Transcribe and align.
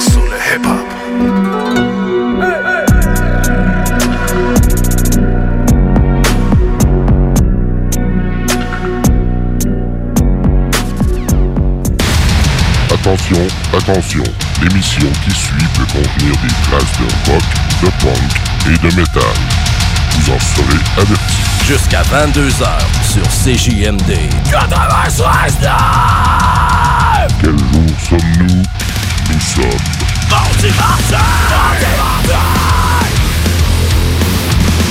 sur 0.00 0.22
le 0.22 0.36
hip-hop. 0.36 1.90
Attention, 12.92 13.46
attention, 13.76 14.22
l'émission 14.62 15.08
qui 15.24 15.30
suit 15.32 15.66
peut 15.74 15.84
contenir 15.86 16.32
des 16.42 16.54
traces 16.68 16.98
de 16.98 17.30
rock, 17.30 17.42
de 17.82 17.88
punk 18.02 18.30
et 18.66 18.78
de 18.78 18.94
métal. 18.96 19.22
Vous 20.12 20.32
en 20.32 20.38
serez 20.38 20.80
avertis. 20.96 21.40
Jusqu'à 21.66 22.02
22h 22.02 22.66
sur 23.02 23.26
CJMD. 23.28 24.12
96 24.50 25.58
Quel 27.40 27.58
jour 27.58 27.90
sommes-nous 28.08 28.62
Nous 29.32 29.40
sommes 29.40 29.64
Mardi 30.28 30.68
Martin! 30.76 31.16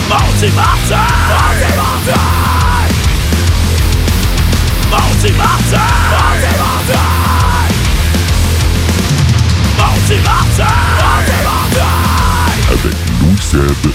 Mardi 0.07 0.52
Martin! 0.52 0.95
Martin! 4.89 5.34
Martin! 5.38 5.77
Martin! 9.77 10.15
Martin! 10.17 10.21
Martin! 10.23 10.99
avec 12.71 12.95
Louis 13.21 13.41
Seb 13.41 13.91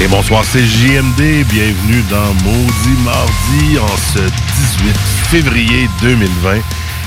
Et 0.00 0.06
bonsoir, 0.06 0.44
c'est 0.44 0.64
JMD. 0.64 1.44
Bienvenue 1.50 2.04
dans 2.08 2.32
Maudit 2.44 3.02
Mardi 3.04 3.78
en 3.80 3.96
ce 3.96 4.20
18 4.20 4.96
février 5.28 5.88
2020. 6.00 6.58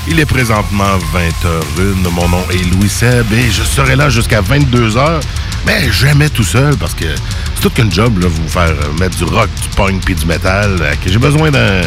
Il 0.08 0.20
est 0.20 0.26
présentement 0.26 0.98
20h01. 1.14 2.10
Mon 2.10 2.28
nom 2.28 2.44
est 2.50 2.70
Louis 2.74 2.90
Seb 2.90 3.32
et 3.32 3.50
je 3.50 3.62
serai 3.62 3.96
là 3.96 4.10
jusqu'à 4.10 4.42
22h. 4.42 5.20
Mais 5.64 5.90
jamais 5.90 6.28
tout 6.28 6.44
seul 6.44 6.76
parce 6.76 6.94
que 6.94 7.06
c'est 7.54 7.62
tout 7.62 7.70
qu'un 7.70 7.90
job, 7.90 8.18
là, 8.18 8.28
vous 8.28 8.48
faire 8.48 8.74
mettre 9.00 9.16
du 9.16 9.24
rock, 9.24 9.48
du 9.62 9.68
punk 9.74 10.04
puis 10.04 10.14
du 10.14 10.26
métal. 10.26 10.76
que 11.02 11.10
J'ai 11.10 11.18
besoin 11.18 11.50
d'un 11.50 11.80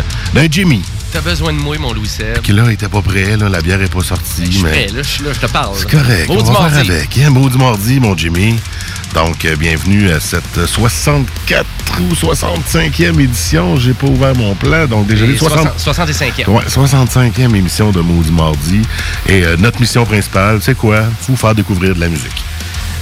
Jimmy. 0.50 0.82
T'as 1.16 1.22
besoin 1.22 1.54
de 1.54 1.58
moi, 1.58 1.78
mon 1.78 1.94
Louis 1.94 2.10
Seb. 2.10 2.42
Qui 2.42 2.52
là, 2.52 2.64
il 2.66 2.74
était 2.74 2.90
pas 2.90 3.02
prêt, 3.02 3.38
là, 3.38 3.48
la 3.48 3.62
bière 3.62 3.82
est 3.82 3.88
pas 3.88 4.04
sortie. 4.04 4.48
Je 4.48 4.52
suis 4.52 4.64
mais... 4.64 4.70
prêt, 4.72 4.88
là, 4.88 5.02
je 5.02 5.08
suis 5.08 5.24
là, 5.24 5.32
je 5.32 5.40
te 5.40 5.46
parle. 5.46 5.74
C'est 5.78 5.90
correct. 5.90 6.26
On 6.28 6.36
va 6.36 6.44
faire 6.44 6.62
mardi. 6.74 6.92
avec. 6.92 7.18
Hein, 7.18 7.30
maudit 7.30 7.58
mardi, 7.58 8.02
mon 8.02 8.18
Jimmy. 8.18 8.58
Donc, 9.14 9.46
euh, 9.46 9.56
bienvenue 9.56 10.12
à 10.12 10.20
cette 10.20 10.66
64 10.66 11.66
ou 12.02 12.14
65e 12.14 13.18
édition. 13.22 13.78
J'ai 13.78 13.94
pas 13.94 14.08
ouvert 14.08 14.36
mon 14.36 14.56
plan, 14.56 14.88
donc. 14.88 15.10
Et 15.10 15.38
60... 15.38 15.80
65e. 15.80 16.50
Ouais, 16.50 16.64
65e 16.68 17.56
émission 17.56 17.92
de 17.92 18.02
Maudit 18.02 18.34
Mardi. 18.34 18.82
Et 19.30 19.46
euh, 19.46 19.56
notre 19.56 19.80
mission 19.80 20.04
principale, 20.04 20.60
c'est 20.62 20.76
quoi? 20.76 21.04
Vous 21.30 21.38
faire 21.38 21.56
découvrir 21.56 21.96
de 21.96 22.02
la 22.02 22.10
musique. 22.10 22.44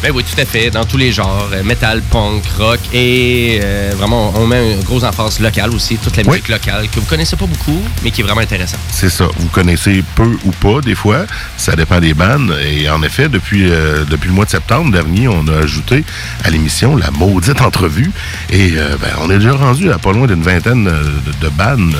Ben 0.03 0.11
oui, 0.13 0.25
tout 0.25 0.37
à 0.41 0.43
fait, 0.43 0.69
dans 0.69 0.83
tous 0.83 0.97
les 0.97 1.13
genres, 1.13 1.47
euh, 1.53 1.63
metal, 1.63 2.01
punk, 2.01 2.43
rock 2.59 2.79
et 2.93 3.61
euh, 3.63 3.93
vraiment, 3.95 4.33
on 4.35 4.45
met 4.45 4.73
un 4.75 4.79
gros 4.83 5.01
emphase 5.05 5.39
locale 5.39 5.69
aussi, 5.73 5.95
toute 5.95 6.17
la 6.17 6.23
Oui. 6.23 6.29
musique 6.31 6.49
locale 6.49 6.89
que 6.89 6.99
vous 6.99 7.05
connaissez 7.05 7.37
pas 7.37 7.45
beaucoup, 7.45 7.81
mais 8.03 8.11
qui 8.11 8.19
est 8.19 8.23
vraiment 8.25 8.41
intéressante. 8.41 8.81
C'est 8.91 9.09
ça. 9.09 9.27
Vous 9.37 9.47
connaissez 9.47 10.03
peu 10.15 10.29
ou 10.43 10.51
pas, 10.51 10.81
des 10.81 10.93
fois. 10.93 11.19
Ça 11.55 11.77
dépend 11.77 12.01
des 12.01 12.13
bandes. 12.13 12.53
Et 12.69 12.89
en 12.89 13.01
effet, 13.01 13.29
depuis, 13.29 13.71
euh, 13.71 14.03
depuis 14.03 14.27
le 14.27 14.33
mois 14.33 14.43
de 14.43 14.49
septembre 14.49 14.91
dernier, 14.91 15.29
on 15.29 15.47
a 15.47 15.63
ajouté 15.63 16.03
à 16.43 16.49
l'émission 16.49 16.97
la 16.97 17.09
maudite 17.11 17.61
entrevue. 17.61 18.11
Et 18.49 18.73
euh, 18.75 18.97
ben, 19.01 19.07
on 19.21 19.29
est 19.31 19.37
déjà 19.37 19.53
rendu 19.53 19.89
à 19.89 19.99
pas 19.99 20.11
loin 20.11 20.27
d'une 20.27 20.43
vingtaine 20.43 20.83
de, 20.83 21.45
de 21.45 21.49
bandes 21.49 21.95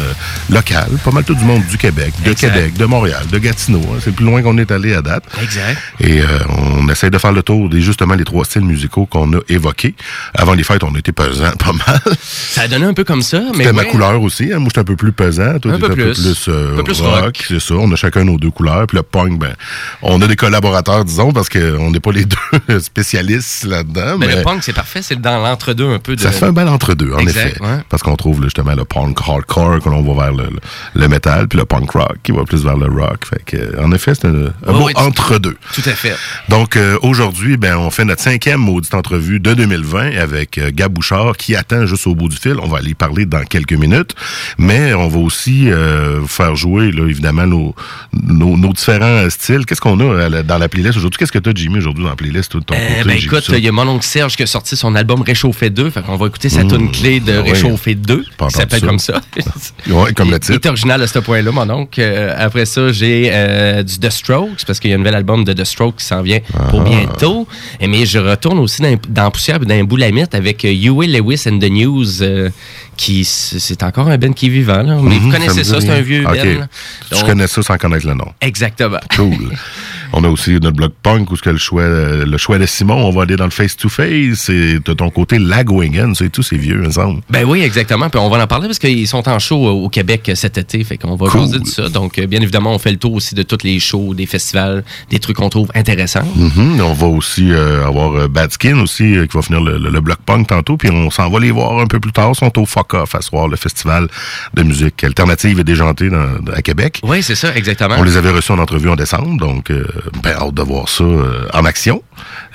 locales. 0.49 0.91
Pas 1.05 1.11
mal 1.11 1.23
tout 1.23 1.35
du 1.35 1.45
monde 1.45 1.65
du 1.67 1.77
Québec, 1.77 2.13
de 2.25 2.31
Exact. 2.31 2.53
Québec, 2.53 2.73
de 2.73 2.83
Montréal, 2.83 3.23
de 3.31 3.37
Gatineau. 3.37 3.79
hein. 3.93 3.99
C'est 4.03 4.13
plus 4.13 4.25
loin 4.25 4.41
qu'on 4.41 4.57
est 4.57 4.71
allé 4.71 4.93
à 4.93 5.01
date. 5.01 5.23
Exact. 5.41 5.77
Et 6.01 6.19
on 6.49 6.89
essaie 6.89 7.09
de 7.09 7.17
faire 7.17 7.31
le 7.31 7.43
tour 7.43 7.69
des 7.69 7.92
justement 7.93 8.15
les 8.15 8.23
trois 8.25 8.43
styles 8.45 8.63
musicaux 8.65 9.05
qu'on 9.05 9.31
a 9.33 9.39
évoqués. 9.49 9.95
Avant 10.33 10.53
les 10.53 10.63
fêtes, 10.63 10.83
on 10.83 10.93
était 10.95 11.11
pesant 11.11 11.51
pas 11.59 11.71
mal. 11.73 12.01
Ça 12.25 12.61
a 12.63 12.67
donné 12.67 12.85
un 12.85 12.93
peu 12.93 13.03
comme 13.03 13.21
ça. 13.21 13.41
C'était 13.53 13.71
ma 13.73 13.85
couleur 13.85 14.21
aussi. 14.21 14.51
hein. 14.51 14.59
Moi, 14.59 14.67
j'étais 14.69 14.79
un 14.79 14.83
peu 14.83 14.95
plus 14.95 15.11
pesant. 15.11 15.59
Toi, 15.59 15.73
Un 15.73 15.79
peu 15.79 15.89
plus. 15.89 16.47
euh, 16.49 16.73
Un 16.73 16.75
peu 16.77 16.83
plus 16.83 17.01
rock. 17.01 17.21
rock. 17.23 17.45
C'est 17.47 17.59
ça. 17.59 17.75
On 17.75 17.91
a 17.91 17.95
chacun 17.95 18.23
nos 18.23 18.37
deux 18.37 18.49
couleurs. 18.51 18.87
Puis 18.87 18.97
le 18.97 19.03
punk, 19.03 19.39
ben, 19.39 19.53
on 20.01 20.21
a 20.21 20.27
des 20.27 20.35
collaborateurs, 20.35 21.05
disons, 21.05 21.31
parce 21.31 21.49
qu'on 21.49 21.91
n'est 21.91 21.99
pas 21.99 22.11
les 22.11 22.25
deux 22.67 22.79
spécialistes 22.79 23.65
là-dedans. 23.65 24.17
Mais 24.17 24.27
Mais, 24.27 24.35
le 24.37 24.41
punk, 24.43 24.63
c'est 24.63 24.73
parfait, 24.73 25.01
c'est 25.01 25.19
dans 25.19 25.37
l'entre-deux 25.41 25.87
un 25.93 25.99
peu 25.99 26.15
de. 26.15 26.21
ça 26.21 26.31
fait 26.31 26.45
un 26.45 26.53
bel 26.53 26.67
entre-deux, 26.67 27.11
en 27.13 27.19
Exact, 27.19 27.47
effet. 27.57 27.61
ouais. 27.61 27.79
Parce 27.89 28.01
qu'on 28.03 28.15
trouve 28.15 28.41
justement 28.43 28.73
le 28.75 28.85
punk 28.85 29.17
hardcore, 29.27 29.79
que 29.79 29.89
l'on 29.89 30.01
va 30.03 30.23
vers 30.25 30.33
le, 30.33 30.43
le, 30.45 30.59
le 31.01 31.07
métal, 31.07 31.47
puis 31.47 31.57
le 31.59 31.65
punk 31.65 31.91
rock, 31.91 32.17
qui 32.23 32.31
va 32.31 32.43
plus 32.43 32.63
vers 32.63 32.77
le 32.77 32.87
rock. 32.87 33.25
Fait 33.29 33.43
que, 33.45 33.79
en 33.81 33.91
effet, 33.91 34.13
c'est 34.15 34.27
un, 34.27 34.45
un 34.67 34.73
tout- 34.73 34.89
entre-deux. 34.95 35.57
Tout 35.73 35.81
à 35.85 35.91
fait. 35.91 36.15
Donc 36.49 36.75
euh, 36.77 36.97
aujourd'hui, 37.01 37.57
ben 37.57 37.75
on 37.85 37.89
fait 37.91 38.05
notre 38.05 38.21
cinquième 38.21 38.59
maudite 38.59 38.93
entrevue 38.93 39.39
de 39.39 39.53
2020 39.53 40.17
avec 40.17 40.57
euh, 40.57 40.71
Gab 40.73 40.91
Bouchard 40.93 41.37
qui 41.37 41.55
attend 41.55 41.85
juste 41.85 42.07
au 42.07 42.15
bout 42.15 42.29
du 42.29 42.37
fil. 42.37 42.55
On 42.61 42.67
va 42.67 42.77
aller 42.79 42.91
y 42.91 42.93
parler 42.93 43.25
dans 43.25 43.43
quelques 43.43 43.73
minutes, 43.73 44.15
mais 44.57 44.93
on 44.93 45.07
va 45.07 45.19
aussi 45.19 45.69
euh, 45.71 46.25
faire 46.25 46.55
jouer 46.55 46.91
là 46.91 47.07
évidemment 47.07 47.45
nos 47.45 47.75
nos, 48.13 48.57
nos 48.57 48.73
différents 48.73 49.05
euh, 49.05 49.29
styles. 49.29 49.65
Qu'est-ce 49.65 49.81
qu'on 49.81 49.99
a 49.99 50.29
la- 50.29 50.43
dans 50.43 50.57
la 50.57 50.69
playlist 50.69 50.97
aujourd'hui? 50.97 51.17
Qu'est-ce 51.19 51.31
que 51.31 51.39
tu 51.39 51.49
as 51.49 51.53
Jimmy 51.55 51.77
aujourd'hui 51.77 52.03
dans 52.03 52.09
la 52.09 52.15
playlist 52.15 52.55
de 52.55 52.61
ton 52.63 52.75
Euh, 52.75 52.87
côté? 52.99 53.03
ben 53.09 53.17
écoute, 53.17 53.43
ça. 53.43 53.57
il 53.57 53.63
y 53.63 53.67
a 53.67 53.71
mon 53.71 53.87
oncle 53.87 54.05
Serge 54.05 54.35
qui 54.35 54.43
a 54.43 54.47
sorti 54.47 54.75
son 54.75 54.95
album 54.95 55.21
Réchauffé 55.21 55.69
2. 55.69 55.89
Fait 55.89 56.01
qu'on 56.01 56.15
va 56.17 56.27
écouter 56.27 56.49
sa 56.49 56.63
Mmh. 56.63 56.67
tune 56.69 56.91
clé 56.91 57.19
de 57.19 57.33
Ah 57.37 57.41
ouais. 57.41 57.49
Réchauffé 57.51 57.95
2. 57.95 58.25
Pas 58.37 58.47
Qui 58.47 58.53
s'appelle 58.57 58.81
comme 58.81 58.99
ça. 58.99 59.21
Ouais, 59.89 60.13
comme 60.13 60.29
le 60.29 60.35
Il 60.35 60.39
titre. 60.39 60.53
est 60.65 60.69
original 60.69 61.01
à 61.01 61.07
ce 61.07 61.19
point-là, 61.19 61.51
mon 61.51 61.69
oncle. 61.69 61.99
Euh, 62.01 62.33
après 62.37 62.65
ça, 62.65 62.91
j'ai 62.91 63.29
euh, 63.31 63.83
du 63.83 63.99
The 63.99 64.09
Strokes, 64.09 64.63
parce 64.65 64.79
qu'il 64.79 64.89
y 64.89 64.93
a 64.93 64.95
un 64.95 64.99
nouvel 64.99 65.15
album 65.15 65.43
de 65.43 65.53
The 65.53 65.63
Strokes 65.65 65.97
qui 65.97 66.05
s'en 66.05 66.21
vient 66.21 66.39
pour 66.69 66.81
Ah. 66.81 66.83
bientôt. 66.89 67.47
Et, 67.79 67.87
mais 67.87 68.05
je 68.05 68.19
retourne 68.19 68.59
aussi 68.59 68.81
dans, 68.81 68.97
dans 69.09 69.31
Poussière 69.31 69.59
et 69.61 69.65
dans 69.65 69.83
Boulamite 69.83 70.35
avec 70.35 70.63
euh, 70.65 70.69
Huey 70.71 71.07
Lewis 71.07 71.43
and 71.47 71.59
the 71.59 71.69
News, 71.69 72.21
euh, 72.21 72.49
qui 72.97 73.23
c'est 73.25 73.81
encore 73.83 74.07
un 74.07 74.17
Ben 74.17 74.33
qui 74.33 74.45
est 74.47 74.49
vivant. 74.49 74.83
Là. 74.83 74.97
Mais 75.01 75.17
vous 75.17 75.27
Mhm, 75.27 75.31
connaissez 75.31 75.59
me 75.59 75.63
ça, 75.63 75.81
c'est 75.81 75.89
un 75.89 76.01
vieux. 76.01 76.23
Ben. 76.23 76.67
Je 77.11 77.23
connais 77.25 77.47
ça 77.47 77.61
sans 77.63 77.77
connaître 77.77 78.05
le 78.07 78.13
nom. 78.13 78.27
Exactement. 78.41 78.99
Cool. 79.15 79.51
On 80.15 80.23
a 80.23 80.29
aussi 80.29 80.51
notre 80.53 80.75
blog 80.75 80.91
punk 81.01 81.31
où 81.31 81.35
ce 81.35 81.41
que 81.41 81.49
le 81.49 81.57
choix, 81.57 81.81
euh, 81.81 82.23
le 82.25 82.37
choix 82.37 82.59
de 82.59 82.65
Simon, 82.67 82.95
on 83.07 83.11
va 83.11 83.23
aller 83.23 83.35
dans 83.35 83.45
le 83.45 83.49
face-to-face. 83.49 84.35
C'est 84.35 84.79
de 84.79 84.93
ton 84.93 85.09
côté 85.09 85.39
Lagwagon, 85.39 86.13
c'est 86.13 86.29
tout, 86.29 86.43
c'est 86.43 86.55
vieux, 86.57 86.79
il 86.81 86.87
me 86.87 86.91
semble. 86.91 87.21
Ben 87.31 87.45
oui, 87.45 87.61
exactement. 87.63 88.09
Puis 88.09 88.19
on 88.19 88.29
va 88.29 88.43
en 88.43 88.47
parler 88.47 88.67
parce 88.67 88.77
qu'ils 88.79 89.07
sont 89.07 89.27
en 89.27 89.39
show 89.39 89.57
au 89.57 89.83
au 89.85 89.89
Québec 89.89 90.31
cet 90.35 90.57
été. 90.57 90.83
Fait 90.83 90.97
qu'on 90.97 91.15
va 91.15 91.27
Cool. 91.27 91.41
jaser 91.41 91.59
de 91.59 91.65
ça. 91.67 91.89
Donc, 91.89 92.19
euh, 92.19 92.27
bien 92.27 92.41
évidemment, 92.41 92.73
on 92.75 92.77
fait 92.79 92.91
le 92.91 92.97
tour 92.97 93.13
aussi 93.13 93.33
de 93.35 93.41
tous 93.43 93.63
les 93.63 93.79
shows, 93.79 94.13
des 94.13 94.25
festivals, 94.27 94.83
des 95.09 95.19
trucs 95.19 95.37
qu'on 95.37 95.49
trouve 95.49 95.69
intéressants. 95.73 96.27
Mhm. 96.35 96.79
On 96.81 96.93
va 96.93 97.07
aussi 97.07 97.51
euh, 97.51 97.85
avoir 97.87 98.13
euh, 98.13 98.27
Bad 98.27 98.51
Skin 98.51 98.79
aussi, 98.79 99.15
euh, 99.17 99.25
qui 99.25 99.35
va 99.35 99.41
finir 99.41 99.61
le, 99.61 99.77
le- 99.79 99.89
le 99.89 100.01
bloc 100.01 100.19
punk 100.25 100.47
tantôt. 100.47 100.77
Puis 100.77 100.89
on 100.91 101.09
s'en 101.09 101.29
va 101.29 101.39
les 101.39 101.51
voir 101.51 101.79
un 101.79 101.87
peu 101.87 101.99
plus 101.99 102.11
tard. 102.11 102.31
Ils 102.33 102.37
sont 102.37 102.59
au 102.59 102.65
Fuck 102.67 102.93
Off 102.93 103.15
à 103.15 103.21
soir, 103.21 103.47
le 103.47 103.55
festival 103.57 104.07
de 104.53 104.61
musique 104.63 105.03
alternative 105.03 105.59
et 105.59 105.63
déjantée 105.63 106.09
dans- 106.09 106.51
à 106.55 106.61
Québec. 106.61 106.99
Oui, 107.03 107.23
c'est 107.23 107.35
ça, 107.35 107.55
exactement. 107.55 107.95
On 107.97 108.03
les 108.03 108.15
avait 108.17 108.29
reçus 108.29 108.51
en 108.51 108.59
entrevue 108.59 108.89
en 108.89 108.95
décembre, 108.95 109.37
donc 109.37 109.71
euh, 109.71 109.83
ben, 110.23 110.31
hâte 110.31 110.53
de 110.53 110.61
voir 110.61 110.89
ça 110.89 111.03
euh, 111.03 111.47
en 111.53 111.65
action. 111.65 112.01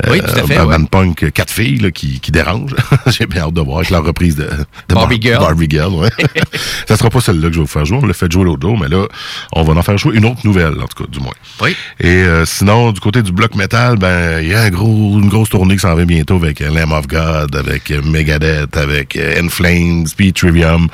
Oui, 0.09 0.21
tout 0.21 0.27
à 0.27 0.47
fait, 0.47 0.57
Un 0.57 0.67
ouais. 0.67 0.79
band 0.79 0.85
punk, 0.85 1.25
euh, 1.25 1.31
quatre 1.31 1.51
filles 1.51 1.79
là, 1.79 1.91
qui, 1.91 2.21
qui 2.21 2.31
dérangent. 2.31 2.75
J'ai 3.07 3.27
bien 3.27 3.43
hâte 3.43 3.55
de 3.55 3.61
voir 3.61 3.79
avec 3.79 3.91
la 3.91 4.01
reprise 4.01 4.37
de, 4.37 4.45
de 4.89 4.95
Barbie 4.95 5.21
Girl. 5.21 5.41
Barbie 5.41 5.69
Girl, 5.69 5.93
ouais. 5.95 6.11
ça 6.89 6.97
sera 6.97 7.11
pas 7.11 7.21
celle-là 7.21 7.49
que 7.49 7.55
je 7.55 7.59
vais 7.59 7.65
vous 7.65 7.67
faire 7.67 7.85
jouer. 7.85 7.99
On 8.01 8.07
l'a 8.07 8.15
fait 8.15 8.31
jouer 8.31 8.45
l'autre 8.45 8.63
jour, 8.63 8.79
mais 8.79 8.89
là, 8.89 9.07
on 9.53 9.63
va 9.63 9.75
en 9.75 9.83
faire 9.83 9.99
jouer 9.99 10.17
une 10.17 10.25
autre 10.27 10.41
nouvelle, 10.45 10.81
en 10.81 10.87
tout 10.87 11.05
cas, 11.05 11.11
du 11.11 11.19
moins. 11.21 11.35
Oui. 11.61 11.77
Et 12.01 12.07
euh, 12.07 12.45
sinon, 12.47 12.93
du 12.93 13.01
côté 13.01 13.23
du 13.23 13.33
bloc 13.33 13.55
metal, 13.55 13.97
ben 13.97 14.41
il 14.41 14.49
y 14.49 14.55
a 14.55 14.63
un 14.63 14.71
gros, 14.71 15.19
une 15.19 15.29
grosse 15.29 15.51
tournée 15.51 15.75
qui 15.75 15.81
s'en 15.81 15.95
vient 15.95 16.07
bientôt 16.07 16.37
avec 16.37 16.61
euh, 16.61 16.71
Lamb 16.71 16.93
of 16.93 17.07
God, 17.07 17.55
avec 17.57 17.91
euh, 17.91 18.03
Megadeth, 18.03 18.77
avec 18.77 19.17
euh, 19.17 19.41
In 19.43 19.49
Flames, 19.49 20.07
puis 20.17 20.33
Trivium. 20.33 20.89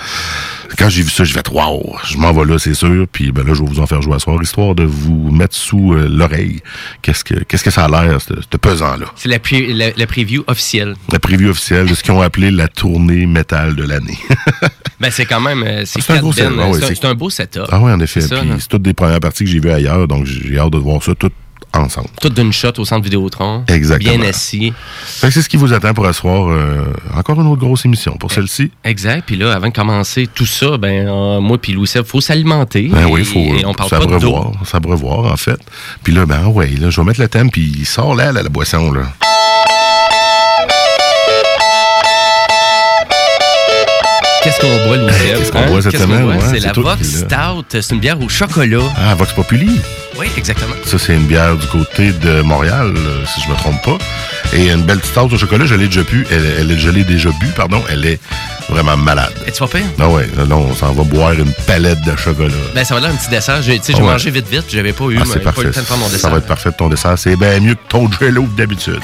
Quand 0.78 0.88
j'ai 0.88 1.02
vu 1.02 1.10
ça, 1.10 1.24
je 1.24 1.34
vais 1.34 1.42
wow, 1.52 1.96
je 2.06 2.16
m'en 2.16 2.32
vais 2.32 2.44
là, 2.44 2.58
c'est 2.58 2.74
sûr. 2.74 3.06
Puis 3.10 3.32
ben 3.32 3.46
là, 3.46 3.54
je 3.54 3.62
vais 3.62 3.68
vous 3.68 3.80
en 3.80 3.86
faire 3.86 4.02
jouer 4.02 4.14
à 4.14 4.18
soir, 4.18 4.40
histoire 4.42 4.74
de 4.74 4.84
vous 4.84 5.30
mettre 5.30 5.54
sous 5.54 5.92
euh, 5.94 6.08
l'oreille. 6.08 6.60
Qu'est-ce 7.02 7.24
que 7.24 7.34
qu'est-ce 7.44 7.64
que 7.64 7.70
ça 7.70 7.84
a 7.84 7.88
l'air, 7.88 8.20
ce 8.20 8.34
ce 8.34 8.56
pesant-là? 8.56 9.06
C'est 9.16 9.28
la, 9.28 9.38
la, 9.74 9.90
la 9.96 10.06
preview 10.06 10.42
officielle. 10.46 10.94
La 11.12 11.18
preview 11.18 11.50
officielle 11.50 11.86
de 11.86 11.94
ce 11.94 12.02
qu'ils 12.02 12.12
ont 12.12 12.20
appelé 12.22 12.50
la 12.50 12.68
tournée 12.68 13.26
métal 13.26 13.74
de 13.76 13.82
l'année. 13.84 14.18
Ben, 15.00 15.10
c'est 15.10 15.26
quand 15.26 15.40
même. 15.40 15.62
euh, 15.64 15.82
C'est 15.84 16.00
C'est 16.00 16.12
un 16.12 16.16
ah 16.18 16.70
ouais, 16.70 17.04
un- 17.04 17.14
beau 17.14 17.28
setup. 17.28 17.64
ah 17.68 17.80
oui, 17.80 17.90
en 17.92 17.98
effet. 18.00 18.20
Là. 18.20 18.42
c'est 18.58 18.68
toutes 18.68 18.82
des 18.82 18.94
premières 18.94 19.18
parties 19.20 19.44
que 19.44 19.50
j'ai 19.50 19.58
vues 19.58 19.72
ailleurs, 19.72 20.06
donc 20.06 20.24
j'ai 20.24 20.56
hâte 20.56 20.70
de 20.70 20.78
voir 20.78 21.02
ça 21.02 21.14
tout 21.16 21.30
ensemble. 21.80 22.08
Tout 22.20 22.28
d'une 22.28 22.52
shot 22.52 22.72
au 22.78 22.84
centre 22.84 23.04
Vidéotron. 23.04 23.64
Exactement. 23.68 24.16
Bien 24.18 24.28
assis. 24.28 24.72
Fait 25.04 25.28
que 25.28 25.32
c'est 25.32 25.42
ce 25.42 25.48
qui 25.48 25.56
vous 25.56 25.72
attend 25.72 25.94
pour 25.94 26.06
asseoir 26.06 26.48
euh, 26.48 26.84
encore 27.14 27.40
une 27.40 27.46
autre 27.46 27.60
grosse 27.60 27.84
émission 27.84 28.16
pour 28.16 28.32
celle-ci. 28.32 28.70
Exact. 28.84 29.24
Puis 29.26 29.36
là, 29.36 29.52
avant 29.52 29.68
de 29.68 29.72
commencer 29.72 30.28
tout 30.32 30.46
ça, 30.46 30.76
ben, 30.78 31.08
euh, 31.08 31.40
moi 31.40 31.58
puis 31.58 31.72
Louis 31.72 31.88
il 31.94 32.04
faut 32.04 32.20
s'alimenter. 32.20 32.88
Ben 32.88 33.08
et, 33.08 33.10
oui, 33.10 33.20
il 33.20 33.26
faut 33.26 33.38
et 33.38 33.64
on 33.64 33.74
parle 33.74 33.90
s'abreuvoir, 34.64 35.32
en 35.32 35.36
fait. 35.36 35.60
Puis 36.02 36.12
là, 36.12 36.26
ben 36.26 36.46
ouais, 36.46 36.68
là, 36.80 36.90
je 36.90 37.00
vais 37.00 37.06
mettre 37.06 37.20
le 37.20 37.28
thème, 37.28 37.50
puis 37.50 37.72
il 37.78 37.86
sort 37.86 38.14
là, 38.14 38.32
là, 38.32 38.42
la 38.42 38.48
boisson, 38.48 38.92
là. 38.92 39.02
Qu'on 44.60 44.86
boit, 44.86 44.96
Louis 44.96 45.12
Qu'est-ce 45.36 45.52
qu'on 45.52 45.66
boit 45.66 45.82
cette 45.82 45.92
Qu'est-ce 45.92 46.04
qu'on 46.04 46.10
semaine? 46.12 46.24
boit? 46.24 46.34
Ouais, 46.34 46.40
c'est 46.50 46.60
c'est 46.60 46.66
la 46.66 46.72
toi 46.72 46.94
Vox 46.96 47.08
qui. 47.08 47.14
Stout. 47.16 47.64
C'est 47.70 47.90
une 47.94 48.00
bière 48.00 48.20
au 48.20 48.28
chocolat. 48.28 48.78
Ah, 48.96 49.14
Vox 49.14 49.32
Populi. 49.32 49.80
Oui, 50.18 50.26
exactement. 50.36 50.74
Ça, 50.84 50.98
c'est 50.98 51.14
une 51.14 51.26
bière 51.26 51.56
du 51.56 51.66
côté 51.66 52.12
de 52.12 52.40
Montréal, 52.42 52.92
euh, 52.96 53.24
si 53.26 53.40
je 53.42 53.48
me 53.50 53.56
trompe 53.56 53.82
pas. 53.82 53.98
Et 54.54 54.70
une 54.70 54.82
belle 54.82 55.00
stout 55.02 55.32
au 55.32 55.36
chocolat, 55.36 55.66
je 55.66 55.74
l'ai 55.74 55.86
déjà 55.86 56.02
bu. 56.04 56.24
Elle, 56.30 56.44
elle, 56.60 56.70
est- 56.70 56.78
je 56.78 56.88
l'ai 56.88 57.02
déjà 57.02 57.30
bu, 57.40 57.46
pardon. 57.56 57.82
Elle 57.90 58.06
est 58.06 58.20
vraiment 58.68 58.96
malade. 58.96 59.32
Et 59.48 59.50
tu 59.52 59.58
vas 59.58 59.66
pire? 59.66 59.80
Ah 59.98 60.08
ouais, 60.08 60.28
là, 60.36 60.44
là, 60.44 60.56
on 60.56 60.72
s'en 60.74 60.92
va 60.92 61.02
boire 61.02 61.32
une 61.32 61.52
palette 61.66 62.00
de 62.02 62.14
chocolat. 62.16 62.54
Ben, 62.74 62.84
ça 62.84 62.94
va 62.94 63.00
là 63.00 63.08
un 63.08 63.14
petit 63.16 63.28
dessert. 63.30 63.60
J'ai, 63.62 63.78
tu 63.80 63.86
sais, 63.86 63.92
Ah 63.94 63.96
j'ai 63.98 64.02
ouais. 64.04 64.10
mangé 64.12 64.30
vite, 64.30 64.48
vite, 64.48 64.62
puis 64.66 64.76
j'avais 64.76 64.92
pas 64.92 65.04
eu, 65.06 65.18
Ah, 65.20 65.24
pas 65.24 65.60
eu 65.60 65.64
le 65.64 65.70
temps 65.72 65.80
de 65.80 65.86
faire 65.86 65.96
mon 65.96 66.06
Ça 66.06 66.12
dessert. 66.12 66.30
va 66.30 66.38
être 66.38 66.46
parfait 66.46 66.70
ton 66.70 66.88
dessert. 66.88 67.18
C'est 67.18 67.34
bien 67.36 67.58
mieux 67.58 67.74
que 67.74 67.80
ton 67.88 68.08
jello 68.12 68.44
que 68.44 68.56
d'habitude. 68.56 69.00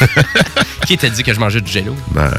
Qui 0.86 0.96
t'a 0.96 1.08
dit 1.10 1.22
que 1.22 1.34
je 1.34 1.40
mangeais 1.40 1.60
du 1.60 1.70
jello? 1.70 1.94
Ben, 2.12 2.30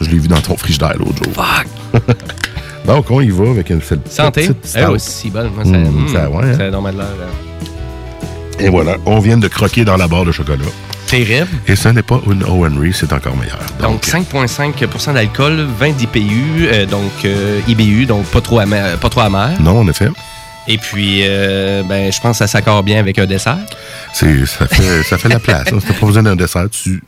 je 0.00 0.08
l'ai 0.08 0.18
vu 0.18 0.28
dans 0.28 0.40
ton 0.40 0.56
frigidaire 0.56 0.94
l'autre 0.98 1.22
jour. 1.24 1.32
Fuck! 1.34 2.06
Donc, 2.86 3.10
on 3.10 3.20
y 3.20 3.30
va 3.30 3.50
avec 3.50 3.68
une 3.70 3.80
Santé. 4.08 4.42
petite 4.48 4.56
Eh 4.76 4.82
stout. 4.82 4.92
aussi 4.92 5.30
bonne. 5.30 5.50
Moi, 5.54 5.64
ça, 5.64 5.70
Mm, 5.70 6.04
mm, 6.04 6.08
ça, 6.12 6.30
ouais, 6.30 6.44
hein? 6.44 6.54
ça 6.56 6.70
normalement 6.70 7.02
l'air 7.02 7.08
euh, 7.20 7.26
Et 8.58 8.68
voilà, 8.68 8.96
on 9.04 9.18
vient 9.18 9.36
de 9.36 9.48
croquer 9.48 9.84
dans 9.84 9.96
la 9.96 10.08
barre 10.08 10.24
de 10.24 10.32
chocolat. 10.32 10.64
terrible. 11.06 11.48
Et 11.66 11.76
ce 11.76 11.88
n'est 11.88 12.02
pas 12.02 12.20
une 12.30 12.42
O. 12.44 12.66
Henry, 12.66 12.92
c'est 12.92 13.12
encore 13.12 13.36
meilleur. 13.36 13.58
Donc, 13.80 14.04
5,5% 14.04 15.14
d'alcool, 15.14 15.66
20 15.78 15.90
d'IPU, 15.92 16.66
euh, 16.66 16.86
donc 16.86 17.12
euh, 17.24 17.60
IBU, 17.68 18.06
donc 18.06 18.24
pas 18.26 18.40
trop 18.40 18.58
amer. 18.58 18.96
Pas 18.98 19.08
trop 19.08 19.20
amer. 19.20 19.60
non, 19.60 19.80
en 19.80 19.88
effet. 19.88 20.08
Et 20.68 20.78
puis, 20.78 21.20
euh, 21.22 21.82
ben, 21.84 22.10
je 22.10 22.20
pense 22.20 22.32
que 22.32 22.38
ça 22.38 22.46
s'accorde 22.48 22.84
bien 22.84 22.98
avec 22.98 23.18
un 23.18 23.26
dessert. 23.26 23.58
C'est, 24.12 24.46
ça, 24.46 24.66
fait, 24.66 25.02
ça 25.04 25.16
fait 25.16 25.28
la 25.28 25.38
place. 25.38 25.68
Hein. 25.72 25.78
Si 25.80 25.86
t'as 25.86 25.94
pas 25.94 26.06
besoin 26.06 26.24
d'un 26.24 26.34
dessert, 26.34 26.68
tu 26.70 27.02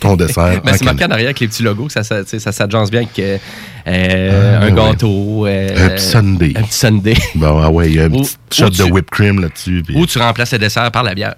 ton 0.00 0.16
dessert. 0.16 0.62
Ben, 0.62 0.72
en 0.72 0.76
c'est 0.76 0.84
marqué 0.84 1.04
en 1.04 1.10
arrière 1.10 1.26
avec 1.28 1.40
les 1.40 1.48
petits 1.48 1.62
logos, 1.62 1.88
ça, 1.88 2.02
ça, 2.04 2.24
ça 2.24 2.52
s'adjance 2.52 2.90
bien 2.90 3.00
avec 3.02 3.18
euh, 3.18 3.38
euh, 3.86 4.58
Ah, 4.60 4.64
un 4.64 4.68
oui. 4.68 4.72
gâteau. 4.74 5.46
euh, 5.46 5.86
Un 5.86 5.88
petit 5.90 6.04
sundae. 6.04 6.52
Un 6.56 6.62
petit 6.62 6.78
sundae. 6.78 7.14
Bon, 7.34 7.60
ah 7.62 7.70
ouais, 7.70 7.88
il 7.90 7.94
y 7.96 8.00
a 8.00 8.04
un 8.04 8.10
petit 8.10 8.36
shot 8.52 8.70
de 8.70 8.84
whipped 8.84 9.10
cream 9.10 9.40
là-dessus. 9.40 9.82
Ou 9.94 10.06
tu 10.06 10.18
remplaces 10.18 10.52
le 10.52 10.58
dessert 10.58 10.90
par 10.92 11.02
la 11.02 11.14
bière. 11.14 11.34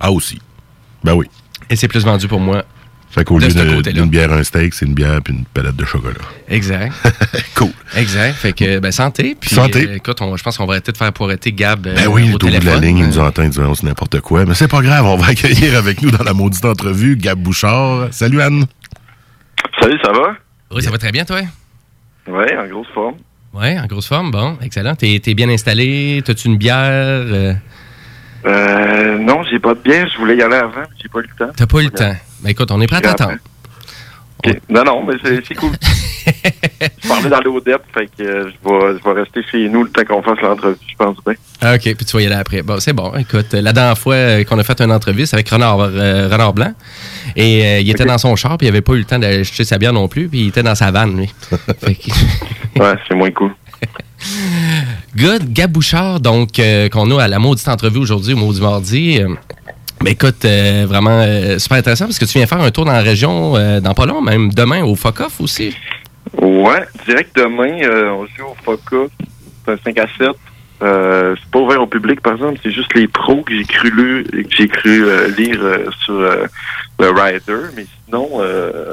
Ah, 0.00 0.10
aussi. 0.10 0.38
Ben 1.04 1.12
oui. 1.14 1.26
Et 1.68 1.76
c'est 1.76 1.88
plus 1.88 2.04
vendu 2.04 2.26
pour 2.28 2.40
moi. 2.40 2.64
Fait 3.10 3.24
qu'au 3.24 3.40
De 3.40 3.46
lieu 3.46 3.82
de- 3.82 3.90
d'une 3.90 4.08
bière, 4.08 4.32
un 4.32 4.44
steak, 4.44 4.72
c'est 4.72 4.86
une 4.86 4.94
bière 4.94 5.20
puis 5.20 5.34
une 5.34 5.44
palette 5.44 5.74
de 5.74 5.84
chocolat. 5.84 6.20
Exact. 6.48 6.92
cool. 7.56 7.70
exact. 7.96 8.34
Fait 8.34 8.52
que, 8.52 8.78
ben, 8.78 8.92
santé. 8.92 9.36
Puis, 9.40 9.50
Santé. 9.50 9.88
euh, 9.88 9.96
écoute, 9.96 10.20
on- 10.20 10.36
je 10.36 10.42
pense 10.44 10.56
qu'on 10.56 10.66
va 10.66 10.80
peut-être 10.80 10.96
faire 10.96 11.12
poireter 11.12 11.50
Gab 11.52 11.86
euh, 11.88 11.94
Ben 11.96 12.06
oui, 12.06 12.22
il 12.26 12.28
au 12.28 12.30
est 12.30 12.34
au 12.44 12.46
bout 12.46 12.58
de 12.60 12.64
la 12.66 12.76
ligne, 12.76 12.98
il 12.98 13.06
nous 13.06 13.18
entend, 13.18 13.42
il 13.42 13.50
dit 13.50 13.58
on, 13.58 13.74
c'est 13.74 13.86
n'importe 13.86 14.20
quoi. 14.20 14.44
Mais 14.46 14.54
c'est 14.54 14.68
pas 14.68 14.80
grave, 14.80 15.04
on 15.06 15.16
va 15.16 15.26
accueillir 15.30 15.76
avec 15.76 16.02
nous 16.02 16.12
dans 16.12 16.22
la 16.22 16.32
maudite 16.34 16.64
entrevue 16.64 17.16
Gab 17.16 17.38
Bouchard. 17.40 18.08
Salut 18.12 18.40
Anne. 18.40 18.66
Salut, 19.80 19.98
ça 20.04 20.12
va? 20.12 20.36
Oui, 20.72 20.80
ça 20.82 20.90
va 20.92 20.98
très 20.98 21.10
bien, 21.10 21.24
toi? 21.24 21.40
Oui, 22.28 22.44
en 22.56 22.68
grosse 22.68 22.86
forme. 22.94 23.16
Oui, 23.54 23.76
en 23.76 23.86
grosse 23.86 24.06
forme. 24.06 24.30
Bon, 24.30 24.56
excellent. 24.62 24.94
T'es 24.94 25.20
es 25.26 25.34
bien 25.34 25.48
installé? 25.48 26.22
T'as-tu 26.24 26.46
une 26.46 26.56
bière? 26.58 27.56
Euh, 28.46 29.18
non, 29.18 29.42
j'ai 29.50 29.58
pas 29.58 29.74
de 29.74 29.80
bière. 29.80 30.08
Je 30.12 30.18
voulais 30.18 30.36
y 30.36 30.42
aller 30.42 30.56
avant, 30.56 30.72
mais 30.80 30.96
j'ai 31.02 31.08
pas 31.08 31.20
eu 31.20 31.22
le 31.38 31.46
temps. 31.46 31.52
T'as 31.56 31.66
pas 31.66 31.80
eu 31.80 31.84
le 31.84 31.90
temps. 31.90 32.14
Ben 32.42 32.50
écoute, 32.50 32.70
on 32.70 32.80
est 32.80 32.86
prêt 32.86 32.96
à 32.98 33.00
t'attendre. 33.02 33.38
OK. 34.44 34.56
Non, 34.70 34.84
non, 34.84 35.04
mais 35.06 35.14
c'est 35.46 35.54
cool. 35.54 35.72
je 37.02 37.08
parlais 37.08 37.28
dans 37.28 37.40
l'ODEP, 37.40 37.82
fait 37.92 38.06
que 38.06 38.22
euh, 38.22 38.50
je 38.50 38.68
vais, 38.68 38.98
je 38.98 39.04
vais 39.04 39.20
rester 39.20 39.42
chez 39.50 39.68
nous 39.68 39.84
le 39.84 39.90
temps 39.90 40.02
qu'on 40.08 40.22
fasse 40.22 40.40
l'entrevue, 40.40 40.76
je 40.90 40.96
pense 40.96 41.16
bien. 41.26 41.34
Ah, 41.60 41.74
OK, 41.74 41.82
puis 41.82 42.06
tu 42.06 42.16
vas 42.16 42.22
y 42.22 42.26
aller 42.26 42.34
après. 42.36 42.62
Bon, 42.62 42.80
c'est 42.80 42.94
bon. 42.94 43.12
Écoute, 43.16 43.52
la 43.52 43.72
dernière 43.74 43.98
fois 43.98 44.14
euh, 44.14 44.44
qu'on 44.44 44.58
a 44.58 44.64
fait 44.64 44.80
une 44.80 44.92
entrevue, 44.92 45.26
c'est 45.26 45.36
avec 45.36 45.48
Renard, 45.50 45.78
euh, 45.80 46.28
Renard 46.30 46.54
Blanc. 46.54 46.72
Et 47.36 47.64
euh, 47.66 47.80
il 47.80 47.90
était 47.90 48.06
dans 48.06 48.16
son 48.16 48.34
char, 48.36 48.56
puis 48.56 48.66
il 48.66 48.70
avait 48.70 48.80
pas 48.80 48.94
eu 48.94 48.98
le 48.98 49.04
temps 49.04 49.18
d'acheter 49.18 49.64
sa 49.64 49.76
bière 49.76 49.92
non 49.92 50.08
plus, 50.08 50.28
puis 50.28 50.40
il 50.40 50.48
était 50.48 50.62
dans 50.62 50.74
sa 50.74 50.90
vanne, 50.90 51.18
lui. 51.18 51.30
que- 51.50 52.80
Ouais, 52.80 52.94
c'est 53.06 53.14
moins 53.14 53.30
cool. 53.32 53.52
Good, 55.16 55.52
Gab 55.52 55.72
Bouchard, 55.72 56.20
donc, 56.20 56.58
euh, 56.58 56.88
qu'on 56.88 57.10
a 57.18 57.24
à 57.24 57.28
la 57.28 57.38
maudite 57.38 57.68
entrevue 57.68 57.98
aujourd'hui, 57.98 58.34
au 58.34 58.36
maudit 58.36 58.60
mardi. 58.60 59.18
Euh, 59.20 59.28
ben 60.02 60.12
écoute, 60.12 60.44
euh, 60.44 60.86
vraiment 60.88 61.20
euh, 61.22 61.58
super 61.58 61.78
intéressant 61.78 62.06
parce 62.06 62.18
que 62.18 62.24
tu 62.24 62.38
viens 62.38 62.46
faire 62.46 62.60
un 62.60 62.70
tour 62.70 62.84
dans 62.84 62.92
la 62.92 63.02
région 63.02 63.52
dans 63.80 63.94
pas 63.94 64.06
long, 64.06 64.20
même 64.22 64.50
demain 64.52 64.82
au 64.84 64.94
Fuck-Off 64.94 65.40
aussi. 65.40 65.74
Ouais, 66.40 66.84
direct 67.06 67.34
demain, 67.36 67.78
on 68.12 68.26
joue 68.26 68.44
au 68.46 68.56
FOCA. 68.64 69.08
C'est 69.66 69.72
un 69.72 69.76
5 69.84 69.98
à 69.98 70.06
7. 70.18 70.28
Euh, 70.82 71.34
c'est 71.38 71.50
pas 71.50 71.58
ouvert 71.58 71.82
au 71.82 71.86
public, 71.86 72.22
par 72.22 72.34
exemple. 72.34 72.58
C'est 72.62 72.70
juste 72.72 72.94
les 72.94 73.06
pros 73.08 73.42
que 73.42 73.54
j'ai 73.54 73.64
cru, 73.64 73.90
lu- 73.90 74.24
que 74.44 74.56
j'ai 74.56 74.68
cru 74.68 75.04
lire 75.36 75.60
sur 76.04 76.14
le 76.14 77.10
Rider. 77.10 77.66
Mais 77.76 77.84
sinon, 78.06 78.28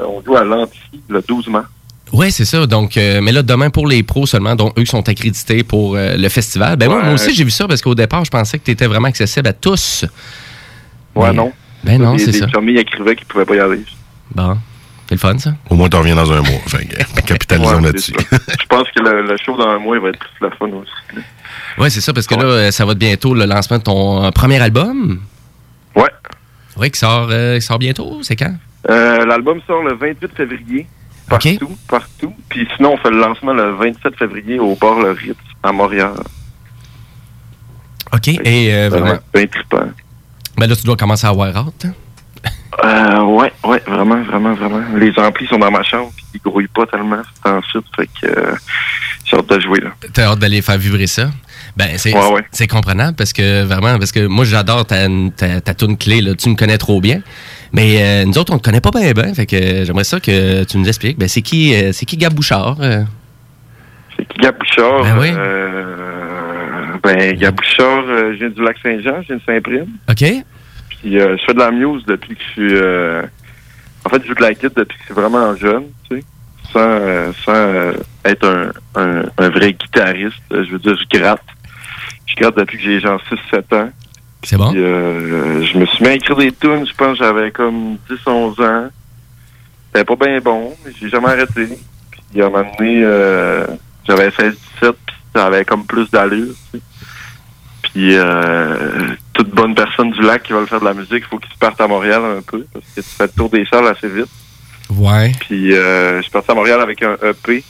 on 0.09 0.21
joue 0.25 0.35
à 0.35 0.43
l'Anti 0.43 0.77
le 1.07 1.21
12 1.21 1.47
mars. 1.47 1.67
Ouais, 2.13 2.29
c'est 2.31 2.45
ça. 2.45 2.65
Donc, 2.65 2.95
euh, 2.97 3.19
mais 3.21 3.31
là, 3.31 3.43
demain 3.43 3.69
pour 3.69 3.87
les 3.87 4.01
pros 4.03 4.25
seulement, 4.25 4.55
donc 4.55 4.77
eux 4.79 4.83
qui 4.83 4.89
sont 4.91 5.07
accrédités 5.09 5.63
pour 5.63 5.95
euh, 5.95 6.15
le 6.17 6.29
festival. 6.29 6.75
Ben 6.77 6.87
moi, 6.87 6.97
Ouais. 6.99 7.03
moi 7.05 7.13
aussi, 7.13 7.33
j'ai 7.33 7.43
vu 7.43 7.51
ça 7.51 7.67
parce 7.67 7.81
qu'au 7.81 7.95
départ, 7.95 8.23
je 8.25 8.31
pensais 8.31 8.57
que 8.59 8.63
tu 8.63 8.71
étais 8.71 8.87
vraiment 8.87 9.07
accessible 9.09 9.47
à 9.47 9.53
tous. 9.53 10.05
Ouais, 11.15 11.27
Mais- 11.29 11.33
non. 11.35 11.51
Ben 11.83 12.01
non, 12.01 12.17
c'est 12.17 12.27
les 12.31 12.39
ça. 12.39 12.47
chummies 12.47 12.77
écrivaient 12.77 13.15
qu'ils 13.15 13.27
pouvaient 13.27 13.45
pas 13.45 13.55
y 13.55 13.59
aller. 13.59 13.83
Bon, 14.33 14.57
c'est 15.07 15.15
le 15.15 15.19
fun, 15.19 15.37
ça? 15.37 15.53
Au 15.69 15.75
moins, 15.75 15.87
t'en 15.89 15.99
reviens 15.99 16.15
dans 16.15 16.31
un 16.31 16.41
mois. 16.41 16.59
Fait 16.67 16.85
que, 16.85 17.21
capitalisons 17.27 17.75
Ouais, 17.77 17.81
là-dessus. 17.81 18.13
Je 18.31 18.65
pense 18.67 18.87
que 18.95 18.99
le, 19.01 19.21
le 19.27 19.37
show 19.37 19.55
dans 19.57 19.67
un 19.69 19.79
mois 19.79 19.95
il 19.95 20.01
va 20.01 20.09
être 20.09 20.19
plus 20.19 20.29
la 20.41 20.49
fun 20.51 20.67
aussi. 20.67 21.23
Ouais, 21.77 21.89
c'est 21.89 22.01
ça, 22.01 22.13
parce 22.13 22.25
que 22.27 22.35
là, 22.35 22.71
ça 22.71 22.83
va 22.85 22.93
être 22.93 22.97
bientôt 22.97 23.33
le 23.33 23.45
lancement 23.45 23.77
de 23.77 23.83
ton 23.83 24.23
euh, 24.25 24.31
premier 24.31 24.59
album? 24.59 25.21
Ouais. 25.95 26.09
Oui, 26.77 26.89
qui 26.89 26.99
sort, 26.99 27.27
euh, 27.31 27.55
qui 27.59 27.61
sort 27.65 27.79
bientôt. 27.79 28.19
C'est 28.23 28.35
quand? 28.35 28.53
Euh, 28.89 29.25
L'album 29.25 29.59
sort 29.67 29.83
le 29.83 29.93
28 29.95 30.31
février. 30.35 30.87
Partout, 31.29 31.77
partout. 31.89 32.33
Puis 32.49 32.67
sinon, 32.75 32.93
on 32.93 32.97
fait 32.97 33.09
le 33.11 33.19
lancement 33.19 33.53
le 33.53 33.71
27 33.75 34.15
février 34.17 34.59
au 34.59 34.75
bar 34.75 34.99
Le 34.99 35.11
Ritz 35.11 35.35
à 35.63 35.71
Montréal. 35.71 36.13
OK. 38.13 38.27
Et 38.29 38.73
euh, 38.73 38.89
vraiment. 38.89 39.17
bien 39.33 39.47
trippant. 39.47 39.89
Ben 40.57 40.67
là, 40.67 40.75
tu 40.75 40.83
dois 40.83 40.95
commencer 40.95 41.27
à 41.27 41.29
avoir 41.31 41.55
hâte. 41.55 41.85
hein? 41.85 41.93
Euh, 42.83 43.21
ouais, 43.23 43.51
ouais, 43.65 43.81
vraiment, 43.87 44.21
vraiment, 44.23 44.53
vraiment. 44.53 44.81
Les 44.97 45.11
amplis 45.17 45.47
sont 45.47 45.57
dans 45.57 45.71
ma 45.71 45.83
chambre, 45.83 46.11
puis 46.15 46.25
ils 46.35 46.41
grouillent 46.41 46.67
pas 46.67 46.85
tellement, 46.85 47.21
c'est 47.43 47.49
ensuite, 47.51 47.85
fait 47.95 48.07
que 48.21 48.27
euh, 48.27 48.55
j'ai 49.25 49.35
hâte 49.37 49.47
de 49.49 49.59
jouer, 49.59 49.79
là. 49.79 49.89
T'as 50.13 50.31
hâte 50.31 50.39
d'aller 50.39 50.61
faire 50.61 50.77
vibrer 50.77 51.07
ça? 51.07 51.29
Ben, 51.75 51.97
c'est 51.97 52.13
Ouais, 52.13 52.31
ouais. 52.33 52.45
c'est 52.51 52.67
comprenable 52.67 53.15
parce 53.15 53.33
que 53.33 53.63
vraiment, 53.63 53.97
parce 53.97 54.11
que 54.11 54.25
moi, 54.27 54.45
j'adore 54.45 54.85
ta, 54.85 55.07
ta, 55.35 55.59
ta 55.61 55.73
toune 55.73 55.97
clé, 55.97 56.21
là. 56.21 56.35
Tu 56.35 56.49
me 56.49 56.55
connais 56.55 56.77
trop 56.77 57.01
bien. 57.01 57.21
Mais 57.73 58.01
euh, 58.01 58.25
nous 58.25 58.37
autres, 58.37 58.53
on 58.53 58.57
te 58.57 58.63
connaît 58.63 58.81
pas 58.81 58.91
bien, 58.91 59.11
bien. 59.11 59.33
Fait 59.33 59.45
que 59.45 59.55
euh, 59.55 59.85
j'aimerais 59.85 60.03
ça 60.03 60.19
que 60.19 60.63
tu 60.63 60.77
nous 60.77 60.87
expliques. 60.87 61.17
Ben, 61.17 61.27
c'est 61.27 61.41
qui, 61.41 61.73
euh, 61.75 61.91
c'est 61.91 62.05
qui 62.05 62.17
Gab 62.17 62.33
Bouchard? 62.33 62.77
euh? 62.81 63.03
C'est 64.17 64.27
qui 64.27 64.39
Gabouchard? 64.39 65.03
Ben 65.03 65.17
oui. 65.19 65.31
Euh, 65.35 66.93
ben, 67.03 67.37
Gabouchard, 67.37 68.03
je 68.07 68.37
viens 68.37 68.49
du 68.49 68.63
Lac-Saint-Jean, 68.63 69.21
je 69.21 69.27
viens 69.27 69.35
de 69.37 69.41
Saint-Prime. 69.45 69.87
OK? 70.09 70.23
Puis 70.89 71.13
je 71.13 71.37
fais 71.45 71.53
de 71.53 71.59
la 71.59 71.71
muse 71.71 72.03
depuis 72.07 72.35
que 72.35 72.41
je 72.43 72.51
suis... 72.51 72.77
en 74.05 74.09
fait, 74.09 74.21
je 74.23 74.27
joue 74.29 74.33
de 74.33 74.41
la 74.41 74.53
guitare 74.53 74.71
depuis 74.75 74.97
que 74.97 75.01
je 75.01 75.05
suis 75.05 75.13
vraiment 75.13 75.55
jeune, 75.55 75.83
tu 76.09 76.17
sais. 76.17 76.23
Sans, 76.73 77.33
sans 77.45 77.93
être 78.25 78.45
un, 78.45 78.71
un, 79.01 79.23
un 79.37 79.49
vrai 79.49 79.73
guitariste. 79.73 80.35
Je 80.51 80.69
veux 80.71 80.79
dire, 80.79 80.97
je 80.97 81.17
gratte. 81.17 81.43
Je 82.25 82.35
gratte 82.35 82.57
depuis 82.57 82.77
que 82.77 82.83
j'ai 82.83 82.99
genre 82.99 83.21
6-7 83.53 83.75
ans. 83.75 83.89
C'est 84.47 84.55
bon? 84.55 84.71
Puis, 84.71 84.81
euh, 84.81 85.61
je 85.65 85.77
me 85.77 85.85
suis 85.85 86.01
mis 86.01 86.07
à 86.07 86.13
écrire 86.13 86.37
des 86.37 86.53
tunes, 86.53 86.87
je 86.87 86.93
pense 86.93 87.17
que 87.17 87.25
j'avais 87.25 87.51
comme 87.51 87.97
10-11 88.09 88.65
ans. 88.65 88.87
C'était 89.87 90.05
pas 90.05 90.15
bien 90.15 90.39
bon, 90.39 90.73
mais 90.85 90.93
j'ai 90.97 91.09
jamais 91.09 91.27
arrêté. 91.27 91.67
Puis 92.31 92.41
à 92.41 92.45
un 92.45 92.49
moment 92.49 92.71
donné, 92.79 93.01
euh, 93.03 93.67
j'avais 94.07 94.29
16-17, 94.29 94.55
puis 94.81 95.15
ça 95.35 95.47
avait 95.47 95.65
comme 95.65 95.85
plus 95.85 96.09
d'allure. 96.09 96.53
tu 96.71 96.79
sais. 96.79 96.83
Puis 97.81 98.15
euh, 98.15 99.15
toute 99.33 99.49
bonne 99.49 99.75
personne 99.75 100.11
du 100.11 100.21
lac 100.21 100.43
qui 100.43 100.53
veut 100.53 100.65
faire 100.65 100.79
de 100.79 100.85
la 100.85 100.93
musique, 100.93 101.23
il 101.25 101.25
faut 101.25 101.39
qu'il 101.39 101.51
se 101.51 101.57
parte 101.57 101.81
à 101.81 101.87
Montréal 101.87 102.21
un 102.37 102.41
peu, 102.41 102.65
parce 102.71 102.85
que 102.85 103.01
tu 103.01 103.07
fais 103.09 103.23
le 103.25 103.29
tour 103.29 103.49
des 103.49 103.65
salles 103.65 103.87
assez 103.87 104.07
vite. 104.07 104.29
Ouais. 104.91 105.33
Puis 105.41 105.73
euh, 105.73 106.19
je 106.19 106.21
suis 106.21 106.31
parti 106.31 106.51
à 106.51 106.53
Montréal 106.53 106.79
avec 106.79 107.03
un 107.03 107.17
EP 107.21 107.65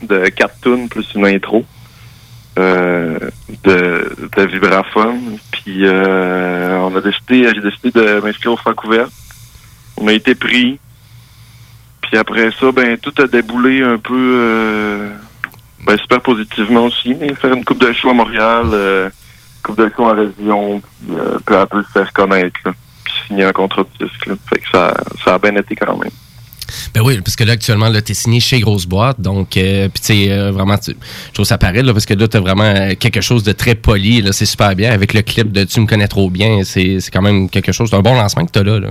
de 0.00 0.30
4 0.30 0.60
tunes 0.62 0.88
plus 0.88 1.06
une 1.14 1.26
intro 1.26 1.66
euh, 2.60 3.18
de, 3.64 4.16
de 4.36 4.42
vibraphone. 4.42 5.38
Puis 5.50 5.86
euh, 5.86 6.78
on 6.78 6.94
a 6.96 7.00
décidé, 7.00 7.50
j'ai 7.54 7.60
décidé 7.60 7.90
de 7.90 8.20
m'inscrire 8.20 8.52
au 8.52 8.56
Francouvert. 8.56 9.08
On 9.96 10.08
a 10.08 10.12
été 10.12 10.34
pris. 10.34 10.78
Puis 12.02 12.16
après 12.18 12.50
ça, 12.58 12.72
ben 12.72 12.96
tout 12.98 13.14
a 13.18 13.26
déboulé 13.26 13.82
un 13.82 13.98
peu 13.98 14.14
euh, 14.16 15.10
ben, 15.84 15.96
super 15.98 16.20
positivement 16.20 16.84
aussi. 16.84 17.14
Faire 17.40 17.52
une 17.52 17.64
coupe 17.64 17.80
de 17.80 17.92
show 17.92 18.10
à 18.10 18.14
Montréal, 18.14 18.66
euh, 18.72 19.10
coupe 19.62 19.78
de 19.78 19.90
show 19.94 20.04
en 20.04 20.14
région, 20.14 20.80
puis 20.80 21.16
euh, 21.16 21.38
peu 21.44 21.58
à 21.58 21.66
peu 21.66 21.82
se 21.82 21.88
faire 21.90 22.12
connaître. 22.12 22.58
Puis 23.04 23.14
signer 23.26 23.44
un 23.44 23.52
contrat 23.52 23.82
de 23.82 24.06
disque. 24.06 24.30
Fait 24.48 24.60
que 24.60 24.68
ça, 24.70 24.94
ça 25.24 25.34
a 25.34 25.38
bien 25.38 25.54
été 25.56 25.76
quand 25.76 25.96
même. 25.96 26.10
Ben 26.94 27.02
oui, 27.02 27.20
parce 27.20 27.36
que 27.36 27.44
là, 27.44 27.52
actuellement, 27.52 27.88
là, 27.88 28.00
t'es 28.02 28.14
signé 28.14 28.40
chez 28.40 28.60
Grosse 28.60 28.86
Boîte. 28.86 29.20
Donc, 29.20 29.56
euh, 29.56 29.88
puis 29.88 30.00
tu 30.00 30.06
sais, 30.26 30.32
euh, 30.32 30.50
vraiment, 30.52 30.76
tu- 30.78 30.96
je 31.28 31.32
trouve 31.32 31.46
ça 31.46 31.58
paraît, 31.58 31.82
là, 31.82 31.92
parce 31.92 32.06
que 32.06 32.14
là, 32.14 32.28
t'as 32.28 32.40
vraiment 32.40 32.64
euh, 32.64 32.94
quelque 32.98 33.20
chose 33.20 33.42
de 33.44 33.52
très 33.52 33.74
poli. 33.74 34.22
Là, 34.22 34.32
c'est 34.32 34.46
super 34.46 34.74
bien. 34.74 34.92
Avec 34.92 35.14
le 35.14 35.22
clip 35.22 35.52
de 35.52 35.64
Tu 35.64 35.80
me 35.80 35.86
connais 35.86 36.08
trop 36.08 36.30
bien, 36.30 36.64
c'est 36.64 37.00
c'est 37.00 37.10
quand 37.10 37.22
même 37.22 37.48
quelque 37.48 37.72
chose. 37.72 37.90
C'est 37.90 37.96
un 37.96 38.02
bon 38.02 38.14
lancement 38.14 38.44
que 38.46 38.50
t'as 38.52 38.62
là, 38.62 38.78
là. 38.80 38.88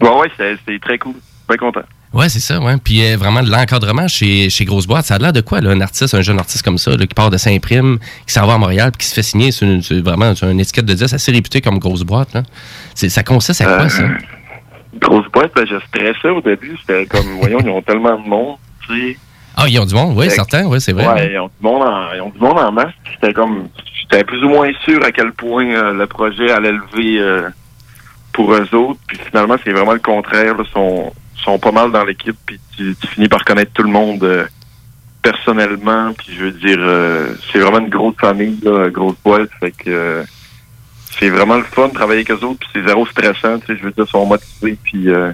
Ouais, 0.00 0.08
ouais, 0.20 0.30
c'est 0.36 0.56
c'est 0.66 0.80
très 0.80 0.98
cool. 0.98 1.14
Bien 1.48 1.56
content. 1.56 1.80
Ouais, 2.12 2.28
c'est 2.28 2.38
ça, 2.40 2.60
ouais. 2.60 2.76
Puis 2.82 3.04
euh, 3.04 3.16
vraiment 3.16 3.42
de 3.42 3.50
l'encadrement 3.50 4.06
chez, 4.06 4.48
chez 4.48 4.64
Grosse 4.64 4.86
Boîte, 4.86 5.04
ça 5.04 5.16
a 5.16 5.18
l'air 5.18 5.32
de 5.32 5.40
quoi, 5.40 5.60
là, 5.60 5.70
un 5.70 5.80
artiste, 5.80 6.14
un 6.14 6.20
jeune 6.22 6.38
artiste 6.38 6.62
comme 6.62 6.78
ça, 6.78 6.92
là, 6.92 6.98
qui 7.06 7.14
part 7.14 7.28
de 7.28 7.36
Saint-Prime, 7.36 7.98
qui 8.24 8.32
s'en 8.32 8.46
va 8.46 8.54
à 8.54 8.58
Montréal, 8.58 8.92
puis 8.92 9.04
qui 9.04 9.08
se 9.10 9.14
fait 9.14 9.22
signer 9.24 9.50
sur, 9.50 9.66
une- 9.66 9.82
sur 9.82 10.00
vraiment 10.00 10.32
sur 10.36 10.48
une 10.48 10.60
étiquette 10.60 10.84
de 10.86 10.94
10 10.94 11.12
assez 11.12 11.32
réputée 11.32 11.60
comme 11.60 11.80
Grosse 11.80 12.02
Boîte. 12.04 12.32
Là. 12.34 12.44
C'est- 12.94 13.08
Ça 13.08 13.24
consiste 13.24 13.60
à 13.62 13.64
quoi, 13.64 13.88
ça? 13.88 14.04
Grosse 15.00 15.26
boîte, 15.32 15.52
ben, 15.54 15.66
je 15.66 15.78
stressais 15.86 16.28
au 16.30 16.40
début. 16.40 16.76
C'était 16.80 17.06
comme, 17.06 17.26
voyons, 17.40 17.58
ils 17.60 17.70
ont 17.70 17.82
tellement 17.82 18.18
de 18.18 18.26
monde, 18.28 18.56
tu 18.86 19.12
sais. 19.12 19.18
Ah, 19.56 19.66
ils 19.68 19.78
ont 19.78 19.86
du 19.86 19.94
monde, 19.94 20.16
oui, 20.16 20.24
fait- 20.24 20.34
certain, 20.34 20.66
oui, 20.66 20.80
c'est 20.80 20.92
vrai. 20.92 21.06
Ouais, 21.06 21.32
ils 21.32 21.38
ont 21.38 21.46
du 21.46 21.62
monde 21.62 21.82
en, 21.82 22.12
ils 22.14 22.20
ont 22.20 22.30
du 22.30 22.38
monde 22.38 22.58
en 22.58 22.72
masse. 22.72 22.92
C'était 23.14 23.32
comme, 23.32 23.68
j'étais 24.00 24.24
plus 24.24 24.42
ou 24.44 24.48
moins 24.48 24.70
sûr 24.84 25.02
à 25.04 25.12
quel 25.12 25.32
point 25.32 25.66
euh, 25.66 25.92
le 25.92 26.06
projet 26.06 26.50
allait 26.50 26.72
lever 26.72 27.20
euh, 27.20 27.48
pour 28.32 28.52
eux 28.52 28.68
autres. 28.74 28.98
Puis 29.06 29.18
finalement, 29.30 29.56
c'est 29.62 29.70
vraiment 29.72 29.92
le 29.92 30.00
contraire. 30.00 30.56
Ils 30.58 30.70
sont, 30.72 31.12
sont 31.36 31.58
pas 31.58 31.70
mal 31.70 31.92
dans 31.92 32.04
l'équipe. 32.04 32.36
Puis 32.44 32.58
tu, 32.76 32.96
tu 33.00 33.06
finis 33.06 33.28
par 33.28 33.44
connaître 33.44 33.72
tout 33.72 33.84
le 33.84 33.90
monde 33.90 34.24
euh, 34.24 34.44
personnellement. 35.22 36.12
Puis 36.18 36.34
je 36.36 36.44
veux 36.44 36.50
dire, 36.52 36.78
euh, 36.80 37.34
c'est 37.52 37.58
vraiment 37.60 37.78
une 37.78 37.90
grosse 37.90 38.16
famille, 38.20 38.58
là, 38.62 38.88
grosse 38.90 39.16
boîte. 39.24 39.50
Fait 39.60 39.70
que 39.70 39.84
euh, 39.88 40.22
c'est 41.18 41.28
vraiment 41.28 41.56
le 41.56 41.64
fun 41.64 41.88
de 41.88 41.94
travailler 41.94 42.20
avec 42.20 42.30
eux 42.30 42.44
autres. 42.46 42.60
Puis 42.60 42.68
c'est 42.74 42.86
zéro 42.86 43.06
stressant. 43.06 43.58
Tu 43.60 43.66
sais, 43.66 43.78
je 43.78 43.84
veux 43.84 43.92
dire, 43.92 44.04
ils 44.06 44.10
sont 44.10 44.26
motivés. 44.26 44.78
Puis 44.82 45.08
euh, 45.08 45.32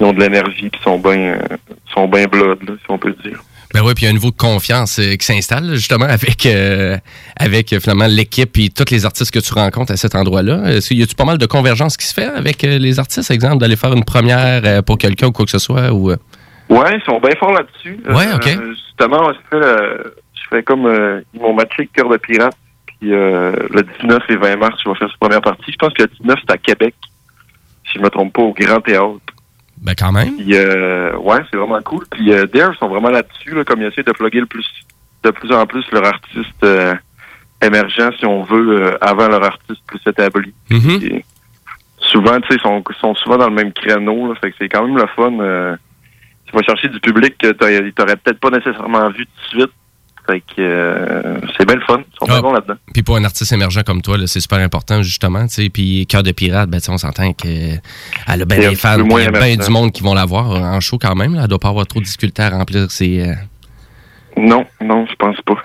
ils 0.00 0.06
ont 0.06 0.12
de 0.12 0.20
l'énergie. 0.20 0.68
Puis 0.70 0.80
ils 0.80 0.84
sont 0.84 0.98
bien, 0.98 1.34
euh, 1.34 1.56
sont 1.92 2.08
bien 2.08 2.24
blood, 2.26 2.58
là, 2.68 2.74
si 2.78 2.90
on 2.90 2.98
peut 2.98 3.14
dire. 3.24 3.40
Ben 3.74 3.82
oui, 3.84 3.92
puis 3.94 4.04
il 4.04 4.06
y 4.06 4.06
a 4.06 4.10
un 4.10 4.14
niveau 4.14 4.30
de 4.30 4.36
confiance 4.36 5.00
euh, 5.00 5.16
qui 5.16 5.26
s'installe 5.26 5.74
justement 5.74 6.04
avec 6.04 6.46
euh, 6.46 6.96
avec 7.36 7.76
finalement 7.80 8.06
l'équipe 8.06 8.56
et 8.56 8.68
tous 8.68 8.92
les 8.92 9.04
artistes 9.04 9.34
que 9.34 9.40
tu 9.40 9.52
rencontres 9.52 9.90
à 9.92 9.96
cet 9.96 10.14
endroit-là. 10.14 10.70
Est-ce 10.70 10.88
qu'il 10.88 11.00
y 11.00 11.02
a-tu 11.02 11.16
pas 11.16 11.24
mal 11.24 11.38
de 11.38 11.46
convergence 11.46 11.96
qui 11.96 12.06
se 12.06 12.14
fait 12.14 12.26
avec 12.26 12.62
euh, 12.62 12.78
les 12.78 13.00
artistes, 13.00 13.32
exemple, 13.32 13.58
d'aller 13.58 13.74
faire 13.74 13.92
une 13.92 14.04
première 14.04 14.84
pour 14.84 14.96
quelqu'un 14.96 15.26
ou 15.26 15.32
quoi 15.32 15.44
que 15.44 15.50
ce 15.50 15.58
soit 15.58 15.92
ou 15.92 16.12
Ouais, 16.12 16.96
ils 16.96 17.02
sont 17.04 17.18
bien 17.18 17.32
forts 17.36 17.52
là-dessus. 17.52 17.98
Ouais, 18.08 18.32
ok. 18.32 18.48
justement, 18.70 19.32
je 19.32 19.38
fais, 19.50 19.66
je 20.34 20.42
fais 20.50 20.62
comme 20.62 21.22
ils 21.34 21.40
m'ont 21.40 21.52
matché 21.52 21.74
avec 21.78 21.92
Cœur 21.92 22.08
de 22.08 22.16
Pirate. 22.16 22.56
Puis 23.04 23.12
euh, 23.12 23.52
le 23.70 23.82
19 24.00 24.22
et 24.30 24.36
20 24.36 24.56
mars, 24.56 24.80
je 24.82 24.88
vais 24.88 24.96
faire 24.96 25.10
cette 25.10 25.20
première 25.20 25.42
partie. 25.42 25.70
Je 25.70 25.76
pense 25.76 25.92
que 25.92 26.04
le 26.04 26.08
19, 26.08 26.38
c'est 26.40 26.54
à 26.54 26.56
Québec. 26.56 26.94
Si 27.86 27.98
je 27.98 28.02
me 28.02 28.08
trompe 28.08 28.32
pas, 28.32 28.40
au 28.40 28.54
Grand 28.54 28.80
Théâtre. 28.80 29.20
ben 29.82 29.94
quand 29.94 30.10
même. 30.10 30.36
Puis 30.36 30.54
euh, 30.54 31.14
ouais, 31.18 31.40
c'est 31.50 31.58
vraiment 31.58 31.82
cool. 31.82 32.06
Puis 32.10 32.32
euh, 32.32 32.46
Dare 32.46 32.74
sont 32.78 32.88
vraiment 32.88 33.10
là-dessus, 33.10 33.54
là, 33.54 33.62
comme 33.62 33.82
ils 33.82 33.88
essaient 33.88 34.02
de 34.02 34.12
plugger 34.12 34.40
le 34.40 34.46
plus 34.46 34.66
de 35.22 35.30
plus 35.30 35.52
en 35.52 35.66
plus 35.66 35.84
leur 35.92 36.06
artiste 36.06 36.64
euh, 36.64 36.94
émergent, 37.60 38.16
si 38.18 38.24
on 38.24 38.42
veut, 38.42 38.84
euh, 38.84 38.96
avant 39.02 39.28
leur 39.28 39.44
artiste 39.44 39.82
plus 39.86 40.00
établi. 40.06 40.54
Mhm. 40.70 40.98
Puis, 40.98 41.24
souvent, 41.98 42.40
tu 42.40 42.48
sais, 42.48 42.54
ils 42.54 42.62
sont, 42.62 42.82
sont 43.00 43.14
souvent 43.16 43.36
dans 43.36 43.48
le 43.48 43.54
même 43.54 43.72
créneau. 43.72 44.28
Là, 44.28 44.34
fait 44.40 44.50
que 44.50 44.56
c'est 44.58 44.70
quand 44.70 44.86
même 44.86 44.96
le 44.96 45.06
fun. 45.14 45.76
Tu 46.46 46.56
vas 46.56 46.62
chercher 46.62 46.88
du 46.88 47.00
public 47.00 47.36
que 47.36 47.52
t'aurais 47.52 48.16
peut-être 48.16 48.40
pas 48.40 48.50
nécessairement 48.50 49.10
vu 49.10 49.26
tout 49.26 49.56
de 49.56 49.60
suite. 49.60 49.74
Fait 50.26 50.40
que 50.40 50.44
euh, 50.60 51.38
c'est 51.56 51.66
bien 51.66 51.76
le 51.76 51.82
fun. 51.82 51.98
Ils 52.00 52.16
sont 52.18 52.26
Ah. 52.34 52.40
bons 52.40 52.52
là-dedans. 52.52 52.74
Puis 52.92 53.02
pour 53.02 53.16
un 53.16 53.24
artiste 53.24 53.52
émergent 53.52 53.82
comme 53.84 54.00
toi, 54.00 54.16
c'est 54.26 54.40
super 54.40 54.58
important 54.58 55.02
justement. 55.02 55.44
Puis 55.72 56.06
Cœur 56.06 56.22
de 56.22 56.32
pirate, 56.32 56.70
ben 56.70 56.80
on 56.88 56.96
s'entend 56.96 57.32
que 57.34 57.48
elle 58.28 58.42
a 58.42 58.44
bien 58.46 58.58
des 58.70 58.74
fans, 58.76 58.98
moins 59.04 59.30
bien 59.30 59.56
du 59.56 59.70
monde 59.70 59.92
qui 59.92 60.02
vont 60.02 60.14
la 60.14 60.24
voir 60.24 60.50
en 60.50 60.80
show 60.80 60.98
quand 60.98 61.14
même. 61.14 61.34
Là. 61.34 61.42
Elle 61.42 61.48
doit 61.48 61.58
pas 61.58 61.68
avoir 61.68 61.86
trop 61.86 62.00
de 62.00 62.04
difficultés 62.04 62.42
à 62.42 62.50
remplir 62.50 62.90
ses. 62.90 63.20
euh, 63.28 63.34
Non, 64.36 64.64
non, 64.82 65.06
je 65.08 65.14
pense 65.16 65.36
pas. 65.42 65.56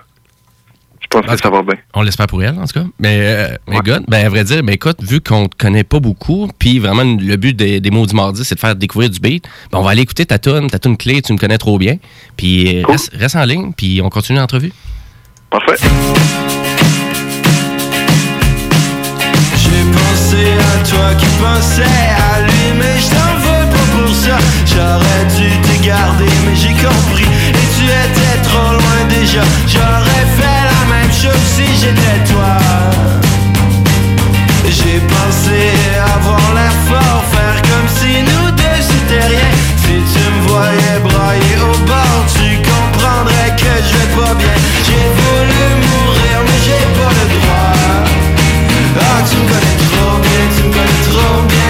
Je 1.11 1.19
pense 1.21 1.35
que 1.37 1.41
ça 1.41 1.49
va 1.49 1.63
bien. 1.63 1.75
On 1.95 2.03
l'espère 2.03 2.27
pour 2.27 2.43
elle, 2.43 2.57
en 2.59 2.65
tout 2.67 2.79
cas. 2.79 2.85
Mais, 2.99 3.17
euh, 3.21 3.47
mais 3.67 3.77
Ouais. 3.77 3.81
God, 3.83 4.03
ben, 4.07 4.25
à 4.25 4.29
vrai 4.29 4.43
dire, 4.43 4.61
ben, 4.63 4.73
écoute, 4.73 4.97
vu 5.01 5.21
qu'on 5.21 5.47
te 5.47 5.55
connaît 5.57 5.83
pas 5.83 5.99
beaucoup, 5.99 6.47
puis 6.59 6.77
vraiment, 6.77 7.03
le 7.03 7.35
but 7.35 7.55
des, 7.55 7.79
des 7.79 7.89
mots 7.89 8.05
du 8.05 8.13
mardi, 8.15 8.45
c'est 8.45 8.53
de 8.55 8.59
faire 8.59 8.75
découvrir 8.75 9.09
du 9.09 9.19
beat, 9.19 9.43
ben, 9.71 9.79
on 9.79 9.81
va 9.81 9.91
aller 9.91 10.03
écouter 10.03 10.25
ta 10.27 10.37
tune, 10.37 10.69
ta 10.69 10.77
tune 10.77 10.97
clé, 10.97 11.21
tu 11.23 11.33
me 11.33 11.37
connais 11.39 11.57
trop 11.57 11.77
bien. 11.79 11.95
Puis 12.37 12.77
euh, 12.79 12.83
Cool. 12.83 12.91
reste, 12.93 13.11
reste 13.15 13.35
en 13.35 13.45
ligne, 13.45 13.71
puis 13.75 14.01
on 14.03 14.09
continue 14.09 14.37
l'entrevue. 14.37 14.71
Parfait. 15.49 15.75
J'ai 19.55 19.83
pensé 19.91 20.43
à 20.57 20.87
toi 20.87 21.15
qui 21.17 21.25
pensais 21.41 21.83
à 21.83 22.41
lui 22.41 22.77
Mais 22.77 22.99
je 22.99 23.09
t'en 23.09 23.33
veux 23.39 23.65
pas 23.69 23.87
pour 24.05 24.15
ça 24.15 24.37
J'aurais 24.65 25.25
dû 25.37 25.49
te 25.61 25.85
garder 25.85 26.25
mais 26.45 26.55
j'ai 26.55 26.73
compris 26.73 27.23
Et 27.23 27.67
tu 27.77 27.85
étais 27.85 28.41
trop 28.43 28.73
loin 28.73 28.99
déjà 29.09 29.41
J'aurais 29.67 30.25
fait 30.37 30.58
même 31.09 31.17
chose 31.17 31.45
si 31.55 31.65
j'étais 31.81 32.31
toi. 32.31 32.57
J'ai 34.65 34.99
pensé 34.99 35.59
avoir 36.15 36.53
l'air 36.53 36.71
fort 36.87 37.23
Faire 37.31 37.61
comme 37.63 37.89
si 37.97 38.21
nous 38.21 38.51
deux 38.51 38.81
c'était 38.81 39.25
rien. 39.25 39.51
Si 39.77 39.95
tu 40.13 40.23
me 40.31 40.47
voyais 40.47 40.99
brailler 41.03 41.57
au 41.69 41.77
bord 41.85 42.21
Tu 42.35 42.57
comprendrais 42.69 43.51
que 43.57 43.73
je 43.87 43.91
vais 43.97 44.11
pas 44.21 44.33
bien. 44.35 44.55
J'ai 44.85 45.07
voulu 45.19 45.65
mourir 45.85 46.37
mais 46.45 46.59
j'ai 46.65 46.85
pas 46.97 47.11
le 47.19 47.25
droit. 47.35 47.73
Ah, 49.01 49.21
tu 49.29 49.37
me 49.37 49.45
connais 49.49 49.77
trop 49.89 50.15
bien, 50.25 50.43
tu 50.55 50.61
me 50.67 50.71
connais 50.73 51.03
trop 51.09 51.41
bien, 51.51 51.68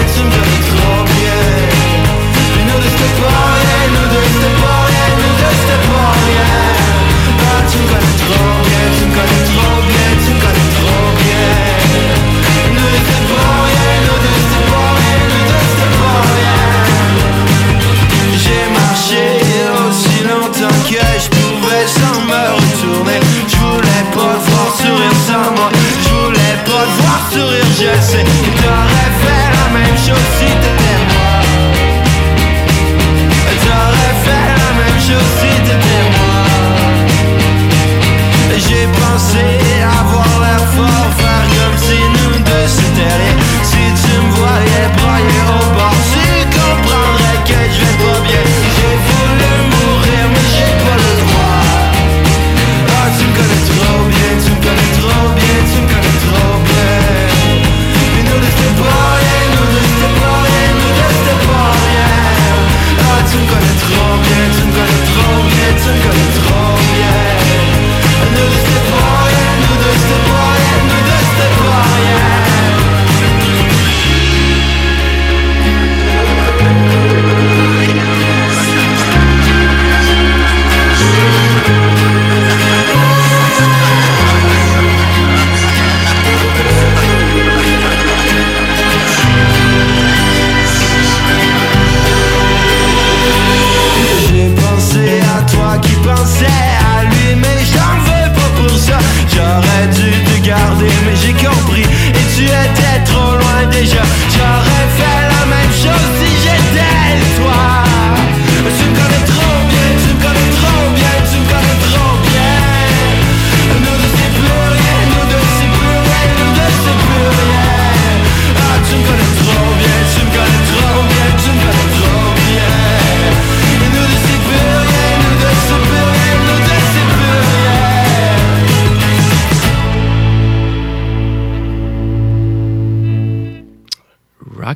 bien, 9.26 9.44
tu 9.44 9.94
me 9.94 9.99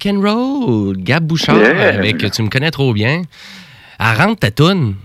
Rock 0.04 0.14
and 0.14 0.20
roll, 0.23 0.94
Gab 0.96 1.25
Bouchard 1.26 1.56
Yeah. 1.56 1.94
avec 1.94 2.30
Tu 2.30 2.42
me 2.42 2.49
connais 2.49 2.70
trop 2.70 2.92
bien. 2.92 3.23
Elle 3.99 4.16
rentre 4.16 4.40
ta 4.40 4.50
toune. 4.50 4.96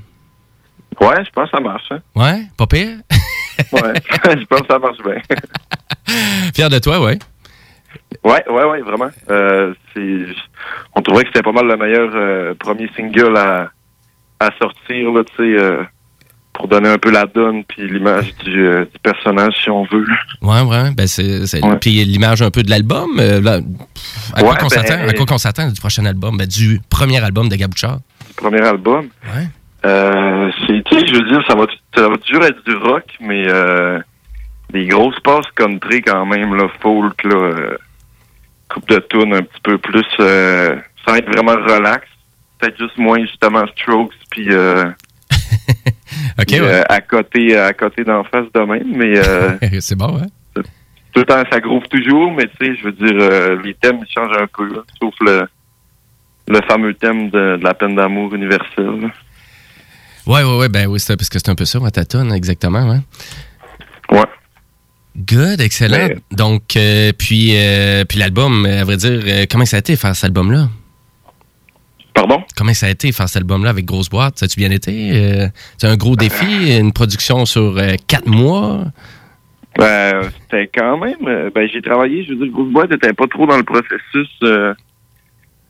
Ouais, 1.00 1.24
je 1.24 1.29
pense 1.32 1.50
que 1.50 1.58
ça 1.58 1.62
marche. 1.63 1.91
Hein? 1.91 2.00
Ouais, 2.15 2.41
pas 2.58 2.68
pire. 2.68 2.98
Ouais, 3.74 3.91
je 4.24 4.46
pense 4.46 4.62
que 4.62 4.68
ça 4.70 4.79
marche 4.79 5.00
bien. 5.03 5.22
Fier 6.56 6.70
de 6.70 6.79
toi, 6.79 7.01
ouais. 7.03 7.20
Ouais, 8.24 8.41
ouais, 8.50 8.63
ouais, 8.63 8.82
vraiment. 8.82 9.10
Euh, 9.29 9.74
on 10.96 11.01
trouvait 11.01 11.24
que 11.24 11.27
c'était 11.34 11.41
pas 11.44 11.51
mal 11.51 11.68
le 11.68 11.75
meilleur 11.75 12.10
euh, 12.15 12.53
premier 12.58 12.89
single 12.96 13.36
à, 13.36 13.70
à 14.39 14.50
sortir, 14.62 15.12
là, 15.12 15.24
tu 15.25 15.36
sais, 15.36 15.62
euh, 15.62 15.84
pour 16.60 16.68
donner 16.68 16.89
un 16.89 16.98
peu 16.98 17.10
la 17.10 17.25
donne 17.25 17.63
puis 17.63 17.89
l'image 17.89 18.36
du, 18.44 18.68
euh, 18.68 18.84
du 18.84 19.00
personnage, 19.01 19.54
si 19.63 19.70
on 19.70 19.86
veut. 19.86 20.06
Ouais, 20.42 20.62
ouais. 20.62 20.92
Ben, 20.92 21.08
c'est, 21.08 21.63
Ouais. 21.63 21.78
Puis 21.80 22.04
l'image 22.04 22.42
un 22.42 22.51
peu 22.51 22.63
de 22.63 22.70
l'album. 22.70 23.18
euh, 23.18 23.62
à, 24.34 24.42
quoi 24.42 24.56
ben- 24.56 24.70
s'attend, 24.70 25.08
à 25.08 25.13
quoi 25.13 25.25
qu'on 25.25 25.38
s'attend 25.38 25.70
du 25.72 25.80
prochain 25.80 26.06
album? 26.06 26.38
Ben, 26.38 26.46
du 26.46 26.82
premier 26.89 27.24
album 27.24 27.48
de 27.48 27.56
Gabouchard. 27.56 28.00
Le 28.28 28.34
premier 28.36 28.62
album? 28.62 29.08
Ouais. 29.34 29.48
Euh, 29.86 30.51
c'est, 30.68 30.84
je 31.08 31.16
veux 31.16 31.30
dire, 31.30 31.42
ça 31.48 31.56
va, 31.56 31.66
ça 31.96 32.10
va 32.10 32.18
toujours 32.18 32.44
être 32.44 32.62
du 32.66 32.75
rock, 32.75 33.06
mais 33.22 33.46
euh, 33.48 34.00
des 34.74 34.86
grosses 34.88 35.20
passes 35.22 35.46
country 35.56 36.01
quand 36.01 36.25
même, 36.25 36.56
là, 36.56 36.68
folk, 36.82 37.24
là, 37.24 37.54
coupe 38.68 38.89
de 38.89 38.98
tunes 39.10 39.34
un 39.34 39.44
petit 39.44 39.62
peu 39.63 39.78
plus, 39.78 40.06
euh, 40.20 40.75
sans 41.08 41.16
être 41.16 41.28
vraiment 41.32 41.54
relax. 41.54 42.06
Peut-être 42.60 42.78
juste 42.78 42.98
moins, 42.98 43.22
justement, 43.22 43.63
strokes, 43.78 44.12
puis 44.30 44.50
OK, 46.39 46.39
euh, 46.39 46.44
puis, 46.46 46.60
ouais. 46.62 46.68
euh, 46.68 46.84
à 46.89 47.01
côté, 47.01 47.58
à 47.58 47.74
côté 47.74 48.04
d'en 48.04 48.24
face 48.24 48.46
de 48.54 48.60
même, 48.62 48.96
mais 48.96 49.18
euh, 49.18 49.58
c'est 49.80 49.96
bon, 49.98 50.18
hein? 50.18 50.28
tout 51.12 51.22
le 51.22 51.25
temps, 51.25 51.44
ça 51.51 51.60
groove 51.60 51.88
toujours, 51.89 52.32
mais 52.32 52.46
tu 52.60 52.66
sais, 52.68 52.75
je 52.75 52.84
veux 52.84 52.92
dire, 52.92 53.16
euh, 53.20 53.62
les 53.63 53.74
thèmes 53.74 54.00
ils 54.08 54.13
changent 54.13 54.38
un 54.39 54.48
peu, 54.48 54.68
là, 54.72 54.82
sauf 55.01 55.13
le, 55.22 55.48
le 56.48 56.62
fameux 56.68 56.94
thème 56.94 57.30
de, 57.30 57.58
de 57.58 57.63
la 57.63 57.74
peine 57.74 57.96
d'amour 57.96 58.34
universelle. 58.36 59.01
là. 59.01 59.08
Ouais, 60.28 60.44
ouais, 60.44 60.58
ouais. 60.58 60.70
Ben 60.70 60.88
oui, 60.88 61.00
c'est, 61.00 61.18
parce 61.18 61.30
que 61.30 61.39
c'est 61.39 61.50
un 61.50 61.56
peu 61.56 61.66
ça, 61.66 61.80
ouais, 61.80 61.89
ta 61.89 62.06
toune, 62.06 62.32
exactement, 62.32 62.88
ouais. 62.88 63.00
Ouais. 64.12 64.25
Good, 65.18 65.60
excellent. 65.62 66.10
Donc, 66.32 66.75
euh, 66.75 67.12
puis, 67.18 67.54
euh, 67.56 68.06
puis 68.06 68.20
l'album, 68.20 68.66
à 68.66 68.84
vrai 68.84 68.98
dire, 68.98 69.20
euh, 69.25 69.46
comment 69.50 69.66
ça 69.66 69.78
a 69.78 69.80
été 69.80 69.96
faire 69.96 70.16
cet 70.16 70.25
album-là? 70.25 70.70
Pardon? 72.13 72.44
Comment 72.58 72.74
ça 72.74 72.88
a 72.88 72.89
été 72.89 73.12
faire 73.12 73.30
cet 73.30 73.38
album-là 73.44 73.70
avec 73.70 73.86
grosse 73.86 74.10
boîte? 74.10 74.39
Ça 74.39 74.46
a-tu 74.46 74.60
bien 74.60 74.72
été? 74.72 75.12
Euh, 75.13 75.48
c'est 75.78 75.88
un 75.88 75.96
gros 75.96 76.16
défi, 76.16 76.78
une 76.78 76.92
production 76.92 77.46
sur 77.46 77.78
euh, 77.78 77.94
quatre 78.08 78.28
mois? 78.28 78.86
Ben, 79.78 80.30
c'était 80.42 80.70
quand 80.74 80.98
même. 80.98 81.16
euh, 81.28 81.50
Ben, 81.54 81.70
j'ai 81.72 81.82
travaillé. 81.82 82.25
Je 82.25 82.34
veux 82.34 82.44
dire, 82.44 82.51
Grosse 82.51 82.72
Boîte 82.72 82.89
n'était 82.92 83.13
pas 83.13 83.28
trop 83.28 83.46
dans 83.46 83.56
le 83.58 83.63
processus 83.63 84.28
euh, 84.44 84.74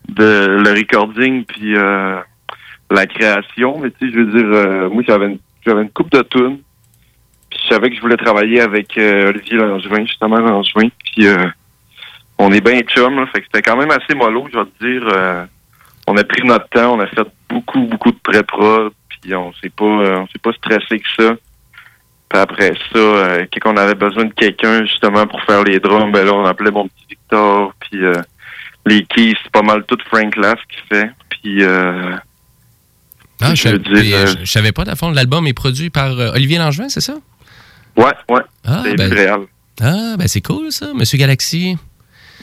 de 0.08 0.46
le 0.64 0.70
recording 0.72 1.44
puis 1.44 1.74
la 1.74 3.06
création. 3.06 3.78
Mais 3.78 3.90
tu 3.92 4.06
sais, 4.08 4.12
je 4.12 4.18
veux 4.18 4.32
dire, 4.32 4.46
euh, 4.52 4.90
moi, 4.90 5.04
j'avais 5.06 5.26
une, 5.26 5.38
j'avais 5.64 5.82
une 5.82 5.90
coupe 5.90 6.10
de 6.10 6.22
tunes. 6.22 6.58
Puis 7.50 7.60
je 7.64 7.74
savais 7.74 7.90
que 7.90 7.96
je 7.96 8.00
voulais 8.00 8.16
travailler 8.16 8.60
avec 8.60 8.96
Olivier 8.96 9.58
Langevin, 9.58 10.04
justement 10.06 10.38
Langevin. 10.38 10.88
Puis 11.04 11.26
euh, 11.28 11.46
on 12.38 12.50
est 12.50 12.60
bien 12.64 12.80
chum, 12.80 13.14
là, 13.16 13.26
fait 13.26 13.40
que 13.40 13.46
c'était 13.52 13.62
quand 13.62 13.76
même 13.76 13.90
assez 13.90 14.14
mollo, 14.16 14.48
je 14.52 14.58
vais 14.58 14.64
te 14.64 14.84
dire. 14.84 15.46
On 16.06 16.16
a 16.16 16.24
pris 16.24 16.42
notre 16.46 16.68
temps, 16.68 16.94
on 16.96 17.00
a 17.00 17.06
fait 17.06 17.26
beaucoup, 17.48 17.80
beaucoup 17.86 18.10
de 18.10 18.18
pré-pro, 18.22 18.90
puis 19.08 19.34
on 19.34 19.52
s'est 19.54 19.70
pas, 19.70 19.84
euh, 19.84 20.18
on 20.20 20.26
s'est 20.28 20.38
pas 20.42 20.52
stressé 20.52 20.98
que 21.00 21.08
ça. 21.22 21.34
Puis 22.28 22.40
après 22.40 22.72
ça, 22.92 22.98
euh, 22.98 23.46
quand 23.60 23.72
on 23.72 23.76
avait 23.76 23.94
besoin 23.94 24.24
de 24.24 24.32
quelqu'un 24.32 24.84
justement 24.84 25.26
pour 25.26 25.42
faire 25.42 25.64
les 25.64 25.80
drums, 25.80 26.12
ben 26.12 26.24
là 26.24 26.32
on 26.32 26.44
appelait 26.44 26.70
mon 26.70 26.86
petit 26.86 27.06
Victor, 27.10 27.74
puis 27.80 28.04
euh, 28.04 28.14
les 28.86 29.04
keys, 29.04 29.34
c'est 29.42 29.52
pas 29.52 29.62
mal 29.62 29.84
tout 29.86 29.98
Frank 30.06 30.36
Lass 30.36 30.58
qui 30.68 30.78
fait. 30.88 31.10
Puis 31.28 31.62
euh, 31.62 32.16
Ah, 33.40 33.54
je, 33.54 33.68
Je 34.44 34.50
savais 34.50 34.72
pas, 34.72 34.84
fond, 34.96 35.10
l'album 35.10 35.46
est 35.46 35.52
produit 35.54 35.90
par 35.90 36.12
Olivier 36.34 36.58
Langevin, 36.58 36.88
c'est 36.88 37.00
ça? 37.00 37.14
ouais, 37.96 38.04
ouais, 38.28 38.40
Ah, 38.64 38.82
c'est 38.84 38.94
ben, 38.94 39.46
ah, 39.82 40.16
ben 40.18 40.28
c'est 40.28 40.42
cool, 40.42 40.70
ça. 40.70 40.92
Monsieur 40.94 41.16
Galaxy. 41.18 41.76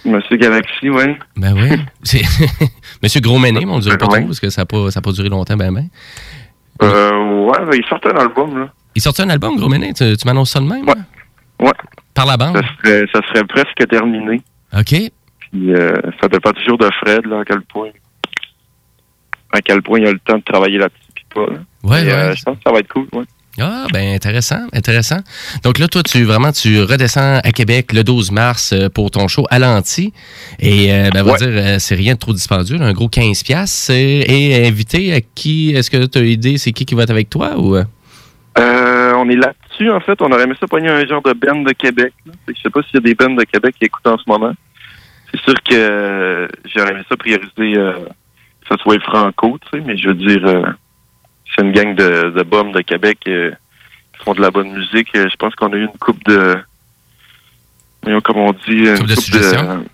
Monsieur 0.05 0.37
Galaxy, 0.37 0.89
ouais. 0.89 1.17
Ben 1.35 1.53
oui. 1.53 1.77
C'est 2.03 2.21
Monsieur 3.03 3.19
Gros 3.21 3.39
Méné, 3.39 3.65
mais 3.65 3.71
on 3.71 3.77
ne 3.77 3.81
dirait 3.81 3.97
pas 3.97 4.07
trop 4.07 4.21
parce 4.25 4.39
que 4.39 4.49
ça 4.49 4.61
n'a 4.61 4.65
pas, 4.65 4.91
ça 4.91 4.99
a 4.99 5.01
pas 5.01 5.11
duré 5.11 5.29
longtemps, 5.29 5.57
ben 5.57 5.73
ben. 5.73 5.87
Euh, 6.81 7.45
ouais, 7.45 7.65
ben, 7.65 7.73
il 7.77 7.85
sort 7.87 7.99
un 8.05 8.17
album, 8.17 8.59
là. 8.59 8.69
Il 8.95 9.01
sortit 9.01 9.21
un 9.23 9.29
album, 9.29 9.55
Gros 9.57 9.69
Méné? 9.69 9.93
Tu, 9.93 10.15
tu 10.17 10.27
m'annonces 10.27 10.51
ça 10.51 10.59
de 10.59 10.65
même? 10.65 10.87
Ouais. 10.87 10.95
là? 10.95 11.65
Ouais. 11.67 11.71
Par 12.13 12.25
la 12.25 12.37
bande? 12.37 12.55
Ça 12.57 12.63
serait, 12.83 13.05
ça 13.13 13.21
serait 13.27 13.43
presque 13.45 13.87
terminé. 13.89 14.41
OK. 14.77 14.95
Puis 15.39 15.73
euh, 15.73 15.93
ça 16.21 16.27
dépend 16.27 16.51
toujours 16.51 16.77
de 16.77 16.89
Fred, 17.01 17.25
là, 17.25 17.39
à 17.39 17.45
quel 17.45 17.61
point. 17.61 17.89
À 19.53 19.61
quel 19.61 19.81
point 19.81 19.99
il 19.99 20.07
a 20.07 20.11
le 20.11 20.19
temps 20.19 20.37
de 20.37 20.43
travailler 20.43 20.77
là-dessus, 20.77 21.11
puis 21.15 21.25
pas. 21.33 21.41
là. 21.51 21.59
Ouais, 21.83 22.03
Mais, 22.03 22.11
ouais. 22.11 22.13
euh, 22.13 22.35
je 22.35 22.43
pense 22.43 22.57
que 22.57 22.63
ça 22.65 22.71
va 22.71 22.79
être 22.79 22.87
cool, 22.91 23.07
ouais. 23.13 23.23
Ah, 23.59 23.85
ben 23.91 24.13
intéressant, 24.13 24.67
intéressant. 24.73 25.17
Donc 25.63 25.79
là, 25.79 25.87
toi, 25.87 26.03
tu 26.03 26.23
vraiment, 26.23 26.51
tu 26.51 26.81
redescends 26.83 27.39
à 27.43 27.51
Québec 27.51 27.91
le 27.93 28.03
12 28.03 28.31
mars 28.31 28.71
euh, 28.73 28.87
pour 28.89 29.09
ton 29.09 29.27
show 29.27 29.45
à 29.49 29.57
l'anti. 29.59 30.13
Et 30.59 30.93
euh, 30.93 31.09
ben, 31.11 31.21
on 31.23 31.25
va 31.25 31.31
Ouais. 31.33 31.37
dire, 31.39 31.49
euh, 31.51 31.79
c'est 31.79 31.95
rien 31.95 32.13
de 32.13 32.19
trop 32.19 32.33
dispendieux, 32.33 32.77
là, 32.77 32.85
un 32.85 32.93
gros 32.93 33.09
15 33.09 33.43
piastres. 33.43 33.91
Et, 33.91 34.51
et 34.61 34.67
invité 34.67 35.13
à 35.13 35.21
qui, 35.21 35.71
est-ce 35.71 35.89
que 35.89 36.05
tu 36.05 36.19
as 36.19 36.21
idée, 36.23 36.57
c'est 36.59 36.71
qui 36.71 36.85
qui 36.85 36.93
va 36.95 37.03
être 37.03 37.09
avec 37.11 37.29
toi 37.29 37.57
ou... 37.57 37.75
euh? 37.75 37.83
On 39.19 39.27
est 39.29 39.35
là-dessus, 39.35 39.89
en 39.89 39.99
fait. 39.99 40.21
On 40.21 40.31
aurait 40.31 40.43
aimé 40.43 40.53
ça 40.59 40.67
pogner 40.67 40.89
un 40.89 41.05
genre 41.07 41.23
de 41.23 41.33
band 41.33 41.61
de 41.63 41.71
Québec. 41.73 42.13
Je 42.47 42.53
sais 42.61 42.69
pas 42.69 42.81
s'il 42.83 42.95
y 42.95 42.97
a 42.97 43.01
des 43.01 43.15
bands 43.15 43.33
de 43.33 43.43
Québec 43.43 43.75
qui 43.79 43.85
écoutent 43.85 44.05
en 44.07 44.17
ce 44.17 44.23
moment. 44.27 44.53
C'est 45.33 45.41
sûr 45.41 45.55
que 45.67 46.47
j'aurais 46.73 46.91
aimé 46.91 47.01
ça 47.09 47.17
prioriser 47.17 47.77
euh, 47.77 47.93
que 48.61 48.67
ça 48.69 48.75
soit 48.81 49.01
franco, 49.01 49.57
tu 49.71 49.77
sais, 49.79 49.83
mais 49.85 49.97
je 49.97 50.07
veux 50.09 50.13
dire, 50.13 50.45
euh, 50.45 50.61
c'est 51.57 51.63
une 51.65 51.71
gang 51.71 51.95
de, 51.95 52.31
de 52.37 52.43
bums 52.43 52.71
de 52.71 52.81
Québec 52.81 53.19
euh, 53.27 53.51
qui 54.17 54.23
font 54.23 54.33
de 54.33 54.41
la 54.41 54.51
bonne 54.51 54.71
musique. 54.71 55.09
Euh, 55.15 55.27
Je 55.31 55.35
pense 55.37 55.55
qu'on 55.55 55.71
a 55.73 55.75
eu 55.75 55.81
une 55.83 55.97
coupe 55.99 56.23
de... 56.25 56.57
Comme 58.23 58.37
on 58.37 58.53
dit, 58.53 58.85
une 58.87 58.97
Coupe 58.99 59.07
de 59.07 59.15
suggestions? 59.15 59.85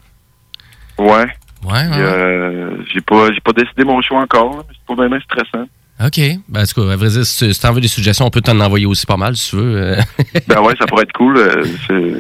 ouais. 0.99 1.25
Ouais, 1.65 1.71
ouais. 1.71 1.97
euh, 1.97 2.77
j'ai 2.93 2.99
pas 3.01 3.31
j'ai 3.33 3.39
pas 3.39 3.53
décidé 3.53 3.85
mon 3.85 4.01
choix 4.01 4.19
encore, 4.19 4.65
c'est 4.69 4.85
pas 4.85 4.95
vraiment 4.95 5.17
stressant. 5.21 5.65
OK. 6.03 6.19
Ben, 6.49 6.61
en 6.61 6.65
tout 6.65 6.81
cas, 6.85 6.91
à 6.91 6.95
vrai 6.97 7.07
dire, 7.07 7.25
si 7.25 7.47
tu 7.53 7.59
t'en 7.59 7.71
veux 7.71 7.79
des 7.79 7.87
suggestions, 7.87 8.25
on 8.25 8.29
peut 8.29 8.41
t'en 8.41 8.59
envoyer 8.59 8.85
aussi 8.85 9.05
pas 9.05 9.15
mal, 9.15 9.35
si 9.37 9.51
tu 9.51 9.55
veux. 9.55 9.95
ben 10.47 10.61
ouais, 10.61 10.73
ça 10.77 10.85
pourrait 10.85 11.03
être 11.03 11.13
cool. 11.13 11.39
c'est 11.87 12.13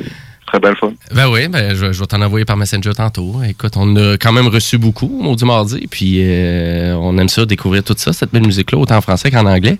très 0.53 0.59
belle 0.59 0.77
fun. 0.77 0.93
Ben 1.15 1.29
oui, 1.31 1.47
ben, 1.47 1.73
je, 1.75 1.91
je 1.91 1.99
vais 1.99 2.05
t'en 2.05 2.21
envoyer 2.21 2.45
par 2.45 2.57
Messenger 2.57 2.91
tantôt. 2.95 3.41
Écoute, 3.47 3.73
on 3.75 3.95
a 3.95 4.17
quand 4.17 4.31
même 4.31 4.47
reçu 4.47 4.77
beaucoup, 4.77 5.07
Maudit 5.07 5.45
Mardi, 5.45 5.87
puis 5.89 6.19
euh, 6.21 6.93
on 6.95 7.17
aime 7.17 7.27
ça, 7.29 7.45
découvrir 7.45 7.83
tout 7.83 7.95
ça, 7.97 8.13
cette 8.13 8.31
belle 8.31 8.45
musique-là, 8.45 8.77
autant 8.77 8.97
en 8.97 9.01
français 9.01 9.31
qu'en 9.31 9.45
anglais. 9.47 9.77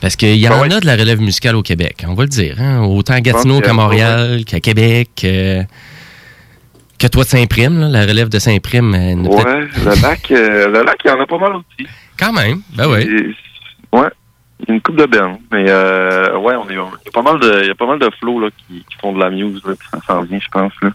Parce 0.00 0.16
qu'il 0.16 0.34
y 0.36 0.48
en 0.48 0.50
Ben 0.50 0.68
ouais. 0.68 0.74
a 0.74 0.80
de 0.80 0.86
la 0.86 0.96
relève 0.96 1.20
musicale 1.20 1.54
au 1.54 1.62
Québec, 1.62 2.04
on 2.08 2.14
va 2.14 2.24
le 2.24 2.28
dire. 2.28 2.56
hein. 2.60 2.82
Autant 2.82 3.14
à 3.14 3.20
Gatineau 3.20 3.60
qu'à 3.60 3.72
Montréal, 3.72 4.44
qu'à 4.44 4.58
Québec, 4.60 5.10
euh, 5.24 5.62
que 6.98 7.06
toi 7.06 7.22
de 7.22 7.28
Saint-Prime, 7.28 7.78
la 7.92 8.02
relève 8.06 8.28
de 8.28 8.40
Saint-Prime. 8.40 8.94
euh, 8.94 9.14
Ouais, 9.22 9.68
le 9.84 10.02
lac, 10.02 10.30
euh, 10.32 10.66
le 10.68 10.82
lac, 10.84 10.96
il 11.04 11.08
y 11.08 11.10
en 11.12 11.20
a 11.20 11.26
pas 11.26 11.38
mal 11.38 11.52
aussi. 11.54 11.88
Quand 12.18 12.32
même, 12.32 12.60
ben 12.76 12.88
oui. 12.90 13.34
Ouais, 13.92 14.08
une 14.66 14.80
coupe 14.80 14.96
de 14.96 15.06
bennes. 15.06 15.38
Mais 15.52 15.66
euh, 15.68 16.36
ouais, 16.38 16.54
on 16.56 16.68
est, 16.68 16.74
il 16.74 16.76
y 16.76 16.78
a 16.78 17.12
pas 17.12 17.22
mal 17.22 17.38
de, 17.38 17.60
il 17.62 17.68
y 17.68 17.70
a 17.70 17.74
pas 17.74 17.86
mal 17.86 17.98
de 17.98 18.10
flots 18.18 18.40
là, 18.40 18.48
qui, 18.56 18.84
qui 18.88 18.96
font 19.00 19.12
de 19.12 19.20
la 19.20 19.30
muse. 19.30 19.62
Là, 19.64 19.74
ça 19.90 20.00
s'en 20.06 20.22
vient, 20.22 20.38
je 20.40 20.48
pense. 20.48 20.72
Là. 20.82 20.90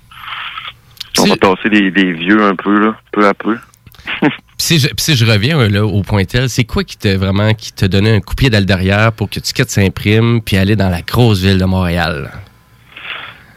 On 1.19 1.25
va 1.25 1.37
tasser 1.37 1.69
des, 1.69 1.91
des 1.91 2.11
vieux 2.11 2.43
un 2.43 2.55
peu, 2.55 2.79
là, 2.79 2.95
peu 3.11 3.25
à 3.27 3.33
peu. 3.33 3.57
Puis 4.21 4.29
si, 4.57 4.79
je, 4.79 4.87
si 4.97 5.15
je 5.15 5.25
reviens 5.25 5.59
euh, 5.59 5.69
là, 5.69 5.85
au 5.85 6.01
point 6.01 6.25
tel, 6.25 6.49
c'est 6.49 6.65
quoi 6.65 6.83
qui 6.83 6.97
t'a 6.97 7.17
vraiment 7.17 7.53
qui 7.53 7.71
t'a 7.71 7.87
donné 7.87 8.13
un 8.13 8.19
coup 8.19 8.35
de 8.35 8.39
pied 8.39 8.49
dans 8.49 8.59
le 8.59 8.65
derrière 8.65 9.13
pour 9.13 9.29
que 9.29 9.39
tu 9.39 9.53
quittes 9.53 9.69
Saint-Prime 9.69 10.41
puis 10.41 10.57
aller 10.57 10.75
dans 10.75 10.89
la 10.89 11.01
grosse 11.01 11.41
ville 11.41 11.57
de 11.57 11.65
Montréal? 11.65 12.31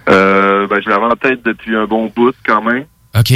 Euh, 0.08 0.66
ben, 0.68 0.80
je 0.84 0.88
l'avais 0.88 1.04
en 1.04 1.16
tête 1.16 1.44
depuis 1.44 1.74
un 1.74 1.86
bon 1.86 2.12
bout 2.14 2.34
quand 2.44 2.62
même. 2.62 2.84
OK. 3.18 3.32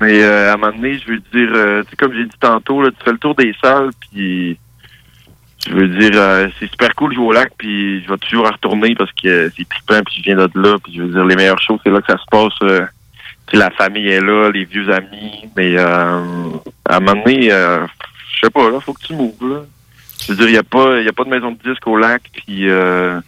Mais 0.00 0.22
euh, 0.22 0.50
à 0.50 0.54
un 0.54 0.56
moment 0.56 0.72
donné, 0.72 0.98
je 0.98 1.12
veux 1.12 1.18
dire, 1.18 1.50
euh, 1.54 1.82
tu 1.84 1.90
sais, 1.90 1.96
comme 1.96 2.12
j'ai 2.12 2.24
dit 2.24 2.38
tantôt, 2.40 2.82
là, 2.82 2.90
tu 2.90 3.04
fais 3.04 3.12
le 3.12 3.18
tour 3.18 3.34
des 3.34 3.54
salles, 3.62 3.90
puis 4.00 4.58
je 5.68 5.74
veux 5.74 5.88
dire, 5.88 6.10
euh, 6.14 6.48
c'est 6.58 6.70
super 6.70 6.94
cool 6.94 7.10
de 7.10 7.14
jouer 7.16 7.26
au 7.26 7.32
lac, 7.32 7.52
puis 7.58 8.02
je 8.02 8.08
vais 8.08 8.18
toujours 8.18 8.46
y 8.46 8.50
retourner 8.50 8.94
parce 8.94 9.10
que 9.12 9.50
c'est 9.56 9.68
trippant, 9.68 10.00
puis 10.04 10.16
je 10.18 10.22
viens 10.22 10.36
de 10.36 10.50
là, 10.54 10.76
puis 10.82 10.94
je 10.94 11.02
veux 11.02 11.08
dire, 11.08 11.24
les 11.24 11.36
meilleures 11.36 11.60
choses, 11.60 11.80
c'est 11.84 11.90
là 11.90 12.00
que 12.00 12.12
ça 12.12 12.18
se 12.18 12.24
passe. 12.30 12.52
euh, 12.62 12.86
la 13.52 13.70
famille 13.70 14.08
est 14.08 14.20
là, 14.20 14.50
les 14.50 14.64
vieux 14.64 14.90
amis, 14.92 15.48
mais 15.56 15.76
euh, 15.78 16.20
à 16.88 16.96
un 16.96 17.00
moment 17.00 17.22
donné, 17.24 17.52
euh, 17.52 17.86
je 18.34 18.40
sais 18.46 18.50
pas, 18.50 18.70
là, 18.70 18.80
faut 18.80 18.92
que 18.92 19.06
tu 19.06 19.12
mouves, 19.14 19.34
là. 19.40 19.60
Je 20.26 20.32
veux 20.32 20.38
dire, 20.38 20.48
il 20.48 20.52
n'y 20.52 20.58
a, 20.58 20.62
pas- 20.64 21.00
y 21.00 21.08
a 21.08 21.12
pas 21.12 21.24
de 21.24 21.28
maison 21.30 21.52
de 21.52 21.58
disque 21.70 21.86
au 21.86 21.96
lac, 21.96 22.22
puis 22.32 22.68
euh, 22.68 23.20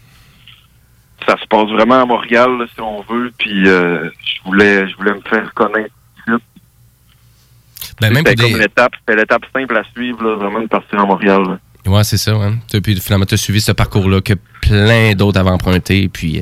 ça 1.27 1.37
se 1.37 1.45
passe 1.47 1.69
vraiment 1.69 2.01
à 2.01 2.05
Montréal, 2.05 2.57
là, 2.59 2.65
si 2.73 2.81
on 2.81 3.01
veut, 3.01 3.31
puis 3.37 3.67
euh, 3.67 4.09
je 4.25 4.41
voulais 4.43 4.87
je 4.89 4.95
voulais 4.97 5.13
me 5.13 5.21
faire 5.21 5.53
connaître. 5.53 5.93
Ben, 8.01 8.13
C'était 8.15 8.35
des... 8.35 8.43
comme 8.51 8.59
l'étape, 8.61 8.93
c'était 8.99 9.15
l'étape 9.19 9.43
simple 9.53 9.77
à 9.77 9.83
suivre, 9.93 10.23
là, 10.23 10.35
vraiment 10.35 10.61
de 10.61 10.67
partir 10.67 10.99
à 10.99 11.05
Montréal. 11.05 11.43
là. 11.47 11.59
Ouais, 11.85 12.03
c'est 12.03 12.17
ça. 12.17 12.31
Hein. 12.33 12.59
Puis 12.83 12.99
finalement, 12.99 13.25
tu 13.25 13.33
as 13.35 13.37
suivi 13.37 13.61
ce 13.61 13.71
parcours-là 13.71 14.21
que 14.21 14.33
plein 14.61 15.13
d'autres 15.13 15.39
avaient 15.39 15.49
emprunté. 15.49 16.07
Puis, 16.09 16.37
euh, 16.39 16.41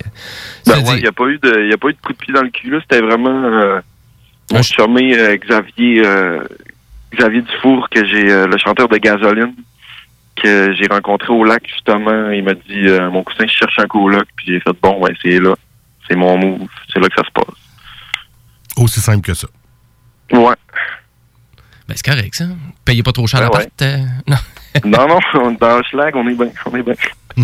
Ben 0.66 0.80
ouais, 0.84 0.98
il 0.98 1.02
n'y 1.02 1.08
a 1.08 1.12
pas 1.12 1.26
eu 1.28 1.38
de, 1.38 1.64
il 1.66 1.70
y 1.70 1.74
a 1.74 1.78
pas 1.78 1.90
eu 1.90 1.94
de 1.94 2.00
coup 2.00 2.14
de 2.14 2.18
pied 2.18 2.34
dans 2.34 2.42
le 2.42 2.50
cul, 2.50 2.70
là. 2.72 2.80
C'était 2.82 3.02
vraiment, 3.02 3.30
euh, 3.44 3.80
mon 4.52 4.60
Ah, 4.60 4.62
je- 4.62 4.74
chumé, 4.74 5.18
euh, 5.18 5.38
Xavier, 5.38 6.02
euh, 6.06 6.44
Xavier 7.16 7.42
Dufour, 7.44 7.88
que 7.90 8.06
j'ai, 8.06 8.32
euh, 8.32 8.48
le 8.48 8.58
chanteur 8.58 8.88
de 8.90 8.98
Gasoline, 8.98 9.54
que 10.42 10.74
j'ai 10.76 10.88
rencontré 10.88 11.30
au 11.30 11.44
lac, 11.44 11.64
justement. 11.68 12.32
Il 12.32 12.44
m'a 12.44 12.54
dit, 12.54 12.88
euh, 12.88 13.10
mon 13.12 13.24
cousin, 13.24 13.46
je 13.48 13.54
cherche 13.54 13.80
un 13.80 13.88
coloc. 13.88 14.26
Puis 14.36 14.48
j'ai 14.48 14.60
fait, 14.60 14.74
bon, 14.82 15.00
ouais, 15.00 15.14
c'est 15.22 15.40
là. 15.40 15.56
C'est 16.10 16.16
mon 16.16 16.38
move. 16.38 16.68
C'est 16.92 17.00
là 17.00 17.08
que 17.10 17.16
ça 17.16 17.24
se 17.28 17.32
passe. 17.32 17.56
Aussi 18.78 19.00
simple 19.00 19.26
que 19.26 19.34
ça. 19.34 19.48
Ouais. 20.32 20.56
Ben, 21.88 21.96
c'est 21.96 22.06
correct, 22.06 22.36
ça. 22.36 22.46
Payez 22.86 23.02
pas 23.04 23.12
trop 23.14 23.28
cher 23.28 23.40
Ouais, 23.40 23.46
l'appart. 23.46 23.82
euh, 23.82 23.98
non. 24.28 24.36
non, 24.86 25.08
non, 25.08 25.20
on 25.36 25.52
est 25.52 25.60
dans 25.60 25.78
le 25.78 25.84
schlag, 25.84 26.16
on 26.16 26.28
est 26.28 26.34
bien. 26.36 26.50
On 26.72 26.76
est 26.76 26.84
bien. 26.84 26.94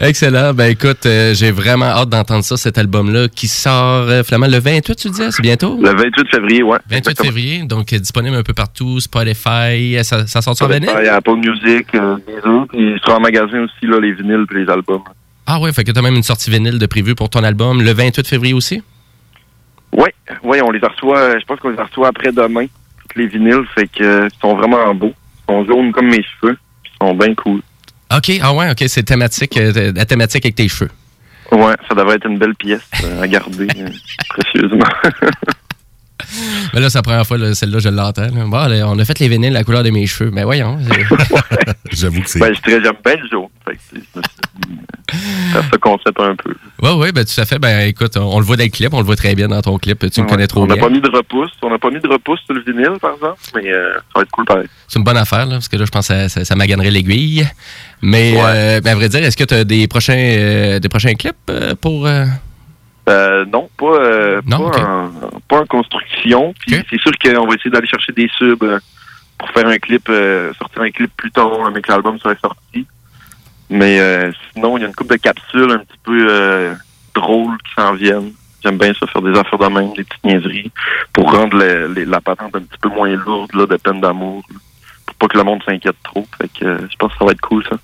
Excellent. 0.00 0.54
Ben, 0.54 0.70
écoute, 0.70 1.04
euh, 1.06 1.34
j'ai 1.34 1.50
vraiment 1.50 1.86
hâte 1.86 2.08
d'entendre 2.08 2.44
ça, 2.44 2.56
cet 2.56 2.78
album-là, 2.78 3.28
qui 3.28 3.48
sort, 3.48 4.06
euh, 4.08 4.22
Flamand, 4.22 4.46
le 4.46 4.58
28, 4.58 4.94
tu 4.96 5.08
disais? 5.10 5.30
C'est 5.30 5.42
bientôt? 5.42 5.76
Le 5.80 5.90
28 5.90 6.28
février, 6.30 6.62
ouais. 6.62 6.78
28 6.88 6.96
Exactement. 6.96 7.26
février, 7.26 7.62
donc 7.64 7.92
euh, 7.92 7.98
disponible 7.98 8.36
un 8.36 8.42
peu 8.42 8.54
partout, 8.54 9.00
Spotify. 9.00 9.96
euh, 9.98 10.02
Ça, 10.02 10.26
ça 10.26 10.40
sort 10.42 10.56
sur 10.56 10.68
vinyle? 10.68 10.88
Apple 10.90 11.36
Music, 11.36 11.86
il 11.92 12.98
sera 13.04 13.16
en 13.16 13.20
magasin 13.20 13.60
aussi, 13.64 13.86
là, 13.86 14.00
les 14.00 14.12
vinyles 14.12 14.46
puis 14.48 14.64
les 14.64 14.70
albums. 14.70 15.02
Ah 15.46 15.60
ouais, 15.60 15.72
fait 15.72 15.84
que 15.84 15.90
t'as 15.90 16.02
même 16.02 16.14
une 16.14 16.22
sortie 16.22 16.50
vinyle 16.50 16.78
de 16.78 16.86
prévu 16.86 17.14
pour 17.14 17.28
ton 17.28 17.42
album 17.42 17.82
le 17.82 17.92
28 17.92 18.26
février 18.26 18.54
aussi? 18.54 18.82
Oui, 19.92 20.08
ouais, 20.44 20.62
on 20.62 20.70
les 20.70 20.78
reçoit, 20.78 21.38
je 21.38 21.44
pense 21.44 21.58
qu'on 21.58 21.70
les 21.70 21.82
reçoit 21.82 22.08
après-demain, 22.08 22.66
tous 23.08 23.18
les 23.18 23.26
vinyles, 23.26 23.64
fait 23.74 23.88
que 23.88 24.28
sont 24.40 24.54
vraiment 24.54 24.94
beaux. 24.94 25.12
Sont 25.50 25.64
jaunes 25.64 25.90
comme 25.90 26.06
mes 26.06 26.22
cheveux, 26.22 26.56
puis 26.82 26.92
ils 26.94 27.06
sont 27.06 27.14
bien 27.14 27.34
cool. 27.34 27.60
OK, 28.16 28.30
ah 28.40 28.54
ouais, 28.54 28.70
OK, 28.70 28.84
c'est 28.86 29.02
thématique, 29.02 29.56
euh, 29.56 29.92
la 29.94 30.04
thématique 30.04 30.44
avec 30.44 30.54
tes 30.54 30.68
cheveux. 30.68 30.90
Ouais, 31.50 31.74
ça 31.88 31.94
devrait 31.96 32.16
être 32.16 32.26
une 32.26 32.38
belle 32.38 32.54
pièce 32.54 32.88
euh, 33.02 33.22
à 33.22 33.26
garder 33.26 33.66
euh, 33.76 33.88
précieusement. 34.28 34.86
Mais 36.74 36.80
là, 36.80 36.90
c'est 36.90 36.98
la 36.98 37.02
première 37.02 37.26
fois, 37.26 37.38
là, 37.38 37.54
celle-là, 37.54 37.78
je 37.78 37.88
l'entends. 37.88 38.28
Bon, 38.30 38.66
là, 38.66 38.84
on 38.88 38.98
a 38.98 39.04
fait 39.04 39.18
les 39.18 39.28
vinyles 39.28 39.52
la 39.52 39.64
couleur 39.64 39.82
de 39.82 39.90
mes 39.90 40.06
cheveux. 40.06 40.30
Mais 40.30 40.44
voyons. 40.44 40.78
J'avoue 41.92 42.22
que 42.22 42.28
c'est. 42.30 42.38
ben, 42.38 42.52
je 42.54 42.70
j'aime 42.70 42.80
bien 43.04 43.14
le 43.30 43.38
euh, 43.38 44.22
faire 45.52 45.64
ce 45.72 45.76
concept 45.78 46.20
un 46.20 46.36
peu. 46.36 46.54
Ouais, 46.82 46.94
ouais, 46.94 47.12
ben 47.12 47.24
tout 47.24 47.40
à 47.40 47.44
fait. 47.44 47.58
Ben 47.58 47.88
écoute, 47.88 48.16
on, 48.16 48.20
on 48.36 48.38
le 48.38 48.44
voit 48.44 48.56
dans 48.56 48.64
le 48.64 48.70
clip, 48.70 48.92
on 48.94 48.98
le 49.00 49.04
voit 49.04 49.16
très 49.16 49.34
bien 49.34 49.48
dans 49.48 49.60
ton 49.60 49.76
clip. 49.78 50.08
Tu 50.10 50.22
me 50.22 50.28
connais 50.28 50.46
trop 50.46 50.62
on 50.62 50.66
n'a 50.66 50.74
bien. 50.74 50.84
pas 50.84 50.90
mis 50.90 51.00
de 51.00 51.08
repousse. 51.10 51.50
On 51.62 51.70
n'a 51.70 51.78
pas 51.78 51.90
mis 51.90 52.00
de 52.00 52.08
repousse 52.08 52.40
sur 52.46 52.54
le 52.54 52.62
vinyle, 52.62 52.98
par 53.00 53.14
exemple, 53.14 53.38
mais 53.54 53.72
euh, 53.72 53.94
ça 53.94 54.00
va 54.16 54.22
être 54.22 54.30
cool 54.30 54.44
pareil. 54.44 54.66
C'est 54.88 54.98
une 54.98 55.04
bonne 55.04 55.16
affaire, 55.16 55.46
là, 55.46 55.52
parce 55.56 55.68
que 55.68 55.76
là, 55.76 55.84
je 55.84 55.90
pense 55.90 56.08
que 56.08 56.14
ça, 56.14 56.28
ça, 56.28 56.44
ça 56.44 56.54
maganerait 56.56 56.90
l'aiguille. 56.90 57.46
Mais, 58.02 58.32
Ouais. 58.34 58.40
euh, 58.44 58.80
ben, 58.80 58.92
à 58.92 58.94
vrai 58.94 59.08
dire, 59.08 59.22
est-ce 59.24 59.36
que 59.36 59.44
tu 59.44 59.54
as 59.54 59.64
des 59.64 59.88
prochains, 59.88 60.14
euh, 60.16 60.78
des 60.78 60.88
prochains 60.88 61.14
clips 61.14 61.34
euh, 61.50 61.74
pour. 61.80 62.06
Euh, 63.08 63.44
non, 63.46 63.68
pas, 63.76 63.86
euh, 63.86 64.40
Non, 64.46 64.70
pas, 64.70 64.80
en, 64.84 65.10
pas 65.48 65.60
en 65.60 65.66
construction. 65.66 66.54
Puis 66.60 66.76
c'est 66.90 67.00
sûr 67.00 67.12
qu'on 67.18 67.46
va 67.46 67.54
essayer 67.54 67.70
d'aller 67.70 67.86
chercher 67.88 68.12
des 68.12 68.28
subs 68.36 68.62
euh, 68.62 68.78
pour 69.38 69.48
faire 69.50 69.66
un 69.66 69.78
clip, 69.78 70.08
euh, 70.08 70.52
sortir 70.54 70.82
un 70.82 70.90
clip 70.90 71.10
plus 71.16 71.30
tard, 71.30 71.66
avec 71.66 71.88
l'album 71.88 72.18
serait 72.18 72.36
sorti. 72.40 72.86
Mais 73.68 74.00
euh, 74.00 74.30
sinon, 74.52 74.76
il 74.76 74.80
y 74.82 74.84
a 74.84 74.88
une 74.88 74.94
couple 74.94 75.16
de 75.16 75.20
capsules 75.22 75.70
un 75.70 75.78
petit 75.78 75.98
peu 76.04 76.26
euh, 76.28 76.74
drôles 77.14 77.56
qui 77.58 77.72
s'en 77.80 77.94
viennent. 77.94 78.32
J'aime 78.62 78.76
bien 78.78 78.92
ça, 78.92 79.06
faire 79.06 79.22
des 79.22 79.38
affaires 79.38 79.58
de 79.58 79.66
même, 79.68 79.92
des 79.94 80.04
petites 80.04 80.24
niaiseries, 80.24 80.70
pour 81.14 81.32
rendre 81.32 81.56
le- 81.56 82.04
la 82.04 82.20
patente 82.20 82.54
un 82.54 82.60
petit 82.60 82.78
peu 82.82 82.90
moins 82.90 83.08
lourde 83.08 83.50
là, 83.54 83.66
de 83.66 83.76
peine 83.76 84.00
d'amour. 84.00 84.42
Pour 85.06 85.14
pas 85.16 85.28
que 85.28 85.38
le 85.38 85.44
monde 85.44 85.62
s'inquiète 85.64 85.96
trop. 86.04 86.26
Fait 86.38 86.48
que 86.48 86.78
je 86.90 86.96
pense 86.98 87.12
que 87.12 87.18
ça 87.18 87.24
va 87.24 87.32
être 87.32 87.40
cool, 87.40 87.64
ça. 87.68 87.76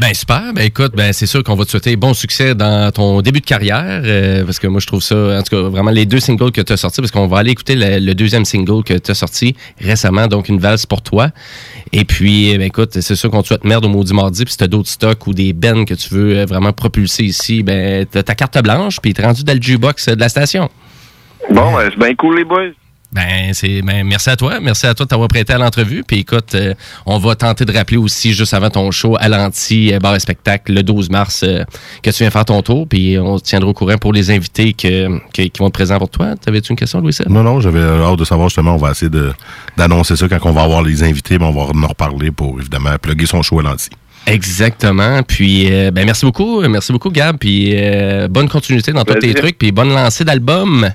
Ben 0.00 0.14
super, 0.14 0.52
ben 0.54 0.64
écoute, 0.64 0.92
ben 0.94 1.12
c'est 1.12 1.26
sûr 1.26 1.42
qu'on 1.42 1.56
va 1.56 1.64
te 1.64 1.70
souhaiter 1.70 1.96
bon 1.96 2.14
succès 2.14 2.54
dans 2.54 2.92
ton 2.92 3.20
début 3.20 3.40
de 3.40 3.44
carrière, 3.44 4.02
euh, 4.04 4.44
parce 4.44 4.60
que 4.60 4.68
moi 4.68 4.78
je 4.78 4.86
trouve 4.86 5.02
ça, 5.02 5.16
en 5.16 5.42
tout 5.42 5.56
cas 5.56 5.68
vraiment 5.68 5.90
les 5.90 6.06
deux 6.06 6.20
singles 6.20 6.52
que 6.52 6.60
tu 6.60 6.72
as 6.72 6.76
sortis, 6.76 7.00
parce 7.00 7.10
qu'on 7.10 7.26
va 7.26 7.38
aller 7.38 7.50
écouter 7.50 7.74
le, 7.74 8.14
deuxième 8.14 8.44
single 8.44 8.84
que 8.84 8.94
tu 8.94 9.10
as 9.10 9.14
sorti 9.14 9.56
récemment, 9.80 10.28
donc 10.28 10.48
une 10.48 10.60
valse 10.60 10.86
pour 10.86 11.02
toi. 11.02 11.30
Et 11.92 12.04
puis, 12.04 12.56
ben 12.56 12.62
écoute, 12.68 12.90
c'est 12.92 13.16
sûr 13.16 13.28
qu'on 13.28 13.42
te 13.42 13.48
souhaite 13.48 13.64
merde 13.64 13.86
au 13.86 13.88
maudit 13.88 14.14
mardi, 14.14 14.44
puis 14.44 14.52
si 14.52 14.58
t'as 14.58 14.68
d'autres 14.68 14.88
stocks 14.88 15.26
ou 15.26 15.34
des 15.34 15.52
bennes 15.52 15.84
que 15.84 15.94
tu 15.94 16.14
veux 16.14 16.38
euh, 16.38 16.44
vraiment 16.44 16.72
propulser 16.72 17.24
ici, 17.24 17.64
ben 17.64 18.06
t'as 18.06 18.22
ta 18.22 18.36
carte 18.36 18.62
blanche, 18.62 19.00
puis 19.00 19.12
t'es 19.14 19.24
rendu 19.24 19.42
dans 19.42 19.54
le 19.54 19.60
jukebox 19.60 20.10
de 20.10 20.20
la 20.20 20.28
station. 20.28 20.70
Bon, 21.50 21.74
ben, 21.74 21.90
c'est 21.90 21.98
bien 21.98 22.14
cool, 22.14 22.36
les 22.36 22.44
boys. 22.44 22.70
Ben, 23.10 23.54
c'est 23.54 23.80
ben, 23.80 24.06
merci 24.06 24.28
à 24.28 24.36
toi. 24.36 24.60
Merci 24.60 24.86
à 24.86 24.92
toi 24.94 25.06
de 25.06 25.08
t'avoir 25.08 25.28
prêté 25.28 25.54
à 25.54 25.58
l'entrevue. 25.58 26.04
Puis 26.06 26.18
écoute, 26.18 26.54
euh, 26.54 26.74
on 27.06 27.16
va 27.18 27.34
tenter 27.36 27.64
de 27.64 27.72
rappeler 27.72 27.96
aussi 27.96 28.34
juste 28.34 28.52
avant 28.52 28.68
ton 28.68 28.90
show 28.90 29.16
à 29.18 29.28
l'anti 29.30 29.94
euh, 29.94 29.98
bar 29.98 30.14
et 30.14 30.20
spectacle 30.20 30.74
le 30.74 30.82
12 30.82 31.08
mars 31.08 31.40
euh, 31.42 31.64
que 32.02 32.10
tu 32.10 32.18
viens 32.22 32.30
faire 32.30 32.44
ton 32.44 32.60
tour. 32.60 32.86
Puis 32.86 33.18
on 33.18 33.38
te 33.38 33.44
tiendra 33.44 33.70
au 33.70 33.72
courant 33.72 33.96
pour 33.96 34.12
les 34.12 34.30
invités 34.30 34.74
que, 34.74 35.08
que- 35.32 35.40
qui 35.42 35.52
vont 35.58 35.68
être 35.68 35.72
présents 35.72 35.96
pour 35.98 36.10
toi. 36.10 36.34
T'avais-tu 36.36 36.70
une 36.72 36.76
question, 36.78 37.00
Louis? 37.00 37.16
Non, 37.28 37.42
non, 37.42 37.60
j'avais 37.60 37.80
hâte 37.80 38.18
de 38.18 38.24
savoir 38.26 38.50
justement, 38.50 38.74
on 38.74 38.78
va 38.78 38.90
essayer 38.90 39.08
de- 39.10 39.32
d'annoncer 39.76 40.14
ça 40.14 40.28
quand 40.28 40.38
on 40.44 40.52
va 40.52 40.62
avoir 40.64 40.82
les 40.82 41.02
invités, 41.02 41.38
mais 41.38 41.46
on 41.46 41.52
va 41.52 41.62
en 41.62 41.86
reparler 41.88 42.30
pour 42.30 42.60
évidemment 42.60 42.90
plugger 43.00 43.24
son 43.26 43.40
show 43.40 43.58
à 43.60 43.62
l'anti. 43.62 43.88
Exactement. 44.26 45.22
Puis 45.22 45.72
euh, 45.72 45.90
ben 45.90 46.04
merci 46.04 46.26
beaucoup, 46.26 46.60
merci 46.68 46.92
beaucoup 46.92 47.10
Gab. 47.10 47.38
Puis 47.38 47.70
euh, 47.72 48.28
bonne 48.28 48.48
continuité 48.50 48.92
dans 48.92 49.04
tous 49.04 49.14
tes 49.14 49.32
trucs. 49.32 49.56
Puis 49.56 49.72
bonne 49.72 49.88
lancée 49.94 50.24
d'album. 50.24 50.90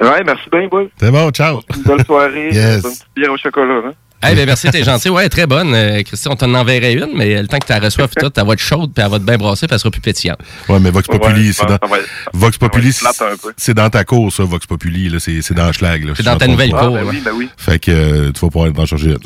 Ouais, 0.00 0.22
merci 0.24 0.48
bien, 0.50 0.66
boys. 0.68 0.86
C'est 0.98 1.10
bon, 1.10 1.30
ciao! 1.30 1.60
Une 1.76 1.82
belle 1.82 2.04
soirée. 2.06 2.48
Yes. 2.52 2.82
Bonne 2.82 2.92
petite 2.92 3.06
bière 3.14 3.32
au 3.32 3.36
chocolat. 3.36 3.82
Hein? 3.88 3.92
Eh 4.30 4.36
ben 4.36 4.46
merci, 4.46 4.70
t'es 4.70 4.84
gentil. 4.84 5.08
Ouais, 5.08 5.28
très 5.28 5.48
bonne. 5.48 5.74
Euh, 5.74 6.00
Christy, 6.04 6.28
on 6.28 6.36
t'en 6.36 6.54
enverrait 6.54 6.92
une, 6.92 7.10
mais 7.16 7.42
le 7.42 7.48
temps 7.48 7.58
que 7.58 7.66
tu 7.66 7.72
la 7.72 7.80
reçoives, 7.80 8.10
tout, 8.16 8.30
elle 8.36 8.46
va 8.46 8.52
être 8.52 8.60
chaude, 8.60 8.92
puis 8.94 9.04
elle 9.04 9.10
va 9.10 9.18
te 9.18 9.24
bien 9.24 9.36
brasser, 9.36 9.66
puis 9.66 9.74
elle 9.74 9.80
sera 9.80 9.90
plus 9.90 10.00
pétillante. 10.00 10.38
Ouais, 10.68 10.78
mais 10.78 10.90
Vox 10.92 11.08
Populi, 11.08 11.48
Ouais, 11.48 11.52
c'est 11.52 11.66
dans, 11.66 11.88
va 11.88 11.98
être- 11.98 12.08
Vox 12.32 12.56
Populi, 12.56 12.90
être 12.90 13.52
c'est 13.56 13.74
dans 13.74 13.90
ta 13.90 14.04
cour, 14.04 14.32
ça, 14.32 14.44
Vox 14.44 14.64
Populi, 14.66 15.08
là, 15.08 15.18
c'est 15.18 15.42
c'est 15.42 15.54
dans 15.54 15.72
Schlag. 15.72 16.04
là, 16.04 16.12
C'est 16.16 16.22
dans 16.22 16.36
ta 16.38 16.46
nouvelle 16.46 16.70
trompe 16.70 16.82
Ah, 16.82 16.86
cour. 16.86 16.94
ben 16.98 17.06
oui, 17.08 17.22
ben 17.24 17.32
oui. 17.34 17.48
Fait 17.56 17.80
que 17.80 17.90
euh, 17.90 18.30
tu 18.32 18.40
vas 18.40 18.48
pouvoir 18.48 18.70
en 18.76 18.86
chercher 18.86 19.06
une. 19.06 19.18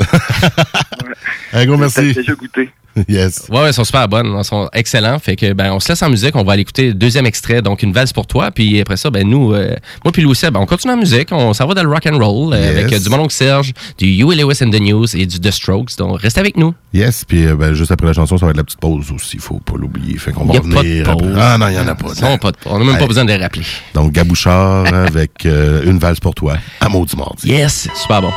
Un 1.52 1.66
gros 1.66 1.74
J'ai 1.74 1.80
merci. 1.80 2.14
déjà 2.14 2.32
goûté. 2.34 2.70
Yes. 3.08 3.46
Ouais, 3.50 3.66
elles 3.66 3.74
sont 3.74 3.84
super 3.84 4.08
bonnes, 4.08 4.34
elles 4.38 4.44
sont 4.44 4.68
excellents. 4.72 5.18
Fait 5.18 5.36
que 5.36 5.52
ben 5.52 5.72
on 5.72 5.80
se 5.80 5.88
laisse 5.88 6.02
en 6.02 6.08
musique, 6.10 6.34
on 6.34 6.44
va 6.44 6.52
aller 6.54 6.62
écouter 6.62 6.88
le 6.88 6.94
deuxième 6.94 7.26
extrait, 7.26 7.60
donc 7.62 7.82
une 7.82 7.92
valse 7.92 8.12
pour 8.12 8.26
toi. 8.26 8.50
Puis 8.50 8.80
après 8.80 8.96
ça, 8.96 9.10
ben 9.10 9.28
nous, 9.28 9.52
euh, 9.52 9.76
moi 10.04 10.12
puis 10.12 10.22
Louis 10.22 10.34
Seb, 10.34 10.56
on 10.56 10.66
continue 10.66 10.94
en 10.94 10.96
musique, 10.96 11.28
on 11.30 11.52
s'en 11.52 11.66
va 11.66 11.74
dans 11.74 11.82
le 11.82 11.88
rock 11.90 12.06
and 12.06 12.18
roll 12.18 12.54
euh, 12.54 12.56
Yes. 12.58 12.70
avec 12.78 12.92
euh, 12.92 12.98
du 12.98 13.08
Mononcle 13.10 13.32
Serge, 13.34 13.72
du 13.98 14.06
Huey 14.06 14.34
Lewis 14.36 14.58
and 14.62 14.70
the 14.70 14.80
News 14.80 15.14
et 15.14 15.26
du 15.26 15.38
The 15.40 15.50
Strokes. 15.50 15.96
Donc 15.98 16.20
reste 16.20 16.38
avec 16.38 16.56
nous. 16.56 16.74
Yes, 16.94 17.24
puis 17.24 17.46
euh, 17.46 17.54
ben, 17.54 17.74
juste 17.74 17.92
après 17.92 18.06
la 18.06 18.12
chanson, 18.14 18.38
ça 18.38 18.46
va 18.46 18.50
être 18.50 18.56
la 18.56 18.64
petite 18.64 18.80
pause 18.80 19.12
aussi, 19.14 19.38
faut 19.38 19.58
pas 19.60 19.74
l'oublier. 19.76 20.16
Fait 20.18 20.32
qu'on 20.32 20.44
va 20.46 20.54
revenir. 20.58 21.08
après. 21.10 21.26
Ah 21.38 21.58
non, 21.58 21.68
il 21.68 21.74
y 21.74 21.78
en 21.78 21.86
a 21.88 21.94
pas. 21.94 22.08
Non, 22.22 22.38
pas 22.38 22.50
de- 22.52 22.56
on 22.66 22.78
n'a 22.78 22.84
même 22.84 22.98
pas 22.98 23.06
besoin 23.06 23.24
de 23.24 23.32
les 23.32 23.36
rappeler. 23.36 23.62
Donc, 23.94 24.12
Gabouchard 24.12 24.86
avec 24.94 25.44
une 25.44 25.98
valse 25.98 26.20
pour 26.20 26.34
toi, 26.34 26.56
à 26.80 26.88
Maudit 26.88 27.16
Mardi. 27.16 27.48
Yes, 27.48 27.88
super 27.94 28.22
bon. 28.22 28.30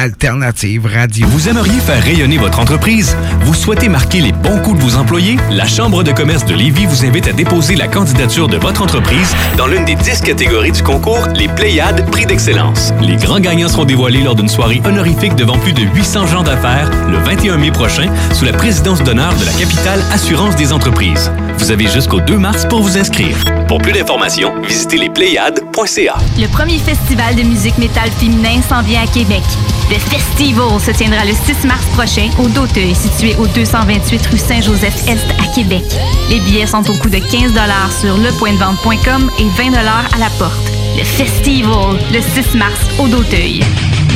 CJMD, 0.00 0.10
l'alternative 0.10 0.86
radio. 0.86 1.26
Vous 1.28 1.48
aimeriez 1.48 1.78
faire 1.80 2.02
rayonner 2.02 2.38
votre 2.38 2.58
entreprise? 2.58 3.16
Vous 3.42 3.54
souhaitez 3.54 3.88
marquer 3.88 4.20
les 4.20 4.32
bons 4.32 4.58
coups 4.60 4.78
de 4.78 4.82
vos 4.82 4.96
employés? 4.96 5.36
La 5.50 5.66
Chambre 5.66 6.02
de 6.02 6.12
commerce 6.12 6.44
de 6.44 6.54
Lévis 6.54 6.86
vous 6.86 7.04
invite 7.04 7.28
à 7.28 7.32
déposer 7.32 7.76
la 7.76 7.86
candidature 7.86 8.48
de 8.48 8.56
votre 8.56 8.82
entreprise 8.82 9.34
dans 9.56 9.66
l'une 9.66 9.84
des 9.84 9.94
10 9.94 10.22
catégories 10.22 10.72
du 10.72 10.82
concours 10.82 11.28
Les 11.34 11.48
Pléiades 11.48 12.08
Prix 12.10 12.26
d'Excellence. 12.26 12.92
Les 13.00 13.16
grands 13.16 13.40
gagnants 13.40 13.68
seront 13.68 13.84
dévoilés 13.84 14.22
lors 14.22 14.34
d'une 14.34 14.48
soirée 14.48 14.80
honorifique 14.84 15.34
devant 15.34 15.58
plus 15.58 15.72
de 15.72 15.82
800 15.82 16.26
gens 16.26 16.42
d'affaires 16.42 16.90
le 17.08 17.18
21 17.18 17.58
mai 17.58 17.70
prochain 17.70 18.10
sous 18.32 18.44
la 18.44 18.52
présidence 18.52 19.02
d'honneur 19.02 19.34
de 19.34 19.44
la 19.44 19.52
capitale 19.52 20.00
Assurance 20.12 20.56
des 20.56 20.72
entreprises. 20.72 21.30
Vous 21.58 21.70
avez 21.70 21.88
jusqu'au 21.88 22.20
2 22.20 22.38
mars 22.38 22.66
pour 22.66 22.82
vous 22.82 22.96
inscrire. 22.96 23.36
Pour 23.68 23.78
plus 23.78 23.92
d'informations, 23.92 24.52
visitez 24.62 24.96
lespléiades.ca. 24.96 26.16
Le 26.38 26.46
premier 26.48 26.78
festival 26.78 27.36
de 27.36 27.42
musique 27.42 27.78
métal 27.78 28.10
féminin 28.18 28.60
s'en 28.68 28.82
vient 28.82 29.02
à 29.02 29.06
Québec. 29.06 29.42
Le 29.90 29.98
Festival 29.98 30.80
se 30.80 30.92
tiendra 30.92 31.24
le 31.24 31.32
6 31.32 31.66
mars 31.66 31.84
prochain 31.94 32.30
au 32.38 32.46
Doteuil, 32.48 32.94
situé 32.94 33.34
au 33.36 33.46
228 33.48 34.26
rue 34.26 34.38
Saint-Joseph-Est 34.38 35.26
à 35.42 35.52
Québec. 35.52 35.82
Les 36.28 36.38
billets 36.38 36.68
sont 36.68 36.88
au 36.88 36.94
coût 36.94 37.10
de 37.10 37.18
15 37.18 37.52
sur 38.00 38.16
lepointdevente.com 38.16 39.30
et 39.40 39.48
20 39.60 39.74
à 39.74 40.18
la 40.18 40.30
porte. 40.38 40.70
Le 40.96 41.02
Festival, 41.02 41.98
le 42.12 42.20
6 42.20 42.56
mars 42.56 42.80
au 43.00 43.08
Doteuil. 43.08 43.64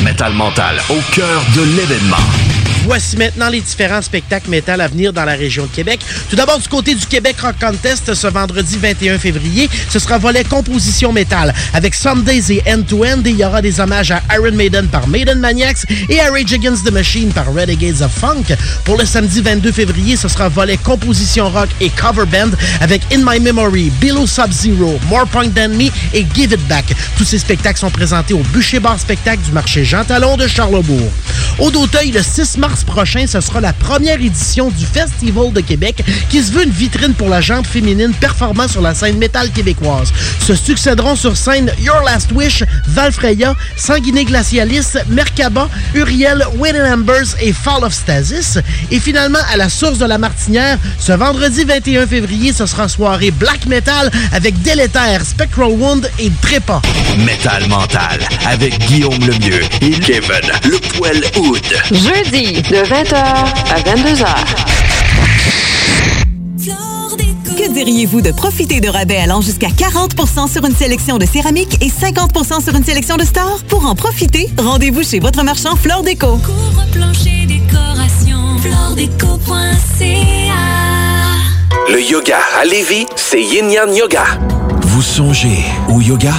Metal 0.04 0.32
Mental, 0.32 0.80
au 0.90 1.00
cœur 1.12 1.42
de 1.56 1.62
l'événement. 1.62 2.53
Voici 2.84 3.16
maintenant 3.16 3.48
les 3.48 3.62
différents 3.62 4.02
spectacles 4.02 4.50
métal 4.50 4.82
à 4.82 4.88
venir 4.88 5.10
dans 5.10 5.24
la 5.24 5.32
région 5.32 5.64
de 5.64 5.70
Québec. 5.70 6.00
Tout 6.28 6.36
d'abord, 6.36 6.58
du 6.58 6.68
côté 6.68 6.94
du 6.94 7.06
Québec 7.06 7.36
Rock 7.40 7.54
Contest, 7.58 8.12
ce 8.12 8.26
vendredi 8.26 8.76
21 8.76 9.18
février, 9.18 9.70
ce 9.88 9.98
sera 9.98 10.18
volet 10.18 10.44
composition 10.44 11.10
métal. 11.10 11.54
Avec 11.72 11.94
Sundays 11.94 12.50
et 12.50 12.62
End 12.68 12.82
to 12.82 13.02
End, 13.02 13.22
il 13.24 13.36
y 13.36 13.44
aura 13.44 13.62
des 13.62 13.80
hommages 13.80 14.10
à 14.10 14.20
Iron 14.34 14.52
Maiden 14.52 14.86
par 14.88 15.08
Maiden 15.08 15.38
Maniacs 15.38 15.78
et 16.10 16.20
à 16.20 16.30
Rage 16.30 16.52
Against 16.52 16.84
the 16.84 16.92
Machine 16.92 17.32
par 17.32 17.46
Renegades 17.46 18.02
of 18.02 18.12
Funk. 18.12 18.54
Pour 18.84 18.98
le 18.98 19.06
samedi 19.06 19.40
22 19.40 19.72
février, 19.72 20.16
ce 20.16 20.28
sera 20.28 20.50
volet 20.50 20.76
composition 20.76 21.48
rock 21.48 21.70
et 21.80 21.88
cover 21.88 22.26
band 22.26 22.50
avec 22.82 23.00
In 23.10 23.22
My 23.24 23.40
Memory, 23.40 23.90
Below 23.98 24.26
Sub-Zero, 24.26 25.00
More 25.08 25.26
Punk 25.26 25.54
Than 25.54 25.70
Me 25.70 25.88
et 26.12 26.26
Give 26.34 26.52
It 26.52 26.68
Back. 26.68 26.84
Tous 27.16 27.24
ces 27.24 27.38
spectacles 27.38 27.78
sont 27.78 27.90
présentés 27.90 28.34
au 28.34 28.42
Bûcher 28.52 28.78
Bar 28.78 29.00
Spectacle 29.00 29.42
du 29.42 29.52
marché 29.52 29.84
Jean 29.86 30.04
Talon 30.04 30.36
de 30.36 30.46
Charlebourg. 30.46 31.10
Au 31.58 31.70
le 31.70 32.22
6 32.22 32.58
mars 32.58 32.73
prochain, 32.82 33.26
ce 33.28 33.40
sera 33.40 33.60
la 33.60 33.72
première 33.72 34.20
édition 34.20 34.70
du 34.70 34.86
Festival 34.86 35.52
de 35.52 35.60
Québec 35.60 36.02
qui 36.30 36.42
se 36.42 36.50
veut 36.50 36.64
une 36.64 36.70
vitrine 36.70 37.14
pour 37.14 37.28
la 37.28 37.40
jante 37.40 37.66
féminine 37.66 38.12
performant 38.14 38.66
sur 38.66 38.80
la 38.80 38.94
scène 38.94 39.18
métal 39.18 39.50
québécoise. 39.50 40.12
Se 40.40 40.54
succéderont 40.54 41.14
sur 41.14 41.36
scène 41.36 41.70
Your 41.80 42.02
Last 42.04 42.32
Wish, 42.32 42.64
Valfreya, 42.88 43.54
Sanguiné 43.76 44.24
Glacialis, 44.24 44.94
Merkaba, 45.08 45.68
Uriel, 45.94 46.44
Wayne 46.56 46.80
Ambers 46.80 47.36
et 47.40 47.52
Fall 47.52 47.84
of 47.84 47.92
Stasis. 47.92 48.58
Et 48.90 48.98
finalement, 48.98 49.38
à 49.52 49.56
la 49.56 49.68
source 49.68 49.98
de 49.98 50.06
la 50.06 50.18
Martinière, 50.18 50.78
ce 50.98 51.12
vendredi 51.12 51.64
21 51.64 52.06
février, 52.06 52.52
ce 52.52 52.66
sera 52.66 52.88
soirée 52.88 53.30
black 53.30 53.66
metal 53.66 54.10
avec 54.32 54.60
Délétère, 54.62 55.24
Spectral 55.24 55.70
Wound 55.70 56.10
et 56.18 56.30
Trépas. 56.40 56.80
Metal 57.18 57.68
Mental, 57.68 58.20
avec 58.46 58.78
Guillaume 58.86 59.18
Lemieux 59.20 59.62
et 59.82 59.90
Kevin 59.90 60.50
Le 60.64 60.78
Poil 60.78 61.22
Hood. 61.36 61.62
Jeudi, 61.90 62.62
de 62.70 62.76
20h 62.76 63.14
à 63.14 63.80
22h. 63.80 64.26
Que 67.56 67.72
diriez-vous 67.72 68.20
de 68.20 68.32
profiter 68.32 68.80
de 68.80 68.88
rabais 68.88 69.18
allant 69.18 69.40
jusqu'à 69.40 69.68
40% 69.68 70.50
sur 70.50 70.64
une 70.64 70.74
sélection 70.74 71.18
de 71.18 71.26
céramique 71.26 71.76
et 71.82 71.88
50% 71.88 72.62
sur 72.64 72.74
une 72.74 72.84
sélection 72.84 73.16
de 73.16 73.24
stores? 73.24 73.60
Pour 73.68 73.86
en 73.86 73.94
profiter, 73.94 74.48
rendez-vous 74.58 75.02
chez 75.02 75.20
votre 75.20 75.42
marchand 75.44 75.76
Flore 75.76 76.02
Déco. 76.02 76.38
Décoration, 77.46 78.58
floredeco.ca 78.60 80.54
Le 81.90 82.00
yoga 82.02 82.38
à 82.60 82.64
Lévis, 82.64 83.06
c'est 83.16 83.42
Yin 83.42 83.70
Yang 83.70 83.96
Yoga. 83.96 84.24
Vous 84.94 85.02
songez 85.02 85.64
au 85.88 86.00
yoga? 86.00 86.32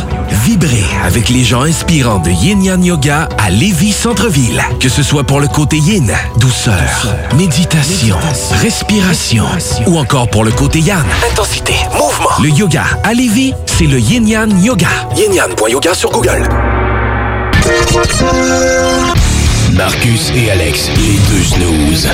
Vibrez 0.46 0.86
avec 1.04 1.28
les 1.28 1.44
gens 1.44 1.63
inspirants 1.63 2.20
de 2.20 2.30
Yin 2.30 2.63
Yang 2.63 2.86
Yoga 2.86 3.28
à 3.38 3.50
Lévis 3.50 3.91
Centre-Ville. 3.91 4.63
Que 4.80 4.88
ce 4.88 5.04
soit 5.04 5.26
pour 5.26 5.41
le 5.41 5.50
côté 5.50 5.78
yin, 5.78 6.10
douceur, 6.39 7.06
méditation, 7.38 8.15
respiration, 8.62 9.44
ou 9.88 9.98
encore 9.98 10.30
pour 10.30 10.46
le 10.46 10.52
côté 10.52 10.80
yang, 10.80 11.04
intensité, 11.30 11.74
mouvement. 11.98 12.30
Le 12.41 12.48
yoga 12.48 12.86
à 13.04 13.13
Lévis, 13.13 13.52
c'est 13.65 13.88
le 13.88 14.00
Yin 14.00 14.26
Yang 14.26 14.63
Yoga. 14.63 14.88
Yin 15.18 15.34
Yang.yoga 15.34 15.94
sur 15.94 16.12
Google. 16.12 16.48
Marcus 19.74 20.32
et 20.34 20.50
Alex, 20.50 20.91
les 20.96 21.20
deux 21.30 21.44
snooze. 21.44 22.08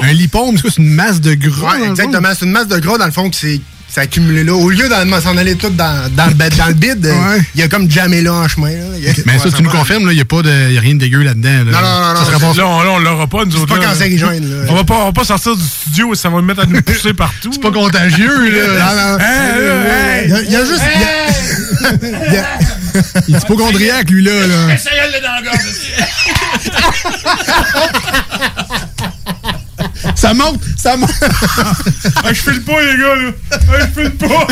Un 0.00 0.12
lipome, 0.14 0.56
c'est 0.56 0.62
quoi? 0.62 0.70
C'est 0.74 0.82
une 0.82 0.94
masse 0.94 1.20
de 1.20 1.34
gras. 1.34 1.76
Ouais, 1.76 1.88
exactement. 1.88 2.28
C'est 2.34 2.46
une 2.46 2.52
masse 2.52 2.68
de 2.68 2.78
gras, 2.78 2.96
dans 2.96 3.04
le 3.04 3.12
fond, 3.12 3.28
qui 3.28 3.38
s'est 3.38 3.60
s'est 3.92 4.00
accumulé 4.00 4.42
là. 4.44 4.54
Au 4.54 4.70
lieu 4.70 4.88
d'en 4.88 5.20
s'en 5.20 5.36
aller 5.36 5.56
tout 5.56 5.68
dans, 5.70 6.08
dans, 6.14 6.26
le, 6.26 6.34
bed- 6.34 6.56
dans 6.56 6.66
le 6.68 6.74
bide, 6.74 7.04
euh, 7.06 7.38
il 7.54 7.60
y 7.60 7.64
a 7.64 7.68
comme 7.68 7.90
jamais 7.90 8.22
là 8.22 8.32
en 8.32 8.48
chemin. 8.48 8.70
là. 8.70 8.84
A- 9.10 9.14
Mais 9.26 9.38
ça, 9.38 9.50
tu 9.54 9.62
nous 9.62 9.68
confirmes, 9.70 10.08
il 10.10 10.14
n'y 10.14 10.20
a, 10.20 10.24
pas 10.24 10.40
de- 10.42 10.70
y 10.72 10.78
a 10.78 10.80
rien 10.80 10.94
de 10.94 11.00
dégueu 11.00 11.22
là-dedans. 11.22 11.50
là. 11.50 11.64
Non, 11.64 11.70
non, 11.70 11.80
non, 11.80 11.80
Ça 11.80 12.14
non, 12.14 12.24
serait 12.24 12.36
c'est- 12.38 12.46
pas 12.46 12.52
Là, 12.62 12.66
on, 12.68 12.82
là, 12.82 12.90
on 12.92 12.98
l'aura 12.98 13.26
pas, 13.26 13.44
nous 13.44 13.50
C'est 13.52 13.58
autres. 13.58 13.74
pas 13.74 13.80
là. 13.80 13.86
cancérigène, 13.88 14.48
là. 14.48 14.56
On 14.70 14.74
va 14.74 14.84
pas, 14.84 14.94
on 14.94 15.04
va 15.06 15.12
pas 15.12 15.24
sortir 15.24 15.56
du 15.56 15.62
studio 15.64 16.12
et 16.12 16.16
ça 16.16 16.28
va 16.30 16.36
nous 16.36 16.42
mettre 16.46 16.62
à 16.62 16.66
nous 16.66 16.80
pousser 16.82 17.12
partout. 17.12 17.50
C'est 17.52 17.60
pas 17.62 17.70
contagieux, 17.70 18.50
là. 18.50 18.66
Non, 18.78 18.94
non. 19.12 19.18
Hey, 19.20 20.24
Il 20.24 20.30
y 20.30 20.34
a- 20.34 20.42
il 20.42 20.50
y 20.52 20.56
a 20.56 20.64
juste- 20.64 20.82
il 20.94 21.00
y 22.32 22.36
a- 22.38 22.44
il 23.28 23.34
est 23.34 23.38
hypochondriaque, 23.38 24.10
lui, 24.10 24.22
là. 24.24 24.32
là. 24.46 24.76
Ça 30.14 30.34
monte, 30.34 30.60
ça 30.76 30.96
monte. 30.96 31.10
Ah, 32.24 32.32
je 32.32 32.40
file 32.40 32.62
pas, 32.62 32.80
les 32.80 32.98
gars, 32.98 33.14
là. 33.16 33.30
Ah, 33.52 33.56
je 33.80 34.00
file 34.00 34.10
pas. 34.12 34.46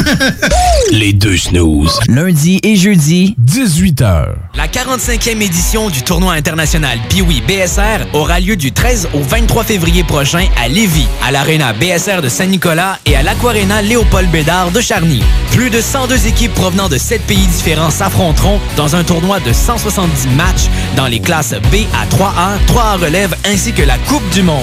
Les 0.90 1.12
deux 1.12 1.36
snooze. 1.36 1.98
Lundi 2.08 2.60
et 2.62 2.76
jeudi, 2.76 3.36
18h. 3.44 4.26
La 4.54 4.66
45e 4.66 5.40
édition 5.40 5.88
du 5.90 6.02
tournoi 6.02 6.34
international 6.34 6.98
Piwi 7.08 7.42
BSR 7.42 8.06
aura 8.12 8.40
lieu 8.40 8.56
du 8.56 8.72
13 8.72 9.08
au 9.14 9.20
23 9.20 9.64
février 9.64 10.04
prochain 10.04 10.46
à 10.62 10.68
Lévis, 10.68 11.06
à 11.26 11.30
l'Arena 11.30 11.72
BSR 11.72 12.22
de 12.22 12.28
Saint-Nicolas 12.28 12.98
et 13.06 13.16
à 13.16 13.22
l'Aquarena 13.22 13.82
Léopold 13.82 14.30
Bédard 14.30 14.70
de 14.70 14.80
Charny. 14.80 15.22
Plus 15.52 15.70
de 15.70 15.80
102 15.80 16.26
équipes 16.26 16.54
provenant 16.54 16.88
de 16.88 16.98
7 16.98 17.22
pays 17.22 17.46
différents 17.46 17.90
s'affronteront 17.90 18.60
dans 18.76 18.96
un 18.96 19.04
tournoi 19.04 19.40
de 19.40 19.52
170 19.52 20.28
matchs 20.36 20.68
dans 20.96 21.06
les 21.06 21.20
classes 21.20 21.54
B 21.72 21.76
à 21.94 22.06
3A, 22.06 22.58
3A 22.66 23.00
relève 23.00 23.34
ainsi 23.44 23.72
que 23.72 23.82
la 23.82 23.98
Coupe 23.98 24.28
du 24.30 24.42
Monde. 24.42 24.58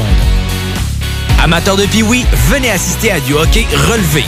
Amateurs 1.43 1.77
de 1.77 1.85
Piwi, 1.85 2.25
venez 2.49 2.71
assister 2.71 3.11
à 3.11 3.19
du 3.19 3.33
hockey 3.33 3.67
relevé. 3.89 4.23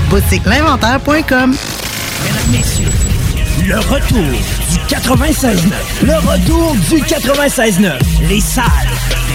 www.boutiquelinventaire.com. 0.00 1.54
Mesdames, 2.22 2.50
messieurs, 2.50 2.88
le 3.66 3.78
retour 3.78 4.18
du 4.18 4.78
96.9. 4.94 5.56
Le 6.02 6.14
retour 6.14 6.74
du 6.90 6.96
96.9. 7.02 7.92
Les 8.28 8.40
salles 8.40 8.64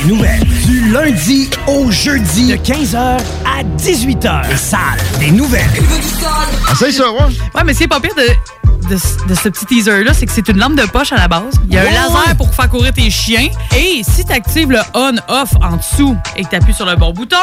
des 0.04 0.10
nouvelles. 0.10 0.44
Du 0.66 0.92
lundi 0.92 1.50
au 1.68 1.90
jeudi. 1.92 2.48
De 2.48 2.56
15h 2.56 2.96
à 2.98 3.64
18h. 3.78 4.50
Les 4.50 4.58
salles 4.58 4.80
des 5.20 5.32
nouvelles. 5.32 5.70
Essaye 6.72 6.94
ça, 6.94 7.12
ouais. 7.12 7.20
Ouais, 7.56 7.64
mais 7.66 7.74
c'est 7.74 7.88
pas 7.88 8.00
pire 8.00 8.14
de, 8.16 8.88
de, 8.90 8.96
de 9.28 9.36
ce 9.36 9.50
petit 9.50 9.66
teaser-là, 9.66 10.14
c'est 10.14 10.26
que 10.26 10.32
c'est 10.32 10.48
une 10.50 10.58
lampe 10.58 10.76
de 10.76 10.86
poche 10.86 11.12
à 11.12 11.18
la 11.18 11.28
base. 11.28 11.54
Il 11.68 11.74
y 11.74 11.78
a 11.78 11.82
un 11.82 11.86
laser 11.86 12.36
pour 12.38 12.54
faire 12.54 12.70
courir 12.70 12.94
tes 12.94 13.10
chiens. 13.10 13.48
Et 13.76 14.02
si 14.08 14.24
tu 14.26 14.32
actives 14.32 14.72
le 14.72 14.80
on-off 14.94 15.52
en 15.62 15.78
dessous 15.78 16.18
et 16.36 16.44
que 16.44 16.50
tu 16.50 16.56
appuies 16.56 16.74
sur 16.74 16.86
le 16.86 16.96
bon 16.96 17.12
bouton. 17.12 17.38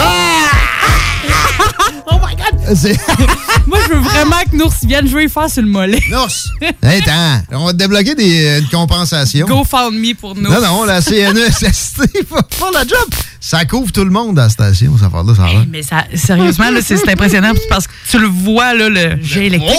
oh 2.06 2.18
my 2.22 2.34
god! 2.36 2.54
Moi, 3.66 3.78
je 3.86 3.94
veux 3.94 4.00
vraiment 4.00 4.40
que 4.50 4.56
Nours 4.56 4.72
vienne 4.84 5.06
jouer 5.06 5.28
faire 5.28 5.50
sur 5.50 5.62
le 5.62 5.68
mollet. 5.68 6.02
Nours! 6.10 6.48
Hey, 6.82 7.02
attends, 7.02 7.42
on 7.52 7.66
va 7.66 7.72
te 7.72 7.78
débloquer 7.78 8.14
des, 8.14 8.46
euh, 8.46 8.60
une 8.60 8.68
compensation. 8.68 9.46
Go 9.46 9.64
found 9.64 9.94
me 9.94 10.14
pour 10.14 10.34
nous. 10.34 10.50
Non, 10.50 10.60
non, 10.60 10.84
la 10.84 11.00
CNESST 11.02 11.98
va 12.30 12.40
faire 12.50 12.70
la 12.72 12.80
job. 12.80 13.08
Ça 13.38 13.64
couvre 13.64 13.92
tout 13.92 14.04
le 14.04 14.10
monde 14.10 14.38
à 14.38 14.44
la 14.44 14.48
station, 14.48 14.96
ça 14.98 15.10
fait 15.10 15.26
là, 15.26 15.34
ça 15.34 15.44
a 15.44 15.52
l'air. 15.52 15.64
Mais 15.68 15.82
ça, 15.82 16.04
sérieusement, 16.14 16.66
c'est 16.82 17.08
impressionnant 17.08 17.52
parce 17.68 17.86
que 17.86 17.92
tu 18.10 18.18
le 18.18 18.28
vois, 18.28 18.74
là, 18.74 18.88
le 18.88 19.22
jet 19.22 19.46
électrique. 19.46 19.76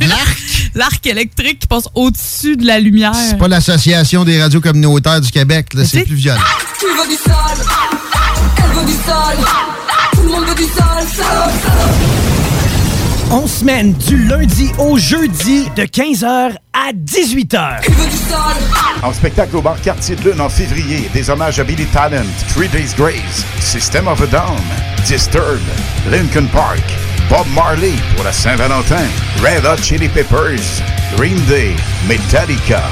L'arc! 0.00 0.38
L'arc 0.74 1.06
électrique 1.06 1.60
qui 1.60 1.66
passe 1.66 1.88
au-dessus 1.94 2.56
de 2.56 2.66
la 2.66 2.78
lumière. 2.78 3.12
C'est 3.14 3.38
pas 3.38 3.48
l'Association 3.48 4.24
des 4.24 4.40
radios 4.40 4.60
communautaires 4.60 5.20
du 5.20 5.30
Québec, 5.30 5.74
là, 5.74 5.84
c'est 5.84 6.04
plus 6.04 6.14
violent. 6.14 6.40
Tu 6.78 6.86
veux 6.86 7.08
du 7.08 7.16
sol, 7.16 7.34
elle 8.62 8.70
veut 8.70 8.86
du 8.86 8.92
sol, 8.92 9.36
tout 10.12 10.22
le 10.22 10.28
monde 10.28 10.44
veut 10.46 10.54
du 10.54 10.64
sol, 10.64 11.22
On 13.30 13.46
semaine 13.46 13.92
du 13.92 14.24
lundi 14.24 14.70
au 14.78 14.98
jeudi 14.98 15.68
de 15.76 15.82
15h 15.82 16.54
à 16.72 16.92
18h. 16.92 17.80
En 19.02 19.12
spectacle 19.12 19.56
au 19.56 19.62
bar 19.62 19.80
Quartier 19.80 20.16
de 20.16 20.30
Lune 20.30 20.40
en 20.40 20.48
février, 20.48 21.08
des 21.12 21.30
hommages 21.30 21.60
à 21.60 21.64
Billy 21.64 21.86
Talent, 21.86 22.26
Three 22.54 22.68
Days 22.68 22.94
Grace, 22.96 23.44
System 23.60 24.08
of 24.08 24.20
a 24.22 24.26
Down, 24.26 24.58
Disturbed, 25.06 25.60
Linkin 26.10 26.46
Park, 26.46 26.82
Bob 27.28 27.46
Marley 27.54 27.94
pour 28.14 28.24
la 28.24 28.32
Saint-Valentin, 28.32 29.06
Red 29.42 29.66
Hot 29.66 29.82
Chili 29.82 30.08
Peppers, 30.08 30.82
Green 31.16 31.38
Day, 31.46 31.74
Metallica, 32.06 32.82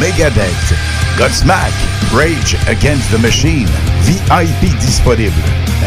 Megadeth, 0.00 0.74
Godsmack, 1.18 1.72
Rage 2.12 2.56
Against 2.68 3.10
the 3.10 3.18
Machine, 3.18 3.68
VIP 4.02 4.76
disponible. 4.78 5.42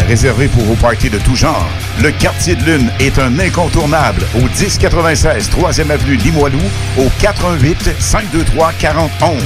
Réservé 0.07 0.47
pour 0.47 0.63
vos 0.63 0.75
parties 0.75 1.09
de 1.09 1.17
tout 1.19 1.35
genre, 1.35 1.67
le 2.03 2.11
Quartier 2.11 2.55
de 2.55 2.63
Lune 2.63 2.91
est 2.99 3.17
un 3.17 3.39
incontournable 3.39 4.21
au 4.35 4.41
1096 4.41 5.49
3e 5.49 5.89
avenue 5.89 6.17
Limoilou 6.17 6.61
au 6.97 7.09
88 7.19 7.89
523 7.99 8.73
4011. 8.73 9.41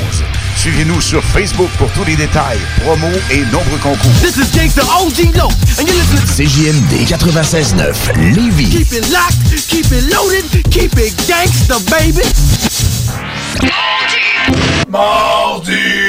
Suivez-nous 0.60 1.00
sur 1.00 1.24
Facebook 1.24 1.70
pour 1.78 1.90
tous 1.94 2.04
les 2.04 2.18
détails, 2.18 2.60
promos 2.82 3.08
et 3.32 3.46
nombreux 3.46 3.78
concours. 3.82 4.12
This 4.22 4.36
is 4.36 4.52
Gangsta 4.54 4.82
OG 4.82 5.34
Low, 5.38 5.48
and 5.80 5.88
you're 5.88 5.96
listening 5.96 6.28
CJMD 6.28 7.08
96.9 7.08 8.36
Lévis. 8.36 8.70
Keep 8.70 8.92
it 8.92 9.10
locked, 9.10 9.68
keep 9.70 9.86
it 9.86 10.14
loaded, 10.14 10.70
keep 10.70 10.98
it 10.98 11.16
gangsta, 11.30 11.80
baby. 11.90 12.28
Mardi! 14.90 16.09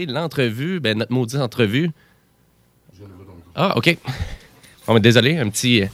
L'entrevue, 0.00 0.80
ben, 0.80 0.98
notre 0.98 1.12
maudite 1.12 1.40
entrevue. 1.40 1.90
Ah, 3.54 3.76
OK. 3.76 3.96
Bon, 4.86 4.94
mais 4.94 5.00
désolé, 5.00 5.38
un 5.38 5.48
petit. 5.48 5.82
euh, 5.82 5.86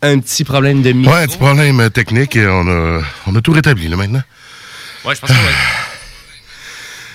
Un 0.00 0.20
petit 0.20 0.44
problème 0.44 0.80
de 0.82 0.92
micro. 0.92 1.12
Ouais, 1.12 1.22
un 1.22 1.26
petit 1.26 1.38
problème 1.38 1.80
euh, 1.80 1.88
technique 1.88 2.36
et 2.36 2.46
on 2.46 2.68
a, 2.68 3.02
on 3.26 3.34
a 3.34 3.40
tout 3.40 3.50
rétabli 3.50 3.88
là 3.88 3.96
maintenant. 3.96 4.22
Ouais, 5.04 5.14
je 5.16 5.20
pense 5.20 5.30
que. 5.30 5.34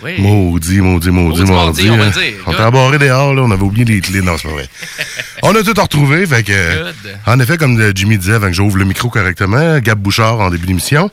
Oui. 0.03 0.19
Maudit, 0.19 0.79
maudit, 0.81 1.11
maudit, 1.11 1.43
Maudit 1.43 1.89
on 1.91 2.01
hein. 2.01 2.11
On 2.47 2.55
embarré 2.55 2.97
dehors, 2.97 3.35
là, 3.35 3.43
on 3.43 3.51
avait 3.51 3.61
oublié 3.61 3.85
les 3.85 4.01
clés. 4.01 4.21
Non, 4.23 4.35
c'est 4.35 4.47
pas 4.47 4.53
vrai. 4.55 4.67
on 5.43 5.55
a 5.55 5.61
tout 5.61 5.79
retrouvé, 5.79 6.25
fait 6.25 6.41
que. 6.41 6.85
Good. 6.85 6.95
En 7.27 7.39
effet, 7.39 7.57
comme 7.57 7.79
euh, 7.79 7.91
Jimmy 7.93 8.17
disait, 8.17 8.33
avant 8.33 8.47
que 8.47 8.53
j'ouvre 8.53 8.77
le 8.77 8.85
micro 8.85 9.09
correctement, 9.09 9.77
Gab 9.77 9.99
Bouchard 9.99 10.39
en 10.39 10.49
début 10.49 10.65
d'émission. 10.65 11.11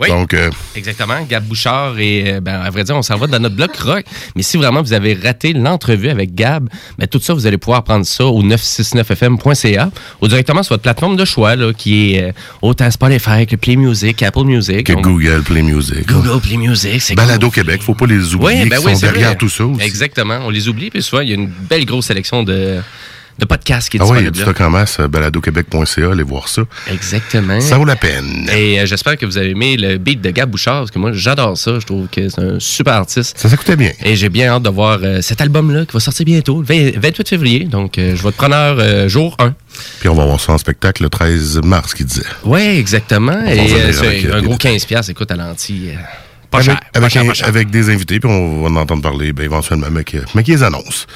Oui. 0.00 0.08
Donc, 0.08 0.32
euh, 0.32 0.50
Exactement. 0.76 1.26
Gab 1.28 1.44
Bouchard 1.44 1.98
et, 1.98 2.34
euh, 2.34 2.40
ben, 2.40 2.60
à 2.60 2.70
vrai 2.70 2.84
dire, 2.84 2.94
on 2.96 3.02
s'en 3.02 3.16
va 3.16 3.26
dans 3.26 3.40
notre 3.40 3.56
bloc 3.56 3.76
rock. 3.78 4.04
Mais 4.36 4.42
si 4.42 4.56
vraiment 4.56 4.80
vous 4.80 4.92
avez 4.92 5.14
raté 5.14 5.52
l'entrevue 5.52 6.08
avec 6.08 6.34
Gab, 6.36 6.68
ben, 6.98 7.06
tout 7.08 7.18
ça, 7.20 7.34
vous 7.34 7.46
allez 7.46 7.58
pouvoir 7.58 7.82
prendre 7.82 8.06
ça 8.06 8.24
au 8.26 8.42
969fm.ca 9.02 9.90
ou 10.20 10.28
directement 10.28 10.62
sur 10.62 10.74
votre 10.74 10.82
plateforme 10.82 11.16
de 11.16 11.24
choix, 11.24 11.56
là, 11.56 11.72
qui 11.72 12.14
est 12.14 12.22
euh, 12.28 12.32
autant 12.62 12.90
Spotify 12.90 13.46
que 13.46 13.56
Play 13.56 13.76
Music, 13.76 14.22
Apple 14.22 14.44
Music. 14.44 14.84
que 14.86 14.92
Donc, 14.92 15.02
Google 15.04 15.42
Play 15.42 15.62
Music. 15.62 16.06
Google 16.06 16.40
Play 16.40 16.56
Music, 16.56 17.00
c'est 17.02 17.14
Balado 17.14 17.50
Québec, 17.50 17.82
faut 17.82 17.94
pas 17.94 18.06
les 18.06 18.34
oublier, 18.34 18.62
Oui, 18.62 18.68
ben 18.68 18.78
qui 18.78 18.86
oui, 18.86 18.92
sont 18.92 18.98
c'est 19.00 19.06
derrière 19.06 19.28
vrai. 19.30 19.36
tout 19.36 19.48
ça 19.48 19.64
aussi. 19.66 19.82
Exactement. 19.82 20.38
On 20.44 20.50
les 20.50 20.68
oublie, 20.68 20.90
puis 20.90 21.02
souvent, 21.02 21.22
il 21.22 21.28
y 21.28 21.32
a 21.32 21.34
une 21.34 21.48
belle 21.48 21.84
grosse 21.84 22.06
sélection 22.06 22.42
de, 22.42 22.80
de 23.38 23.44
podcasts 23.44 23.88
qui 23.88 23.96
est 23.96 24.00
Ah 24.00 24.06
oui, 24.06 24.18
il 24.20 24.24
y 24.24 24.26
a 24.26 24.30
disponible. 24.30 24.36
du 24.36 24.42
stock 24.42 24.60
en 24.60 24.70
masse, 24.70 25.00
euh, 25.00 25.08
baladoquebec.ca, 25.08 26.10
allez 26.10 26.22
voir 26.22 26.48
ça. 26.48 26.62
Exactement. 26.90 27.60
Ça 27.60 27.78
vaut 27.78 27.84
la 27.84 27.96
peine. 27.96 28.48
Et 28.54 28.80
euh, 28.80 28.86
j'espère 28.86 29.16
que 29.16 29.26
vous 29.26 29.38
avez 29.38 29.50
aimé 29.50 29.76
le 29.76 29.98
beat 29.98 30.20
de 30.20 30.30
Gab 30.30 30.50
Bouchard, 30.50 30.80
parce 30.80 30.90
que 30.90 30.98
moi, 30.98 31.12
j'adore 31.12 31.56
ça. 31.56 31.78
Je 31.78 31.86
trouve 31.86 32.08
que 32.08 32.28
c'est 32.28 32.40
un 32.40 32.58
super 32.60 32.94
artiste. 32.94 33.38
Ça 33.38 33.48
s'écoutait 33.48 33.76
bien. 33.76 33.92
Et 34.04 34.16
j'ai 34.16 34.28
bien 34.28 34.48
hâte 34.48 34.62
de 34.62 34.70
voir 34.70 34.98
euh, 35.02 35.22
cet 35.22 35.40
album-là 35.40 35.86
qui 35.86 35.92
va 35.92 36.00
sortir 36.00 36.26
bientôt, 36.26 36.60
le 36.60 36.66
20 36.66 36.98
28 36.98 37.28
février. 37.28 37.64
Donc, 37.64 37.98
euh, 37.98 38.16
je 38.16 38.22
vais 38.22 38.28
être 38.30 38.36
preneur 38.36 39.08
jour 39.08 39.36
1. 39.38 39.54
Puis 40.00 40.08
on 40.08 40.14
va 40.14 40.24
voir 40.24 40.40
ça 40.40 40.52
en 40.52 40.58
spectacle 40.58 41.02
le 41.04 41.08
13 41.08 41.60
mars, 41.62 41.94
qu'il 41.94 42.06
disait. 42.06 42.22
Oui, 42.44 42.60
exactement. 42.60 43.32
va 43.32 43.54
Et 43.54 43.92
c'est 43.92 44.32
un 44.32 44.40
des 44.40 44.46
gros 44.46 44.56
15$, 44.56 45.10
écoute, 45.10 45.30
à 45.30 45.36
l'anti. 45.36 45.90
Pas 46.50 46.58
avec, 46.58 46.70
cher. 46.70 46.80
pas 46.92 46.98
avec, 46.98 47.10
cher, 47.12 47.22
un- 47.22 47.26
pas 47.26 47.34
cher. 47.34 47.48
avec 47.48 47.70
des 47.70 47.90
invités, 47.90 48.20
puis 48.20 48.30
on 48.30 48.62
va 48.62 48.68
en 48.68 48.76
entendre 48.76 49.02
parler 49.02 49.32
ben, 49.32 49.44
éventuellement, 49.44 49.88
mais 49.90 50.04
qui, 50.04 50.16
mais 50.34 50.42
qui 50.42 50.52
les 50.52 50.62
annonce. 50.62 51.06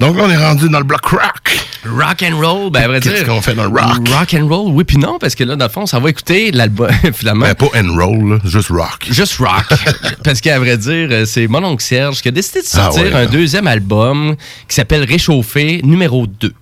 Donc 0.00 0.16
là, 0.16 0.22
on 0.26 0.30
est 0.30 0.36
rendu 0.36 0.68
dans 0.68 0.78
le 0.78 0.84
bloc 0.84 1.04
rock. 1.06 1.58
Rock 1.86 2.22
and 2.22 2.36
roll, 2.40 2.70
ben 2.70 2.82
à 2.84 2.88
vrai 2.88 3.00
dire. 3.00 3.12
Qu'est-ce 3.12 3.24
qu'on 3.24 3.40
fait 3.42 3.54
dans 3.54 3.64
le 3.64 3.68
rock? 3.68 4.08
Rock 4.08 4.34
and 4.34 4.46
roll, 4.48 4.72
oui 4.72 4.84
puis 4.84 4.96
non, 4.96 5.18
parce 5.20 5.34
que 5.34 5.44
là, 5.44 5.56
dans 5.56 5.64
le 5.66 5.70
fond, 5.70 5.86
ça 5.86 5.98
va 6.00 6.10
écouter 6.10 6.50
l'album, 6.52 6.90
finalement. 7.14 7.46
Ben, 7.46 7.54
pas 7.54 7.66
and 7.76 7.94
roll, 7.96 8.30
là, 8.32 8.38
juste 8.44 8.68
rock. 8.70 9.06
Juste 9.10 9.36
rock. 9.38 9.66
parce 10.24 10.40
qu'à 10.40 10.58
vrai 10.58 10.76
dire, 10.76 11.08
euh, 11.10 11.24
c'est 11.26 11.46
mon 11.48 11.62
oncle 11.64 11.82
Serge 11.84 12.20
qui 12.22 12.28
a 12.28 12.30
décidé 12.30 12.60
de 12.60 12.66
Ah 12.72 12.76
sortir 12.84 13.02
ouais, 13.04 13.12
un 13.12 13.20
là. 13.20 13.26
deuxième 13.26 13.66
album 13.66 14.36
qui 14.68 14.74
s'appelle 14.74 15.04
Réchauffé 15.04 15.80
numéro 15.84 16.26
2. 16.26 16.52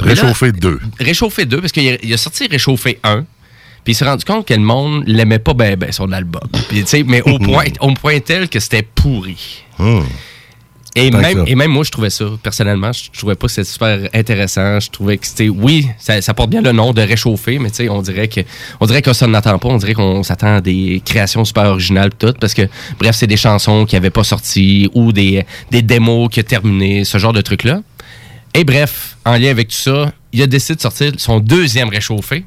Réchauffé 0.00 0.52
2. 0.52 0.80
Réchauffé 1.00 1.44
2, 1.44 1.60
parce 1.60 1.72
qu'il 1.72 1.88
a, 1.88 2.14
a 2.14 2.16
sorti 2.16 2.46
Réchauffé 2.48 2.98
1. 3.04 3.24
Puis 3.84 3.92
il 3.92 3.94
s'est 3.94 4.04
rendu 4.04 4.24
compte 4.24 4.46
que 4.46 4.54
le 4.54 4.60
monde 4.60 5.04
l'aimait 5.06 5.38
pas 5.38 5.54
ben 5.54 5.76
ben 5.76 5.92
son 5.92 6.10
album. 6.12 6.48
Puis, 6.68 6.84
mais 7.06 7.22
au 7.22 7.38
point, 7.38 7.66
au 7.80 7.92
point 7.92 8.18
tel 8.20 8.48
que 8.48 8.58
c'était 8.58 8.82
pourri. 8.82 9.64
Et 10.96 11.10
Tant 11.10 11.18
que 11.18 11.22
même, 11.22 11.44
et 11.48 11.54
même 11.56 11.72
moi, 11.72 11.82
je 11.82 11.90
trouvais 11.90 12.10
ça, 12.10 12.24
personnellement, 12.40 12.92
je 12.92 13.10
trouvais 13.18 13.34
pas 13.34 13.48
que 13.48 13.52
c'était 13.52 13.68
super 13.68 14.08
intéressant. 14.14 14.78
Je 14.78 14.90
trouvais 14.90 15.18
que 15.18 15.26
c'était, 15.26 15.48
oui, 15.48 15.88
ça, 15.98 16.22
ça 16.22 16.34
porte 16.34 16.50
bien 16.50 16.62
le 16.62 16.70
nom 16.70 16.92
de 16.92 17.02
réchauffer, 17.02 17.58
mais 17.58 17.70
tu 17.70 17.76
sais, 17.76 17.88
on 17.88 18.00
dirait 18.00 18.28
que, 18.28 18.40
on 18.80 18.86
dirait 18.86 19.02
n'attend 19.26 19.58
pas. 19.58 19.68
On 19.68 19.76
dirait 19.76 19.94
qu'on 19.94 20.22
s'attend 20.22 20.56
à 20.56 20.60
des 20.60 21.02
créations 21.04 21.44
super 21.44 21.64
originales 21.64 22.12
tout, 22.16 22.32
parce 22.40 22.54
que, 22.54 22.68
bref, 22.98 23.16
c'est 23.16 23.26
des 23.26 23.36
chansons 23.36 23.86
qui 23.86 23.96
avaient 23.96 24.10
pas 24.10 24.22
sorti 24.22 24.88
ou 24.94 25.12
des, 25.12 25.44
des 25.72 25.82
démos 25.82 26.28
qui 26.30 26.38
ont 26.38 26.44
terminé, 26.44 27.04
ce 27.04 27.18
genre 27.18 27.32
de 27.32 27.40
trucs-là. 27.40 27.80
Et 28.54 28.62
bref, 28.62 29.16
en 29.24 29.32
lien 29.36 29.50
avec 29.50 29.68
tout 29.68 29.76
ça, 29.76 30.12
il 30.32 30.40
a 30.42 30.46
décidé 30.46 30.76
de 30.76 30.80
sortir 30.80 31.12
son 31.16 31.40
deuxième 31.40 31.88
réchauffé. 31.88 32.44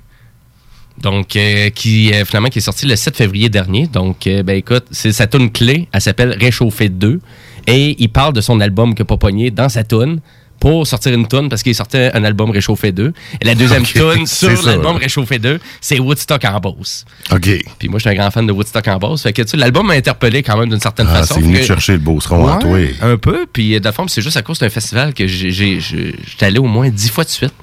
Donc, 1.01 1.35
euh, 1.35 1.69
qui 1.69 2.11
euh, 2.13 2.25
finalement 2.25 2.49
qui 2.49 2.57
est 2.59 2.61
sorti 2.61 2.85
le 2.85 2.95
7 2.95 3.15
février 3.15 3.49
dernier. 3.49 3.87
Donc, 3.87 4.25
euh, 4.27 4.41
ben 4.43 4.55
écoute, 4.57 4.85
c'est 4.91 5.11
sa 5.11 5.27
tune 5.27 5.51
clé. 5.51 5.87
Elle 5.91 6.01
s'appelle 6.01 6.35
Réchauffé 6.39 6.89
2. 6.89 7.19
Et 7.67 7.95
il 7.99 8.09
parle 8.09 8.33
de 8.33 8.41
son 8.41 8.59
album 8.61 8.95
que 8.95 9.03
pas 9.03 9.17
pogné 9.17 9.51
dans 9.51 9.69
sa 9.69 9.83
tune 9.83 10.19
pour 10.59 10.87
sortir 10.87 11.13
une 11.13 11.27
tune 11.27 11.49
parce 11.49 11.61
qu'il 11.61 11.75
sortait 11.75 12.09
un 12.15 12.23
album 12.23 12.49
Réchauffé 12.49 12.91
2. 12.91 13.13
Et 13.41 13.45
la 13.45 13.53
deuxième 13.53 13.83
Ok, 13.95 14.15
tune 14.15 14.25
sur 14.25 14.63
l'album 14.65 14.95
ouais. 14.95 15.03
Réchauffé 15.03 15.37
2, 15.37 15.59
c'est 15.81 15.99
Woodstock 15.99 16.43
en 16.45 16.59
Beauce. 16.59 17.05
OK. 17.31 17.47
Puis 17.77 17.89
moi, 17.89 17.99
je 17.99 18.09
suis 18.09 18.09
un 18.09 18.15
grand 18.19 18.31
fan 18.31 18.47
de 18.47 18.51
Woodstock 18.51 18.87
en 18.87 18.97
Beauce. 18.97 19.21
Fait 19.21 19.33
que, 19.33 19.43
tu 19.43 19.49
sais, 19.49 19.57
l'album 19.57 19.85
m'a 19.85 19.93
interpellé 19.93 20.41
quand 20.41 20.57
même 20.57 20.69
d'une 20.69 20.79
certaine 20.79 21.05
Ah, 21.11 21.17
façon. 21.19 21.35
c'est 21.35 21.41
venu 21.41 21.59
que- 21.59 21.63
chercher 21.63 21.91
le 21.91 21.99
beauceron 21.99 22.49
en 22.49 22.57
toi. 22.57 22.71
Ouais, 22.71 22.95
Un 23.01 23.17
peu. 23.17 23.45
Puis, 23.53 23.75
euh, 23.75 23.79
de 23.79 23.85
la 23.85 23.91
forme, 23.91 24.09
c'est 24.09 24.21
juste 24.23 24.37
à 24.37 24.41
cause 24.41 24.57
d'un 24.57 24.69
festival 24.69 25.13
que 25.13 25.27
j'étais 25.27 26.45
allé 26.45 26.57
au 26.57 26.65
moins 26.65 26.89
dix 26.89 27.09
fois 27.09 27.23
de 27.23 27.29
suite. 27.29 27.53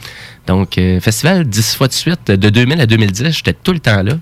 Donc, 0.46 0.76
euh, 0.76 1.00
festival 1.00 1.44
dix 1.48 1.74
fois 1.74 1.88
de 1.88 1.92
suite, 1.94 2.26
de 2.30 2.50
2000 2.50 2.80
à 2.80 2.86
2010, 2.86 3.30
j'étais 3.30 3.54
tout 3.54 3.72
le 3.72 3.78
temps 3.80 4.02
là. 4.02 4.12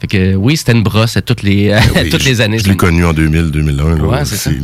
Fait 0.00 0.06
que, 0.06 0.34
oui, 0.34 0.56
c'était 0.56 0.72
une 0.72 0.82
brosse 0.82 1.16
à 1.16 1.22
toutes 1.22 1.42
les, 1.42 1.70
à 1.72 1.80
Ben 1.80 2.02
Oui, 2.04 2.10
toutes 2.10 2.22
je- 2.22 2.28
les 2.28 2.40
années. 2.40 2.58
Je 2.58 2.68
l'ai 2.68 2.76
connu 2.76 3.04
en 3.04 3.12
2000-2001. 3.12 4.00
Ouais, 4.00 4.24
c'est 4.24 4.58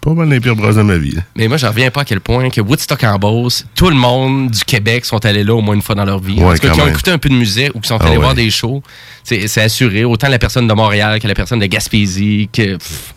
pas 0.00 0.12
mal 0.14 0.28
les 0.28 0.38
pires 0.38 0.54
brosses 0.54 0.76
de 0.76 0.82
ma 0.82 0.96
vie. 0.98 1.16
Mais 1.36 1.48
moi, 1.48 1.56
j'en 1.56 1.68
reviens 1.70 1.90
pas 1.90 2.02
à 2.02 2.04
quel 2.04 2.20
point 2.20 2.48
que 2.50 2.60
Woodstock 2.60 3.02
en 3.02 3.18
Beauce, 3.18 3.66
tout 3.74 3.88
le 3.90 3.96
monde 3.96 4.50
du 4.52 4.60
Québec 4.64 5.04
sont 5.04 5.24
allés 5.26 5.42
là 5.42 5.52
au 5.54 5.60
moins 5.60 5.74
une 5.74 5.82
fois 5.82 5.96
dans 5.96 6.04
leur 6.04 6.20
vie. 6.20 6.34
Ouais, 6.38 6.44
en 6.44 6.52
tout 6.54 6.58
cas, 6.58 6.68
quand 6.68 6.74
qui 6.74 6.80
ont 6.82 6.86
écouté 6.88 7.10
un 7.10 7.18
peu 7.18 7.28
de 7.28 7.34
musique 7.34 7.72
ou 7.74 7.80
qui 7.80 7.88
sont 7.88 7.96
Ah 8.00 8.04
allés 8.06 8.16
ouais. 8.16 8.22
voir 8.22 8.34
des 8.34 8.48
shows. 8.50 8.82
C'est 9.24 9.48
c'est 9.48 9.62
assuré. 9.62 10.04
Autant 10.04 10.28
la 10.28 10.38
personne 10.38 10.68
de 10.68 10.72
Montréal 10.74 11.18
que 11.20 11.26
la 11.26 11.34
personne 11.34 11.58
de 11.58 11.66
Gaspésie, 11.66 12.48
que 12.52 12.76
pff, 12.76 13.14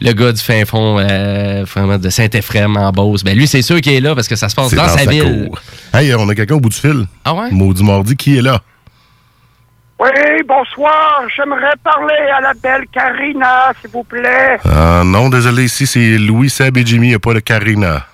le 0.00 0.12
gars 0.12 0.32
du 0.32 0.42
fin 0.42 0.64
fond 0.64 0.98
euh, 0.98 1.64
vraiment 1.64 1.98
de 1.98 2.08
Saint-Ephrem 2.08 2.76
en 2.76 2.90
Beauce. 2.90 3.22
Ben 3.22 3.36
lui, 3.36 3.46
c'est 3.46 3.62
sûr 3.62 3.80
qu'il 3.80 3.92
est 3.92 4.00
là 4.00 4.14
parce 4.14 4.28
que 4.28 4.36
ça 4.36 4.48
se 4.48 4.54
passe 4.54 4.72
dans, 4.74 4.88
sa, 4.88 5.04
ville. 5.04 5.46
cour. 5.46 5.60
Hey, 5.92 6.14
on 6.14 6.28
a 6.28 6.34
quelqu'un 6.34 6.54
au 6.54 6.60
bout 6.60 6.70
du 6.70 6.76
fil. 6.76 7.06
Ah 7.24 7.34
ouais? 7.34 7.50
Maudit 7.50 7.84
mardi, 7.84 8.16
qui 8.16 8.38
est 8.38 8.42
là? 8.42 8.60
Oui, 9.98 10.08
bonsoir. 10.48 11.22
J'aimerais 11.36 11.74
parler 11.84 12.14
à 12.34 12.40
la 12.40 12.54
belle 12.54 12.86
Karina, 12.90 13.72
s'il 13.80 13.90
vous 13.90 14.04
plaît. 14.04 14.56
Ah 14.64 15.02
non, 15.04 15.28
désolé, 15.28 15.64
ici 15.64 15.86
c'est 15.86 16.16
Louis, 16.16 16.48
Seb 16.48 16.78
et 16.78 16.86
Jimmy, 16.86 17.08
il 17.08 17.10
n'y 17.10 17.16
a 17.16 17.18
pas 17.18 17.34
de 17.34 17.40
Karina. 17.40 18.06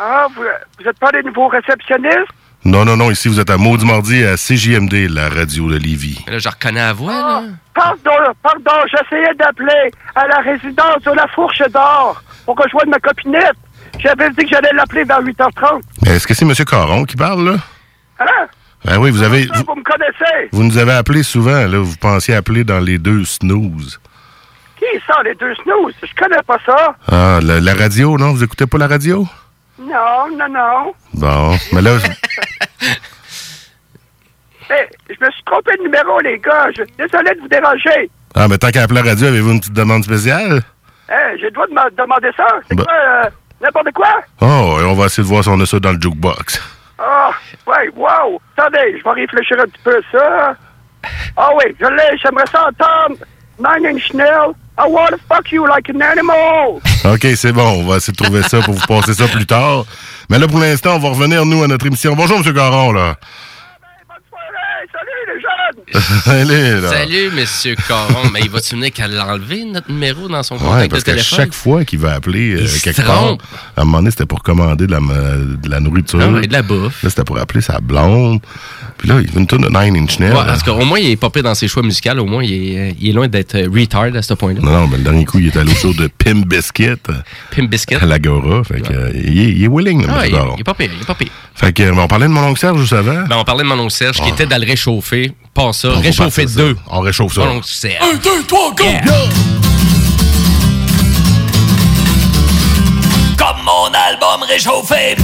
Ah, 0.00 0.26
vous, 0.34 0.42
vous 0.42 0.88
êtes 0.88 0.98
pas 0.98 1.12
des 1.12 1.22
nouveaux 1.22 1.48
réceptionnistes? 1.48 2.32
Non, 2.66 2.84
non, 2.84 2.96
non, 2.96 3.12
ici 3.12 3.28
vous 3.28 3.38
êtes 3.38 3.48
à 3.50 3.58
Maudit 3.58 3.86
Mardi 3.86 4.24
à 4.24 4.34
CJMD, 4.36 5.08
la 5.08 5.28
radio 5.28 5.70
de 5.70 5.76
Lévis. 5.76 6.24
Là, 6.26 6.40
je 6.40 6.48
reconnais 6.48 6.80
la 6.80 6.92
voix, 6.92 7.12
là. 7.12 7.42
Pardon, 7.72 8.34
pardon, 8.42 8.72
j'essayais 8.90 9.32
d'appeler 9.38 9.92
à 10.16 10.26
la 10.26 10.38
résidence 10.38 11.00
de 11.04 11.12
la 11.12 11.28
Fourche 11.28 11.62
d'Or 11.72 12.20
pour 12.44 12.56
rejoindre 12.56 12.90
ma 12.90 12.98
copinette. 12.98 13.54
J'avais 14.00 14.28
dit 14.30 14.42
que 14.44 14.48
j'allais 14.50 14.72
l'appeler 14.74 15.04
vers 15.04 15.22
8h30. 15.22 15.80
Mais 16.02 16.16
Est-ce 16.16 16.26
que 16.26 16.34
c'est 16.34 16.44
M. 16.44 16.52
Caron 16.68 17.04
qui 17.04 17.14
parle, 17.14 17.50
là? 17.50 17.56
Hein? 18.18 18.46
Ben 18.84 18.98
oui, 18.98 19.10
vous 19.12 19.22
avez. 19.22 19.46
Ça, 19.46 19.62
vous 19.66 19.74
me 19.76 19.82
connaissez? 19.84 20.48
Vous 20.50 20.64
nous 20.64 20.76
avez 20.76 20.92
appelé 20.92 21.22
souvent, 21.22 21.66
là. 21.68 21.78
Vous 21.78 21.96
pensiez 21.96 22.34
appeler 22.34 22.64
dans 22.64 22.80
les 22.80 22.98
deux 22.98 23.24
snooze. 23.24 24.00
Qui 24.78 24.86
sont 25.06 25.22
les 25.24 25.34
deux 25.36 25.54
snooze? 25.62 25.94
Je 26.02 26.14
connais 26.20 26.42
pas 26.44 26.58
ça. 26.66 26.96
Ah, 27.10 27.38
la, 27.42 27.60
la 27.60 27.74
radio, 27.74 28.18
non? 28.18 28.32
Vous 28.32 28.42
écoutez 28.42 28.66
pas 28.66 28.78
la 28.78 28.88
radio? 28.88 29.26
Non, 29.78 30.28
non, 30.36 30.48
non. 30.48 30.92
Bon, 31.14 31.56
mais 31.72 31.82
là, 31.82 31.92
Eh, 34.68 34.88
je 35.08 35.24
me 35.24 35.30
suis 35.30 35.42
trompé 35.44 35.76
de 35.76 35.82
numéro, 35.84 36.18
les 36.20 36.38
gars. 36.40 36.66
Je 36.76 36.82
suis 36.82 36.92
désolé 36.98 37.34
de 37.36 37.40
vous 37.40 37.46
déranger. 37.48 38.10
ah, 38.34 38.48
mais 38.48 38.58
tant 38.58 38.70
qu'à 38.70 38.82
appeler 38.82 39.00
la 39.00 39.10
radio, 39.10 39.28
avez-vous 39.28 39.52
une 39.52 39.60
petite 39.60 39.72
demande 39.74 40.02
spéciale? 40.02 40.60
Eh, 41.08 41.38
j'ai 41.38 41.44
le 41.44 41.50
droit 41.52 41.66
de 41.68 41.72
me 41.72 41.90
demander 41.96 42.30
ça. 42.36 42.46
C'est 42.68 42.74
Bah. 42.74 42.82
quoi, 42.84 42.92
euh, 42.94 43.30
n'importe 43.60 43.92
quoi? 43.92 44.20
Oh, 44.40 44.78
et 44.80 44.84
on 44.84 44.94
va 44.94 45.06
essayer 45.06 45.22
de 45.22 45.28
voir 45.28 45.44
si 45.44 45.50
on 45.50 45.60
a 45.60 45.66
ça 45.66 45.78
dans 45.78 45.92
le 45.92 46.00
jukebox. 46.00 46.60
Ah, 46.98 47.30
ouais, 47.68 47.88
wow. 47.94 48.40
Attendez, 48.56 48.98
je 48.98 49.04
vais 49.04 49.10
réfléchir 49.20 49.56
un 49.60 49.66
petit 49.66 49.82
peu 49.84 49.96
à 49.96 50.18
ça. 50.18 50.56
Ah 51.36 51.50
oui, 51.54 51.72
je 51.78 51.86
l'ai, 51.86 52.18
j'aimerais 52.20 52.46
ça 52.50 52.66
entendre. 52.68 53.20
Nine 53.60 53.86
Inch 53.94 54.12
Nails. 54.14 54.52
I 54.78 54.86
wanna 54.88 55.16
fuck 55.28 55.50
you 55.52 55.66
like 55.66 55.88
an 55.88 56.00
animal. 56.02 56.80
OK, 57.04 57.26
c'est 57.34 57.52
bon, 57.52 57.80
on 57.80 57.86
va 57.86 57.96
essayer 57.96 58.12
de 58.12 58.22
trouver 58.22 58.42
ça 58.42 58.60
pour 58.60 58.74
vous 58.74 58.86
passer 58.86 59.14
ça 59.14 59.26
plus 59.26 59.46
tard. 59.46 59.86
Mais 60.28 60.38
là, 60.38 60.46
pour 60.46 60.58
l'instant, 60.58 60.96
on 60.96 60.98
va 60.98 61.08
revenir, 61.10 61.46
nous, 61.46 61.62
à 61.62 61.66
notre 61.66 61.86
émission. 61.86 62.14
Bonjour, 62.14 62.38
M. 62.44 62.54
Caron, 62.54 62.92
là. 62.92 63.16
Là. 66.26 66.90
Salut, 66.90 67.30
Monsieur 67.34 67.76
Caron. 67.86 68.28
Mais 68.32 68.40
il 68.42 68.50
va-tu 68.50 68.74
venir 68.74 68.92
qu'à 68.92 69.06
l'enlever, 69.06 69.64
notre 69.64 69.90
numéro, 69.90 70.28
dans 70.28 70.42
son 70.42 70.56
Ouais, 70.56 70.60
contact 70.60 70.90
parce 70.90 71.04
de 71.04 71.10
téléphone? 71.12 71.38
chaque 71.38 71.54
fois 71.54 71.84
qu'il 71.84 71.98
va 72.00 72.14
appeler 72.14 72.54
euh, 72.56 72.66
quelque 72.82 73.02
part, 73.02 73.36
à 73.76 73.82
un 73.82 73.84
moment 73.84 73.98
donné, 73.98 74.10
c'était 74.10 74.26
pour 74.26 74.42
commander 74.42 74.86
de 74.86 74.92
la, 74.92 74.98
de 75.00 75.68
la 75.70 75.80
nourriture. 75.80 76.18
Ah 76.22 76.28
ouais, 76.28 76.46
de 76.46 76.52
la 76.52 76.62
bouffe. 76.62 77.02
Là, 77.02 77.10
c'était 77.10 77.24
pour 77.24 77.38
appeler 77.38 77.60
sa 77.60 77.78
blonde. 77.80 78.40
Puis 78.98 79.08
là, 79.08 79.20
il 79.20 79.30
veut 79.30 79.38
une 79.40 79.46
tonne 79.46 79.62
de 79.62 79.68
Nine 79.68 79.96
Inch 80.04 80.18
Nails. 80.18 80.32
Ouais, 80.32 80.38
en 80.50 80.56
tout 80.58 80.64
cas, 80.64 80.72
au 80.72 80.84
moins, 80.84 80.98
il 80.98 81.10
est 81.10 81.16
pas 81.16 81.30
pire 81.30 81.42
dans 81.44 81.54
ses 81.54 81.68
choix 81.68 81.82
musicaux. 81.82 82.10
Au 82.18 82.24
moins, 82.26 82.42
il 82.42 82.52
est, 82.52 82.96
il 83.00 83.10
est 83.10 83.12
loin 83.12 83.28
d'être 83.28 83.54
euh, 83.54 83.68
retard 83.72 84.06
à 84.14 84.22
ce 84.22 84.34
point-là. 84.34 84.60
Non, 84.62 84.72
non, 84.72 84.86
mais 84.88 84.96
le 84.96 85.04
dernier 85.04 85.24
coup, 85.24 85.38
il 85.38 85.46
est 85.48 85.56
allé 85.56 85.70
au 85.70 85.74
show 85.74 85.92
de 85.92 86.08
Pim 86.08 86.42
Biscuit. 86.46 86.86
euh, 86.88 86.96
Pim 87.50 87.66
Biscuit? 87.66 87.96
À 87.96 88.06
l'Agora. 88.06 88.64
Fait 88.64 88.80
que, 88.80 88.92
euh, 88.92 89.10
il, 89.14 89.38
est, 89.38 89.50
il 89.52 89.64
est 89.64 89.68
willing, 89.68 90.06
là, 90.06 90.14
Ah, 90.20 90.26
il, 90.26 90.32
Caron. 90.32 90.54
il 90.56 90.60
est 90.60 90.64
pas 90.64 90.74
pire, 90.74 90.90
il 90.96 91.02
est 91.02 91.06
pas 91.06 91.14
pire. 91.14 91.28
Fait 91.54 91.72
que, 91.72 91.82
euh, 91.82 91.92
on 91.96 92.08
parlait 92.08 92.26
de 92.26 92.32
mon 92.32 92.42
oncle 92.42 92.58
Serge 92.60 92.80
juste 92.80 92.92
avant. 92.92 93.24
Ben, 93.28 93.36
on 93.36 93.44
parlait 93.44 93.62
de 93.64 93.68
mon 93.68 93.78
oncle 93.78 93.92
Serge 93.92 94.16
qui 94.20 94.28
était 94.30 94.46
dans 94.46 94.58
le 94.60 94.66
réchauffer. 94.66 95.32
Pas 95.54 95.62
ça, 95.76 95.88
On 95.88 95.92
va 95.92 96.00
réchauffer. 96.00 96.46
2. 96.46 96.76
On 96.88 97.00
réchauffe 97.00 97.34
ça. 97.34 97.40
Mon 97.44 97.56
oncle 97.56 97.68
Serge. 97.68 98.02
1, 98.02 98.16
2, 98.16 98.44
3, 98.46 98.74
go! 98.74 98.84
Comme 103.36 103.62
mon 103.64 103.86
album 103.92 104.42
réchauffé 104.48 105.16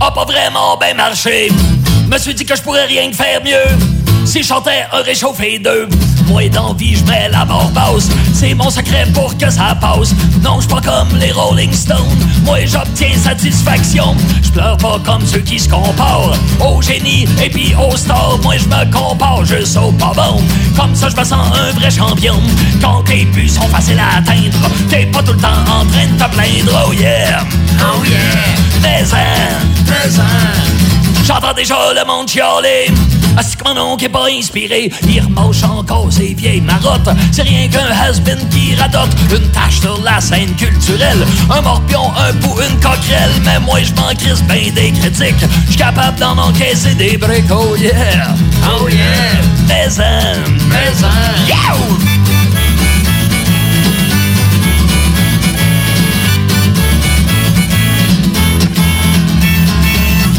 a 0.00 0.10
pas 0.10 0.24
vraiment 0.24 0.76
bien 0.76 0.94
marché. 0.94 1.48
Me 2.10 2.18
suis 2.18 2.34
dit 2.34 2.44
que 2.44 2.54
je 2.54 2.62
pourrais 2.62 2.84
rien 2.86 3.10
faire 3.12 3.42
mieux 3.42 3.76
si 4.26 4.42
je 4.42 4.48
chantais 4.48 4.84
un 4.92 5.02
réchauffé 5.02 5.58
2. 5.58 5.88
Moi 6.26 6.48
d'envie, 6.48 6.96
je 6.96 7.04
mets 7.04 7.28
la 7.28 7.44
mort 7.44 7.70
basse. 7.70 8.08
C'est 8.34 8.54
mon 8.54 8.70
secret 8.70 9.06
pour 9.14 9.36
que 9.36 9.50
ça 9.50 9.76
passe. 9.80 10.14
Non, 10.42 10.60
je 10.60 10.68
pas 10.68 10.80
comme 10.80 11.18
les 11.18 11.32
Rolling 11.32 11.72
Stones. 11.72 11.98
Moi 12.44 12.66
j'obtiens 12.66 13.16
satisfaction. 13.16 14.14
Je 14.42 14.50
pleure 14.50 14.76
pas 14.76 14.98
comme 15.04 15.24
ceux 15.24 15.40
qui 15.40 15.58
se 15.58 15.68
comparent 15.68 16.36
au 16.60 16.82
génie 16.82 17.26
et 17.42 17.48
puis 17.48 17.74
au 17.74 17.96
star. 17.96 18.38
Moi 18.42 18.54
je 18.58 18.66
me 18.66 18.92
compare 18.92 19.44
juste 19.44 19.76
au 19.76 19.92
pas 19.92 20.12
bon. 20.14 20.42
Comme 20.76 20.94
ça 20.94 21.08
je 21.08 21.16
me 21.16 21.24
sens 21.24 21.56
un 21.56 21.72
vrai 21.78 21.90
champion. 21.90 22.40
Quand 22.80 23.02
tes 23.04 23.24
buts 23.26 23.48
sont 23.48 23.68
faciles 23.68 24.00
à 24.00 24.18
atteindre, 24.18 24.70
t'es 24.88 25.06
pas 25.06 25.22
tout 25.22 25.32
le 25.32 25.40
temps 25.40 25.48
en 25.48 25.84
train 25.86 26.06
de 26.06 26.22
te 26.22 26.30
plaindre. 26.34 26.86
Oh 26.86 26.92
yeah, 26.92 27.44
oh 27.80 28.04
yeah. 28.04 28.56
Mais 28.82 29.04
hein, 29.12 29.58
mais 29.86 30.18
hein. 30.18 30.56
J'entends 31.26 31.54
déjà 31.54 31.74
le 31.92 32.04
monde 32.06 32.28
chialer. 32.28 32.92
Est-ce 33.38 33.56
que 33.56 33.64
mon 33.64 33.92
oncle 33.92 34.04
est 34.04 34.08
pas 34.08 34.26
inspiré? 34.30 34.90
Il 35.08 35.20
remanche 35.20 35.62
encore 35.62 36.12
ses 36.12 36.34
vieilles 36.34 36.60
marottes. 36.60 37.08
C'est 37.32 37.42
rien 37.42 37.68
qu'un 37.68 37.86
has-been 37.90 38.48
qui 38.48 38.74
radote. 38.74 39.14
Une 39.30 39.48
tache 39.50 39.80
sur 39.80 40.00
la 40.02 40.20
scène 40.20 40.54
culturelle. 40.56 41.26
Un 41.50 41.60
morpion, 41.60 42.12
un 42.16 42.32
pou, 42.34 42.54
une 42.60 42.80
coquerelle. 42.80 43.30
Mais 43.44 43.60
moi, 43.60 43.78
je 43.82 43.92
m'en 43.94 44.14
crisse 44.14 44.42
bien 44.44 44.72
des 44.74 44.92
critiques. 44.92 45.44
J'suis 45.66 45.76
capable 45.76 46.18
d'en 46.18 46.38
encaisser 46.38 46.94
des 46.94 47.16
briques. 47.16 47.50
Oh 47.50 47.76
yeah! 47.76 48.34
Oh 48.64 48.88
yeah! 48.88 49.56
Mais 49.68 49.88
hein, 50.00 50.34
mais 50.68 52.55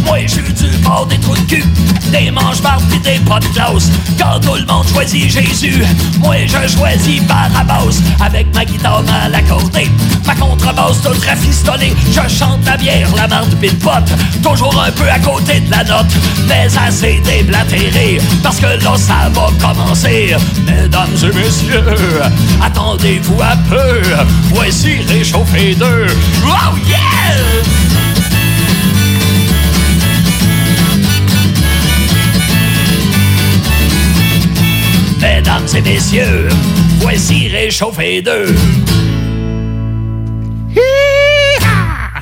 Moi, 0.08 0.20
j'ai 0.26 0.42
du 0.54 0.78
bord 0.78 1.06
des 1.06 1.18
trous 1.20 1.36
de 1.36 1.42
cul, 1.42 1.64
des 2.12 2.32
manches 2.32 2.62
pis 2.90 3.00
des 3.00 3.20
pas 3.20 3.40
de 3.40 3.46
classe. 3.48 3.92
Quand 4.18 4.40
tout 4.40 4.56
le 4.56 4.66
monde 4.66 4.88
choisit 4.88 5.30
Jésus, 5.30 5.84
moi, 6.20 6.36
je 6.46 6.76
choisis 6.76 7.22
Barabbas. 7.24 8.00
Avec 8.26 8.48
ma 8.56 8.64
guitare 8.64 9.04
mal 9.04 9.36
accordée, 9.36 9.92
ma 10.26 10.34
contrebasse 10.34 11.02
toute 11.04 11.24
rafistolée. 11.26 11.94
Je 12.10 12.34
chante 12.34 12.66
la 12.66 12.78
bière, 12.78 13.10
la 13.16 13.28
marde 13.28 13.54
pis 13.60 13.68
le 13.68 13.76
pote, 13.76 14.10
toujours 14.42 14.82
un 14.82 14.92
peu 14.92 15.10
à 15.10 15.20
côté 15.20 15.60
de 15.60 15.70
la 15.70 15.84
note. 15.84 16.14
Mais 16.48 16.68
assez 16.78 17.22
déblatéré, 17.26 18.20
parce 18.42 18.58
que 18.58 18.82
là, 18.82 18.96
ça 18.96 19.30
va 19.34 19.50
commencer. 19.62 20.36
Mesdames 20.66 21.16
et 21.22 21.36
messieurs, 21.38 21.84
attendez-vous 22.64 23.42
un 23.42 23.58
peu. 23.70 24.02
Voici 24.54 25.02
réchauffé 25.08 25.76
deux. 25.76 26.08
Oh 26.46 26.78
yeah! 26.88 27.87
Mesdames 35.22 35.66
et 35.76 35.82
messieurs, 35.82 36.48
voici 37.00 37.48
réchauffé 37.48 38.22
2. 38.22 38.32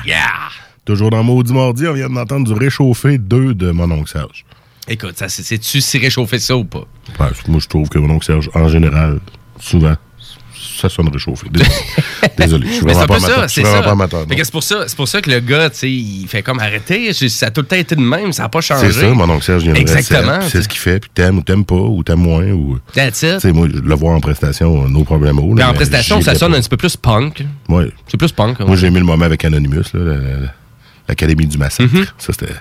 Yeah! 0.06 0.16
Toujours 0.84 1.10
dans 1.10 1.22
Maudit 1.24 1.52
Mardi, 1.52 1.86
on 1.88 1.92
vient 1.92 2.08
d'entendre 2.08 2.46
du 2.46 2.58
réchauffé 2.58 3.18
2 3.18 3.54
de 3.54 3.70
mon 3.72 3.90
oncle 3.90 4.08
Serge. 4.10 4.44
Écoute, 4.88 5.16
ça, 5.18 5.28
c'est- 5.28 5.42
c'est-tu 5.42 5.80
si 5.80 5.98
réchauffé 5.98 6.38
ça 6.38 6.56
ou 6.56 6.64
pas? 6.64 6.84
Ouais, 7.18 7.26
moi, 7.48 7.58
je 7.60 7.66
trouve 7.66 7.88
que 7.88 7.98
mon 7.98 8.10
oncle 8.14 8.24
Serge, 8.24 8.48
en 8.54 8.68
général, 8.68 9.18
souvent, 9.58 9.96
ça 10.76 10.88
sonne 10.88 11.08
réchauffé. 11.08 11.48
Désolé. 11.50 11.70
Désolé. 12.38 12.66
Je 12.68 12.72
suis 12.72 12.84
Mais 12.84 12.94
c'est 12.94 13.06
vraiment 13.06 13.82
pas 13.82 13.90
amateur. 13.92 14.26
C'est 14.28 14.44
c'est 14.44 14.52
pour 14.52 14.62
ça, 14.62 14.84
pour 14.96 15.08
ça 15.08 15.20
que 15.20 15.30
le 15.30 15.40
gars, 15.40 15.70
tu 15.70 15.78
sais, 15.78 15.90
il 15.90 16.26
fait 16.28 16.42
comme 16.42 16.60
arrêter. 16.60 17.12
Ça 17.12 17.46
a 17.46 17.50
tout 17.50 17.62
le 17.62 17.66
temps 17.66 17.76
été 17.76 17.96
de 17.96 18.00
même, 18.00 18.32
ça 18.32 18.44
n'a 18.44 18.48
pas 18.48 18.60
changé. 18.60 18.92
C'est 18.92 19.00
ça, 19.00 19.08
mon 19.08 19.28
oncle 19.28 19.44
Serge, 19.44 19.64
il 19.64 19.76
Exactement. 19.76 20.40
C'est 20.48 20.62
ce 20.62 20.68
qu'il 20.68 20.80
fait, 20.80 21.00
puis 21.00 21.10
t'aimes 21.12 21.38
ou 21.38 21.42
t'aimes 21.42 21.64
pas, 21.64 21.74
ou 21.74 22.02
t'aimes 22.02 22.20
moins, 22.20 22.50
ou... 22.50 22.78
That's 22.94 23.22
it. 23.22 23.44
Moi, 23.52 23.68
le 23.68 23.94
vois 23.94 24.12
en 24.12 24.20
prestation, 24.20 24.88
no 24.88 25.04
problème. 25.04 25.40
Mais 25.54 25.64
en 25.64 25.74
prestation, 25.74 26.20
ça 26.20 26.34
sonne 26.34 26.54
un 26.54 26.60
petit 26.60 26.68
peu 26.68 26.76
plus 26.76 26.96
punk. 26.96 27.44
Ouais. 27.68 27.90
C'est 28.08 28.16
plus 28.16 28.32
punk. 28.32 28.60
Moi, 28.60 28.76
j'ai 28.76 28.88
aimé 28.88 29.00
le 29.00 29.06
moment 29.06 29.24
avec 29.24 29.44
Anonymous, 29.44 29.84
l'Académie 31.08 31.46
du 31.46 31.58
Massacre. 31.58 31.92
Mm-hmm. 31.92 32.06
Ça, 32.18 32.32
c'était... 32.32 32.54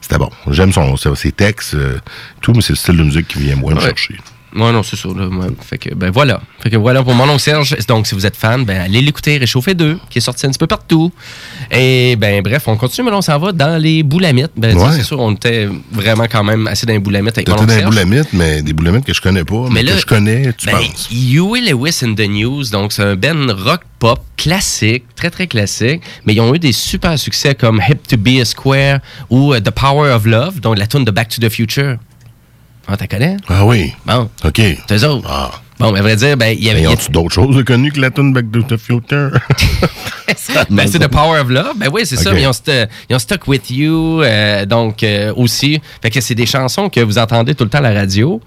C'était 0.00 0.18
bon. 0.18 0.30
J'aime 0.50 0.72
son, 0.72 0.96
ses 0.96 1.32
textes, 1.32 1.74
euh, 1.74 1.98
tout, 2.40 2.52
mais 2.54 2.62
c'est 2.62 2.72
le 2.72 2.76
style 2.76 2.96
de 2.96 3.02
musique 3.02 3.28
qui 3.28 3.40
vient 3.40 3.56
moins 3.56 3.74
me 3.74 3.80
chercher. 3.80 4.16
Ouais, 4.54 4.72
non, 4.72 4.82
c'est. 4.82 5.02
Là, 5.04 5.26
ouais. 5.28 5.46
Fait 5.60 5.78
que, 5.78 5.94
ben 5.94 6.10
voilà. 6.10 6.40
Fait 6.60 6.70
que 6.70 6.76
voilà 6.76 7.02
pour 7.02 7.14
mon 7.14 7.24
oncle 7.28 7.40
Serge. 7.40 7.76
Donc, 7.86 8.06
si 8.06 8.14
vous 8.14 8.24
êtes 8.26 8.36
fan, 8.36 8.64
ben 8.64 8.80
allez 8.80 9.00
l'écouter, 9.02 9.36
Réchauffer 9.38 9.74
2, 9.74 9.98
qui 10.10 10.18
est 10.18 10.22
sorti 10.22 10.46
un 10.46 10.50
petit 10.50 10.58
peu 10.58 10.66
partout. 10.66 11.12
Et 11.70 12.16
ben 12.16 12.42
bref, 12.42 12.64
on 12.66 12.76
continue, 12.76 13.04
mais 13.04 13.10
là, 13.10 13.18
on 13.18 13.22
s'en 13.22 13.38
va 13.38 13.52
dans 13.52 13.80
les 13.80 14.02
boulamites. 14.02 14.52
Ben, 14.56 14.76
Ouais. 14.76 14.92
c'est 14.96 15.02
sûr, 15.02 15.20
on 15.20 15.32
était 15.32 15.68
vraiment 15.92 16.24
quand 16.30 16.44
même 16.44 16.66
assez 16.66 16.86
dans 16.86 16.92
les 16.92 16.98
boulamites 16.98 17.36
avec 17.36 17.48
mon 17.48 17.56
oncle 17.56 17.66
dans 17.66 17.74
les 17.76 17.82
boulamites, 17.84 18.32
mais 18.32 18.62
des 18.62 18.72
boulamites 18.72 19.04
que 19.04 19.12
je 19.14 19.20
connais 19.20 19.44
pas, 19.44 19.66
mais, 19.70 19.82
là, 19.82 19.92
que 19.92 20.00
je 20.00 20.06
connais, 20.06 20.52
tu 20.54 20.66
ben, 20.66 20.78
penses? 20.78 21.08
Huey 21.10 21.60
Lewis 21.60 22.00
in 22.02 22.14
the 22.14 22.28
News, 22.28 22.64
donc 22.70 22.92
c'est 22.92 23.02
un 23.02 23.16
band 23.16 23.46
rock 23.54 23.82
pop 23.98 24.20
classique, 24.36 25.04
très 25.16 25.30
très 25.30 25.46
classique, 25.46 26.00
mais 26.24 26.34
ils 26.34 26.40
ont 26.40 26.54
eu 26.54 26.58
des 26.58 26.72
super 26.72 27.18
succès 27.18 27.54
comme 27.54 27.82
Hip 27.88 27.96
to 28.08 28.16
Be 28.16 28.40
a 28.40 28.44
Square 28.44 29.00
ou 29.30 29.52
euh, 29.52 29.60
The 29.60 29.70
Power 29.70 30.10
of 30.12 30.24
Love, 30.24 30.60
donc 30.60 30.78
la 30.78 30.86
tune 30.86 31.04
de 31.04 31.10
Back 31.10 31.28
to 31.28 31.40
the 31.40 31.50
Future. 31.50 31.96
Ah, 32.90 32.96
t'as 32.96 33.06
connais? 33.06 33.36
Ah 33.48 33.66
oui. 33.66 33.92
Bon. 34.06 34.28
OK. 34.44 34.60
C'est 34.88 34.96
eux 34.96 35.04
autres. 35.08 35.60
Bon, 35.78 35.92
mais 35.92 35.98
à 36.00 36.02
vrai 36.02 36.16
dire, 36.16 36.36
ben, 36.36 36.56
il 36.58 36.64
y 36.64 36.70
avait. 36.70 36.80
Mais 36.80 36.86
ils 36.86 36.88
ont-tu 36.88 37.10
d'autres 37.12 37.32
choses 37.34 37.54
de 37.54 37.62
connues 37.62 37.92
que 37.92 38.00
la 38.00 38.10
tune 38.10 38.32
Back 38.32 38.46
to 38.50 38.62
the 38.62 38.76
Future? 38.76 39.30
Ben, 40.70 40.86
c'est 40.86 40.98
The 40.98 41.08
Power 41.08 41.40
of 41.40 41.48
Love. 41.48 41.72
Ben 41.76 41.88
oui, 41.92 42.02
c'est 42.04 42.16
ça. 42.16 42.32
Mais 42.32 42.42
Ils 42.42 42.46
ont, 42.46 42.50
st- 42.52 42.86
ils 43.08 43.16
ont 43.16 43.18
Stuck 43.18 43.46
With 43.48 43.70
You, 43.70 44.22
euh, 44.22 44.66
donc 44.66 45.02
euh, 45.02 45.32
aussi. 45.36 45.80
Fait 46.02 46.10
que 46.10 46.20
c'est 46.20 46.34
des 46.34 46.44
chansons 46.46 46.88
que 46.90 47.00
vous 47.00 47.16
entendez 47.18 47.54
tout 47.54 47.64
le 47.64 47.70
temps 47.70 47.78
à 47.78 47.82
la 47.82 47.92
radio. 47.94 48.40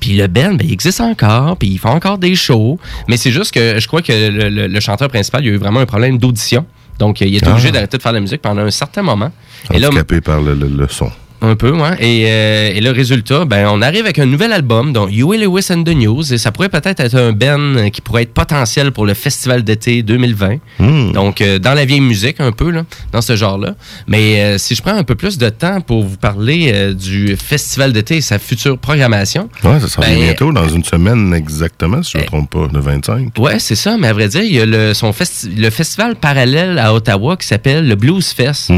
Puis 0.00 0.16
le 0.16 0.26
band, 0.26 0.54
ben, 0.54 0.66
il 0.66 0.72
existe 0.72 1.00
encore, 1.00 1.56
puis 1.56 1.68
ils 1.68 1.78
font 1.78 1.90
encore 1.90 2.18
des 2.18 2.34
shows. 2.34 2.78
Mais 3.08 3.16
c'est 3.16 3.30
juste 3.30 3.52
que 3.52 3.78
je 3.80 3.86
crois 3.86 4.02
que 4.02 4.12
le, 4.12 4.48
le- 4.50 4.66
le 4.66 4.80
chanteur 4.80 5.08
principal, 5.08 5.44
il 5.44 5.48
a 5.50 5.52
eu 5.52 5.56
vraiment 5.56 5.80
un 5.80 5.86
problème 5.86 6.18
d'audition. 6.18 6.66
Donc, 6.98 7.20
il 7.22 7.34
est 7.34 7.46
Ah. 7.46 7.50
obligé 7.52 7.70
d'arrêter 7.72 7.96
de 7.96 8.02
faire 8.02 8.12
de 8.12 8.16
la 8.18 8.20
musique 8.22 8.42
pendant 8.42 8.62
un 8.62 8.70
certain 8.70 9.02
moment. 9.02 9.30
Et 9.72 9.78
là, 9.78 9.88
Handicapé 9.88 10.20
par 10.20 10.40
le 10.42 10.86
son. 10.88 11.10
Un 11.42 11.56
peu, 11.56 11.70
ouais. 11.72 11.96
Et, 12.00 12.24
euh, 12.28 12.72
et 12.74 12.80
le 12.80 12.90
résultat, 12.90 13.44
ben, 13.44 13.66
on 13.70 13.82
arrive 13.82 14.04
avec 14.04 14.18
un 14.18 14.26
nouvel 14.26 14.52
album, 14.52 14.92
donc 14.92 15.10
Huey 15.10 15.38
Lewis 15.38 15.66
and 15.70 15.82
the 15.84 15.94
News, 15.94 16.32
et 16.32 16.38
ça 16.38 16.52
pourrait 16.52 16.68
peut-être 16.68 17.00
être 17.00 17.14
un 17.16 17.32
band 17.32 17.90
qui 17.90 18.00
pourrait 18.00 18.22
être 18.22 18.32
potentiel 18.34 18.92
pour 18.92 19.06
le 19.06 19.14
festival 19.14 19.62
d'été 19.64 20.02
2020. 20.02 20.56
Hmm. 20.78 21.12
Donc, 21.12 21.40
euh, 21.40 21.58
dans 21.58 21.74
la 21.74 21.84
vieille 21.84 22.00
musique, 22.00 22.40
un 22.40 22.52
peu, 22.52 22.70
là, 22.70 22.84
dans 23.12 23.20
ce 23.22 23.36
genre-là. 23.36 23.74
Mais 24.06 24.40
euh, 24.40 24.58
si 24.58 24.74
je 24.74 24.82
prends 24.82 24.96
un 24.96 25.02
peu 25.04 25.14
plus 25.14 25.38
de 25.38 25.48
temps 25.48 25.80
pour 25.80 26.02
vous 26.04 26.16
parler 26.16 26.94
du 26.94 27.36
festival 27.36 27.92
d'été 27.92 28.16
et 28.16 28.20
sa 28.20 28.38
future 28.38 28.78
programmation. 28.78 29.48
Ouais, 29.64 29.80
ça 29.80 30.00
vient 30.02 30.14
ben, 30.16 30.22
bientôt, 30.22 30.52
dans 30.52 30.68
une 30.68 30.84
semaine 30.84 31.34
exactement, 31.34 32.02
si 32.02 32.12
je 32.12 32.18
ne 32.18 32.22
me 32.22 32.26
trompe 32.26 32.50
pas, 32.50 32.68
le 32.72 32.80
25. 32.80 33.38
Ouais, 33.38 33.58
c'est 33.58 33.74
ça, 33.74 33.96
mais 33.98 34.08
à 34.08 34.12
vrai 34.12 34.28
dire, 34.28 34.42
il 34.42 34.54
y 34.54 34.60
a 34.60 34.66
le, 34.66 34.94
son 34.94 35.10
festi- 35.10 35.54
le 35.56 35.70
festival 35.70 36.16
parallèle 36.16 36.78
à 36.78 36.94
Ottawa 36.94 37.36
qui 37.36 37.46
s'appelle 37.46 37.86
le 37.86 37.94
Blues 37.94 38.28
Fest. 38.28 38.70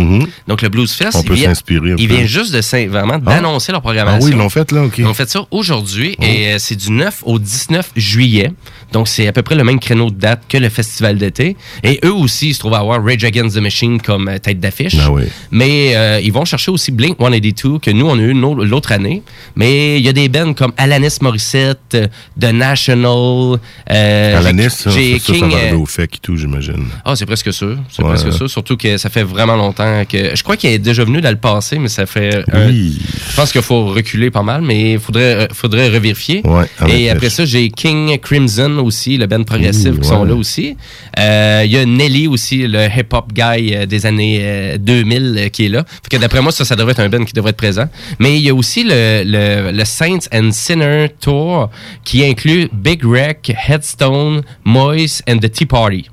Donc, 0.48 0.62
le 0.62 0.68
Blues 0.68 0.90
Fest, 0.92 1.12
Mm-hmm. 1.12 1.18
On 1.18 1.22
il 1.22 1.28
peut 1.28 1.36
s'inspirer 1.36 1.94
Il 1.98 2.08
vient 2.08 2.24
juste 2.24 2.51
de 2.52 2.60
s'in- 2.60 2.86
vraiment 2.88 3.14
Ah. 3.26 3.34
d'annoncer 3.34 3.72
leur 3.72 3.80
programmation. 3.82 4.20
Ah 4.22 4.24
oui, 4.24 4.30
ils 4.32 4.38
l'ont 4.38 4.48
fait, 4.48 4.70
là, 4.72 4.84
OK. 4.84 4.98
Ils 4.98 5.06
ont 5.06 5.14
fait 5.14 5.28
ça 5.30 5.40
aujourd'hui 5.50 6.16
et 6.22 6.52
euh, 6.52 6.56
c'est 6.58 6.76
du 6.76 6.90
9 6.92 7.20
au 7.24 7.38
19 7.38 7.90
juillet. 7.96 8.52
Donc, 8.92 9.08
c'est 9.08 9.26
à 9.26 9.32
peu 9.32 9.42
près 9.42 9.54
le 9.54 9.64
même 9.64 9.80
créneau 9.80 10.10
de 10.10 10.16
date 10.18 10.42
que 10.48 10.58
le 10.58 10.68
festival 10.68 11.16
d'été. 11.18 11.56
Et 11.82 11.98
eux 12.04 12.12
aussi, 12.12 12.48
ils 12.48 12.54
se 12.54 12.58
trouvent 12.60 12.74
à 12.74 12.78
avoir 12.78 13.02
Rage 13.04 13.24
Against 13.24 13.56
the 13.56 13.60
Machine 13.60 14.00
comme 14.00 14.28
euh, 14.28 14.38
tête 14.38 14.60
d'affiche. 14.60 14.96
Ah 15.00 15.10
oui. 15.10 15.24
Mais 15.50 15.96
euh, 15.96 16.20
ils 16.22 16.32
vont 16.32 16.44
chercher 16.44 16.70
aussi 16.70 16.92
Blink 16.92 17.16
182 17.18 17.78
que 17.78 17.90
nous, 17.90 18.06
on 18.06 18.18
a 18.18 18.22
eu 18.22 18.32
l'autre 18.34 18.92
année. 18.92 19.22
Mais 19.56 19.98
il 19.98 20.04
y 20.04 20.08
a 20.08 20.12
des 20.12 20.28
bands 20.28 20.52
comme 20.54 20.72
Alanis 20.76 21.16
Morissette, 21.20 21.78
euh, 21.94 22.06
The 22.40 22.52
National. 22.52 23.58
euh, 23.90 24.38
Alanis, 24.38 24.70
ça, 24.70 24.90
j'ai 24.90 25.18
ça, 25.18 25.26
ça, 25.26 25.32
King. 25.32 25.50
va 25.50 25.58
euh, 25.58 25.76
au 25.76 25.86
FEC 25.86 26.14
et 26.16 26.18
tout, 26.18 26.36
j'imagine. 26.36 26.84
ah, 27.04 27.16
c'est 27.16 27.26
presque 27.26 27.52
sûr. 27.52 27.76
C'est 27.90 28.02
Ouais. 28.02 28.10
presque 28.10 28.32
sûr. 28.32 28.48
Surtout 28.50 28.76
que 28.76 28.96
ça 28.96 29.08
fait 29.10 29.22
vraiment 29.22 29.56
longtemps 29.56 30.04
que. 30.08 30.34
Je 30.34 30.42
crois 30.42 30.56
qu'il 30.56 30.70
est 30.70 30.78
déjà 30.78 31.04
venu 31.04 31.20
dans 31.20 31.30
le 31.30 31.36
passé, 31.36 31.78
mais 31.78 31.88
ça 31.88 32.06
fait. 32.06 32.44
un- 32.52 32.66
Oui. 32.68 32.98
Je 33.30 33.36
pense 33.36 33.52
qu'il 33.52 33.62
faut 33.62 33.86
reculer 33.86 34.30
pas 34.30 34.42
mal, 34.42 34.62
mais 34.62 34.92
il 34.92 34.98
faudrait, 34.98 35.34
euh, 35.34 35.46
faudrait 35.52 35.88
revérifier. 35.88 36.42
Ouais, 36.44 36.66
Et 36.88 37.10
après 37.10 37.30
ça, 37.30 37.44
j'ai 37.44 37.70
King 37.70 38.18
Crimson 38.18 38.81
aussi, 38.82 39.16
le 39.16 39.26
band 39.26 39.42
progressif 39.44 39.92
Ouh, 39.94 40.00
qui 40.00 40.08
sont 40.08 40.24
là 40.24 40.34
aussi. 40.34 40.76
Euh, 41.18 41.62
Il 41.64 41.70
y 41.70 41.78
a 41.78 41.84
Nelly 41.84 42.26
aussi, 42.28 42.66
le 42.66 42.86
hip-hop 42.86 43.32
guy 43.32 43.74
euh, 43.74 43.86
des 43.86 44.06
années 44.06 44.38
euh, 44.42 44.78
2000 44.78 45.36
euh, 45.38 45.48
qui 45.48 45.66
est 45.66 45.68
là. 45.68 45.84
Fait 45.86 46.16
que 46.16 46.20
d'après 46.20 46.40
moi, 46.42 46.52
ça, 46.52 46.64
ça 46.64 46.76
devrait 46.76 46.92
être 46.92 47.00
un 47.00 47.08
band 47.08 47.24
qui 47.24 47.32
devrait 47.32 47.50
être 47.50 47.56
présent. 47.56 47.88
Mais 48.18 48.36
il 48.38 48.42
y 48.42 48.50
a 48.50 48.54
aussi 48.54 48.84
le, 48.84 49.22
le, 49.24 49.70
le 49.72 49.84
Saints 49.84 50.26
and 50.32 50.50
Sinner 50.52 51.08
Tour 51.20 51.70
qui 52.04 52.24
inclut 52.24 52.68
Big 52.72 53.04
Wreck, 53.04 53.54
Headstone, 53.68 54.42
Moise 54.64 55.22
and 55.28 55.38
the 55.38 55.50
Tea 55.50 55.66
Party. 55.66 56.08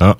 Ah. 0.00 0.16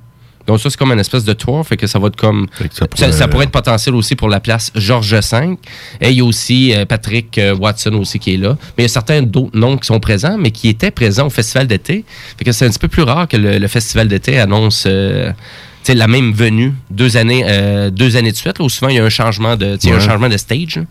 Donc 0.46 0.58
ça, 0.60 0.68
c'est 0.70 0.76
comme 0.76 0.90
une 0.92 0.98
espèce 1.00 1.24
de 1.24 1.32
tour, 1.32 1.64
fait 1.66 1.76
que 1.76 1.86
ça 1.86 1.98
va 1.98 2.08
être 2.08 2.16
comme... 2.16 2.46
Ça 2.72 2.86
pourrait- 2.86 3.12
ça 3.12 3.28
pourrait 3.28 3.44
être 3.44 3.50
potentiel 3.52 3.94
aussi 3.94 4.16
pour 4.16 4.28
la 4.28 4.40
place 4.40 4.72
Georges 4.74 5.14
V. 5.14 5.56
Et 6.00 6.10
il 6.10 6.16
y 6.16 6.20
a 6.20 6.24
aussi 6.24 6.74
euh, 6.74 6.84
Patrick 6.86 7.36
euh, 7.38 7.54
Watson 7.54 7.92
aussi 7.94 8.18
qui 8.18 8.34
est 8.34 8.36
là. 8.38 8.56
Mais 8.76 8.82
il 8.82 8.82
y 8.82 8.86
a 8.86 8.88
certains 8.88 9.22
d'autres 9.22 9.56
noms 9.56 9.76
qui 9.76 9.86
sont 9.86 10.00
présents, 10.00 10.36
mais 10.38 10.50
qui 10.50 10.68
étaient 10.68 10.90
présents 10.90 11.26
au 11.26 11.30
Festival 11.30 11.66
d'été. 11.66 12.04
Fait 12.38 12.44
que 12.44 12.52
c'est 12.52 12.66
un 12.66 12.70
petit 12.70 12.78
peu 12.78 12.88
plus 12.88 13.02
rare 13.02 13.28
que 13.28 13.36
le, 13.36 13.58
le 13.58 13.68
Festival 13.68 14.08
d'été 14.08 14.38
annonce... 14.40 14.84
euh, 14.86 15.32
sais, 15.84 15.94
la 15.94 16.06
même 16.08 16.32
venue 16.32 16.72
deux 16.90 17.16
années 17.16 17.44
euh, 17.46 17.90
deux 17.90 18.16
années 18.16 18.30
de 18.32 18.36
suite 18.36 18.58
là, 18.58 18.64
où 18.64 18.68
souvent 18.68 18.88
il 18.90 18.96
y 18.96 18.98
a 18.98 19.04
un 19.04 19.08
changement 19.08 19.56
de 19.56 19.76
tu 19.76 19.88
sais, 19.88 19.92
un 19.92 19.96
Ouais. 19.98 20.00
changement 20.00 20.28
de 20.28 20.36
stage 20.36 20.76
là. 20.76 20.82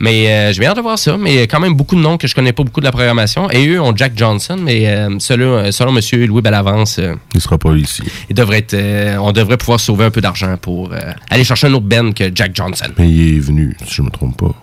mais 0.00 0.28
euh, 0.28 0.52
j'ai 0.52 0.60
bien 0.60 0.70
hâte 0.70 0.76
de 0.76 0.82
voir 0.82 0.98
ça 0.98 1.16
mais 1.16 1.34
il 1.34 1.38
y 1.38 1.42
a 1.42 1.46
quand 1.46 1.60
même 1.60 1.74
beaucoup 1.74 1.94
de 1.96 2.00
noms 2.00 2.16
que 2.18 2.26
je 2.26 2.34
connais 2.34 2.52
pas 2.52 2.62
beaucoup 2.64 2.80
de 2.80 2.84
la 2.84 2.92
programmation 2.92 3.50
et 3.50 3.66
eux 3.68 3.80
ont 3.80 3.94
Jack 3.96 4.12
Johnson 4.16 4.56
mais 4.60 4.88
euh, 4.88 5.08
selon, 5.18 5.70
selon 5.72 5.92
monsieur 5.92 6.26
Louis 6.26 6.42
Bellavance 6.42 6.98
euh, 6.98 7.14
Il 7.34 7.40
sera 7.40 7.58
pas 7.58 7.72
ici. 7.74 8.02
il 8.28 8.34
devrait 8.34 8.58
être, 8.58 8.74
euh, 8.74 9.16
on 9.18 9.32
devrait 9.32 9.56
pouvoir 9.56 9.78
sauver 9.80 10.04
un 10.06 10.10
peu 10.10 10.20
d'argent 10.20 10.56
pour 10.60 10.92
euh, 10.92 10.98
aller 11.30 11.44
chercher 11.44 11.68
un 11.68 11.74
autre 11.74 11.86
band 11.86 12.12
que 12.12 12.30
Jack 12.34 12.54
Johnson. 12.54 12.86
Mais 12.98 13.08
il 13.08 13.36
est 13.36 13.40
venu, 13.40 13.76
si 13.86 13.94
je 13.94 14.02
me 14.02 14.10
trompe 14.10 14.36
pas. 14.36 14.54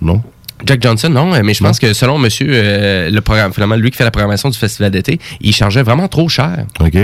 Non? 0.00 0.22
Jack 0.66 0.82
Johnson, 0.82 1.08
non, 1.10 1.34
euh, 1.34 1.40
mais 1.44 1.54
je 1.54 1.62
pense 1.62 1.78
que 1.78 1.92
selon 1.92 2.18
monsieur, 2.18 2.46
euh, 2.50 3.10
le 3.10 3.20
programme, 3.20 3.52
finalement, 3.52 3.76
lui 3.76 3.90
qui 3.90 3.96
fait 3.96 4.04
la 4.04 4.10
programmation 4.10 4.48
du 4.50 4.58
festival 4.58 4.90
d'été, 4.90 5.18
il 5.40 5.54
chargeait 5.54 5.82
vraiment 5.82 6.08
trop 6.08 6.28
cher. 6.28 6.66
OK. 6.80 6.96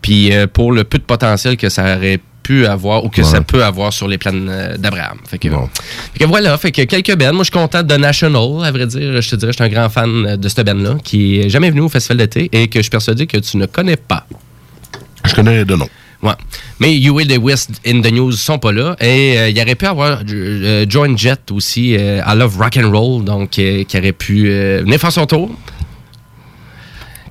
Puis 0.00 0.32
euh, 0.32 0.46
pour 0.46 0.72
le 0.72 0.84
peu 0.84 0.98
de 0.98 1.04
potentiel 1.04 1.56
que 1.56 1.68
ça 1.68 1.96
aurait 1.96 2.20
pu 2.42 2.66
avoir 2.66 3.04
ou 3.04 3.08
que 3.08 3.20
Ouais. 3.20 3.26
ça 3.26 3.40
peut 3.40 3.62
avoir 3.62 3.92
sur 3.92 4.08
les 4.08 4.18
plans 4.18 4.32
euh, 4.34 4.76
d'Abraham. 4.76 5.18
Fait 5.28 5.38
que, 5.38 5.48
fait 5.48 6.18
que 6.18 6.24
voilà, 6.24 6.58
fait 6.58 6.72
que 6.72 6.82
quelques 6.82 7.14
bands. 7.16 7.32
Moi, 7.32 7.44
je 7.44 7.50
suis 7.50 7.52
content 7.52 7.82
de 7.84 7.94
National, 7.94 8.64
à 8.64 8.70
vrai 8.72 8.86
dire. 8.86 9.22
Je 9.22 9.30
te 9.30 9.36
dirais, 9.36 9.52
je 9.52 9.56
suis 9.56 9.64
un 9.64 9.68
grand 9.68 9.88
fan 9.88 10.34
de 10.36 10.48
cette 10.48 10.66
band-là 10.66 10.96
qui 11.04 11.38
est 11.40 11.48
jamais 11.48 11.70
venu 11.70 11.82
au 11.82 11.88
festival 11.88 12.16
d'été 12.16 12.48
et 12.52 12.66
que 12.68 12.80
je 12.80 12.82
suis 12.82 12.90
persuadé 12.90 13.26
que 13.28 13.36
tu 13.36 13.56
ne 13.58 13.66
connais 13.66 13.96
pas. 13.96 14.26
Je 15.24 15.34
connais 15.36 15.64
de 15.64 15.76
nom. 15.76 15.88
Ouais. 16.22 16.32
Mais 16.78 16.94
Huey 16.94 17.24
Lewis 17.24 17.66
in 17.84 18.00
the 18.00 18.12
News 18.12 18.32
sont 18.32 18.58
pas 18.58 18.72
là. 18.72 18.96
Et 19.00 19.38
euh, 19.38 19.48
il 19.48 19.58
y 19.58 19.60
aurait 19.60 19.74
pu 19.74 19.86
avoir 19.86 20.20
euh, 20.30 20.86
Joan 20.88 21.18
Jett 21.18 21.50
aussi, 21.50 21.96
euh, 21.96 22.20
I 22.26 22.36
Love 22.36 22.58
Rock 22.58 22.76
and 22.76 22.90
Roll, 22.90 23.24
donc 23.24 23.58
euh, 23.58 23.82
qui 23.84 23.98
aurait 23.98 24.12
pu 24.12 24.48
euh, 24.48 24.82
venir 24.82 25.00
faire 25.00 25.12
son 25.12 25.26
tour. 25.26 25.50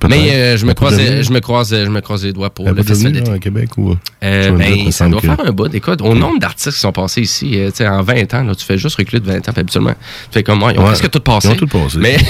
Mais 0.08 0.32
euh, 0.32 0.56
je, 0.56 0.66
me 0.66 0.74
croise, 0.74 0.96
donné. 0.96 1.22
je, 1.22 1.32
me 1.32 1.40
croise, 1.40 1.70
je 1.70 1.88
me 1.88 2.00
croise 2.00 2.24
les 2.24 2.32
doigts 2.32 2.50
pour 2.50 2.68
le 2.70 2.82
festival 2.82 3.12
d'été. 3.12 3.38
Québec 3.38 3.70
ou... 3.76 3.94
Euh, 4.22 4.50
ben, 4.52 4.90
ça 4.90 5.08
doit 5.08 5.20
faire 5.20 5.38
un 5.44 5.52
bout. 5.52 5.72
Écoute, 5.74 6.00
au 6.02 6.14
nombre 6.14 6.38
d'artistes 6.38 6.74
qui 6.74 6.80
sont 6.80 6.92
passés 6.92 7.22
ici, 7.22 7.58
euh, 7.58 7.70
tu 7.70 7.78
sais, 7.78 7.88
en 7.88 8.02
20 8.02 8.34
ans, 8.34 8.44
là, 8.44 8.54
tu 8.54 8.64
fais 8.64 8.78
juste 8.78 8.96
reculer 8.96 9.20
de 9.20 9.26
20 9.26 9.48
ans, 9.48 9.52
habituellement. 9.54 9.94
Tu 9.94 10.32
fais 10.32 10.42
comme 10.42 10.58
moi, 10.58 10.72
ils 10.72 10.78
ont 10.78 10.84
presque 10.84 11.10
tout 11.10 11.20
passé. 11.20 11.48
Ils 11.48 11.52
ont 11.52 11.56
tout 11.56 11.66
passé. 11.66 11.98
Mais. 11.98 12.16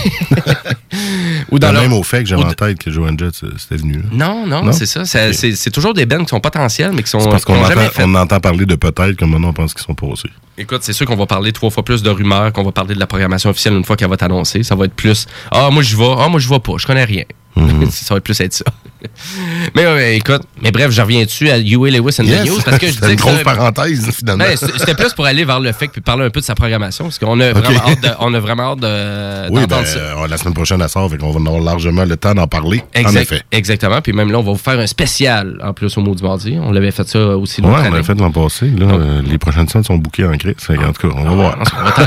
Ou 1.53 1.59
dans 1.59 1.71
leur- 1.71 1.83
Même 1.83 1.93
au 1.93 2.03
fait 2.03 2.23
que 2.23 2.29
j'avais 2.29 2.43
en 2.45 2.53
tête 2.53 2.79
que 2.79 2.91
Joan 2.91 3.17
Jett, 3.19 3.35
c'est- 3.35 3.47
c'était 3.59 3.77
venu. 3.77 3.99
là. 3.99 4.03
Non, 4.11 4.47
non, 4.47 4.65
Non? 4.65 4.73
c'est 4.73 4.87
ça. 4.87 5.05
C'est- 5.05 5.71
toujours 5.71 5.95
des 5.95 6.07
bands 6.07 6.23
qui 6.25 6.29
sont 6.31 6.41
potentiels, 6.41 6.93
mais 6.95 7.03
qui 7.03 7.11
sont 7.11 7.19
parce 7.31 7.45
qu'on 7.45 7.63
jamais 7.65 7.83
entend, 7.85 7.91
fait. 7.93 8.05
on 8.05 8.15
entend 8.15 8.41
parler 8.41 8.67
de 8.67 8.75
peut-être, 8.75 9.17
comme 9.17 9.31
maintenant 9.31 9.49
on 9.51 9.53
pense 9.53 9.75
qu'ils 9.75 9.85
sont 9.85 9.95
passés. 9.95 10.31
Écoute, 10.59 10.81
c'est 10.83 10.93
sûr 10.93 11.07
qu'on 11.07 11.17
va 11.17 11.27
parler 11.27 11.53
trois 11.53 11.71
fois 11.71 11.85
plus 11.85 12.03
de 12.03 12.11
rumeurs, 12.11 12.53
qu'on 12.53 12.63
va 12.65 12.73
parler 12.73 12.95
de 12.95 13.01
la 13.01 13.07
programmation 13.07 13.51
officielle 13.51 13.75
une 13.75 13.85
fois 13.85 13.97
qu'elle 13.97 14.09
va 14.09 14.15
être 14.15 14.23
annoncée. 14.23 14.63
Ça 14.63 14.75
va 14.75 14.87
être 14.87 14.95
plus 14.95 15.27
Ah, 15.51 15.69
moi 15.71 15.83
je 15.83 15.97
vais, 15.97 16.15
ah, 16.19 16.29
moi 16.29 16.41
je 16.41 16.49
vais 16.49 16.59
pas, 16.59 16.73
je 16.79 16.87
connais 16.87 17.05
rien. 17.05 17.25
Mhm. 17.57 17.87
ça 17.91 18.15
va 18.15 18.19
être 18.19 18.25
plus 18.25 18.41
être 18.41 18.53
ça. 18.55 18.65
mais 19.75 20.17
écoute, 20.17 20.43
mais 20.63 20.71
bref, 20.71 20.91
je 20.91 21.01
reviens 21.03 21.25
dessus 21.25 21.51
à 21.51 21.59
Huey 21.59 21.91
Lewis 21.91 22.17
and 22.21 22.25
Yes. 22.25 22.43
the 22.45 22.47
News? 22.49 22.59
Parce 22.65 22.79
que 22.79 22.87
je 22.87 22.93
disais 23.01 23.13
une 23.13 23.19
grosse 23.19 23.43
parenthèse, 23.43 24.11
finalement. 24.17 24.45
Ben, 24.45 24.57
C'était 24.57 24.95
plus 24.95 25.13
pour 25.13 25.27
aller 25.27 25.45
vers 25.45 25.61
le 25.61 25.73
fait 25.73 25.89
puis 25.89 26.01
parler 26.01 26.25
un 26.25 26.31
peu 26.31 26.41
de 26.41 26.45
sa 26.45 26.55
programmation 26.55 27.05
parce 27.05 27.19
qu'on 27.19 27.39
a 27.41 27.51
Ok. 27.51 27.57
vraiment 27.59 27.81
hâte 27.89 28.03
de, 28.03 28.09
on 28.21 28.35
a 28.35 28.41
vraiment 28.41 28.73
hâte 28.73 28.81
de, 28.81 29.51
Oui, 29.51 29.67
ben, 29.69 29.85
ça. 29.85 29.99
euh, 29.99 30.27
la 30.29 30.37
semaine 30.37 30.55
prochaine, 30.55 30.81
elle 30.81 30.89
sort, 30.89 31.11
fait 31.11 31.19
qu'on 31.19 31.31
va 31.31 31.41
en 31.41 31.47
avoir 31.47 31.63
largement 31.63 32.05
le 32.05 32.17
temps 32.17 32.35
d'en 32.35 32.47
parler. 32.47 32.83
En 32.97 33.01
Exact- 33.01 33.23
effet. 33.33 33.43
Exactement. 33.53 34.01
Puis 34.01 34.13
même 34.13 34.31
là, 34.31 34.39
on 34.39 34.43
va 34.43 34.53
vous 34.53 34.59
faire 34.59 34.79
un 34.79 34.87
spécial 34.87 35.59
en 35.63 35.73
plus 35.73 35.97
au 35.97 36.01
mot 36.01 36.15
du 36.15 36.23
mardi. 36.23 36.57
On 36.61 36.73
l'avait 36.73 36.91
fait 36.91 37.09
ça 37.09 37.19
aussi 37.37 37.61
Ouais, 37.61 37.69
l'autre 37.69 37.81
on 37.83 37.85
année. 37.87 37.97
l'a 37.97 38.03
fait 38.03 38.15
l'an 38.15 38.31
passé. 38.31 38.67
Là, 38.77 38.87
euh, 38.87 39.23
les 39.23 39.39
prochaines 39.39 39.69
scènes 39.69 39.85
sont 39.85 39.97
bouquées 39.97 40.25
en 40.25 40.37
crise. 40.37 40.55
En 40.71 40.93
tout 40.93 41.09
cas, 41.09 41.15
on 41.17 41.25
va 41.25 41.31
voir. 41.31 41.59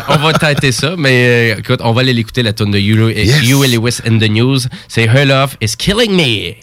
On 0.10 0.18
va 0.18 0.34
tâter 0.34 0.72
ça, 0.72 0.96
mais 0.98 1.54
euh, 1.56 1.60
écoute, 1.60 1.80
on 1.84 1.92
va 1.94 2.02
aller 2.02 2.14
l'écouter 2.14 2.44
la 2.44 2.54
tune 2.54 2.72
de 2.72 2.80
Huey 2.80 3.26
Huey 3.44 3.68
Lewis 3.68 4.00
in 4.08 4.18
the 4.18 4.30
News. 4.30 4.60
C'est 4.88 5.04
Her 5.06 5.26
Love 5.26 5.56
is 5.62 5.76
Killing 5.78 6.12
Me. 6.16 6.56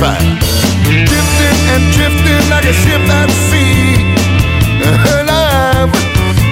Us. 0.00 0.22
Drifting 0.84 1.58
and 1.74 1.82
drifting 1.94 2.44
like 2.50 2.64
a 2.64 2.72
ship 2.72 3.02
at 3.20 3.30
sea. 3.50 4.14
Her 5.04 5.22
love 5.24 5.90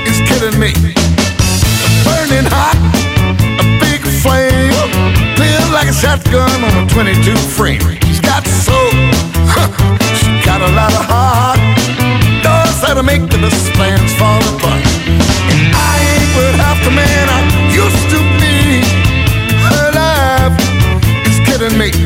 is 0.06 0.18
killing 0.28 0.58
me. 0.58 0.72
Burning 2.04 2.46
hot, 2.50 2.78
a 3.62 3.66
big 3.80 4.02
flame. 4.22 4.72
Feel 5.38 5.66
like 5.72 5.88
a 5.88 5.94
shotgun 5.94 6.64
on 6.64 6.84
a 6.84 6.88
22 6.88 7.36
frame. 7.56 7.80
She's 8.06 8.20
got 8.20 8.46
soul. 8.46 8.90
She 10.18 10.30
got 10.44 10.60
a 10.60 10.70
lot 10.74 10.92
of 10.92 11.04
heart. 11.06 11.76
How 12.86 12.94
to 12.94 13.02
make 13.02 13.22
the 13.22 13.38
best 13.38 13.72
plans 13.72 14.12
fall 14.14 14.38
apart. 14.54 14.84
And 15.50 15.74
I 15.74 15.94
ain't 16.12 16.36
worth 16.36 16.54
half 16.54 16.78
the 16.84 16.92
man 16.92 17.28
I 17.28 17.40
used 17.74 18.10
to 18.14 18.18
be. 18.38 18.84
Her 19.66 19.90
love 19.90 20.54
is 21.26 21.40
killing 21.44 21.76
me. 21.76 22.05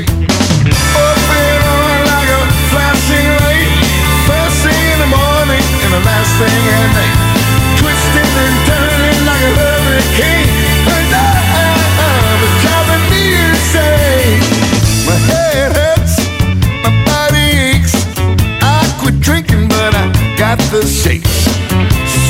The 20.70 20.86
shakes. 20.86 21.50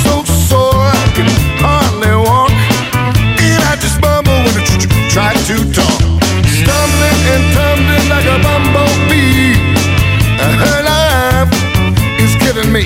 So 0.03 0.25
sore 0.49 0.73
I 0.73 1.13
can 1.15 1.29
hardly 1.61 2.15
walk, 2.25 2.51
and 3.37 3.63
I 3.69 3.77
just 3.77 4.01
mumble 4.01 4.33
when 4.33 4.57
I 4.57 4.65
tr- 4.65 4.81
tr- 4.81 5.11
try 5.13 5.33
to 5.49 5.57
talk. 5.77 6.01
Stumbling 6.49 7.21
and 7.35 7.45
tumbling 7.53 8.09
like 8.09 8.25
a 8.25 8.39
bumblebee. 8.41 9.61
Her 10.41 10.81
is 12.19 12.35
killing 12.41 12.73
me. 12.73 12.85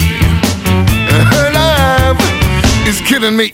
Her 1.30 2.16
is 2.88 3.00
killing 3.02 3.36
me. 3.36 3.52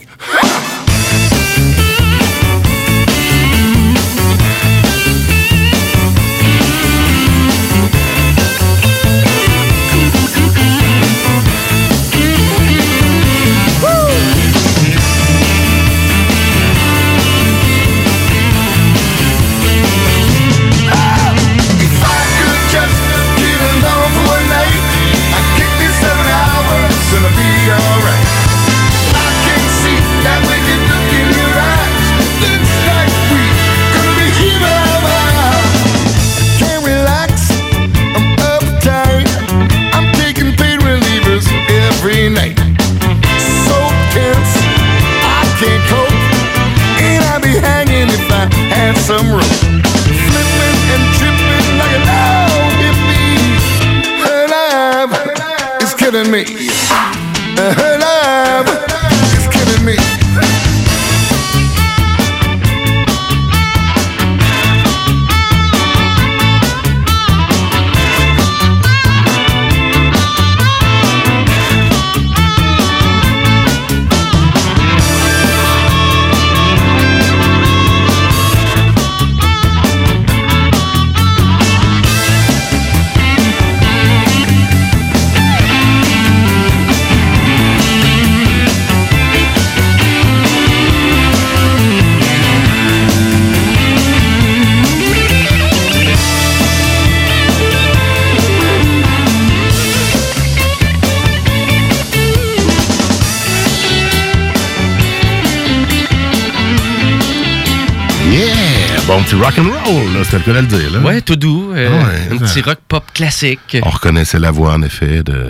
Le 110.37 110.43
cas 110.43 110.53
de 110.53 110.59
le 110.61 110.67
dire. 110.67 110.91
Là. 110.91 110.99
Ouais, 110.99 111.21
tout 111.21 111.35
doux. 111.35 111.71
euh, 111.75 111.89
Ouais, 111.89 112.35
un 112.35 112.39
ça- 112.39 112.45
petit 112.45 112.61
rock 112.61 112.79
pop 112.87 113.03
classique. 113.13 113.77
On 113.83 113.89
reconnaissait 113.89 114.39
la 114.39 114.51
voix, 114.51 114.73
en 114.73 114.81
effet, 114.81 115.23
de... 115.23 115.47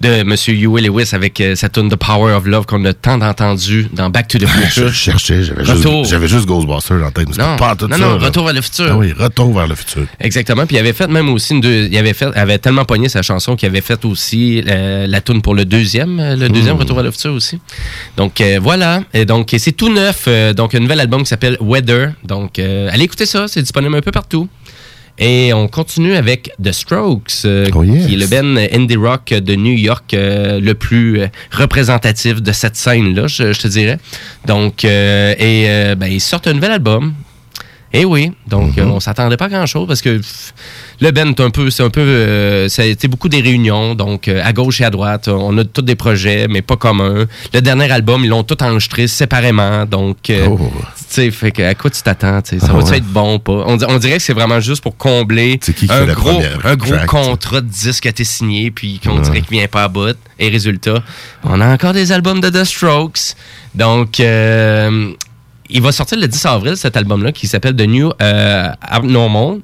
de 0.00 0.08
M. 0.08 0.34
Huey 0.48 0.82
Lewis 0.82 1.10
avec 1.12 1.40
euh, 1.40 1.54
sa 1.54 1.68
tune 1.68 1.88
The 1.88 1.96
Power 1.96 2.32
of 2.34 2.46
Love 2.46 2.66
qu'on 2.66 2.84
a 2.84 2.92
tant 2.92 3.20
entendu 3.22 3.88
dans 3.92 4.10
Back 4.10 4.28
to 4.28 4.38
the 4.38 4.46
Future. 4.46 4.88
Je 4.88 4.92
cherchais, 4.92 5.42
j'avais 5.44 5.64
juste, 5.64 6.26
juste 6.26 6.46
Ghostbusters 6.46 7.02
en 7.04 7.10
tête, 7.10 7.36
Non, 7.38 7.56
pas 7.56 7.74
tout 7.76 7.86
non, 7.88 7.96
ça. 7.96 8.02
non. 8.02 8.18
Retour 8.18 8.44
vers 8.44 8.54
le 8.54 8.60
futur. 8.60 8.86
Ah 8.90 8.96
oui, 8.96 9.12
Retour 9.16 9.54
vers 9.54 9.66
le 9.66 9.74
futur. 9.74 10.06
Exactement. 10.20 10.66
Puis 10.66 10.76
il 10.76 10.78
avait 10.80 10.92
fait 10.92 11.06
même 11.08 11.28
aussi 11.30 11.54
une 11.54 11.60
deux, 11.60 11.88
il 11.90 11.96
avait 11.96 12.12
fait, 12.12 12.26
avait 12.36 12.58
tellement 12.58 12.84
pogné 12.84 13.08
sa 13.08 13.22
chanson 13.22 13.56
qu'il 13.56 13.68
avait 13.68 13.80
fait 13.80 14.04
aussi 14.04 14.62
euh, 14.66 15.06
la 15.06 15.20
tune 15.20 15.40
pour 15.42 15.54
le 15.54 15.64
deuxième, 15.64 16.18
euh, 16.20 16.36
le 16.36 16.48
deuxième 16.48 16.76
Mm. 16.76 16.80
Retour 16.80 16.96
vers 16.96 17.04
le 17.04 17.10
futur 17.10 17.32
aussi. 17.32 17.58
Donc 18.16 18.40
euh, 18.40 18.58
voilà. 18.60 19.02
Et 19.14 19.24
donc 19.24 19.54
c'est 19.58 19.72
tout 19.72 19.92
neuf. 19.92 20.28
donc 20.56 20.74
un 20.74 20.80
nouvel 20.80 21.00
album 21.00 21.22
qui 21.22 21.28
s'appelle 21.28 21.56
Weather. 21.60 22.12
Donc 22.24 22.58
allez 22.58 23.04
écouter 23.04 23.26
ça, 23.26 23.46
c'est 23.48 23.62
disponible 23.62 23.94
un 23.94 24.00
peu 24.00 24.10
partout. 24.12 24.48
Et 25.18 25.52
on 25.52 25.68
continue 25.68 26.14
avec 26.14 26.50
The 26.62 26.72
Strokes, 26.72 27.44
euh, 27.44 27.68
Oh, 27.72 27.82
qui 27.82 28.14
est 28.14 28.16
le 28.16 28.26
band 28.26 28.56
indie 28.72 28.96
rock 28.96 29.26
de 29.32 29.54
New 29.54 29.72
York 29.74 30.12
euh, 30.12 30.58
le 30.60 30.74
plus 30.74 31.20
euh, 31.20 31.28
représentatif 31.52 32.42
de 32.42 32.50
cette 32.52 32.74
scène-là, 32.76 33.28
je, 33.28 33.52
je 33.52 33.60
te 33.60 33.68
dirais. 33.68 33.98
Donc, 34.46 34.84
et 34.84 35.94
ben, 35.96 36.06
ils 36.06 36.20
sortent 36.20 36.48
un 36.48 36.54
nouvel 36.54 36.72
album. 36.72 37.14
Et 37.94 38.04
oui, 38.04 38.32
donc 38.48 38.76
euh, 38.76 38.84
on 38.86 38.98
s'attendait 38.98 39.36
pas 39.36 39.44
à 39.44 39.48
grand-chose 39.48 39.86
parce 39.86 40.02
que 40.02 40.16
pff, 40.16 40.52
le 41.00 41.10
Ben, 41.10 41.34
c'est 41.36 41.42
un 41.44 41.50
peu, 41.50 41.70
c'est 41.70 41.82
un 41.82 41.90
peu, 41.90 42.00
euh, 42.00 42.68
ça 42.68 42.82
a 42.82 42.84
été 42.84 43.08
beaucoup 43.08 43.28
des 43.28 43.40
réunions, 43.40 43.94
donc 43.94 44.28
euh, 44.28 44.40
à 44.44 44.52
gauche 44.52 44.80
et 44.80 44.84
à 44.84 44.90
droite, 44.90 45.28
on 45.28 45.56
a 45.58 45.64
tous 45.64 45.82
des 45.82 45.96
projets, 45.96 46.46
mais 46.48 46.62
pas 46.62 46.76
communs. 46.76 47.26
Le 47.52 47.60
dernier 47.60 47.90
album, 47.90 48.24
ils 48.24 48.28
l'ont 48.28 48.42
tout 48.44 48.62
enregistré 48.62 49.06
séparément, 49.06 49.86
donc, 49.86 50.30
euh, 50.30 50.46
tu 50.48 50.56
sais, 51.08 51.30
fait 51.30 51.50
que 51.52 51.62
à 51.62 51.74
quoi 51.74 51.90
tu 51.90 52.02
t'attends, 52.02 52.40
ça 52.44 52.56
Oh. 52.62 52.66
Ah 52.68 52.72
va 52.72 52.82
ouais. 52.84 52.96
être 52.98 53.06
bon 53.06 53.38
pas? 53.38 53.64
On, 53.66 53.76
di- 53.76 53.84
on 53.88 53.98
dirait 53.98 54.16
que 54.16 54.22
c'est 54.22 54.32
vraiment 54.32 54.60
juste 54.60 54.82
pour 54.82 54.96
combler 54.96 55.58
un 55.88 56.04
gros, 56.06 56.40
un 56.64 56.76
gros 56.76 56.94
track, 56.94 57.06
contrat 57.06 57.60
de 57.60 57.68
disque 57.68 58.02
qui 58.02 58.08
a 58.08 58.10
été 58.10 58.24
signé, 58.24 58.70
puis 58.70 59.00
qu'on 59.04 59.18
dirait 59.20 59.40
qu'il 59.42 59.56
vient 59.58 59.68
pas 59.68 59.84
à 59.84 59.88
bout. 59.88 60.16
Et 60.38 60.48
résultat, 60.48 61.02
on 61.44 61.60
a 61.60 61.72
encore 61.72 61.92
des 61.92 62.12
albums 62.12 62.40
de 62.40 62.48
The 62.50 62.64
Strokes, 62.64 63.34
donc. 63.74 64.18
il 65.70 65.80
va 65.80 65.92
sortir 65.92 66.18
le 66.18 66.28
10 66.28 66.46
avril, 66.46 66.76
cet 66.76 66.96
album-là, 66.96 67.32
qui 67.32 67.46
s'appelle 67.48 67.74
The 67.74 67.86
New 67.88 68.12
euh, 68.20 68.68
Abnormal. 68.82 69.60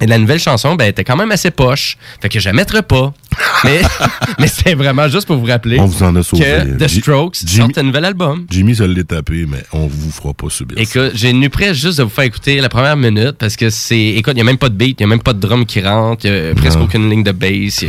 Et 0.00 0.06
la 0.06 0.18
nouvelle 0.18 0.38
chanson, 0.40 0.74
ben, 0.76 0.86
était 0.88 1.04
quand 1.04 1.16
même 1.16 1.30
assez 1.30 1.50
poche. 1.50 1.96
Fait 2.22 2.28
que 2.28 2.40
je 2.40 2.46
la 2.48 2.52
mettrai 2.52 2.82
pas. 2.82 3.12
Mais, 3.64 3.80
mais 4.38 4.48
c'est 4.48 4.74
vraiment 4.74 5.06
juste 5.08 5.26
pour 5.26 5.36
vous 5.36 5.44
rappeler 5.46 5.78
On 5.78 5.84
vous 5.86 6.02
en 6.02 6.14
a 6.16 6.22
sauvé. 6.22 6.42
que 6.44 6.82
The 6.84 6.88
Strokes 6.88 7.36
Jimmy- 7.44 7.58
sortent 7.66 7.78
un 7.78 7.82
nouvel 7.84 8.04
album. 8.06 8.46
Jimmy 8.50 8.74
se 8.74 8.82
l'est 8.82 9.04
tapé, 9.04 9.44
mais 9.46 9.62
on 9.72 9.86
vous 9.86 10.10
fera 10.10 10.32
pas 10.34 10.48
subir. 10.48 10.76
ça. 10.78 10.82
Écoute, 10.82 11.12
j'ai 11.14 11.32
nu 11.32 11.48
prêt 11.50 11.74
juste 11.74 11.98
de 11.98 12.04
vous 12.04 12.08
faire 12.10 12.24
écouter 12.24 12.60
la 12.60 12.68
première 12.70 12.96
minute 12.96 13.32
parce 13.38 13.56
que 13.56 13.68
c'est. 13.70 13.98
Écoute, 13.98 14.32
il 14.32 14.36
n'y 14.36 14.40
a 14.40 14.44
même 14.44 14.56
pas 14.58 14.68
de 14.70 14.74
beat, 14.74 14.98
il 15.00 15.02
n'y 15.06 15.12
a 15.12 15.14
même 15.14 15.22
pas 15.22 15.32
de 15.34 15.40
drum 15.40 15.64
qui 15.66 15.80
rentre, 15.82 16.24
il 16.26 16.32
n'y 16.32 16.38
a 16.50 16.54
presque 16.54 16.78
Non. 16.78 16.84
aucune 16.84 17.08
ligne 17.10 17.22
de 17.22 17.32
bass. 17.32 17.82
a- 17.82 17.86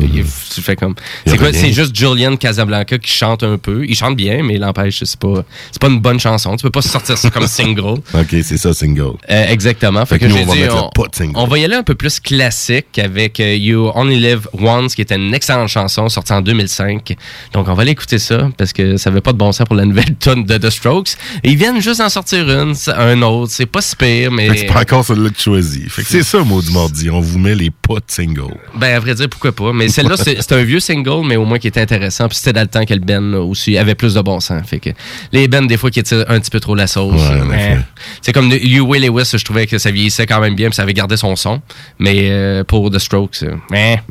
tu 0.54 0.62
fais 0.62 0.76
comme. 0.76 0.96
C'est 1.26 1.38
quoi? 1.38 1.54
C'est 1.54 1.72
juste 1.74 1.96
Julian 1.96 2.36
Casablanca 2.36 2.98
qui 2.98 3.12
chante 3.12 3.44
un 3.44 3.58
peu. 3.58 3.86
Il 3.88 3.96
chante 3.96 4.16
bien, 4.18 4.44
mais 4.44 4.56
il 4.56 4.60
n'empêche, 4.62 5.04
c'est 5.04 5.20
pas, 5.20 5.44
pas 5.80 5.88
une 5.88 6.00
bonne 6.00 6.20
chanson. 6.20 6.56
Tu 6.58 6.64
peux 6.64 6.70
pas 6.72 6.82
sortir 6.82 7.18
ça 7.18 7.30
comme 7.30 7.48
single. 7.48 8.00
OK, 8.14 8.28
c'est 8.44 8.58
ça, 8.58 8.74
single. 8.74 9.14
Euh, 9.30 9.46
exactement. 9.48 10.06
Fait, 10.06 10.20
Fait 10.20 10.28
que 10.28 10.34
que, 10.34 10.38
nous, 10.38 10.44
on 10.44 10.46
va 10.46 10.56
dit, 10.56 10.64
on, 10.70 10.90
pas 10.90 11.08
de 11.08 11.16
single. 11.16 11.34
on 11.36 11.48
va 11.48 11.58
y 11.60 11.66
aller 11.66 11.76
un 11.76 11.84
peu 11.84 11.96
plus 12.02 12.20
classique 12.20 12.98
avec 12.98 13.40
euh, 13.40 13.56
You 13.56 13.92
Only 13.94 14.20
Live 14.20 14.48
Once, 14.60 14.96
qui 14.96 15.04
était 15.04 15.18
une 15.18 15.36
excellente 15.36 15.68
chanson 15.68 16.10
sortie 16.10 16.34
en 16.34 16.42
2005. 16.42 17.16
Donc, 17.54 17.68
on 17.68 17.76
va 17.76 17.84
aller 17.84 17.92
écouter 17.92 18.18
ça 18.18 18.50
parce 18.58 18.74
que 18.74 18.98
ça 18.98 19.12
veut 19.12 19.22
pas 19.22 19.34
de 19.34 19.38
bon 19.38 19.52
sens 19.52 19.68
pour 19.68 19.76
la 19.76 19.86
nouvelle 19.86 20.16
tonne 20.20 20.44
de 20.44 20.58
The 20.58 20.72
Strokes. 20.72 21.10
Et 21.44 21.52
ils 21.52 21.58
viennent 21.58 21.80
juste 21.80 22.00
d'en 22.00 22.10
sortir 22.10 22.50
une, 22.50 22.74
un 22.88 23.22
autre. 23.22 23.52
C'est 23.52 23.68
pas 23.68 23.82
si 23.82 23.96
pire, 23.96 24.32
mais. 24.32 24.50
C'est 24.58 24.66
pas 24.66 24.82
encore 24.82 25.06
celui-là 25.06 25.30
que 25.30 25.36
tu 25.36 25.44
choisis. 25.44 25.84
C'est 26.08 26.24
ça, 26.24 26.40
maudit 26.40 26.74
mardi. 26.74 27.08
On 27.12 27.20
vous 27.22 27.38
met 27.38 27.54
les 27.54 27.70
pas 27.70 27.98
de 27.98 28.06
single. 28.08 28.56
Ben, 28.74 28.96
à 28.96 29.00
vrai 29.00 29.14
dire, 29.14 29.30
pourquoi 29.30 29.52
pas? 29.52 29.72
Mais 29.72 29.88
celle-là, 29.88 30.16
c'est 30.18 30.52
un 30.54 30.64
vieux 30.64 30.80
single, 30.80 31.24
mais 31.24 31.36
au 31.36 31.46
moins 31.46 31.60
qui 31.60 31.68
était 31.68 31.82
intéressant. 31.82 32.28
Puis 32.30 32.40
c'était 32.40 32.54
dans 32.54 32.62
le 32.62 32.68
temps 32.68 32.84
que 32.84 32.96
le 32.96 33.00
Ben 33.00 33.36
aussi 33.36 33.78
avait 33.78 33.94
plus 33.94 34.16
de 34.16 34.22
bon 34.22 34.40
sens. 34.40 34.64
Fait 34.68 34.80
que 34.80 34.90
les 35.32 35.48
Ben, 35.48 35.68
des 35.68 35.78
fois, 35.78 35.92
qui 35.92 36.00
étaient 36.00 36.26
un 36.28 36.40
petit 36.40 36.50
peu 36.50 36.60
trop 36.60 36.74
la 36.74 36.88
sauce. 36.88 37.14
Ouais, 37.14 37.56
effet. 37.56 37.78
c'est 38.24 38.34
comme 38.34 38.50
de- 38.50 38.58
Huey 38.58 38.98
Lewis, 38.98 39.30
je 39.38 39.46
trouvais 39.46 39.68
que 39.68 39.78
ça 39.78 39.92
vieillissait 39.92 40.26
quand 40.26 40.40
même 40.42 40.56
bien, 40.56 40.70
puis 40.70 40.76
ça 40.76 40.82
avait 40.82 40.96
gardé 40.96 41.16
son 41.16 41.36
son. 41.36 41.62
Mais 42.00 42.30
euh, 42.30 42.64
pour 42.64 42.90
The 42.90 43.00
Strokes, 43.00 43.44
euh, 43.44 43.56
mais, 43.70 44.02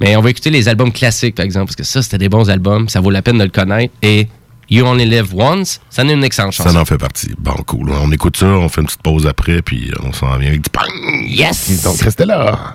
mais 0.00 0.16
on 0.16 0.22
va 0.22 0.30
écouter 0.30 0.50
les 0.50 0.68
albums 0.68 0.92
classiques, 0.92 1.34
par 1.34 1.44
exemple, 1.44 1.66
parce 1.66 1.76
que 1.76 1.84
ça, 1.84 2.02
c'était 2.02 2.18
des 2.18 2.28
bons 2.28 2.48
albums. 2.48 2.88
Ça 2.88 3.00
vaut 3.00 3.10
la 3.10 3.22
peine 3.22 3.38
de 3.38 3.44
le 3.44 3.50
connaître. 3.50 3.92
Et 4.02 4.28
You 4.70 4.84
Only 4.84 5.06
Live 5.06 5.34
Once, 5.34 5.80
ça 5.90 6.02
en 6.02 6.08
est 6.08 6.14
une 6.14 6.24
excellente 6.24 6.52
chanson. 6.52 6.70
Ça 6.70 6.80
en 6.80 6.84
fait 6.84 6.98
partie. 6.98 7.30
Bon, 7.38 7.54
cool. 7.66 7.90
On 7.90 8.10
écoute 8.10 8.36
ça, 8.36 8.46
on 8.46 8.68
fait 8.68 8.80
une 8.80 8.86
petite 8.86 9.02
pause 9.02 9.26
après, 9.26 9.62
puis 9.62 9.90
on 10.02 10.12
s'en 10.12 10.36
vient 10.38 10.48
avec 10.48 10.62
du 10.62 10.70
bang. 10.72 10.90
Yes! 11.28 11.82
Donc, 11.82 12.00
restez 12.00 12.24
là. 12.24 12.74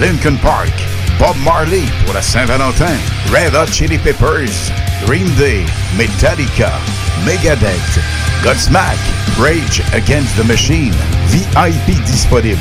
Lincoln 0.00 0.36
Park, 0.40 0.70
Bob 1.18 1.36
Marley 1.44 1.82
pour 2.04 2.14
la 2.14 2.22
Saint-Valentin, 2.22 2.96
Red 3.32 3.56
Hot 3.56 3.72
Chili 3.72 3.98
Peppers, 3.98 4.70
Green 5.06 5.28
Day, 5.34 5.64
Metallica, 5.96 6.70
Megadeth, 7.26 8.21
Godsmack, 8.42 8.98
Rage 9.38 9.82
Against 9.92 10.36
the 10.36 10.44
Machine, 10.44 10.92
VIP 11.28 12.02
disponible. 12.04 12.58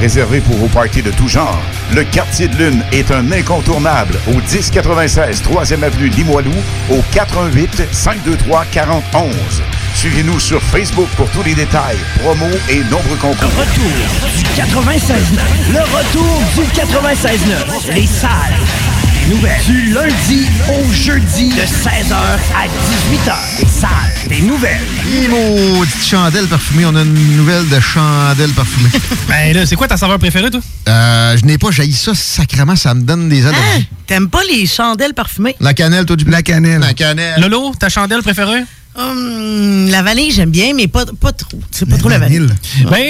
Réservé 0.00 0.40
pour 0.40 0.56
vos 0.56 0.66
parties 0.66 1.02
de 1.02 1.12
tout 1.12 1.28
genre, 1.28 1.62
le 1.94 2.02
Quartier 2.02 2.48
de 2.48 2.56
Lune 2.56 2.82
est 2.92 3.10
un 3.12 3.30
incontournable 3.30 4.18
au 4.26 4.40
1096 4.40 5.42
3e 5.42 5.82
Avenue 5.84 6.08
Limoilou 6.08 6.52
au 6.90 7.00
88 7.12 7.84
523 7.92 8.64
4011. 8.72 9.62
Suivez-nous 9.94 10.40
sur 10.40 10.60
Facebook 10.60 11.08
pour 11.16 11.30
tous 11.30 11.44
les 11.44 11.54
détails, 11.54 11.98
promos 12.20 12.58
et 12.68 12.82
nombreux 12.84 13.16
concours. 13.20 13.50
Retour 13.56 13.92
du 14.36 14.42
96.9. 14.60 15.72
Le 15.72 15.80
retour 15.80 16.42
du 16.56 16.62
96.9. 16.72 17.94
Les 17.94 18.06
salles. 18.06 18.91
Des 19.22 19.34
Nouvelles. 19.34 19.60
Du 19.66 19.92
lundi 19.92 20.46
au 20.68 20.92
jeudi 20.92 21.48
de 21.50 21.62
16h 21.62 22.14
à 22.14 22.66
18h. 22.66 23.34
Les 23.60 23.66
salles. 23.66 23.90
Des 24.28 24.40
nouvelles. 24.42 24.80
Et 25.14 25.28
maudite 25.28 26.04
chandelle 26.04 26.46
parfumée. 26.46 26.84
On 26.86 26.94
a 26.96 27.02
une 27.02 27.36
nouvelle 27.36 27.68
de 27.68 27.80
chandelle 27.80 28.50
parfumée. 28.50 28.90
Ben 29.28 29.54
là, 29.54 29.64
c'est 29.66 29.76
quoi 29.76 29.88
ta 29.88 29.96
saveur 29.96 30.18
préférée, 30.18 30.50
toi? 30.50 30.60
Euh, 30.88 31.36
je 31.38 31.44
n'ai 31.46 31.56
pas 31.58 31.70
jailli 31.70 31.92
ça 31.94 32.14
sacrément, 32.14 32.76
ça 32.76 32.92
me 32.94 33.02
donne 33.02 33.28
des 33.28 33.46
allergies. 33.46 33.88
T'aimes 34.06 34.28
pas 34.28 34.42
les 34.50 34.66
chandelles 34.66 35.14
parfumées? 35.14 35.56
La 35.60 35.72
cannelle, 35.74 36.04
toi, 36.04 36.16
du 36.16 36.24
La 36.24 36.42
cannelle. 36.42 36.80
La 36.80 36.92
cannelle. 36.92 37.40
Lolo, 37.40 37.72
ta 37.78 37.88
chandelle 37.88 38.22
préférée? 38.22 38.64
Hum, 38.94 39.88
la 39.88 40.02
vanille, 40.02 40.30
j'aime 40.32 40.50
bien, 40.50 40.74
mais 40.74 40.86
pas, 40.86 41.06
pas 41.18 41.32
trop. 41.32 41.58
C'est 41.70 41.88
pas 41.88 41.96
trop 41.96 42.10
la 42.10 42.18
vanille. 42.18 42.46
Ben, 42.90 43.02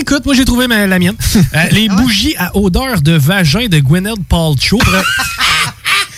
écoute, 0.00 0.24
moi, 0.26 0.34
j'ai 0.34 0.44
trouvé 0.44 0.68
ma- 0.68 0.86
la 0.86 0.98
mienne. 0.98 1.16
Euh, 1.54 1.64
les 1.72 1.88
bougies 1.88 2.34
à 2.38 2.56
odeur 2.56 3.00
de 3.00 3.12
vagin 3.12 3.66
de 3.68 3.78
Gwyneth 3.78 4.24
Paltrow. 4.28 4.78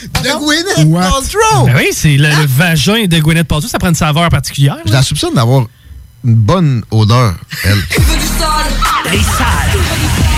De 0.03 0.39
Gwyneth 0.39 0.93
Paltrow! 0.93 1.67
Ben 1.67 1.75
oui, 1.77 1.89
c'est 1.93 2.17
le, 2.17 2.29
le 2.29 2.47
vagin 2.47 3.07
de 3.07 3.19
Gwyneth 3.19 3.49
Paltrow. 3.49 3.69
Ça 3.69 3.79
prend 3.79 3.89
une 3.89 3.95
saveur 3.95 4.29
particulière. 4.29 4.77
Je 4.85 4.93
la 4.93 5.03
soupçonne 5.03 5.35
d'avoir 5.35 5.67
une 6.25 6.35
bonne 6.35 6.83
odeur, 6.91 7.35
elle. 7.65 7.79
Les 9.13 9.19
salles. 9.19 9.81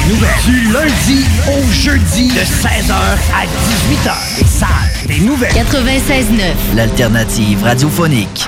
des 0.06 0.12
Nouvelles. 0.14 0.30
Du 0.44 0.72
lundi 0.72 1.24
au 1.48 1.72
jeudi 1.72 2.28
de 2.28 2.40
16h 2.40 2.92
à 2.92 3.44
18h. 3.46 4.14
Les 4.38 4.46
salles. 4.46 4.68
Des 5.06 5.20
nouvelles. 5.20 5.52
96.9. 5.52 6.76
L'alternative 6.76 7.62
radiophonique. 7.62 8.46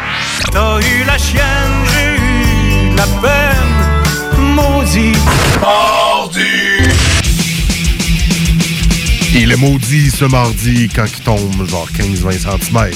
T'as 0.52 0.78
eu 0.80 1.04
la 1.06 1.16
chienne, 1.16 1.42
j'ai 1.94 2.16
eu 2.16 2.94
la 2.96 3.06
peine, 3.20 4.54
maudit. 4.54 5.12
Mardi! 5.61 6.09
Il 9.32 9.52
est 9.52 9.56
maudit 9.56 10.10
ce 10.10 10.24
mardi 10.24 10.88
quand 10.94 11.04
il 11.06 11.20
tombe 11.22 11.68
genre 11.68 11.88
15-20 11.96 12.38
cm. 12.40 12.90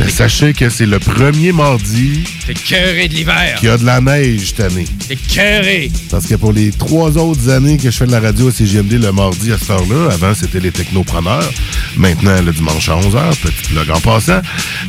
Mais 0.00 0.08
sachez 0.08 0.52
que 0.54 0.68
c'est 0.70 0.86
le 0.86 0.98
premier 0.98 1.52
mardi 1.52 2.24
T'es 2.46 2.54
cœuré 2.54 3.08
de 3.08 3.14
l'hiver. 3.14 3.56
qu'il 3.58 3.68
y 3.68 3.70
a 3.72 3.76
de 3.76 3.84
la 3.84 4.00
neige 4.00 4.48
cette 4.48 4.60
année. 4.60 4.86
T'es 5.06 5.16
cœuré. 5.16 5.90
Parce 6.10 6.26
que 6.26 6.34
pour 6.36 6.52
les 6.52 6.70
trois 6.70 7.16
autres 7.18 7.50
années 7.50 7.76
que 7.76 7.90
je 7.90 7.96
fais 7.96 8.06
de 8.06 8.12
la 8.12 8.20
radio 8.20 8.48
à 8.48 8.52
CGMD 8.52 8.92
le 8.94 9.12
mardi 9.12 9.52
à 9.52 9.58
cette 9.58 9.70
heure-là, 9.70 10.12
avant 10.12 10.34
c'était 10.34 10.60
les 10.60 10.72
technopreneurs, 10.72 11.48
maintenant 11.96 12.40
le 12.40 12.52
dimanche 12.52 12.88
à 12.88 12.94
11h, 12.94 13.36
petit 13.36 13.72
plug 13.72 13.90
en 13.90 14.00
passant, 14.00 14.40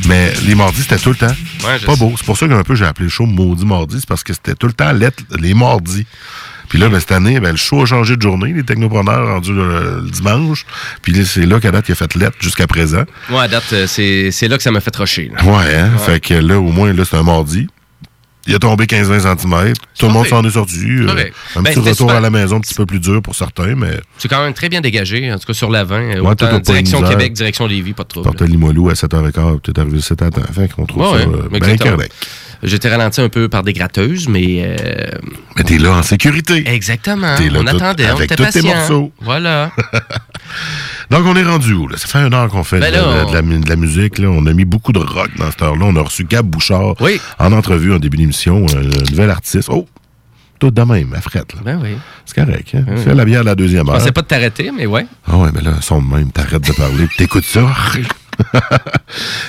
mais 0.08 0.32
les 0.46 0.54
mardis 0.54 0.82
c'était 0.82 0.98
tout 0.98 1.10
le 1.10 1.16
temps. 1.16 1.26
Ouais, 1.64 1.78
Pas 1.84 1.92
sais. 1.94 1.98
beau. 1.98 2.14
C'est 2.16 2.24
pour 2.26 2.36
ça 2.38 2.48
qu'un 2.48 2.62
peu 2.62 2.74
j'ai 2.74 2.86
appelé 2.86 3.04
le 3.04 3.10
show 3.10 3.26
Maudit 3.26 3.66
Mardi, 3.66 3.96
c'est 4.00 4.08
parce 4.08 4.24
que 4.24 4.32
c'était 4.32 4.54
tout 4.54 4.66
le 4.66 4.72
temps 4.72 4.92
les 5.38 5.54
mardis. 5.54 6.06
Puis 6.74 6.82
là, 6.82 6.88
ben, 6.88 6.98
cette 6.98 7.12
année, 7.12 7.38
ben, 7.38 7.52
le 7.52 7.56
show 7.56 7.82
a 7.82 7.86
changé 7.86 8.16
de 8.16 8.22
journée, 8.22 8.52
les 8.52 8.64
technopreneurs 8.64 9.28
rendus 9.28 9.52
le, 9.52 10.00
le 10.02 10.10
dimanche. 10.10 10.66
Puis 11.02 11.12
là, 11.12 11.24
c'est 11.24 11.46
là 11.46 11.60
qu'à 11.60 11.70
date, 11.70 11.88
il 11.88 11.92
a 11.92 11.94
fait 11.94 12.12
lettre 12.16 12.36
jusqu'à 12.40 12.66
présent. 12.66 13.04
Moi, 13.30 13.42
à 13.42 13.46
date, 13.46 13.62
euh, 13.72 13.86
c'est 13.86 14.32
c'est 14.32 14.48
là 14.48 14.56
que 14.56 14.62
ça 14.64 14.72
m'a 14.72 14.80
fait 14.80 14.96
rocher. 14.96 15.30
Ouais, 15.44 15.76
hein? 15.76 15.92
Ouais. 15.92 15.98
Fait 16.04 16.18
que 16.18 16.34
là, 16.34 16.58
au 16.58 16.72
moins, 16.72 16.92
là, 16.92 17.04
c'est 17.08 17.16
un 17.16 17.22
mardi. 17.22 17.68
Il 18.46 18.54
a 18.54 18.58
tombé 18.58 18.84
15-20 18.84 19.38
cm. 19.38 19.72
Tout 19.98 20.06
le 20.06 20.12
monde 20.12 20.26
s'en 20.26 20.44
est 20.44 20.50
sorti. 20.50 20.76
Euh, 20.84 21.08
un 21.56 21.62
Ben, 21.62 21.72
petit 21.72 21.78
retour 21.78 21.94
super. 21.96 22.16
à 22.16 22.20
la 22.20 22.30
maison, 22.30 22.56
un 22.56 22.60
petit 22.60 22.74
peu 22.74 22.84
plus 22.84 23.00
dur 23.00 23.22
pour 23.22 23.34
certains, 23.34 23.74
mais 23.74 24.00
C'est 24.18 24.28
quand 24.28 24.42
même 24.44 24.52
très 24.52 24.68
bien 24.68 24.80
dégagé, 24.82 25.32
en 25.32 25.38
tout 25.38 25.46
cas 25.46 25.54
sur 25.54 25.70
l'avant. 25.70 25.98
Ouais, 26.00 26.18
autant 26.20 26.58
direction. 26.58 27.02
Québec, 27.02 27.32
direction 27.32 27.66
Lévis, 27.66 27.92
pas 27.94 28.02
de 28.02 28.08
trouble. 28.08 28.24
porte 28.26 28.42
Limoilou 28.42 28.90
à 28.90 28.94
7h15, 28.94 29.60
peut-être 29.60 29.78
arrivé 29.78 30.00
7 30.00 30.20
à 30.22 30.30
temps. 30.30 30.42
Fait 30.52 30.70
qu'on 30.72 30.84
trouve 30.86 31.02
Ouais, 31.12 31.22
ça 31.22 31.28
ouais, 31.28 31.36
euh, 31.54 31.58
bien 31.60 31.76
correct. 31.76 32.12
J'étais 32.62 32.88
ralenti 32.88 33.20
un 33.20 33.28
peu 33.28 33.48
par 33.48 33.62
des 33.62 33.72
gratteuses, 33.74 34.26
mais. 34.28 34.62
euh, 34.64 35.18
Mais 35.56 35.64
t'es 35.64 35.76
là 35.78 35.92
en 35.92 36.02
sécurité. 36.02 36.64
Exactement. 36.66 37.34
T'es 37.36 37.50
là 37.50 37.60
on 37.60 37.64
tout- 37.64 37.76
attendait, 37.76 38.06
on 38.10 38.20
était 38.20 38.36
tous 38.36 38.50
tes 38.52 38.62
morceaux. 38.62 39.12
Voilà. 39.20 39.70
Donc, 41.10 41.26
on 41.26 41.36
est 41.36 41.42
rendu 41.42 41.74
où? 41.74 41.88
Là? 41.88 41.96
Ça 41.98 42.06
fait 42.08 42.18
une 42.26 42.32
heure 42.32 42.48
qu'on 42.48 42.64
fait 42.64 42.80
Ben 42.80 42.90
de, 42.90 42.96
là, 42.96 43.24
de- 43.24 43.28
de 43.30 43.34
la, 43.34 43.42
mu- 43.42 43.58
de 43.60 43.68
la 43.68 43.76
musique. 43.76 44.18
Là. 44.18 44.28
On 44.30 44.46
a 44.46 44.52
mis 44.54 44.64
beaucoup 44.64 44.92
de 44.92 44.98
rock 44.98 45.28
dans 45.36 45.50
cette 45.50 45.60
heure-là. 45.62 45.84
On 45.86 45.96
a 45.96 46.00
reçu 46.02 46.24
Gab 46.24 46.46
Bouchard 46.46 46.94
en 47.38 47.52
entrevue 47.52 47.92
en 47.92 47.98
début 47.98 48.16
d'émission, 48.16 48.33
un, 48.48 48.56
un 48.56 49.10
nouvel 49.10 49.30
artiste. 49.30 49.68
Oh! 49.70 49.86
Tout 50.60 50.70
de 50.70 50.82
même, 50.82 51.12
à 51.14 51.20
frette. 51.20 51.52
Là. 51.54 51.60
Ben 51.64 51.80
oui. 51.82 51.96
C'est 52.24 52.42
correct. 52.44 52.70
Hein? 52.74 52.84
Ben 52.86 52.94
oui. 52.96 53.00
C'est 53.04 53.14
la 53.14 53.24
bière 53.24 53.40
de 53.40 53.46
la 53.46 53.54
deuxième 53.54 53.86
Je 53.86 53.90
heure. 53.90 53.98
pensais 53.98 54.12
pas 54.12 54.22
de 54.22 54.26
t'arrêter, 54.28 54.70
mais 54.74 54.86
ouais. 54.86 55.04
Ah 55.26 55.36
ouais, 55.36 55.50
mais 55.52 55.60
là, 55.60 55.74
son 55.82 56.00
de 56.00 56.06
même, 56.14 56.30
t'arrêtes 56.30 56.66
de 56.66 56.72
parler, 56.72 57.08
t'écoutes 57.18 57.44
ça. 57.44 57.66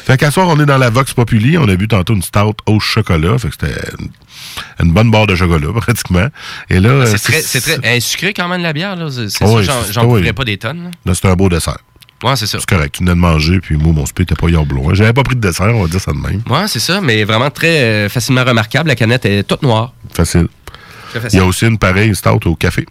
fait 0.04 0.18
qu'à 0.18 0.32
soir, 0.32 0.48
on 0.50 0.60
est 0.60 0.66
dans 0.66 0.78
la 0.78 0.90
Vox 0.90 1.14
Populi. 1.14 1.58
On 1.58 1.68
a 1.68 1.76
bu 1.76 1.88
tantôt 1.88 2.14
une 2.16 2.22
stout 2.22 2.56
au 2.66 2.80
chocolat. 2.80 3.38
Fait 3.38 3.50
que 3.50 3.56
c'était 3.60 3.80
une, 4.00 4.88
une 4.88 4.94
bonne 4.94 5.12
barre 5.12 5.28
de 5.28 5.36
chocolat, 5.36 5.68
pratiquement. 5.76 6.28
Et 6.70 6.80
là, 6.80 7.02
Ah, 7.04 7.06
C'est 7.06 7.16
euh, 7.16 7.18
très, 7.32 7.42
c'est 7.42 7.62
très 7.62 7.78
elle 7.84 7.98
est 7.98 8.00
sucré 8.00 8.34
quand 8.34 8.48
même 8.48 8.62
la 8.62 8.74
bière. 8.74 8.96
là? 8.96 9.08
C'est 9.12 9.30
c'est 9.30 9.44
Ah 9.46 9.48
oui, 9.52 9.64
j'en- 9.64 9.84
c'est- 9.84 9.94
j'en 9.94 10.02
ah 10.02 10.06
oui. 10.06 10.34
pas 10.34 10.44
des 10.44 10.58
tonnes. 10.58 10.86
là. 10.86 10.92
Là, 11.06 11.14
c'était 11.16 11.30
un 11.30 11.36
beau 11.36 11.50
dessert. 11.50 11.78
Ouais, 12.26 12.36
c'est 12.36 12.48
ça. 12.48 12.58
C'est 12.60 12.68
correct. 12.68 12.96
Tu 12.96 13.04
venais 13.04 13.14
de 13.14 13.20
manger, 13.20 13.60
puis 13.60 13.78
moi, 13.78 13.94
mon 13.94 14.08
spé 14.08 14.24
était 14.24 14.34
pas 14.34 14.50
hier 14.50 14.66
blond. 14.66 14.96
J'avais 14.96 15.14
pas 15.14 15.22
pris 15.22 15.36
de 15.36 15.42
dessert, 15.42 15.76
on 15.76 15.84
va 15.84 15.88
dire 15.88 16.02
ça 16.02 16.12
de 16.12 16.18
même. 16.18 16.42
Ouais, 16.50 16.68
c'est 16.68 16.80
ça, 16.80 17.00
mais 17.00 17.24
vraiment 17.24 17.52
très 17.52 17.84
euh, 17.84 18.10
facilement 18.10 18.44
remarquable. 18.44 18.88
La 18.90 18.96
canette 18.96 19.28
est 19.28 19.44
toute 19.44 19.62
noire. 19.62 19.94
Facile. 20.12 20.48
Très 21.14 21.30
Il 21.30 21.36
y 21.36 21.40
a 21.40 21.46
aussi 21.46 21.68
une 21.68 21.78
pareille 21.78 22.16
stout 22.16 22.48
au 22.48 22.56
café. 22.56 22.84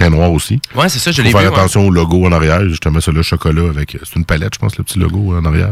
Elle 0.00 0.06
est 0.06 0.10
noire 0.10 0.30
aussi. 0.32 0.60
Ouais, 0.74 0.88
c'est 0.88 0.98
ça, 0.98 1.10
je 1.10 1.16
Faut 1.16 1.22
l'ai 1.22 1.30
faire 1.32 1.40
vu, 1.42 1.48
ouais. 1.48 1.54
attention 1.54 1.86
au 1.86 1.90
logo 1.90 2.26
en 2.26 2.32
arrière. 2.32 2.68
Justement, 2.68 3.00
celui-là, 3.00 3.22
chocolat 3.22 3.68
avec. 3.68 3.96
C'est 4.02 4.16
une 4.16 4.24
palette, 4.24 4.54
je 4.54 4.58
pense, 4.58 4.76
le 4.76 4.84
petit 4.84 4.98
logo 4.98 5.34
en 5.36 5.44
arrière. 5.44 5.70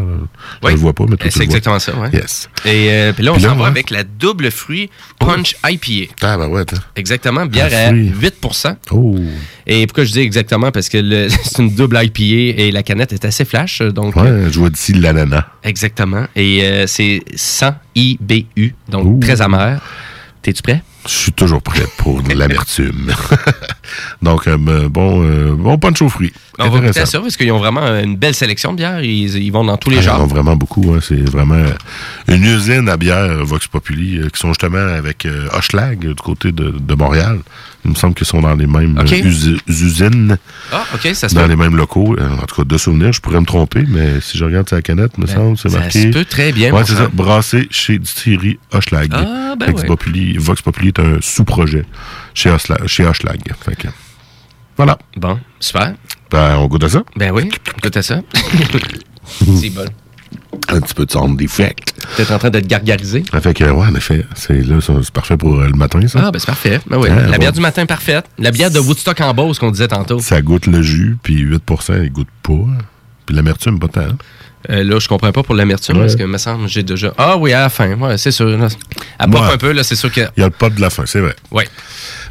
Je 0.62 0.66
Oui. 0.66 0.72
le 0.72 0.78
vois 0.78 0.92
pas, 0.92 1.04
mais 1.08 1.16
toi, 1.16 1.26
Euh, 1.26 1.30
C'est 1.30 1.36
vois. 1.38 1.44
exactement 1.44 1.78
ça, 1.78 1.94
ouais. 1.96 2.10
Yes. 2.12 2.48
Et 2.64 2.90
euh, 2.90 3.12
puis 3.12 3.22
là, 3.24 3.32
on 3.32 3.38
s'en 3.38 3.54
va 3.54 3.62
ouais. 3.64 3.68
avec 3.68 3.90
la 3.90 4.04
double 4.04 4.50
fruit 4.50 4.90
punch 5.18 5.56
IPA. 5.64 6.12
Ah, 6.22 6.36
ben 6.38 6.48
ouais. 6.48 6.64
Exactement, 6.96 7.46
bière 7.46 7.66
à 7.72 7.88
fruit. 7.88 8.12
8 8.20 8.34
Oh. 8.90 9.16
Et 9.66 9.86
pourquoi 9.86 10.04
je 10.04 10.12
dis 10.12 10.20
exactement? 10.20 10.70
Parce 10.70 10.88
que 10.88 11.28
c'est 11.42 11.58
une 11.62 11.74
double 11.74 11.98
IPA 12.02 12.60
et 12.62 12.70
la 12.70 12.82
canette 12.82 13.12
est 13.12 13.24
assez 13.24 13.44
flash. 13.44 13.80
Donc, 13.80 14.16
Ouais, 14.16 14.48
je 14.50 14.58
vois 14.58 14.70
d'ici 14.70 14.92
l'ananas. 14.94 15.44
Exactement. 15.62 16.24
Et 16.36 16.62
euh, 16.64 16.86
c'est 16.86 17.20
100 17.34 17.74
IBU, 17.94 18.74
donc 18.88 19.20
très 19.20 19.40
amer. 19.42 19.80
T'es-tu 20.42 20.62
prêt? 20.62 20.82
Je 21.06 21.12
suis 21.12 21.32
toujours 21.32 21.60
prêt 21.62 21.86
pour 21.98 22.22
l'amertume. 22.34 23.12
Donc, 24.22 24.46
euh, 24.46 24.56
bon, 24.88 25.22
euh, 25.22 25.54
bon 25.54 25.76
punch 25.78 26.00
aux 26.02 26.08
fruits. 26.08 26.32
On 26.58 26.68
va 26.70 26.80
goûter 26.80 27.00
à 27.00 27.06
ça 27.06 27.20
parce 27.20 27.36
qu'ils 27.36 27.50
ont 27.52 27.58
vraiment 27.58 27.82
une 28.00 28.16
belle 28.16 28.34
sélection 28.34 28.72
de 28.72 28.78
bières. 28.78 29.02
Ils, 29.02 29.36
ils 29.36 29.50
vont 29.50 29.64
dans 29.64 29.76
tous 29.76 29.90
les 29.90 29.98
Ah, 29.98 30.02
Ils 30.02 30.08
en 30.10 30.12
genres. 30.14 30.22
ont 30.22 30.26
vraiment 30.28 30.56
beaucoup. 30.56 30.94
hein. 30.94 31.00
C'est 31.02 31.16
vraiment 31.28 31.62
une 32.28 32.44
usine 32.44 32.88
à 32.88 32.96
bière 32.96 33.18
euh, 33.18 33.42
Vox 33.42 33.66
Populi 33.66 34.20
qui 34.32 34.38
sont 34.40 34.48
justement 34.48 34.78
avec 34.78 35.26
euh, 35.26 35.48
Hochelag 35.52 36.04
euh, 36.06 36.08
du 36.14 36.22
côté 36.22 36.52
de, 36.52 36.70
de 36.78 36.94
Montréal. 36.94 37.40
Il 37.84 37.90
me 37.90 37.96
semble 37.96 38.14
qu'ils 38.14 38.26
sont 38.26 38.40
dans 38.40 38.54
les 38.54 38.66
mêmes 38.66 38.96
usi- 39.04 39.58
usines. 39.68 40.38
Ah, 40.72 40.86
OK, 40.94 41.06
ça 41.12 41.28
se 41.28 41.34
Dans 41.34 41.42
peut. 41.42 41.48
les 41.48 41.56
mêmes 41.56 41.76
locaux. 41.76 42.16
En 42.18 42.46
tout 42.46 42.56
cas, 42.56 42.64
de 42.64 42.78
souvenirs, 42.78 43.12
je 43.12 43.20
pourrais 43.20 43.40
me 43.40 43.44
tromper, 43.44 43.84
mais 43.86 44.22
si 44.22 44.38
je 44.38 44.44
regarde 44.46 44.66
sa 44.70 44.80
canette, 44.80 45.18
me 45.18 45.26
Ben, 45.26 45.34
semble, 45.34 45.58
c'est 45.58 45.68
ça 45.68 45.80
marqué. 45.80 46.02
se 46.04 46.06
peut 46.08 46.24
très 46.24 46.52
bien, 46.52 46.72
Ouais, 46.72 46.82
c'est 46.86 46.94
ça. 46.94 47.10
Brassé 47.12 47.68
chez 47.70 47.98
Distillerie 47.98 48.58
Hochelag. 48.72 49.10
Ah, 49.12 49.54
ben 49.58 49.66
Vox 49.66 49.82
ouais. 49.82 49.86
Populi, 49.86 50.38
Vox 50.38 50.62
Populi 50.62 50.93
est 50.94 51.00
un 51.00 51.18
sous-projet 51.20 51.84
chez, 52.34 52.54
chez. 52.86 53.04
Fait 53.12 53.76
que, 53.76 53.88
voilà. 54.76 54.98
Bon, 55.16 55.38
super. 55.60 55.94
Ben, 56.30 56.56
on 56.56 56.66
goûte 56.66 56.84
à 56.84 56.88
ça? 56.88 57.02
Ben 57.16 57.30
oui, 57.32 57.50
écoute 57.78 57.96
à 57.96 58.02
ça. 58.02 58.20
c'est 59.60 59.70
bon. 59.70 59.84
Un 60.68 60.80
petit 60.80 60.94
peu 60.94 61.06
de 61.06 61.10
sound 61.10 61.36
d'effect. 61.36 61.94
T'es 62.16 62.30
en 62.32 62.38
train 62.38 62.50
gargariser? 62.50 63.22
Ça 63.30 63.40
fait 63.40 63.54
que, 63.54 63.64
ouais, 63.64 63.86
en 63.86 63.94
effet, 63.94 64.24
c'est 64.34 64.62
là, 64.62 64.80
ça, 64.80 64.94
c'est 65.02 65.12
parfait 65.12 65.36
pour 65.36 65.60
euh, 65.60 65.66
le 65.66 65.74
matin, 65.74 66.06
ça. 66.06 66.20
Ah, 66.24 66.30
ben 66.30 66.38
c'est 66.38 66.46
parfait. 66.46 66.80
Ben 66.86 66.98
oui. 66.98 67.08
Ah, 67.10 67.26
la 67.26 67.38
bière 67.38 67.52
bon. 67.52 67.56
du 67.56 67.60
matin 67.60 67.86
parfaite. 67.86 68.24
La 68.38 68.50
bière 68.50 68.70
de 68.70 68.78
Woodstock 68.78 69.20
en 69.20 69.34
Beauce 69.34 69.58
qu'on 69.58 69.70
disait 69.70 69.88
tantôt. 69.88 70.18
Ça 70.20 70.42
goûte 70.42 70.66
le 70.66 70.82
jus, 70.82 71.16
puis 71.22 71.44
8% 71.44 72.02
il 72.02 72.10
goûte 72.10 72.28
pas. 72.42 72.52
Puis 73.26 73.36
l'amertume, 73.36 73.78
pas 73.78 73.88
tant. 73.88 74.08
Euh, 74.70 74.82
là, 74.82 74.98
je 74.98 75.08
comprends 75.08 75.30
pas 75.32 75.42
pour 75.42 75.54
l'amertume, 75.54 75.96
Ouais. 75.96 76.02
parce 76.02 76.16
que 76.16 76.22
me 76.24 76.38
semble 76.38 76.68
j'ai 76.68 76.82
déjà. 76.82 77.12
Ah 77.18 77.36
oui, 77.36 77.52
à 77.52 77.60
la 77.62 77.68
fin, 77.68 77.94
ouais, 77.94 78.16
c'est 78.18 78.30
sûr. 78.30 78.46
Pop 78.58 79.34
Ouais. 79.34 79.52
un 79.52 79.56
peu, 79.58 79.72
là, 79.72 79.82
c'est 79.82 79.94
sûr 79.96 80.10
que. 80.10 80.22
Il 80.36 80.40
y 80.40 80.42
a 80.42 80.46
le 80.46 80.50
pop 80.50 80.74
de 80.74 80.80
la 80.80 80.90
fin, 80.90 81.04
c'est 81.06 81.20
vrai. 81.20 81.34
Ouais. 81.50 81.68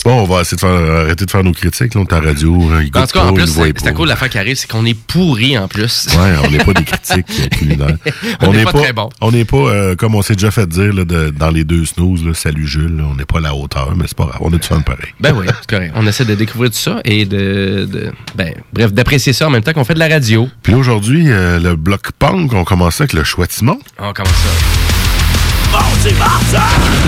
Bon, 0.05 0.21
on 0.21 0.25
va 0.25 0.41
essayer 0.41 0.55
de 0.57 0.59
faire, 0.61 0.69
arrêter 1.01 1.25
de 1.25 1.31
faire 1.31 1.43
nos 1.45 1.53
critiques. 1.53 1.95
Là, 1.95 2.03
la 2.11 2.19
radio. 2.19 2.53
hein, 2.73 2.81
il 2.83 2.97
En 2.97 3.07
tout 3.07 3.13
cas, 3.17 3.23
en 3.25 3.33
plus, 3.33 3.47
c'est 3.47 3.87
à 3.87 3.91
cause 3.93 4.03
de 4.05 4.09
l'affaire 4.09 4.29
qui 4.29 4.37
arrive, 4.37 4.57
c'est 4.57 4.69
qu'on 4.69 4.85
est 4.85 4.93
pourri 4.99 5.57
en 5.57 5.69
plus. 5.69 6.07
Ouais, 6.17 6.33
on 6.45 6.51
n'est 6.51 6.57
pas 6.63 6.73
des 6.73 6.83
critiques 6.85 7.25
euh, 7.39 7.47
culinaires. 7.55 7.95
On 8.41 8.51
n'est 8.51 8.63
pas 8.65 8.73
très 8.73 8.91
bon. 8.91 9.09
On 9.21 9.31
n'est 9.31 9.45
pas, 9.45 9.55
euh, 9.57 9.95
comme 9.95 10.15
on 10.15 10.21
s'est 10.21 10.33
déjà 10.33 10.51
fait 10.51 10.67
dire 10.67 10.93
là, 10.93 11.05
de- 11.05 11.29
dans 11.29 11.49
les 11.51 11.63
deux 11.63 11.85
snooze, 11.85 12.25
là, 12.25 12.33
salut 12.33 12.67
Jules, 12.67 12.97
là, 12.97 13.03
on 13.09 13.15
n'est 13.15 13.23
pas 13.25 13.37
à 13.37 13.41
la 13.41 13.55
hauteur, 13.55 13.93
mais 13.95 14.03
c'est 14.07 14.17
pas 14.17 14.25
grave, 14.25 14.37
on 14.41 14.49
est 14.51 14.59
du 14.61 14.67
fun 14.67 14.81
pareil. 14.81 15.07
Ben 15.21 15.33
oui, 15.37 15.45
c'est 15.47 15.69
correct. 15.69 15.93
On 15.95 16.05
essaie 16.05 16.25
de 16.25 16.35
découvrir 16.35 16.71
tout 16.71 16.77
ça 16.77 16.99
et 17.05 17.23
de. 17.25 17.87
de- 17.89 18.11
ben, 18.35 18.53
bref, 18.73 18.91
d'apprécier 18.91 19.31
ça 19.31 19.47
en 19.47 19.51
même 19.51 19.63
temps 19.63 19.71
qu'on 19.73 19.85
fait 19.85 19.93
de 19.93 19.99
la 19.99 20.09
radio. 20.09 20.49
Puis 20.63 20.73
aujourd'hui, 20.73 21.25
euh, 21.31 21.59
le 21.61 21.77
bloc 21.77 22.11
punk, 22.19 22.51
on 22.53 22.65
commençait 22.65 23.03
avec 23.03 23.13
le 23.13 23.23
choix 23.23 23.45
de 23.45 23.51
Simon. 23.53 23.79
On 23.99 24.11
commence 24.11 24.33
ça. 24.33 24.49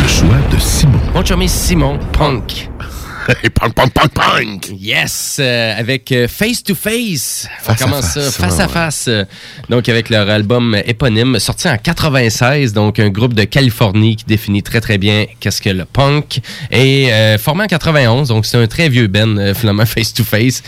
Le 0.02 0.08
choix 0.08 0.38
de 0.52 0.60
Simon. 0.60 1.00
Mon 1.14 1.24
chummy 1.26 1.48
Simon 1.50 2.00
Punk. 2.14 2.70
Punk, 3.34 3.74
punk, 3.74 3.92
punk, 3.94 4.12
punk. 4.14 4.70
Yes, 4.80 5.38
euh, 5.40 5.74
avec 5.78 6.12
euh, 6.12 6.28
Face 6.28 6.64
to 6.64 6.76
Face. 6.76 7.48
On 7.62 7.66
Face 7.66 7.82
à 7.82 7.86
commence 7.86 8.14
face, 8.14 8.24
ça, 8.30 8.48
face 8.48 8.58
ouais, 8.58 8.64
à 8.64 8.68
face. 8.68 9.06
euh, 9.08 9.26
donc, 9.70 9.90
avec 9.90 10.10
leur 10.10 10.30
album 10.30 10.76
éponyme, 10.86 11.40
sorti 11.40 11.68
en 11.68 11.78
96, 11.78 12.74
donc 12.74 13.00
un 13.00 13.10
groupe 13.10 13.34
de 13.34 13.44
Californie 13.44 14.16
qui 14.16 14.26
définit 14.26 14.62
très 14.64 14.82
très 14.82 14.98
bien 14.98 15.26
qu'est-ce 15.40 15.62
que 15.62 15.70
le 15.70 15.86
punk. 15.86 16.40
Et 16.72 17.12
euh, 17.12 17.38
formé 17.38 17.64
en 17.64 17.68
91, 17.68 18.28
donc 18.30 18.46
c'est 18.46 18.58
un 18.58 18.68
très 18.68 18.90
vieux 18.90 19.08
Ben, 19.08 19.54
finalement, 19.56 19.86
Face 19.96 20.14
to 20.14 20.24
Face, 20.24 20.62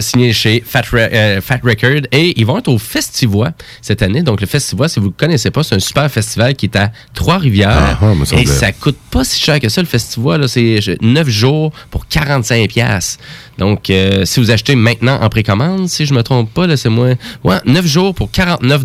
signé 0.00 0.32
chez 0.32 0.62
Fat, 0.66 0.82
Re- 0.82 1.40
Fat 1.40 1.60
Record. 1.62 2.06
Et 2.12 2.38
ils 2.40 2.46
vont 2.46 2.58
être 2.58 2.68
au 2.68 2.78
Festivois 2.78 3.50
cette 3.82 4.02
année. 4.02 4.22
Donc, 4.22 4.40
le 4.40 4.46
Festivois, 4.46 4.88
si 4.88 4.98
vous 5.00 5.06
ne 5.08 5.12
connaissez 5.12 5.50
pas, 5.50 5.62
c'est 5.62 5.74
un 5.74 5.78
super 5.80 6.10
festival 6.10 6.54
qui 6.54 6.66
est 6.66 6.76
à 6.76 6.90
Trois-Rivières. 7.14 7.68
Ah, 7.70 7.98
ah, 8.00 8.36
et 8.40 8.46
ça 8.46 8.72
coûte 8.72 8.98
pas 9.10 9.24
si 9.24 9.40
cher 9.40 9.60
que 9.60 9.68
ça, 9.68 9.80
le 9.80 9.86
festival. 9.86 10.40
là. 10.40 10.48
C'est 10.48 10.78
9 11.00 11.28
jours 11.28 11.72
pour 11.90 11.97
45 12.08 12.68
pièces. 12.68 13.18
Donc, 13.58 13.90
euh, 13.90 14.24
si 14.24 14.40
vous 14.40 14.50
achetez 14.50 14.76
maintenant 14.76 15.20
en 15.20 15.28
précommande, 15.28 15.88
si 15.88 16.06
je 16.06 16.14
me 16.14 16.22
trompe 16.22 16.52
pas, 16.52 16.66
laissez-moi... 16.66 17.14
Ouais, 17.44 17.58
9 17.64 17.86
jours 17.86 18.14
pour 18.14 18.30
49 18.30 18.82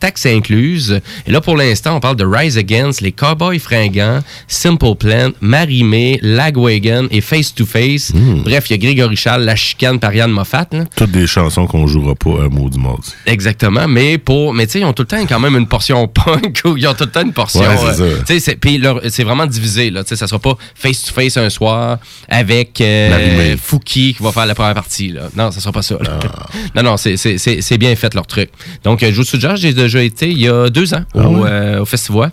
taxes 0.00 0.26
incluses. 0.26 1.00
Et 1.26 1.30
là, 1.30 1.40
pour 1.40 1.56
l'instant, 1.56 1.96
on 1.96 2.00
parle 2.00 2.16
de 2.16 2.24
Rise 2.24 2.58
Against, 2.58 3.00
les 3.00 3.12
Cowboys 3.12 3.58
fringants, 3.58 4.20
Simple 4.46 4.94
Plan, 4.98 5.30
Marimé, 5.40 6.18
Lagwagon 6.22 7.08
et 7.10 7.20
Face 7.20 7.54
to 7.54 7.64
Face. 7.64 8.12
Hmm. 8.12 8.42
Bref, 8.42 8.66
il 8.68 8.72
y 8.72 8.74
a 8.74 8.78
Grégory 8.78 9.16
Charles, 9.16 9.42
La 9.42 9.56
Chicane 9.56 9.98
par 9.98 10.14
Yann 10.14 10.30
Moffat. 10.30 10.66
là. 10.72 10.84
Toutes 10.96 11.10
des 11.10 11.26
chansons 11.26 11.66
qu'on 11.66 11.86
jouera 11.86 12.14
pas 12.14 12.44
à 12.44 12.48
Maudit 12.48 12.78
Mardi. 12.78 13.12
Exactement, 13.26 13.86
mais 13.88 14.18
pour 14.18 14.52
mais 14.54 14.66
tu 14.66 14.72
sais 14.72 14.80
ils 14.80 14.84
ont 14.84 14.92
tout 14.92 15.02
le 15.02 15.08
temps 15.08 15.24
quand 15.26 15.40
même 15.40 15.56
une 15.56 15.66
portion 15.66 16.08
punk 16.24 16.60
ou 16.64 16.76
ils 16.76 16.86
ont 16.86 16.94
tout 16.94 17.04
le 17.04 17.10
temps 17.10 17.22
une 17.22 17.32
portion 17.32 17.60
Ouais, 17.60 17.76
c'est 17.94 18.34
euh, 18.34 18.38
c'est 18.40 18.56
puis 18.56 18.82
c'est 19.08 19.24
vraiment 19.24 19.46
divisé 19.46 19.90
là, 19.90 20.02
tu 20.02 20.10
sais 20.10 20.16
ça 20.16 20.26
sera 20.26 20.38
pas 20.38 20.56
face 20.74 21.04
to 21.04 21.12
face 21.12 21.36
un 21.36 21.50
soir 21.50 21.98
avec 22.28 22.80
euh. 22.80 23.56
Fouki 23.60 24.07
qui 24.14 24.22
va 24.22 24.32
faire 24.32 24.46
la 24.46 24.54
première 24.54 24.74
partie 24.74 25.08
là. 25.10 25.22
Non, 25.36 25.50
ça 25.50 25.60
sera 25.60 25.72
pas 25.72 25.82
ça. 25.82 25.96
là. 26.00 26.18
Ah. 26.22 26.46
non 26.74 26.82
non, 26.82 26.96
c'est 26.96 27.16
c'est 27.16 27.38
c'est 27.38 27.60
c'est 27.60 27.78
bien 27.78 27.94
fait 27.96 28.14
leur 28.14 28.26
truc. 28.26 28.50
Donc 28.84 29.02
euh, 29.02 29.10
je 29.10 29.16
vous 29.16 29.24
suggère, 29.24 29.56
j'ai 29.56 29.72
déjà 29.72 30.02
été 30.02 30.28
il 30.30 30.38
y 30.38 30.48
a 30.48 30.68
deux 30.70 30.94
ans 30.94 31.04
Ah 31.14 31.28
au 31.28 31.44
euh, 31.46 31.80
au 31.80 31.84
festival. 31.84 32.30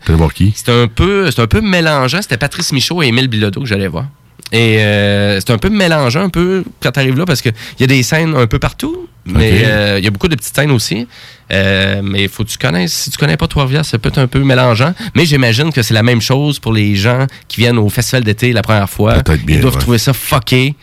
C'était 0.55 0.71
un 0.71 0.87
peu 0.87 1.29
c'est 1.31 1.41
un 1.41 1.47
peu 1.47 1.61
mélangeant, 1.61 2.21
c'était 2.21 2.37
Patrice 2.37 2.71
Michaud 2.71 3.01
et 3.03 3.07
Émile 3.07 3.27
Bilodeau 3.27 3.61
que 3.61 3.67
j'allais 3.67 3.87
voir. 3.87 4.05
Et 4.51 4.77
euh, 4.79 5.39
c'est 5.39 5.51
un 5.51 5.57
peu 5.57 5.69
mélangeant 5.69 6.21
un 6.21 6.29
peu 6.29 6.63
quand 6.81 6.91
tu 6.91 6.99
arrives 6.99 7.17
là 7.17 7.25
parce 7.25 7.41
qu'il 7.41 7.53
y 7.79 7.83
a 7.83 7.87
des 7.87 8.03
scènes 8.03 8.35
un 8.35 8.45
peu 8.45 8.59
partout, 8.59 9.07
mais 9.25 9.63
euh, 9.65 9.95
il 9.97 10.05
y 10.05 10.07
a 10.07 10.11
beaucoup 10.11 10.27
de 10.27 10.35
petites 10.35 10.55
scènes 10.55 10.69
aussi. 10.71 11.07
Euh, 11.51 12.01
mais 12.03 12.23
il 12.23 12.29
faut 12.29 12.43
que 12.43 12.49
tu 12.49 12.57
connaisses. 12.57 12.93
Si 12.93 13.09
tu 13.09 13.17
connais 13.17 13.37
pas 13.37 13.47
Trois-Rivières, 13.47 13.85
ça 13.85 13.97
peut 13.97 14.09
être 14.09 14.19
un 14.19 14.27
peu 14.27 14.39
mélangeant. 14.43 14.93
Mais 15.15 15.25
j'imagine 15.25 15.71
que 15.73 15.81
c'est 15.81 15.93
la 15.95 16.03
même 16.03 16.21
chose 16.21 16.59
pour 16.59 16.73
les 16.73 16.95
gens 16.95 17.25
qui 17.47 17.59
viennent 17.61 17.77
au 17.79 17.89
festival 17.89 18.23
d'été 18.23 18.53
la 18.53 18.61
première 18.61 18.89
fois. 18.89 19.15
Peut-être 19.15 19.45
bien, 19.45 19.55
Ils 19.57 19.61
doivent 19.61 19.73
ouais. 19.75 19.79
trouver 19.81 19.97
ça 19.97 20.13
fucké. 20.13 20.75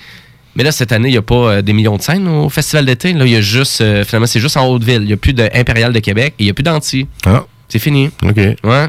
Mais 0.55 0.65
là, 0.65 0.73
cette 0.73 0.93
année, 0.93 1.09
il 1.09 1.13
n'y 1.13 1.19
a 1.19 1.23
pas 1.23 1.35
euh, 1.35 1.63
des 1.63 1.73
millions 1.73 1.97
de 1.97 2.03
scènes 2.03 2.29
au 2.29 2.49
festival 2.51 2.85
d'été. 2.85 3.13
Là, 3.15 3.25
il 3.25 3.33
y 3.33 3.37
a 3.37 3.41
juste, 3.41 3.81
euh, 3.81 4.05
finalement, 4.05 4.27
c'est 4.27 4.41
juste 4.41 4.57
en 4.57 4.67
Haute-Ville. 4.67 5.03
Il 5.03 5.07
n'y 5.07 5.13
a 5.13 5.17
plus 5.17 5.33
d'Impérial 5.33 5.93
de 5.93 5.99
Québec 6.01 6.35
et 6.39 6.43
il 6.43 6.47
n'y 6.47 6.51
a 6.51 6.55
plus 6.55 6.63
d'Anti. 6.63 7.07
Ah, 7.25 7.45
C'est 7.69 7.79
fini. 7.79 8.11
OK. 8.23 8.37
Ouais. 8.37 8.87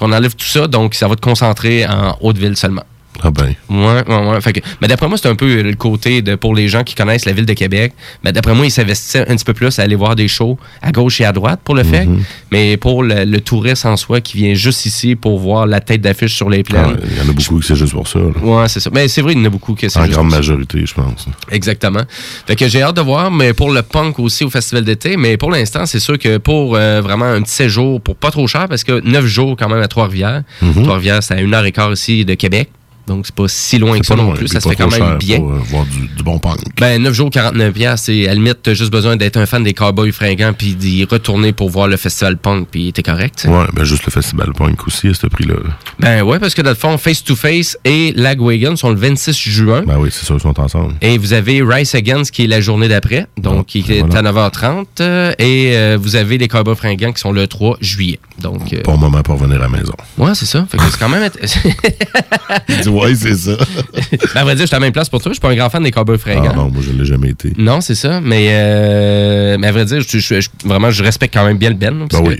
On 0.00 0.12
enlève 0.12 0.34
tout 0.34 0.46
ça, 0.46 0.66
donc 0.66 0.94
ça 0.94 1.08
va 1.08 1.16
te 1.16 1.20
concentrer 1.20 1.86
en 1.86 2.16
Haute-Ville 2.20 2.56
seulement. 2.56 2.84
Ah 3.22 3.30
ben. 3.30 3.54
Ouais, 3.68 4.02
ouais, 4.08 4.28
ouais. 4.30 4.40
Fait 4.40 4.52
que- 4.52 4.60
mais 4.80 4.88
d'après 4.88 5.08
moi, 5.08 5.18
c'est 5.18 5.28
un 5.28 5.34
peu 5.34 5.62
le 5.62 5.74
côté 5.74 6.22
de 6.22 6.34
pour 6.36 6.54
les 6.54 6.68
gens 6.68 6.84
qui 6.84 6.94
connaissent 6.94 7.24
la 7.24 7.32
ville 7.32 7.46
de 7.46 7.52
Québec. 7.52 7.92
Mais 8.24 8.32
d'après 8.32 8.54
moi, 8.54 8.64
ils 8.66 8.70
s'investissent 8.70 9.16
un 9.16 9.34
petit 9.36 9.44
peu 9.44 9.54
plus 9.54 9.78
à 9.78 9.82
aller 9.82 9.94
voir 9.96 10.14
des 10.16 10.28
shows 10.28 10.58
à 10.82 10.92
gauche 10.92 11.20
et 11.20 11.24
à 11.24 11.32
droite 11.32 11.60
pour 11.64 11.74
le 11.74 11.82
fait. 11.84 12.06
Mhm. 12.06 12.22
Mais 12.52 12.76
pour 12.76 13.02
le, 13.02 13.24
le 13.24 13.40
touriste 13.40 13.86
en 13.86 13.96
soi 13.96 14.20
qui 14.20 14.36
vient 14.36 14.54
juste 14.54 14.86
ici 14.86 15.16
pour 15.16 15.38
voir 15.38 15.66
la 15.66 15.80
tête 15.80 16.00
d'affiche 16.00 16.34
sur 16.34 16.48
les 16.48 16.60
Ah, 16.60 16.62
plaines. 16.70 16.96
Il 17.10 17.16
y 17.16 17.20
en 17.20 17.28
a 17.30 17.32
beaucoup 17.32 17.58
qui 17.60 17.66
c'est 17.66 17.76
juste 17.76 17.92
pour 17.92 18.06
ça. 18.06 18.18
là. 18.18 18.26
Ouais, 18.42 18.68
c'est 18.68 18.80
ça. 18.80 18.90
Mais 18.92 19.08
c'est 19.08 19.20
vrai, 19.22 19.32
il 19.32 19.38
y 19.38 19.42
en 19.42 19.46
a 19.46 19.48
beaucoup 19.50 19.74
que 19.74 19.88
c'est 19.88 19.98
En 19.98 20.02
juste 20.04 20.14
grande 20.14 20.26
pour 20.26 20.32
ça. 20.34 20.38
majorité, 20.38 20.84
je 20.86 20.94
pense. 20.94 21.26
Exactement. 21.50 22.02
Fait 22.46 22.56
que 22.56 22.68
j'ai 22.68 22.82
hâte 22.82 22.96
de 22.96 23.00
voir, 23.00 23.30
mais 23.30 23.52
pour 23.52 23.70
le 23.72 23.82
punk 23.82 24.18
aussi 24.18 24.44
au 24.44 24.50
festival 24.50 24.84
d'été. 24.84 25.16
Mais 25.16 25.36
pour 25.36 25.50
l'instant, 25.50 25.86
c'est 25.86 26.00
sûr 26.00 26.18
que 26.18 26.38
pour 26.38 26.76
euh, 26.76 27.00
vraiment 27.00 27.24
un 27.26 27.42
petit 27.42 27.54
séjour, 27.54 28.00
pour 28.00 28.16
pas 28.16 28.30
trop 28.30 28.46
cher, 28.46 28.68
parce 28.68 28.84
que 28.84 29.00
neuf 29.00 29.26
jours 29.26 29.56
quand 29.58 29.68
même 29.68 29.82
à 29.82 29.88
Trois-Rivières. 29.88 30.42
Mhm. 30.62 30.82
Trois-Rivières, 30.84 31.22
c'est 31.22 31.34
à 31.34 31.40
une 31.40 31.54
heure 31.54 31.64
et 31.64 31.72
quart 31.72 31.92
ici 31.92 32.24
de 32.24 32.34
Québec. 32.34 32.70
Donc, 33.08 33.26
c'est 33.26 33.34
pas 33.34 33.48
si 33.48 33.78
loin 33.78 33.98
que 33.98 34.06
ça 34.06 34.14
non 34.16 34.32
plus. 34.32 34.48
Ça 34.48 34.60
se 34.60 34.68
fait 34.68 34.76
quand 34.76 34.90
même 34.90 35.18
bien. 35.18 35.38
Pour 35.38 35.50
euh, 35.52 35.58
voir 35.64 35.84
du, 35.86 36.06
du 36.08 36.22
bon 36.22 36.38
punk. 36.38 36.58
Ben, 36.78 37.02
9 37.02 37.12
jours, 37.14 37.30
49 37.30 37.72
piastres, 37.72 38.06
c'est 38.06 38.24
à 38.26 38.28
la 38.28 38.34
limite, 38.34 38.58
t'as 38.62 38.74
juste 38.74 38.92
besoin 38.92 39.16
d'être 39.16 39.36
un 39.36 39.46
fan 39.46 39.62
des 39.64 39.72
Cowboys 39.74 40.12
fringants 40.12 40.52
puis 40.56 40.74
d'y 40.74 41.04
retourner 41.04 41.52
pour 41.52 41.70
voir 41.70 41.88
le 41.88 41.96
festival 41.96 42.36
punk 42.36 42.68
puis 42.70 42.92
t'es 42.92 43.02
correct. 43.02 43.46
Ouais, 43.48 43.64
ben 43.72 43.84
juste 43.84 44.04
le 44.06 44.10
festival 44.12 44.52
punk 44.52 44.86
aussi 44.86 45.08
à 45.08 45.14
ce 45.14 45.26
prix-là. 45.26 45.54
là. 45.54 45.70
Ben 45.98 46.22
ouais, 46.22 46.38
parce 46.38 46.54
que 46.54 46.62
dans 46.62 46.70
le 46.70 46.76
fond, 46.76 46.96
Face 46.98 47.24
to 47.24 47.34
Face 47.34 47.78
et 47.84 48.12
Lagwagon 48.14 48.76
sont 48.76 48.90
le 48.90 48.96
26 48.96 49.36
juin. 49.36 49.82
Ben 49.86 49.98
oui, 49.98 50.10
c'est 50.12 50.24
sûr, 50.24 50.36
ils 50.36 50.40
sont 50.40 50.58
ensemble. 50.60 50.94
Et 51.00 51.18
vous 51.18 51.32
avez 51.32 51.62
Rice 51.62 51.94
Against 51.94 52.30
qui 52.30 52.44
est 52.44 52.46
la 52.48 52.60
journée 52.60 52.88
d'après, 52.88 53.26
donc 53.36 53.66
qui 53.66 53.78
est 53.80 54.00
voilà. 54.06 54.28
à 54.28 54.32
9h30. 54.50 54.84
euh, 55.00 55.32
et 55.38 55.72
euh, 55.76 55.98
vous 56.00 56.16
avez 56.16 56.38
les 56.38 56.48
Cowboys 56.48 56.76
fringants 56.76 57.12
qui 57.12 57.20
sont 57.20 57.32
le 57.32 57.46
3 57.46 57.78
juillet. 57.80 58.18
Donc, 58.40 58.72
euh, 58.72 58.96
moment 58.96 59.22
pour 59.22 59.34
revenir 59.38 59.56
à 59.56 59.64
la 59.64 59.68
maison. 59.68 59.92
ouais, 60.16 60.34
c'est 60.34 60.46
ça. 60.46 60.66
Fait 60.70 60.78
que 60.78 60.84
c'est 60.90 60.98
quand 60.98 61.08
même. 61.08 61.28
Il 62.68 62.80
dit, 62.80 62.88
ouais, 62.88 63.14
c'est 63.14 63.34
ça. 63.34 63.56
ben, 64.34 64.40
à 64.40 64.44
vrai 64.44 64.54
dire, 64.54 64.62
je 64.62 64.66
suis 64.68 64.76
à 64.76 64.78
la 64.78 64.86
même 64.86 64.92
place 64.92 65.08
pour 65.08 65.20
toi. 65.20 65.30
Je 65.30 65.34
suis 65.34 65.40
pas 65.40 65.50
un 65.50 65.56
grand 65.56 65.70
fan 65.70 65.82
des 65.82 65.90
Cowboys 65.90 66.18
fringants. 66.18 66.50
Ah 66.52 66.56
non, 66.56 66.70
moi, 66.70 66.82
je 66.84 66.92
ne 66.92 66.98
l'ai 66.98 67.04
jamais 67.04 67.30
été. 67.30 67.52
Non, 67.58 67.80
c'est 67.80 67.94
ça. 67.94 68.20
Mais, 68.20 68.46
euh, 68.50 69.56
mais 69.58 69.66
à 69.66 69.72
vrai 69.72 69.84
dire, 69.84 70.00
je, 70.00 70.18
je- 70.18 70.40
je- 70.40 70.48
vraiment, 70.64 70.90
je 70.90 71.02
respecte 71.02 71.34
quand 71.34 71.44
même 71.44 71.58
bien 71.58 71.70
le 71.70 71.76
Ben. 71.76 72.06
parce 72.08 72.22
Ben 72.22 72.28
oui. 72.30 72.36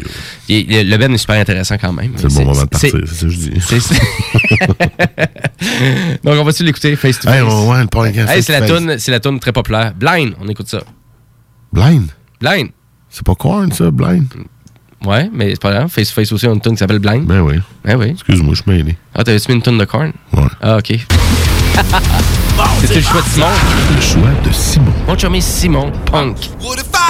que 0.48 0.82
le 0.84 0.96
Ben 0.96 1.12
est 1.12 1.18
super 1.18 1.36
intéressant 1.40 1.76
quand 1.78 1.92
même. 1.92 2.12
C'est 2.16 2.28
le 2.28 2.34
bon 2.34 2.44
moment 2.44 2.62
de 2.64 2.68
partir, 2.68 2.90
c'est 3.06 3.14
ça 3.14 3.26
que 3.26 3.32
je 3.32 3.36
dis. 3.38 3.52
c'est 3.60 3.80
ça. 3.80 3.94
Donc, 6.24 6.34
on 6.38 6.44
va-tu 6.44 6.64
l'écouter 6.64 6.94
face 6.96 7.18
to 7.18 7.28
face? 7.28 7.36
Hey, 7.36 7.42
ouais, 7.42 7.66
ouais, 7.66 8.12
le 8.14 8.30
Hey, 8.30 8.42
c'est 9.00 9.10
la 9.10 9.20
toune 9.20 9.40
très 9.40 9.52
populaire. 9.52 9.92
Blind, 9.94 10.34
on 10.40 10.48
écoute 10.48 10.68
ça. 10.68 10.82
Blind? 11.72 12.06
Blind. 12.40 12.68
C'est 13.10 13.24
pas 13.24 13.34
corn, 13.34 13.72
ça, 13.72 13.90
Blind? 13.90 14.26
Ouais, 15.04 15.30
mais 15.32 15.50
c'est 15.50 15.60
pas 15.60 15.70
grave. 15.70 15.88
Face 15.88 16.08
to 16.08 16.14
face 16.14 16.32
aussi, 16.32 16.46
on 16.46 16.50
a 16.50 16.54
une 16.54 16.60
toune 16.60 16.72
qui 16.72 16.78
s'appelle 16.78 16.98
Blind. 16.98 17.24
Ben 17.24 17.40
oui. 17.40 17.54
Ben 17.84 17.96
oui. 17.96 18.08
Excuse-moi, 18.10 18.54
je 18.54 18.62
suis 18.62 18.70
mêlé. 18.70 18.96
Ah, 19.14 19.22
t'avais-tu 19.24 19.50
mis 19.50 19.56
une 19.56 19.62
toune 19.62 19.78
de 19.78 19.84
corn? 19.84 20.12
Ouais. 20.32 20.42
Ah, 20.60 20.78
ok. 20.78 20.88
C'était 22.80 22.96
le 22.96 23.00
choix 23.02 23.20
de 23.22 23.26
Simon? 23.28 23.46
Le 23.94 24.00
choix 24.00 24.30
de 24.44 24.52
Simon. 24.52 24.92
Mon 25.06 25.16
chummy 25.16 25.40
Simon, 25.40 25.92
punk. 26.06 26.36
What 26.60 26.76
if 26.76 26.86
you 26.86 27.07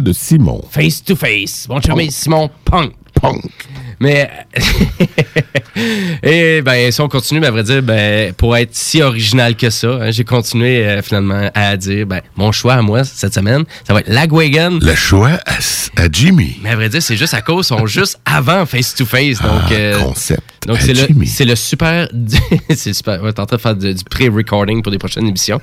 De 0.00 0.12
Simon. 0.12 0.62
Face 0.70 1.00
to 1.02 1.14
face. 1.14 1.68
Mon 1.68 1.80
chum 1.80 2.00
Simon 2.10 2.48
Punk. 2.64 2.94
Punk. 3.14 3.68
Mais, 4.02 4.28
et 6.24 6.60
ben, 6.62 6.90
si 6.90 7.00
on 7.00 7.08
continue, 7.08 7.38
ben, 7.38 7.46
à 7.46 7.50
vrai 7.52 7.62
dire, 7.62 7.82
ben, 7.84 8.32
pour 8.32 8.56
être 8.56 8.74
si 8.74 9.00
original 9.00 9.54
que 9.54 9.70
ça, 9.70 9.86
hein, 10.00 10.10
j'ai 10.10 10.24
continué 10.24 10.84
euh, 10.84 11.02
finalement 11.02 11.48
à 11.54 11.76
dire, 11.76 12.04
ben, 12.04 12.20
mon 12.36 12.50
choix 12.50 12.74
à 12.74 12.82
moi 12.82 13.04
cette 13.04 13.32
semaine, 13.32 13.62
ça 13.86 13.94
va 13.94 14.00
être 14.00 14.08
Lagwagon. 14.08 14.80
Le 14.82 14.94
choix 14.96 15.38
à, 15.46 16.02
à 16.02 16.08
Jimmy. 16.10 16.58
Mais 16.64 16.70
à 16.70 16.74
vrai 16.74 16.88
dire, 16.88 17.00
c'est 17.00 17.16
juste 17.16 17.34
à 17.34 17.42
cause, 17.42 17.66
ils 17.66 17.68
sont 17.68 17.86
juste 17.86 18.18
avant 18.26 18.66
Face 18.66 18.92
to 18.96 19.06
Face. 19.06 19.40
Donc, 19.40 19.70
euh, 19.70 19.96
concept. 20.00 20.42
Donc, 20.66 20.78
c'est 20.80 20.94
le, 20.94 21.24
c'est 21.26 21.44
le 21.44 21.54
super. 21.54 22.08
c'est 22.74 22.92
super. 22.92 23.22
Ouais, 23.22 23.32
t'es 23.32 23.40
en 23.40 23.46
train 23.46 23.56
de 23.56 23.60
faire 23.62 23.76
du, 23.76 23.94
du 23.94 24.04
pré-recording 24.04 24.82
pour 24.82 24.90
des 24.90 24.98
prochaines 24.98 25.28
émissions. 25.28 25.60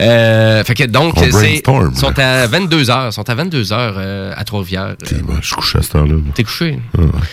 Euh, 0.00 0.62
fait 0.64 0.74
que 0.74 0.84
donc, 0.84 1.14
On 1.16 1.22
c'est. 1.22 1.62
sont 1.64 2.18
à 2.18 2.46
22h. 2.46 3.10
sont 3.10 3.28
à 3.28 3.34
22h 3.34 3.72
euh, 3.72 4.32
à 4.36 4.44
Trois-Rivières. 4.44 4.94
Euh, 5.12 5.16
Je 5.40 5.46
suis 5.46 5.56
couché 5.56 5.78
à 5.78 5.82
cette 5.82 5.94
heure-là. 5.96 6.12
moi. 6.12 6.32
T'es 6.34 6.44
couché? 6.44 6.78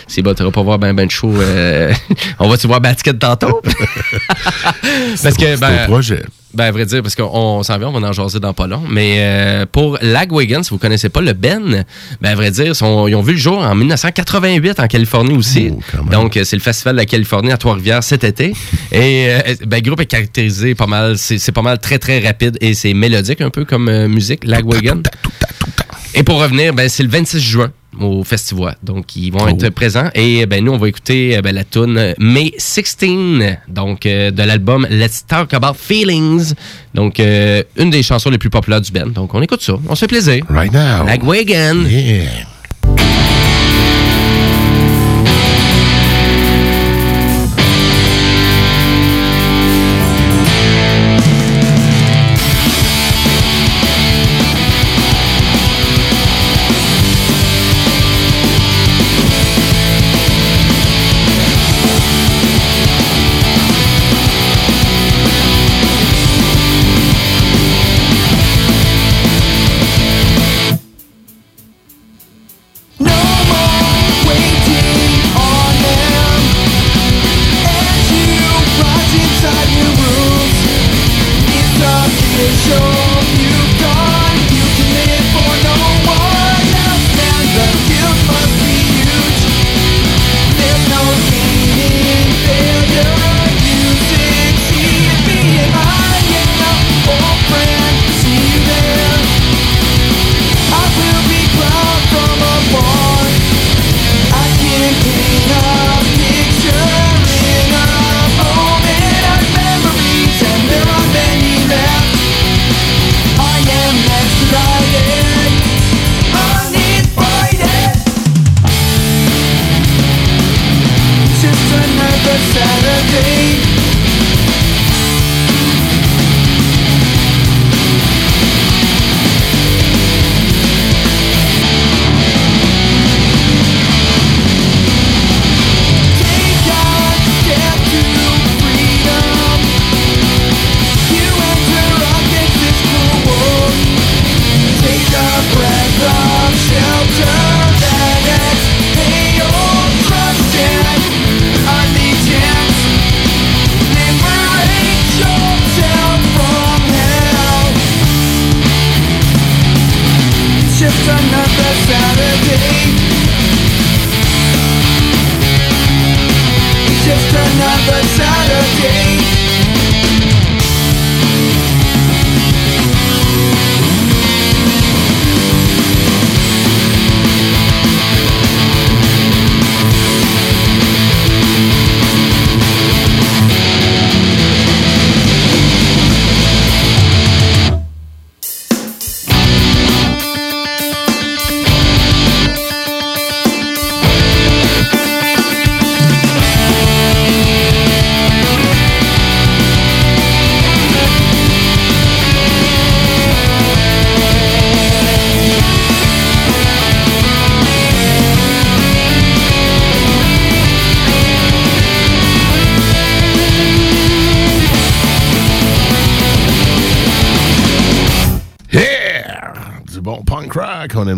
C'est 0.07 0.21
bon, 0.26 0.34
t'auras 0.34 0.51
pas 0.51 0.61
voir 0.63 0.80
ben 0.80 0.93
ben 0.93 1.05
de 1.05 1.11
show. 1.11 1.32
euh, 1.39 1.93
on 2.39 2.49
va-tu 2.49 2.67
voir 2.67 2.82
Basket 2.82 3.17
tantôt? 3.19 3.61
parce 5.23 5.38
que, 5.38 5.57
ben. 5.57 5.84
au 5.84 5.88
projet. 5.88 6.23
Ben, 6.53 6.65
à 6.65 6.71
vrai 6.71 6.86
dire, 6.86 7.01
parce 7.01 7.15
qu'on 7.15 7.30
on 7.34 7.63
s'en 7.63 7.78
vient, 7.78 7.89
on 7.89 7.99
va 7.99 8.07
en 8.07 8.13
jaser 8.13 8.39
dans 8.39 8.53
pas 8.53 8.65
long. 8.65 8.82
Mais 8.89 9.17
euh, 9.19 9.65
pour 9.69 9.97
Lagwagon, 10.01 10.63
si 10.63 10.69
vous 10.69 10.78
connaissez 10.78 11.09
pas 11.09 11.19
le 11.19 11.34
Ben, 11.34 11.84
ben, 12.21 12.30
à 12.30 12.36
vrai 12.36 12.49
dire, 12.49 12.73
sont- 12.76 13.07
ils 13.09 13.15
ont 13.15 13.21
vu 13.21 13.34
le 13.34 13.38
jour 13.38 13.57
en 13.59 13.76
1988 13.76 14.80
en 14.80 14.88
Californie 14.88 15.36
aussi. 15.36 15.71
Donc, 16.09 16.38
euh, 16.38 16.45
c'est 16.45 16.55
le 16.55 16.61
Festival 16.61 16.95
de 16.95 17.01
la 17.01 17.05
Californie 17.05 17.51
à 17.51 17.57
Trois-Rivières 17.57 18.03
cet 18.03 18.23
été. 18.23 18.53
et 18.93 19.28
euh, 19.30 19.55
ben, 19.67 19.82
le 19.84 19.89
groupe 19.89 19.99
est 19.99 20.05
caractérisé 20.05 20.76
pas 20.76 20.88
mal, 20.88 21.17
c'est 21.17 21.51
pas 21.51 21.61
mal 21.61 21.78
très, 21.80 21.99
très 21.99 22.19
rapide 22.26 22.57
et 22.61 22.73
c'est 22.73 22.93
mélodique 22.93 23.41
un 23.41 23.49
peu 23.49 23.65
comme 23.65 24.07
musique, 24.07 24.45
Lagwagon. 24.45 25.03
Et 26.13 26.23
pour 26.23 26.39
revenir, 26.41 26.73
ben, 26.73 26.88
c'est 26.88 27.03
le 27.03 27.09
26 27.09 27.41
juin 27.41 27.71
au 28.00 28.24
festival. 28.24 28.76
Donc, 28.84 29.16
ils 29.16 29.32
vont 29.32 29.48
être 29.48 29.70
présents. 29.70 30.10
Et 30.14 30.46
ben, 30.46 30.64
nous, 30.64 30.74
on 30.74 30.78
va 30.78 30.88
écouter 30.88 31.38
euh, 31.38 31.41
ben, 31.41 31.54
la 31.54 31.64
tune 31.64 32.14
May 32.18 32.54
16, 32.58 33.58
donc 33.68 34.06
euh, 34.06 34.32
de 34.32 34.43
l'album 34.43 34.88
Let's 34.89 35.26
Talk 35.26 35.54
About 35.54 35.76
Feelings. 35.78 36.54
Donc, 36.93 37.20
euh, 37.20 37.64
une 37.78 37.89
des 37.89 38.04
chansons 38.04 38.30
les 38.30 38.38
plus 38.38 38.50
populaires 38.50 38.82
du 38.82 38.91
band. 38.91 39.08
Donc, 39.08 39.34
on 39.34 39.41
écoute 39.41 39.62
ça. 39.62 39.74
On 39.88 39.96
se 39.96 40.02
fait 40.02 40.08
plaisir. 40.08 40.43
Right 40.50 40.72
now. 40.72 41.06
Lagwagon. 41.06 41.86
Yeah. 41.88 42.55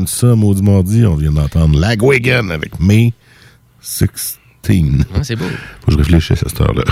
Aime 0.08 0.30
ça, 0.30 0.36
maudit 0.36 0.62
mardi. 0.64 1.06
On 1.06 1.16
vient 1.16 1.32
d'entendre 1.32 1.78
Lagwagon 1.80 2.50
avec 2.50 2.80
May 2.80 3.14
16. 3.82 4.40
c'est 5.22 5.36
beau. 5.36 5.46
Faut 5.82 5.88
que 5.88 5.92
je 5.94 5.98
réfléchisse 5.98 6.44
à 6.44 6.50
cette 6.50 6.60
heure-là. 6.62 6.84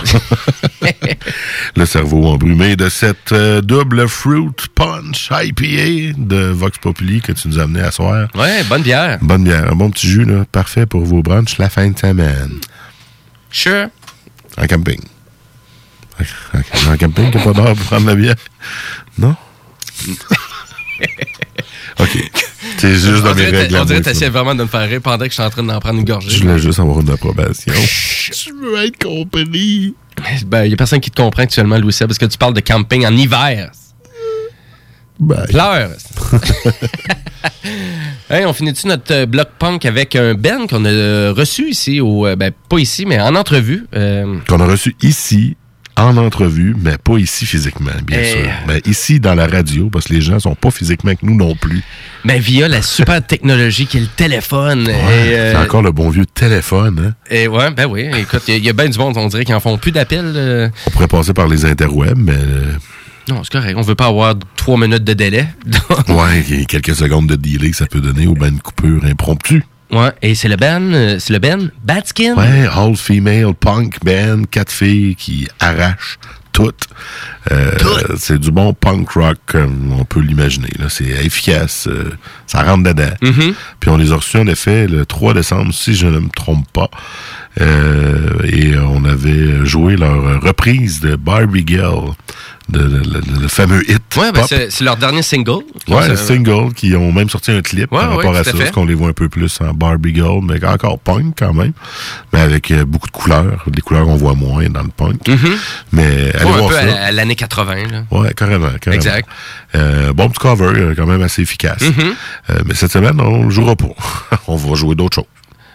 Le 1.76 1.86
cerveau 1.86 2.26
embrumé 2.28 2.76
de 2.78 2.88
cette 2.90 3.32
euh, 3.34 3.62
double 3.62 4.08
fruit 4.08 4.50
punch 4.76 5.30
IPA 5.32 6.14
de 6.18 6.48
Vox 6.52 6.78
Populi 6.78 7.22
que 7.22 7.32
tu 7.34 7.48
nous 7.50 7.60
as 7.60 7.64
amené 7.64 7.82
à 7.82 7.92
soir. 7.92 8.28
Ouais, 8.36 8.64
bonne 8.66 8.82
bière. 8.84 9.18
Bonne 9.22 9.44
bière, 9.44 9.72
un 9.72 9.76
bon 9.76 9.90
petit 9.92 10.08
jus, 10.08 10.24
là, 10.26 10.46
parfait 10.52 10.86
pour 10.86 11.04
vos 11.04 11.22
brunchs 11.22 11.58
la 11.58 11.70
fin 11.70 11.90
de 11.90 11.98
semaine. 11.98 12.60
Sure. 13.52 13.88
En 14.58 14.68
camping. 14.68 15.00
En- 16.20 16.94
En 16.94 16.98
camping, 16.98 17.28
a 17.36 17.40
pas 17.44 17.54
d'heure 17.54 17.76
pour 17.76 17.86
prendre 17.86 18.08
la 18.08 18.16
bière? 18.16 18.36
Non? 19.18 19.36
OK. 22.00 22.32
C'est 22.94 23.12
juste 23.12 23.24
dans 23.24 23.32
on 23.32 23.36
mes 23.36 23.46
dirait, 23.46 23.62
règles. 23.62 23.76
on 23.78 23.82
à 23.82 23.86
dirait 23.86 24.00
moi, 24.00 24.04
que 24.04 24.10
t'essaies 24.10 24.30
vraiment 24.30 24.56
de 24.56 24.64
me 24.64 24.68
faire 24.68 24.88
rire 24.88 25.02
pendant 25.02 25.24
que 25.26 25.30
je 25.30 25.34
suis 25.34 25.44
en 25.44 25.50
train 25.50 25.64
d'en 25.64 25.80
prendre 25.80 26.00
une 26.00 26.06
gorgée. 26.06 26.30
Je 26.30 26.42
voulais 26.44 26.60
juste 26.60 26.80
avoir 26.80 27.00
une 27.00 27.10
approbation. 27.10 27.74
Je 28.34 28.50
veux 28.54 28.86
être 28.86 29.04
compris. 29.04 29.94
Ben, 30.48 30.66
il 30.66 30.72
y 30.72 30.74
a 30.74 30.78
personne 30.78 31.00
qui 31.00 31.12
te 31.12 31.22
comprend 31.22 31.44
actuellement, 31.44 31.78
Louis 31.78 31.96
parce 32.00 32.18
que 32.18 32.26
tu 32.26 32.38
parles 32.38 32.54
de 32.54 32.62
camping 32.62 33.06
en 33.06 33.16
hiver. 33.16 33.72
Pleure. 35.50 35.90
Hey, 38.30 38.44
on 38.46 38.54
finit-tu 38.54 38.88
notre 38.88 39.14
euh, 39.14 39.26
bloc 39.28 39.50
punk 39.60 39.86
avec 39.86 40.16
un 40.16 40.34
Ben 40.34 40.66
qu'on 40.68 40.84
a 40.84 41.32
reçu 41.32 41.70
ici, 41.70 42.02
au, 42.02 42.26
euh, 42.26 42.36
ben, 42.36 42.52
pas 42.70 42.80
ici, 42.80 43.06
mais 43.06 43.22
en 43.22 43.36
entrevue. 43.36 43.86
euh, 43.96 44.38
Qu'on 44.48 44.60
a 44.60 44.66
reçu 44.66 44.96
ici, 45.04 45.56
en 45.98 46.18
entrevue, 46.18 46.76
mais 46.78 46.98
pas 46.98 47.18
ici 47.18 47.46
physiquement, 47.46 47.92
bien 48.06 48.20
Eh. 48.22 48.32
sûr. 48.32 48.50
Mais 48.68 48.82
ici, 48.86 49.20
dans 49.20 49.34
la 49.34 49.48
radio, 49.48 49.90
parce 49.90 50.06
que 50.08 50.14
les 50.14 50.22
gens 50.22 50.40
sont 50.40 50.56
pas 50.56 50.70
physiquement 50.72 51.10
avec 51.10 51.24
nous 51.24 51.36
non 51.36 51.56
plus. 51.56 51.84
ben, 52.26 52.40
via 52.42 52.68
la 52.68 52.82
super 52.82 53.26
technologie 53.28 53.86
qui 53.88 53.98
est 53.98 54.02
le 54.02 54.08
téléphone. 54.08 54.88
euh, 54.90 55.52
C'est 55.54 55.58
encore 55.58 55.82
le 55.84 55.92
bon 55.92 56.10
vieux 56.10 56.26
téléphone. 56.26 57.02
Hein? 57.08 57.14
et 57.30 57.48
ouais, 57.48 57.72
ben 57.72 57.86
oui, 57.86 58.08
écoute, 58.18 58.42
il 58.48 58.52
y 58.52 58.56
a- 58.56 58.58
il 58.58 58.66
y, 58.66 58.70
a 58.70 58.74
bien 58.74 58.90
du 58.90 58.98
monde, 58.98 59.16
on 59.18 59.28
dirait 59.28 59.46
qu'ils 59.46 59.56
en 59.56 59.60
font 59.60 59.78
plus 59.78 59.92
d'appels. 59.92 60.34
euh. 60.36 60.70
On 60.88 60.90
pourrait 60.92 61.08
passer 61.08 61.34
par 61.34 61.48
les 61.48 61.66
interwebs, 61.66 62.18
mais 62.18 62.34
euh, 62.36 62.74
Non, 63.30 63.42
c'est 63.44 63.52
correct, 63.54 63.76
on 63.78 63.82
veut 63.82 63.96
pas 63.96 64.08
avoir 64.08 64.36
trois 64.56 64.78
minutes 64.78 65.04
de 65.04 65.14
délai. 65.14 65.48
ouais, 66.10 66.66
quelques 66.68 66.96
secondes 66.96 67.28
de 67.28 67.36
delay 67.36 67.72
que 67.72 67.78
ça 67.78 67.86
peut 67.88 68.02
donner 68.02 68.28
ou 68.28 68.34
bien 68.34 68.50
une 68.50 68.60
coupure 68.60 69.04
impromptue. 69.06 69.62
Ouais, 69.92 70.12
et 70.22 70.36
c'est 70.36 70.48
le 70.48 70.56
Ben, 70.56 70.94
euh, 70.94 71.20
c'est 71.20 71.34
le 71.34 71.40
Ben, 71.40 71.72
Batskin. 71.84 72.36
Ouais, 72.36 72.68
all 72.68 72.96
female 72.96 73.54
punk 73.54 74.04
band, 74.04 74.44
quatre 74.50 74.72
filles 74.72 75.16
qui 75.16 75.48
arrachent 75.60 76.20
toutes. 76.52 76.88
Euh, 77.52 77.72
C'est 78.16 78.40
du 78.40 78.50
bon 78.50 78.74
punk 78.74 79.10
rock 79.12 79.38
comme 79.46 79.92
on 79.92 80.06
peut 80.06 80.22
l'imaginer. 80.22 80.70
C'est 80.88 81.04
efficace, 81.04 81.88
euh, 81.88 82.14
ça 82.48 82.64
rentre 82.64 82.84
dedans. 82.84 83.14
Mm-hmm. 83.22 83.54
Puis 83.82 83.90
on 83.90 83.98
les 83.98 84.14
a 84.14 84.16
reçus 84.16 84.38
en 84.38 84.48
effet 84.48 84.88
le 84.88 85.06
3 85.06 85.34
décembre, 85.34 85.74
si 85.74 85.96
je 85.96 86.08
ne 86.08 86.20
me 86.20 86.30
trompe 86.30 86.66
pas. 86.72 86.90
Euh, 87.62 88.40
et 88.44 88.76
on 88.78 89.06
avait 89.06 89.66
joué 89.66 89.96
leur 89.96 90.42
reprise 90.42 91.00
de 91.00 91.16
Barbie 91.16 91.64
Girl, 91.66 92.10
de, 92.68 92.80
de- 92.80 92.88
de- 93.00 93.42
le 93.42 93.48
fameux 93.48 93.90
hit. 93.90 94.02
Ouais, 94.18 94.32
ben 94.32 94.44
c'est 94.48 94.82
leur 94.84 94.98
dernier 94.98 95.22
single. 95.22 95.64
Ouais, 95.88 96.08
le 96.10 96.16
single, 96.16 96.74
qui 96.74 96.96
ont 96.96 97.12
même 97.12 97.30
sorti 97.30 97.52
un 97.52 97.62
clip 97.62 97.92
Ouais, 97.92 98.00
par 98.00 98.16
rapport 98.16 98.36
à 98.36 98.44
ça, 98.44 98.52
parce 98.54 98.72
qu'on 98.72 98.86
les 98.86 98.96
voit 98.96 99.10
un 99.10 99.14
peu 99.14 99.30
plus 99.30 99.60
en 99.62 99.74
Barbie 99.74 100.14
Girl, 100.16 100.42
mais 100.44 100.64
encore 100.66 101.00
punk 101.00 101.36
quand 101.38 101.54
même, 101.54 101.74
mais 102.34 102.40
avec 102.42 102.72
euh, 102.72 102.84
beaucoup 102.86 103.08
de 103.08 103.12
couleurs, 103.14 103.64
des 103.68 103.82
couleurs 103.82 104.06
qu'on 104.06 104.16
voit 104.18 104.34
moins 104.34 104.68
dans 104.70 104.82
le 104.84 104.90
punk. 104.90 105.20
Mais 105.92 106.32
allez 106.36 106.46
Mm-hmm. 106.46 106.46
Ouais, 106.46 106.64
un 106.66 106.68
peu 106.68 106.74
ça. 106.74 106.80
à, 107.04 107.06
à 107.06 107.12
l'année 107.12 107.36
80. 107.36 107.76
Là. 107.92 108.04
Ouais, 108.12 108.34
carrément, 108.34 108.68
carrément. 108.82 109.02
Exact. 109.02 109.30
Euh, 109.76 110.12
bon 110.14 110.30
petit 110.30 110.40
cover, 110.40 110.66
euh, 110.76 110.94
quand 110.96 111.06
même 111.06 111.22
assez 111.22 111.42
efficace. 111.44 111.82
Mhm. 111.82 112.14
Euh, 112.50 112.60
mais 112.66 112.74
cette 112.74 112.92
semaine, 112.92 113.20
on 113.22 113.46
ne 113.46 113.50
jouera 113.50 113.76
pas. 113.76 113.88
on 114.48 114.56
va 114.56 114.76
jouer 114.76 114.96
d'autres 114.96 115.16
choses. 115.16 115.26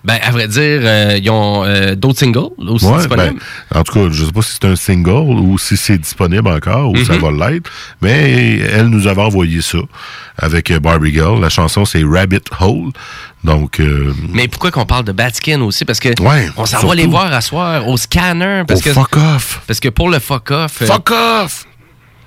Ben, 0.03 0.19
à 0.23 0.31
vrai 0.31 0.49
dire, 0.49 0.81
euh, 0.83 1.19
ils 1.23 1.29
ont 1.31 1.63
euh, 1.65 1.95
d'autres 1.95 2.19
singles 2.21 2.49
aussi 2.59 2.87
Ouais, 2.87 2.99
disponibles. 2.99 3.39
ben, 3.71 3.81
en 3.81 3.83
tout 3.85 3.93
cas, 3.93 4.09
je 4.11 4.25
sais 4.25 4.33
pas 4.33 4.41
si 4.43 4.53
c'est 4.53 4.65
un 4.65 4.77
single 4.77 5.11
ou 5.41 5.59
si 5.59 5.77
c'est 5.77 5.99
disponible 5.99 6.49
encore 6.49 6.91
ou 6.91 6.97
ça 7.05 7.13
Mhm. 7.15 7.21
va 7.37 7.51
l'être, 7.51 7.71
mais 8.01 8.59
elle 8.61 8.87
nous 8.87 9.07
avait 9.07 9.21
envoyé 9.21 9.61
ça 9.61 9.79
avec 10.39 10.71
euh, 10.71 10.81
Barbie 10.81 11.13
Girl. 11.13 11.39
La 11.41 11.51
chanson, 11.51 11.85
c'est 11.85 12.03
Rabbit 12.03 12.41
Hole. 12.61 12.93
Donc, 13.45 13.79
euh, 13.81 14.15
Mais 14.33 14.49
pourquoi 14.49 14.71
qu'on 14.71 14.87
parle 14.87 15.05
de 15.05 15.13
Batskin 15.13 15.61
aussi? 15.61 15.85
Parce 15.85 16.01
que 16.01 16.09
Ouais, 16.23 16.49
on 16.57 16.65
s'en 16.65 16.87
va 16.87 16.95
les 16.95 17.07
voir 17.07 17.31
à 17.33 17.41
soir 17.43 17.87
au 17.87 17.97
scanner. 17.99 18.63
Parce 18.67 18.81
Au 18.81 18.85
que, 18.85 18.93
fuck 18.95 19.17
off. 19.19 19.61
Parce 19.67 19.81
que 19.81 19.89
pour 19.91 20.09
le 20.09 20.19
fuck 20.19 20.51
off. 20.51 20.73
Fuck 20.85 21.11
off! 21.11 21.67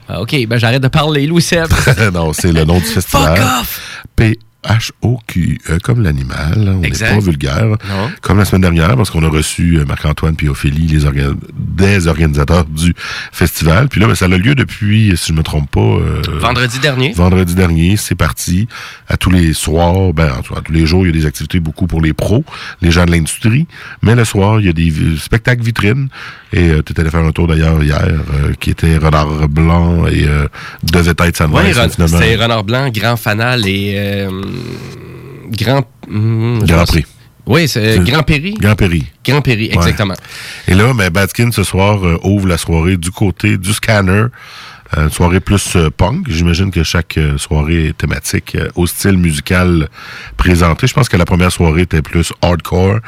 Ah, 0.08 0.22
OK, 0.22 0.36
ben 0.48 0.58
j'arrête 0.60 0.82
de 0.84 0.88
parler, 0.90 1.26
Louis 1.26 1.42
Seb. 1.42 1.68
non, 2.14 2.34
c'est 2.34 2.52
le 2.52 2.66
nom 2.66 2.78
du 2.78 2.86
festival. 2.86 3.38
Fuck 3.38 3.46
off! 3.62 3.80
P-H-O-Q, 4.64 5.60
E, 5.70 5.78
comme 5.80 6.02
l'animal. 6.02 6.54
hein, 6.68 6.76
On 6.78 6.80
n'est 6.80 6.90
pas 6.90 7.20
vulgaire. 7.20 7.66
Non. 7.66 8.12
Comme 8.22 8.38
la 8.38 8.46
semaine 8.46 8.62
dernière, 8.62 8.96
parce 8.96 9.10
qu'on 9.10 9.24
a 9.24 9.30
reçu 9.30 9.78
euh, 9.78 9.86
Marc-Antoine 9.86 10.36
puis 10.36 10.48
Ophélie, 10.50 10.88
les 10.88 11.06
orga- 11.06 11.36
des 11.54 12.08
organisateurs 12.08 12.66
du 12.66 12.94
festival. 13.32 13.90
Puis 13.90 14.00
là, 14.02 14.08
ben, 14.08 14.16
ça 14.16 14.26
a 14.26 14.28
lieu 14.30 14.56
depuis, 14.56 15.14
si 15.18 15.30
je 15.32 15.34
me 15.38 15.44
trompe 15.44 15.70
pas... 15.72 15.80
euh, 15.82 16.22
Vendredi 16.40 16.80
dernier. 16.80 17.12
Vendredi 17.14 17.56
dernier, 17.56 17.98
c'est 17.98 18.16
parti. 18.16 18.68
À 19.08 19.18
tous 19.18 19.30
les 19.30 19.54
soirs, 19.54 20.14
ben, 20.14 20.32
en 20.32 20.42
tout 20.42 20.54
cas, 20.54 20.60
à 20.60 20.64
tous 20.64 20.72
les 20.74 20.86
jours, 20.86 21.06
il 21.06 21.14
y 21.14 21.18
a 21.18 21.20
des 21.22 21.26
activités 21.26 21.60
beaucoup 21.60 21.88
pour 21.88 22.02
les 22.02 22.14
pros, 22.14 22.44
les 22.82 22.92
gens 22.92 23.06
de 23.06 23.12
l'industrie. 23.12 23.68
Mais 24.02 24.16
le 24.16 24.26
soir, 24.26 24.60
il 24.60 24.66
y 24.66 24.70
a 24.70 24.74
des 24.74 24.92
spectacles 25.18 25.64
vitrines. 25.64 26.08
Et 26.56 26.70
tu 26.86 26.94
allé 27.02 27.10
faire 27.10 27.22
un 27.26 27.32
tour 27.32 27.48
d'ailleurs 27.48 27.82
hier, 27.84 28.00
euh, 28.06 28.54
qui 28.60 28.70
était 28.70 28.98
Renard 28.98 29.50
Blanc 29.50 30.06
et 30.06 30.26
euh, 30.28 30.48
devait 30.84 31.14
être 31.28 31.36
Sunrise. 31.38 31.64
Mais 31.76 31.82
Ren- 31.82 31.90
finalement, 31.90 32.18
c'était 32.20 32.36
Renard 32.36 32.64
Blanc, 32.64 32.90
grand 32.94 33.18
fanal 33.18 33.68
et 33.68 33.96
euh, 33.98 34.30
grand... 35.52 35.84
je 36.08 36.66
Grand 36.66 36.86
Prix. 36.86 37.06
Oui, 37.46 37.68
c'est 37.68 38.00
Grand 38.06 38.24
Péry. 38.24 38.54
Grand 38.54 38.76
Péry. 38.76 39.04
Grand 39.26 39.42
Péry, 39.42 39.66
Ouais. 39.70 39.74
exactement. 39.76 40.14
Et 40.68 40.74
là, 40.76 40.94
ben, 40.94 41.10
Batskin, 41.10 41.52
ce 41.52 41.64
soir, 41.64 42.06
euh, 42.06 42.18
ouvre 42.24 42.48
la 42.48 42.58
soirée 42.58 42.96
du 42.98 43.12
côté 43.12 43.58
du 43.58 43.74
scanner. 43.74 44.26
Euh, 44.98 45.04
une 45.06 45.10
soirée 45.10 45.40
plus 45.40 45.76
euh, 45.76 45.90
punk. 45.90 46.28
J'imagine 46.30 46.72
que 46.72 46.84
chaque 46.84 47.18
euh, 47.18 47.38
soirée 47.38 47.88
est 47.88 47.98
thématique 47.98 48.58
au 48.76 48.86
style 48.88 49.18
musical 49.18 49.90
présenté. 50.38 50.88
Je 50.88 50.94
pense 50.94 51.10
que 51.10 51.18
la 51.18 51.26
première 51.26 51.52
soirée 51.52 51.82
était 51.82 52.02
plus 52.02 52.32
hardcore. 52.42 53.00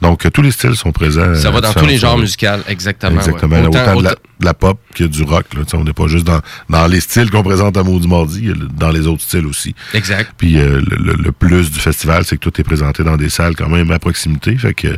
Donc, 0.00 0.30
tous 0.32 0.42
les 0.42 0.50
styles 0.50 0.74
sont 0.76 0.92
présents. 0.92 1.34
Ça 1.34 1.50
va 1.50 1.60
dans 1.60 1.72
tous 1.72 1.86
les 1.86 1.98
genres 1.98 2.18
musicaux, 2.18 2.46
exactement. 2.68 3.16
Exactement. 3.16 3.56
ouais. 3.60 3.66
Autant- 3.66 3.82
Autant, 3.84 3.96
de 3.98 4.04
la, 4.04 4.10
de 4.10 4.44
la 4.44 4.54
pop 4.54 4.78
que 4.94 5.04
du 5.04 5.22
rock. 5.22 5.46
Là. 5.54 5.62
On 5.74 5.84
n'est 5.84 5.92
pas 5.92 6.06
juste 6.06 6.26
dans, 6.26 6.40
dans 6.68 6.86
les 6.86 7.00
styles 7.00 7.30
qu'on 7.30 7.42
présente 7.42 7.76
à 7.76 7.82
Maudit 7.82 8.08
Mardi, 8.08 8.52
dans 8.74 8.90
les 8.90 9.06
autres 9.06 9.22
styles 9.22 9.46
aussi. 9.46 9.74
Exact. 9.92 10.30
Puis 10.36 10.58
euh, 10.58 10.80
le, 10.90 11.32
plus 11.32 11.70
du 11.70 11.78
festival, 11.80 12.24
c'est 12.24 12.36
que 12.36 12.48
tout 12.48 12.60
est 12.60 12.64
présenté 12.64 13.02
dans 13.04 13.16
des 13.16 13.28
salles 13.28 13.56
quand 13.56 13.68
même 13.68 13.90
à 13.90 13.98
proximité. 13.98 14.56
Fait 14.56 14.74
que 14.74 14.88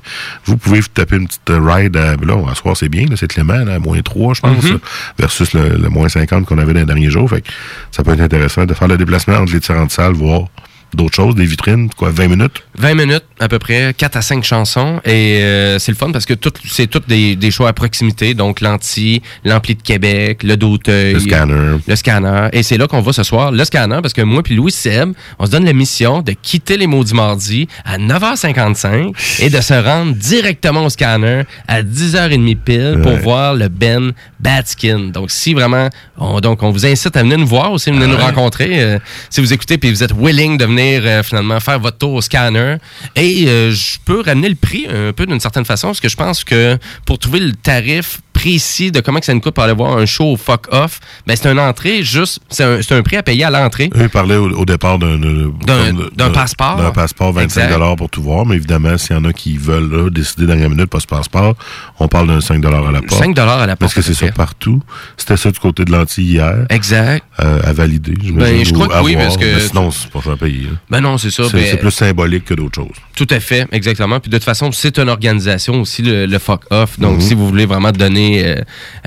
vous 0.45 0.57
pouvez 0.57 0.81
vous 0.81 0.89
taper 0.89 1.17
une 1.17 1.27
petite 1.27 1.51
ride 1.51 1.97
à, 1.97 2.17
là, 2.17 2.37
à 2.51 2.55
soir, 2.55 2.77
c'est 2.77 2.89
bien, 2.89 3.07
c'est 3.17 3.27
Clément, 3.29 3.65
là, 3.65 3.75
à 3.75 3.79
moins 3.79 4.01
3, 4.03 4.35
je 4.35 4.41
pense, 4.41 4.65
Mhm. 4.65 4.73
là, 4.73 4.79
versus 5.19 5.53
le, 5.53 5.77
le 5.77 5.89
moins 5.89 6.09
50 6.09 6.36
qu'on 6.45 6.59
avait 6.59 6.75
dans 6.75 6.81
les 6.81 6.87
derniers 6.87 7.11
jours. 7.11 7.31
Fait 7.31 7.41
que 7.41 7.49
ça 7.91 8.03
peut 8.03 8.13
être 8.13 8.21
intéressant 8.21 8.67
de 8.67 8.75
faire 8.75 8.89
le 8.89 8.97
déplacement 8.97 9.37
entre 9.37 9.53
les 9.53 9.61
différentes 9.61 9.91
salles, 9.93 10.13
voir 10.13 10.49
d'autres 10.95 11.15
choses, 11.17 11.35
des 11.35 11.45
vitrines, 11.45 11.91
quoi, 11.97 12.11
20 12.11 12.29
minutes? 12.29 12.63
20 12.79 12.95
minutes 12.95 13.25
à 13.39 13.49
peu 13.49 13.59
près, 13.59 13.93
4 13.97 14.17
à 14.17 14.23
5 14.23 14.45
chansons. 14.45 15.01
Et 15.05 15.41
euh, 15.43 15.79
c'est 15.79 15.93
le 15.93 15.97
fun 15.97 16.11
parce 16.11 16.25
que 16.25 16.35
tout, 16.35 16.53
c'est 16.71 16.87
toutes 16.87 17.09
des, 17.09 17.37
des 17.37 17.51
shows 17.51 17.67
à 17.67 17.73
proximité. 17.73 18.35
Donc 18.35 18.61
l'Anti, 18.61 19.21
l'Ampli 19.45 19.75
de 19.75 19.83
Québec, 19.83 20.43
le 20.43 20.57
Douteuil. 20.57 21.15
Le 21.15 21.21
Scanner. 21.21 21.77
Le 21.87 21.97
scanner. 21.97 22.49
Et 22.53 22.63
c'est 22.63 22.79
là 22.79 22.87
qu'on 22.87 23.01
va 23.03 23.13
ce 23.13 23.23
soir, 23.23 23.53
le 23.53 23.65
scanner, 23.65 23.99
parce 24.01 24.15
que 24.15 24.23
moi 24.23 24.43
puis 24.43 24.55
Louis 24.55 24.73
Seb, 24.73 25.13
on 25.39 25.47
se 25.47 25.51
donne 25.51 25.65
la 25.65 25.73
mission 25.73 26.23
de 26.23 26.33
quitter 26.33 26.77
les 26.77 26.87
Maudits 26.87 27.15
Mardis 27.15 27.69
à 27.85 27.99
9h55 27.99 29.43
et 29.43 29.51
de 29.51 29.61
se 29.61 29.75
rendre 29.75 30.13
directement 30.15 30.85
au 30.85 30.89
scanner 30.89 31.43
à 31.69 31.83
10h30 31.83 32.57
pile 32.57 33.01
pour 33.03 33.17
voir 33.17 33.55
le 33.55 33.69
Ben 33.69 34.13
Batskin. 34.41 35.11
Donc 35.13 35.31
si 35.31 35.53
vraiment, 35.55 35.89
on, 36.17 36.41
donc 36.41 36.63
on 36.63 36.71
vous 36.71 36.87
incite 36.87 37.17
à 37.17 37.23
venir 37.23 37.39
nous 37.39 37.47
voir 37.47 37.73
aussi, 37.73 37.91
venir 37.91 38.09
nous 38.09 38.17
rencontrer. 38.17 38.83
euh, 38.83 38.99
si 39.31 39.41
vous 39.41 39.53
écoutez 39.53 39.79
puis 39.79 39.91
vous 39.91 40.03
êtes 40.03 40.13
willing 40.17 40.57
de 40.57 40.65
venir 40.65 40.76
euh, 40.79 41.23
finalement 41.23 41.61
faire 41.61 41.79
votre 41.79 41.99
tour 41.99 42.13
au 42.15 42.21
scanner. 42.21 42.77
Et 43.15 43.45
euh, 43.47 43.71
je 43.71 43.99
peux 44.05 44.21
ramener 44.21 44.49
le 44.49 44.55
prix 44.55 44.87
un 44.89 45.13
peu 45.13 45.27
d'une 45.27 45.41
certaine 45.41 45.65
façon, 45.65 45.89
parce 45.89 46.01
que 46.01 46.09
je 46.09 46.17
pense 46.17 46.45
que 46.45 46.79
pour 47.05 47.19
trouver 47.19 47.41
le 47.41 47.53
tarif 47.53 48.21
précis 48.51 48.93
de 48.93 49.01
comment 49.01 49.19
que 49.19 49.27
ça 49.27 49.35
nous 49.35 49.41
coûte 49.41 49.55
pour 49.55 49.65
aller 49.65 49.73
voir 49.73 49.97
un 49.99 50.07
show 50.07 50.33
au 50.33 50.37
fuck 50.37 50.67
off, 50.71 51.01
ben 51.27 51.35
c'est 51.37 51.49
une 51.51 51.59
entrée 51.59 52.03
juste, 52.05 52.39
c'est 52.49 52.63
un, 52.63 52.81
c'est 52.81 52.95
un 52.95 53.03
prix 53.03 53.17
à 53.17 53.23
payer 53.25 53.45
à 53.45 53.51
l'entrée. 53.51 53.91
Eux, 53.97 54.09
parlaient 54.09 54.37
au, 54.37 54.51
au 54.51 54.65
départ 54.65 54.99
d'un 54.99 55.19
D'un- 55.19 55.51
comme- 55.67 56.11
d'un 56.15 56.31
passeport. 56.31 56.77
D'un 56.77 56.91
passeport, 56.93 57.33
25 57.33 57.65
Exact. 57.65 57.97
pour 57.97 58.09
tout 58.09 58.23
voir. 58.23 58.47
Mais 58.47 58.55
évidemment, 58.57 58.97
s'il 58.99 59.17
y 59.17 59.19
en 59.19 59.25
a 59.25 59.33
qui 59.33 59.57
veulent 59.57 59.91
là, 59.91 60.11
décider 60.11 60.47
dernière 60.47 60.71
minute, 60.71 60.87
pas 60.87 61.01
ce 61.01 61.07
passeport, 61.09 61.57
on 61.99 62.07
parle 62.09 62.29
d'un 62.29 62.41
5 62.41 62.65
à 62.65 62.71
la 62.71 63.01
porte. 63.03 63.21
5 63.23 63.37
à 63.39 63.67
la 63.67 63.77
Parce 63.77 63.93
porte, 63.93 64.07
que 64.07 64.15
c'est 64.15 64.15
ça 64.27 64.31
partout. 64.33 64.81
C'était 65.17 65.37
ça 65.37 65.51
du 65.51 65.59
côté 65.59 65.85
de 65.85 65.91
l'anti 65.93 66.23
hier. 66.23 66.67
Exact. 66.71 67.25
Euh, 67.41 67.61
à 67.65 67.73
valider. 67.73 68.15
Ben, 68.33 68.65
je 68.65 68.73
crois 68.73 68.87
que 68.89 69.03
oui, 69.05 69.15
voir. 69.15 69.25
parce 69.25 69.37
que- 69.39 69.55
Mais 69.55 69.61
sinon, 69.61 69.91
c'est 69.91 70.09
pas 70.11 70.21
à 70.33 70.37
payer. 70.37 70.69
hein. 70.73 70.77
Ben 70.91 71.01
non, 71.01 71.19
c'est 71.19 71.31
ça. 71.31 71.45
C'est 71.51 71.57
ben- 71.57 71.67
c'est 71.71 71.77
plus 71.79 71.91
symbolique 71.91 72.45
que 72.45 72.55
d'autres 72.55 72.77
choses. 72.83 72.97
Tout 73.17 73.27
à 73.31 73.41
fait, 73.41 73.67
exactement. 73.73 74.21
Puis 74.21 74.31
de 74.31 74.37
toute 74.37 74.45
façon, 74.45 74.71
c'est 74.73 74.99
une 74.99 75.09
organisation 75.09 75.81
aussi, 75.81 76.03
le, 76.03 76.27
le 76.27 76.39
fuck 76.39 76.63
off. 76.71 76.99
Donc, 77.01 77.15
Mhm. 77.17 77.21
si 77.21 77.35
vous 77.35 77.49
voulez 77.49 77.67
vraiment 77.67 77.91
donner 77.93 78.36
euh, 78.45 78.57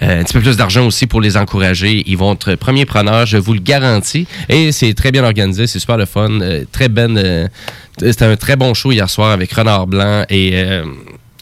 euh, 0.01 0.21
un 0.21 0.23
petit 0.23 0.33
peu 0.33 0.41
plus 0.41 0.57
d'argent 0.57 0.85
aussi 0.85 1.07
pour 1.07 1.21
les 1.21 1.37
encourager, 1.37 2.03
ils 2.07 2.17
vont 2.17 2.33
être 2.33 2.55
premiers 2.55 2.85
preneurs, 2.85 3.25
je 3.25 3.37
vous 3.37 3.53
le 3.53 3.59
garantis. 3.59 4.27
Et 4.47 4.71
c'est 4.71 4.93
très 4.93 5.11
bien 5.11 5.23
organisé, 5.23 5.67
c'est 5.67 5.79
super 5.79 5.97
le 5.97 6.05
fun. 6.05 6.29
euh, 6.41 6.65
très 6.71 6.89
ben, 6.89 7.49
c'était 7.99 8.25
un 8.25 8.35
très 8.35 8.55
bon 8.55 8.73
show 8.73 8.91
hier 8.91 9.09
soir 9.09 9.31
avec 9.31 9.51
Renard 9.51 9.87
Blanc 9.87 10.23
et. 10.29 10.63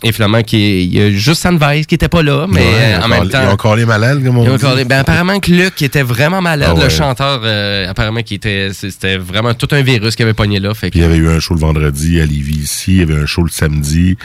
Euh, 0.04 0.08
et 0.08 0.12
finalement, 0.12 0.42
qui 0.44 0.84
il 0.86 0.94
y 0.96 1.02
a 1.02 1.10
juste 1.12 1.42
Sandvise 1.42 1.86
qui 1.86 1.96
était 1.96 2.08
pas 2.08 2.22
là, 2.24 2.46
mais 2.50 2.60
Ouais, 2.60 2.66
euh, 2.66 2.96
en 2.96 2.98
encore- 3.00 3.10
même 3.10 3.30
temps. 3.30 3.40
Ils 3.44 3.48
ont 3.48 3.52
encore 3.52 3.76
les 3.76 3.86
malades, 3.86 4.24
comme 4.24 4.38
on 4.38 4.44
Ils 4.46 4.50
ont 4.52 4.56
dit. 4.56 4.64
encore 4.66 4.76
des- 4.78 4.86
ben, 4.86 5.00
apparemment 5.00 5.40
que 5.40 5.52
Luc 5.52 5.76
qui 5.76 5.86
était 5.86 6.04
vraiment 6.04 6.42
malade, 6.42 6.70
Ah 6.72 6.76
ouais. 6.78 6.84
le 6.84 6.90
chanteur, 6.90 7.42
euh, 7.44 7.90
apparemment 7.90 8.22
qui 8.22 8.36
était, 8.36 8.70
c'était 8.74 9.18
vraiment 9.18 9.54
tout 9.54 9.68
un 9.72 9.82
virus 9.82 10.16
qui 10.16 10.24
avait 10.24 10.34
pogné 10.34 10.60
là. 10.60 10.74
Fait 10.74 10.88
que- 10.88 10.92
Puis 10.92 11.00
il 11.00 11.04
y 11.04 11.06
avait 11.06 11.18
eu 11.18 11.30
un 11.30 11.40
show 11.40 11.54
le 11.56 11.60
vendredi 11.60 12.20
à 12.22 12.26
Lévis 12.26 12.58
ici, 12.64 12.92
il 12.94 12.98
y 12.98 13.02
avait 13.02 13.22
un 13.22 13.26
show 13.26 13.44
le 13.44 13.50
samedi. 13.50 14.18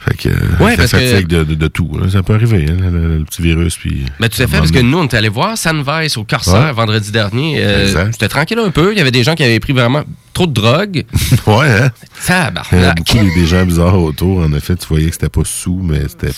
Fait 0.00 0.16
que 0.16 0.62
Ouais, 0.62 0.76
que- 0.76 0.86
fatigue 0.86 1.26
de, 1.28 1.44
de, 1.44 1.54
de 1.54 1.66
tout. 1.68 1.90
hein. 2.02 2.08
Ça 2.12 2.22
peut 2.22 2.34
arriver, 2.34 2.66
hein, 2.68 2.76
le, 2.92 3.18
le 3.18 3.24
petit 3.24 3.40
virus. 3.40 3.76
Puis, 3.76 4.04
Ben, 4.20 4.28
tout 4.28 4.42
à 4.42 4.46
fait, 4.46 4.58
parce 4.58 4.70
que 4.70 4.80
nous, 4.80 4.98
on 4.98 5.04
est 5.04 5.14
allé 5.14 5.28
voir 5.28 5.56
Sunvice 5.56 6.16
au 6.18 6.24
Corsair 6.24 6.54
Ouais. 6.66 6.72
vendredi 6.72 7.10
dernier. 7.10 7.56
Euh. 7.58 8.10
C'était 8.12 8.28
tranquille 8.28 8.58
un 8.58 8.70
peu. 8.70 8.92
Il 8.92 8.98
y 8.98 9.00
avait 9.00 9.10
des 9.10 9.22
gens 9.24 9.34
qui 9.34 9.42
avaient 9.44 9.60
pris 9.60 9.72
vraiment 9.72 10.02
trop 10.34 10.46
de 10.46 10.52
drogue. 10.52 11.04
Ouais, 11.46 11.68
hein? 11.70 11.90
Tabarnak. 12.26 12.66
Il 12.72 12.78
y 12.80 12.84
a 12.84 12.94
beaucoup 12.94 13.34
des- 13.38 13.46
gens 13.46 13.64
bizarres 13.66 13.98
autour. 14.02 14.38
En 14.40 14.52
effet, 14.54 14.76
tu 14.76 14.86
voyais 14.88 15.06
que 15.08 15.12
c'était 15.12 15.28
pas 15.28 15.42
sous, 15.44 15.80
mais 15.82 16.02
c'était 16.08 16.32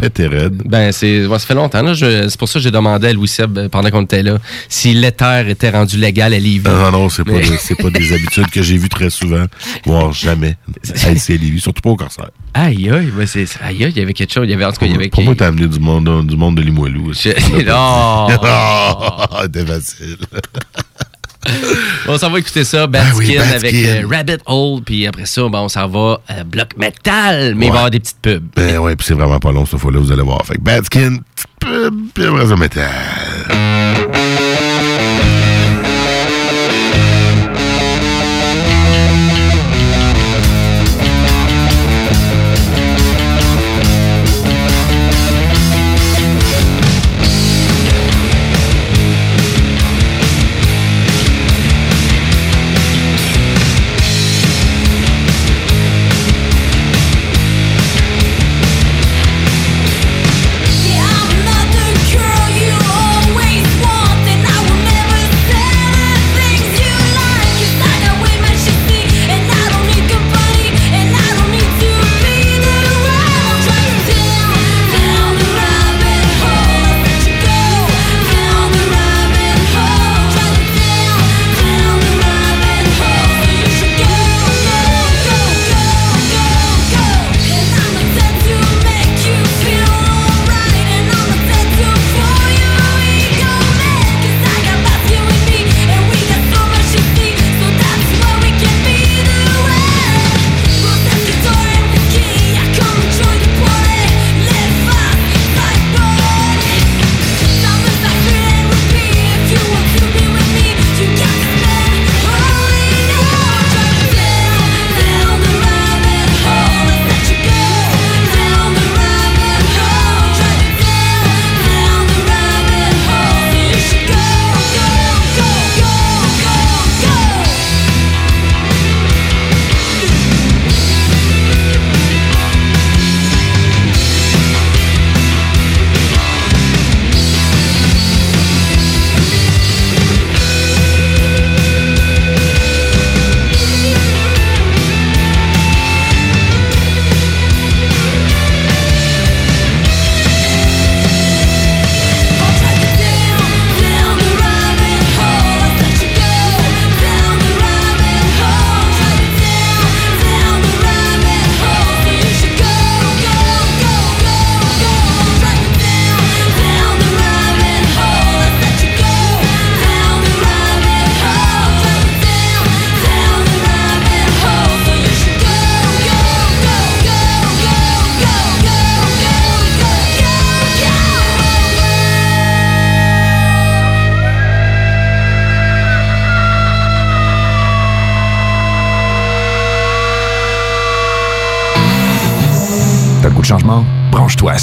pété 0.00 0.26
raide. 0.26 0.62
Ben, 0.64 0.90
c'est, 0.92 1.26
ouais, 1.26 1.38
ça 1.38 1.46
fait 1.46 1.54
longtemps. 1.54 1.82
là. 1.82 1.92
Je- 1.92 2.28
c'est 2.28 2.38
pour 2.38 2.48
ça 2.48 2.58
que 2.58 2.62
j'ai 2.62 2.70
demandé 2.70 3.08
à 3.08 3.12
Louis 3.12 3.28
Seb, 3.28 3.56
euh, 3.58 3.68
pendant 3.68 3.90
qu'on 3.90 4.02
était 4.02 4.22
là, 4.22 4.38
si 4.68 4.94
l'éther 4.94 5.48
était 5.48 5.70
rendu 5.70 5.98
légal 5.98 6.32
à 6.34 6.38
Lévis. 6.38 6.62
Non, 6.68 6.90
non, 6.90 7.08
c'est 7.10 7.24
pas, 7.24 7.32
Mais- 7.32 7.56
c'est 7.58 7.74
pas 7.74 7.90
des 7.90 8.12
habitudes 8.12 8.48
que 8.50 8.62
j'ai 8.62 8.78
vues 8.78 8.88
très 8.88 9.10
souvent, 9.10 9.44
voire 9.84 10.12
jamais 10.12 10.56
LC 11.06 11.36
Lévis, 11.38 11.60
surtout 11.60 11.82
pas 11.82 11.90
au 11.90 11.96
corsaire. 11.96 12.30
Aïe, 12.54 12.90
aïe, 12.90 13.12
ben, 13.16 13.26
c'est, 13.26 13.44
aïe, 13.62 13.84
aïe, 13.84 13.92
il 13.94 13.98
y 13.98 14.02
avait 14.02 14.14
quelque 14.14 14.32
chose. 14.32 14.44
Il 14.46 14.50
y 14.50 14.54
avait, 14.54 14.64
en 14.64 14.72
tout 14.72 14.80
cas, 14.80 14.86
il 14.86 14.92
y 14.92 14.94
avait. 14.94 15.08
Pour 15.10 15.22
moi, 15.22 15.34
t'as 15.36 15.48
amené 15.48 15.66
du 15.68 15.78
monde, 15.78 16.26
du 16.26 16.36
monde 16.36 16.56
de 16.56 16.62
Limoilou 16.62 17.06
aussi. 17.10 17.28
Non. 17.66 18.28
Ah, 18.42 19.40
C'était 19.42 19.66
facile. 19.66 20.16
On 22.08 22.18
s'en 22.18 22.30
va 22.30 22.38
écouter 22.38 22.64
ça, 22.64 22.86
Bad 22.86 23.06
Ah 23.06 23.14
oui, 23.16 23.26
Skin 23.26 23.38
Bad 23.38 23.54
avec 23.54 23.74
euh, 23.74 24.02
Rabbit 24.10 24.38
Hole, 24.46 24.82
puis 24.82 25.06
après 25.06 25.26
ça, 25.26 25.42
ben, 25.48 25.60
on 25.60 25.68
s'en 25.68 25.86
va 25.88 26.20
euh, 26.30 26.44
bloc 26.44 26.76
metal, 26.76 27.54
mais 27.54 27.66
il 27.66 27.68
va 27.70 27.74
y 27.74 27.78
avoir 27.78 27.90
des 27.90 28.00
petites 28.00 28.20
pubs. 28.20 28.44
Ben 28.56 28.78
ouais, 28.78 28.96
puis 28.96 29.06
c'est 29.06 29.14
vraiment 29.14 29.38
pas 29.38 29.52
long 29.52 29.64
cette 29.64 29.78
fois-là, 29.78 29.98
vous 30.00 30.12
allez 30.12 30.22
voir. 30.22 30.44
Fait 30.44 30.54
que 30.56 30.60
Bad 30.60 30.84
Skin, 30.84 31.18
petite 31.34 31.48
pub, 31.60 31.94
puis 32.14 32.24
après 32.26 32.46
ça, 32.46 32.56
métal. 32.56 32.88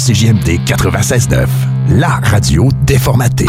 CJMD 0.06 0.60
96.9, 0.64 1.48
la 1.88 2.20
radio 2.22 2.68
déformatée. 2.84 3.48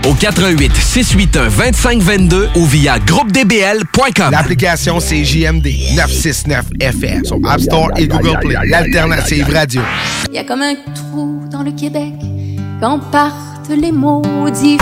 au 0.07 0.13
88 0.13 0.75
681 0.75 1.49
2522 1.49 2.49
ou 2.55 2.65
via 2.65 2.99
groupedbl.com. 2.99 4.31
L'application 4.31 4.99
c'est 4.99 5.23
JMD 5.23 5.67
969 5.95 6.65
FM 6.79 7.25
sur 7.25 7.37
App 7.47 7.61
Store 7.61 7.89
et 7.97 8.07
Google 8.07 8.39
Play. 8.41 8.55
L'alternative 8.65 9.49
radio. 9.51 9.81
Il 10.29 10.35
y 10.35 10.39
a 10.39 10.43
comme 10.43 10.61
un 10.61 10.75
trou 10.93 11.41
dans 11.51 11.63
le 11.63 11.71
Québec 11.71 12.13
quand 12.79 12.99
partent 13.11 13.69
les 13.69 13.91
maudits. 13.91 14.77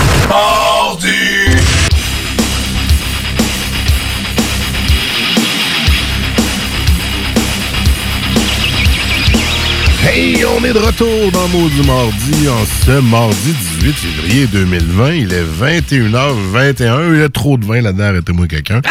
Hey, 10.02 10.44
on 10.46 10.64
est 10.64 10.74
de 10.74 10.80
retour 10.80 11.32
dans 11.32 11.48
Maudit 11.50 11.86
Mardi 11.86 12.48
en 12.48 12.66
ce 12.66 13.00
mardi 13.02 13.54
18 13.80 13.94
février 13.94 14.48
2020. 14.48 15.12
Il 15.14 15.34
est 15.34 15.44
21h21. 15.44 17.14
Il 17.14 17.20
y 17.20 17.24
a 17.24 17.30
trop 17.30 17.58
de 17.58 17.66
vin 17.66 17.82
là-dedans, 17.82 18.06
arrêtez-moi 18.06 18.48
quelqu'un. 18.48 18.82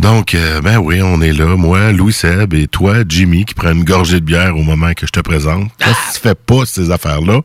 Donc, 0.00 0.34
euh, 0.34 0.60
ben 0.60 0.78
oui, 0.78 1.00
on 1.02 1.20
est 1.22 1.32
là. 1.32 1.56
Moi, 1.56 1.92
Louis 1.92 2.12
Seb 2.12 2.52
et 2.54 2.66
toi, 2.66 2.96
Jimmy, 3.08 3.44
qui 3.44 3.54
prend 3.54 3.70
une 3.70 3.84
gorgée 3.84 4.20
de 4.20 4.24
bière 4.24 4.56
au 4.56 4.62
moment 4.62 4.92
que 4.94 5.06
je 5.06 5.12
te 5.12 5.20
présente. 5.20 5.70
Ça 5.80 5.94
se 6.12 6.18
fait 6.18 6.34
pas, 6.38 6.66
ces 6.66 6.90
affaires-là. 6.90 7.40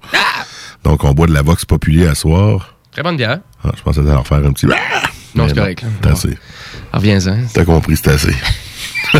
Donc, 0.83 1.03
on 1.03 1.11
boit 1.13 1.27
de 1.27 1.33
la 1.33 1.43
Vox 1.43 1.65
Populi 1.65 2.07
à 2.07 2.15
soir. 2.15 2.75
Très 2.91 3.03
bonne 3.03 3.17
bière. 3.17 3.39
Ah, 3.63 3.69
je 3.77 3.83
pensais 3.83 4.01
leur 4.01 4.25
faire 4.25 4.39
un 4.39 4.51
petit... 4.51 4.65
Non, 5.35 5.47
c'est 5.47 5.55
correct. 5.55 5.83
C'est 6.01 6.09
assez. 6.09 6.37
Reviens-en. 6.91 7.37
T'as 7.53 7.65
compris, 7.65 7.95
c'est 7.97 8.09
assez. 8.09 8.33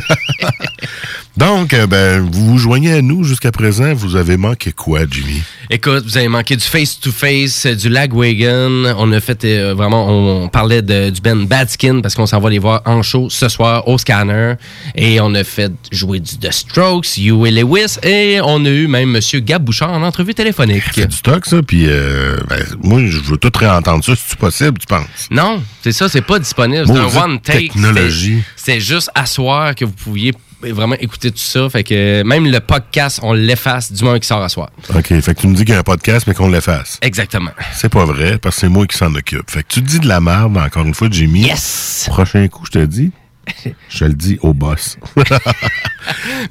Donc, 1.37 1.73
euh, 1.73 1.87
ben, 1.87 2.19
vous 2.19 2.45
vous 2.45 2.57
joignez 2.57 2.91
à 2.91 3.01
nous 3.01 3.23
jusqu'à 3.23 3.51
présent. 3.51 3.93
Vous 3.93 4.17
avez 4.17 4.35
manqué 4.35 4.73
quoi, 4.73 5.01
Jimmy? 5.09 5.41
Écoute, 5.69 6.03
vous 6.03 6.17
avez 6.17 6.27
manqué 6.27 6.57
du 6.57 6.65
face-to-face, 6.65 7.65
euh, 7.65 7.75
du 7.75 7.87
Lagwagon. 7.87 8.93
On 8.97 9.11
a 9.13 9.19
fait 9.21 9.45
euh, 9.45 9.73
vraiment, 9.73 10.09
on, 10.09 10.43
on 10.43 10.49
parlait 10.49 10.81
de, 10.81 11.11
du 11.11 11.21
Ben 11.21 11.45
Badskin 11.45 12.01
parce 12.01 12.15
qu'on 12.15 12.25
s'en 12.25 12.39
va 12.41 12.49
les 12.49 12.59
voir 12.59 12.81
en 12.85 13.01
show 13.03 13.29
ce 13.29 13.47
soir 13.47 13.87
au 13.87 13.97
Scanner. 13.97 14.55
Et 14.95 15.21
on 15.21 15.33
a 15.33 15.45
fait 15.45 15.71
jouer 15.93 16.19
du 16.19 16.37
The 16.37 16.51
Strokes, 16.51 17.15
Huey 17.17 17.51
Lewis 17.51 17.97
et 18.03 18.41
on 18.43 18.65
a 18.65 18.69
eu 18.69 18.87
même 18.87 19.15
M. 19.15 19.21
Gab 19.41 19.63
Bouchard 19.63 19.91
en 19.91 20.01
entrevue 20.03 20.33
téléphonique. 20.33 20.83
C'est 20.93 21.07
du 21.07 21.15
stock, 21.15 21.45
ça. 21.45 21.61
Puis, 21.61 21.85
euh, 21.87 22.35
ben, 22.49 22.65
moi, 22.83 22.99
je 23.05 23.19
veux 23.19 23.37
tout 23.37 23.51
réentendre 23.57 24.03
ça, 24.03 24.13
si 24.13 24.23
c'est 24.27 24.39
possible, 24.39 24.77
tu 24.77 24.87
penses? 24.87 25.27
Non, 25.31 25.63
c'est 25.83 25.93
ça, 25.93 26.09
c'est 26.09 26.21
pas 26.21 26.39
disponible. 26.39 26.85
C'est 26.85 26.97
un 26.97 27.23
one 27.23 27.39
take. 27.39 27.69
technologie. 27.69 28.41
C'est 28.61 28.79
juste 28.81 29.09
à 29.15 29.25
soir 29.25 29.73
que 29.73 29.85
vous 29.85 29.93
pouviez 29.93 30.33
vraiment 30.61 30.95
écouter 30.95 31.31
tout 31.31 31.37
ça. 31.37 31.69
Fait 31.69 31.83
que 31.83 32.23
même 32.23 32.45
le 32.45 32.59
podcast, 32.59 33.19
on 33.23 33.31
l'efface 33.33 33.91
du 33.91 34.03
moment 34.03 34.19
qui 34.19 34.27
sort 34.27 34.43
à 34.43 34.49
soir. 34.49 34.69
OK, 34.93 35.07
fait 35.07 35.33
que 35.33 35.41
tu 35.41 35.47
me 35.47 35.55
dis 35.55 35.63
qu'il 35.63 35.73
y 35.73 35.77
a 35.77 35.79
un 35.79 35.83
podcast, 35.83 36.27
mais 36.27 36.33
qu'on 36.33 36.49
l'efface. 36.49 36.99
Exactement. 37.01 37.51
C'est 37.73 37.89
pas 37.89 38.03
vrai, 38.05 38.37
parce 38.37 38.55
que 38.55 38.61
c'est 38.61 38.69
moi 38.69 38.85
qui 38.85 38.97
s'en 38.97 39.13
occupe. 39.15 39.49
Fait 39.49 39.63
que 39.63 39.67
tu 39.69 39.81
te 39.81 39.87
dis 39.87 39.99
de 39.99 40.07
la 40.07 40.19
merde, 40.19 40.57
encore 40.57 40.85
une 40.85 40.93
fois, 40.93 41.07
Jimmy. 41.09 41.43
Yes! 41.43 42.05
Prochain 42.09 42.45
coup, 42.49 42.65
je 42.65 42.71
te 42.71 42.85
dis. 42.85 43.11
Je 43.89 44.05
le 44.05 44.13
dis 44.13 44.37
au 44.41 44.53
boss. 44.53 44.97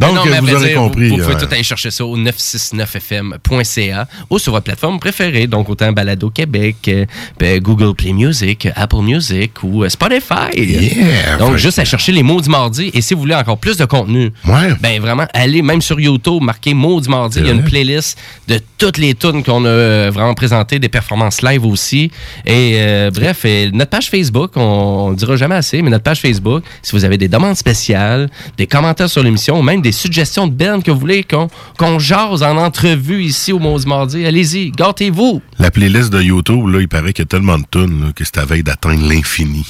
Donc, 0.01 0.15
Non, 0.15 0.23
vous 0.25 0.55
aurez 0.55 0.69
dire, 0.69 0.79
compris. 0.79 1.09
Vous, 1.09 1.17
vous 1.17 1.23
pouvez 1.23 1.35
euh, 1.37 1.41
tout 1.41 1.53
aller 1.53 1.63
chercher 1.63 1.91
ça 1.91 2.05
au 2.05 2.17
969fm.ca 2.17 4.07
ou 4.31 4.39
sur 4.39 4.53
votre 4.53 4.65
plateforme 4.65 5.01
préférée. 5.01 5.47
Donc, 5.47 5.69
autant 5.69 5.91
Balado 5.93 6.31
Québec, 6.31 6.77
euh, 6.89 7.07
ben, 7.39 7.59
Google 7.61 7.95
Play 7.95 8.13
Music, 8.13 8.69
Apple 8.77 9.03
Music 9.03 9.53
ou 9.63 9.85
euh, 9.85 9.89
Spotify. 9.89 10.51
Yeah! 10.55 11.37
Donc, 11.39 11.57
juste 11.57 11.79
à 11.79 11.85
chercher 11.85 12.13
les 12.13 12.23
Maudits 12.23 12.51
Mardi. 12.51 12.91
Et 12.95 13.01
si 13.01 13.15
vous 13.15 13.21
voulez 13.21 13.35
encore 13.35 13.59
plus 13.59 13.77
de 13.77 13.85
contenu, 13.85 14.33
ben 14.45 15.01
vraiment, 15.01 15.27
allez 15.35 15.63
même 15.63 15.83
sur 15.83 15.99
YouTube, 15.99 16.43
marquez 16.43 16.75
Maudits 16.75 17.09
Mardi. 17.09 17.39
C'est 17.39 17.41
Il 17.41 17.47
y 17.47 17.51
a 17.51 17.55
une 17.55 17.65
playlist 17.65 18.19
de 18.47 18.61
toutes 18.79 18.99
les 18.99 19.15
tunes 19.15 19.43
qu'on 19.43 19.65
a 19.65 20.11
vraiment 20.11 20.35
présentées, 20.35 20.79
des 20.79 20.89
performances 20.89 21.43
live 21.43 21.65
aussi. 21.65 22.11
Et 22.45 22.75
euh, 22.77 23.11
bref, 23.11 23.45
et 23.45 23.71
notre 23.71 23.91
page 23.91 24.11
Facebook, 24.11 24.53
on 24.57 25.11
ne 25.11 25.17
dira 25.17 25.37
jamais 25.37 25.55
assez, 25.55 25.83
mais 25.83 25.91
notre 25.91 26.05
page 26.05 26.21
Facebook, 26.21 26.65
si 26.89 26.97
vous 26.97 27.05
avez 27.05 27.19
des 27.19 27.29
demandes 27.29 27.57
spéciales, 27.57 28.31
des 28.57 28.67
commentaires 28.67 29.11
sur 29.11 29.23
l'émission, 29.23 29.59
ou 29.59 29.63
même 29.63 29.83
des 29.83 29.93
suggestions 29.93 30.47
de 30.47 30.53
Ben 30.53 30.83
que 30.83 30.91
vous 30.91 30.99
voulez 30.99 31.23
qu'on 31.25 31.99
jase 31.99 32.43
en 32.43 32.57
entrevue 32.57 33.23
ici 33.23 33.53
au 33.53 33.59
Maudit 33.59 33.87
Mardi, 33.87 34.25
allez-y, 34.27 34.71
gâtez-vous. 34.71 35.43
La 35.59 35.71
playlist 35.71 36.11
de 36.11 36.23
YouTube, 36.23 36.67
là, 36.69 36.81
il 36.81 36.89
paraît 36.89 37.13
qu'il 37.13 37.23
y 37.25 37.27
a 37.27 37.29
tellement 37.29 37.59
de 37.59 37.65
tunes 37.71 38.07
là, 38.07 38.13
que 38.15 38.25
c'est 38.25 38.39
à 38.39 38.47
veille 38.47 38.63
d'atteindre 38.63 39.07
l'infini. 39.07 39.67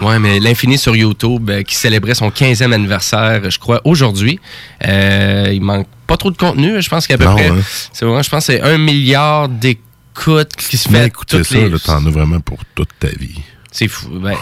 Ouais, 0.00 0.18
mais 0.18 0.38
l'infini 0.38 0.76
sur 0.76 0.94
YouTube 0.94 1.48
euh, 1.50 1.62
qui 1.62 1.76
célébrait 1.76 2.14
son 2.14 2.28
15e 2.28 2.72
anniversaire, 2.72 3.48
je 3.48 3.58
crois, 3.58 3.80
aujourd'hui. 3.84 4.38
Euh, 4.86 5.50
il 5.52 5.62
manque 5.62 5.86
pas 6.06 6.16
trop 6.16 6.30
de 6.30 6.36
contenu. 6.36 6.82
Je 6.82 6.88
pense 6.90 7.06
qu'à 7.06 7.16
peu 7.16 7.24
Non, 7.24 7.36
près, 7.36 7.48
hein. 7.48 7.56
c'est 7.92 8.04
je 8.04 8.28
pense 8.28 8.46
que 8.46 8.52
c'est 8.52 8.60
un 8.60 8.76
milliard 8.76 9.48
d'écoutes 9.48 10.56
qui 10.56 10.76
se 10.76 10.88
fait 10.88 11.06
écoutez 11.06 11.42
ça, 11.44 11.56
les... 11.56 11.78
t'en 11.78 12.04
as 12.04 12.10
vraiment 12.10 12.40
pour 12.40 12.58
toute 12.74 12.90
ta 12.98 13.08
vie. 13.08 13.40
C'est 13.74 13.88
fou. 13.88 14.08
Ben, 14.20 14.36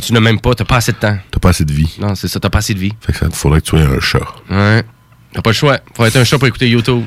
tu 0.00 0.12
n'as 0.12 0.20
même 0.20 0.40
pas, 0.40 0.54
t'as 0.54 0.64
pas 0.64 0.76
assez 0.76 0.92
de 0.92 0.98
temps. 0.98 1.18
T'as 1.32 1.40
pas 1.40 1.48
assez 1.48 1.64
de 1.64 1.72
vie. 1.72 1.96
Non, 1.98 2.14
c'est 2.14 2.28
ça, 2.28 2.38
t'as 2.38 2.50
pas 2.50 2.58
assez 2.58 2.72
de 2.72 2.78
vie. 2.78 2.92
Fait 3.00 3.12
que 3.12 3.18
ça 3.18 3.28
faudrait 3.32 3.60
que 3.60 3.66
tu 3.66 3.70
sois 3.70 3.80
un 3.80 3.98
chat. 3.98 4.24
Ouais. 4.48 4.84
T'as 5.34 5.42
pas 5.42 5.50
le 5.50 5.54
choix. 5.54 5.80
Faut 5.94 6.06
être 6.06 6.14
un 6.14 6.22
chat 6.22 6.38
pour 6.38 6.46
écouter 6.46 6.68
YouTube. 6.68 7.02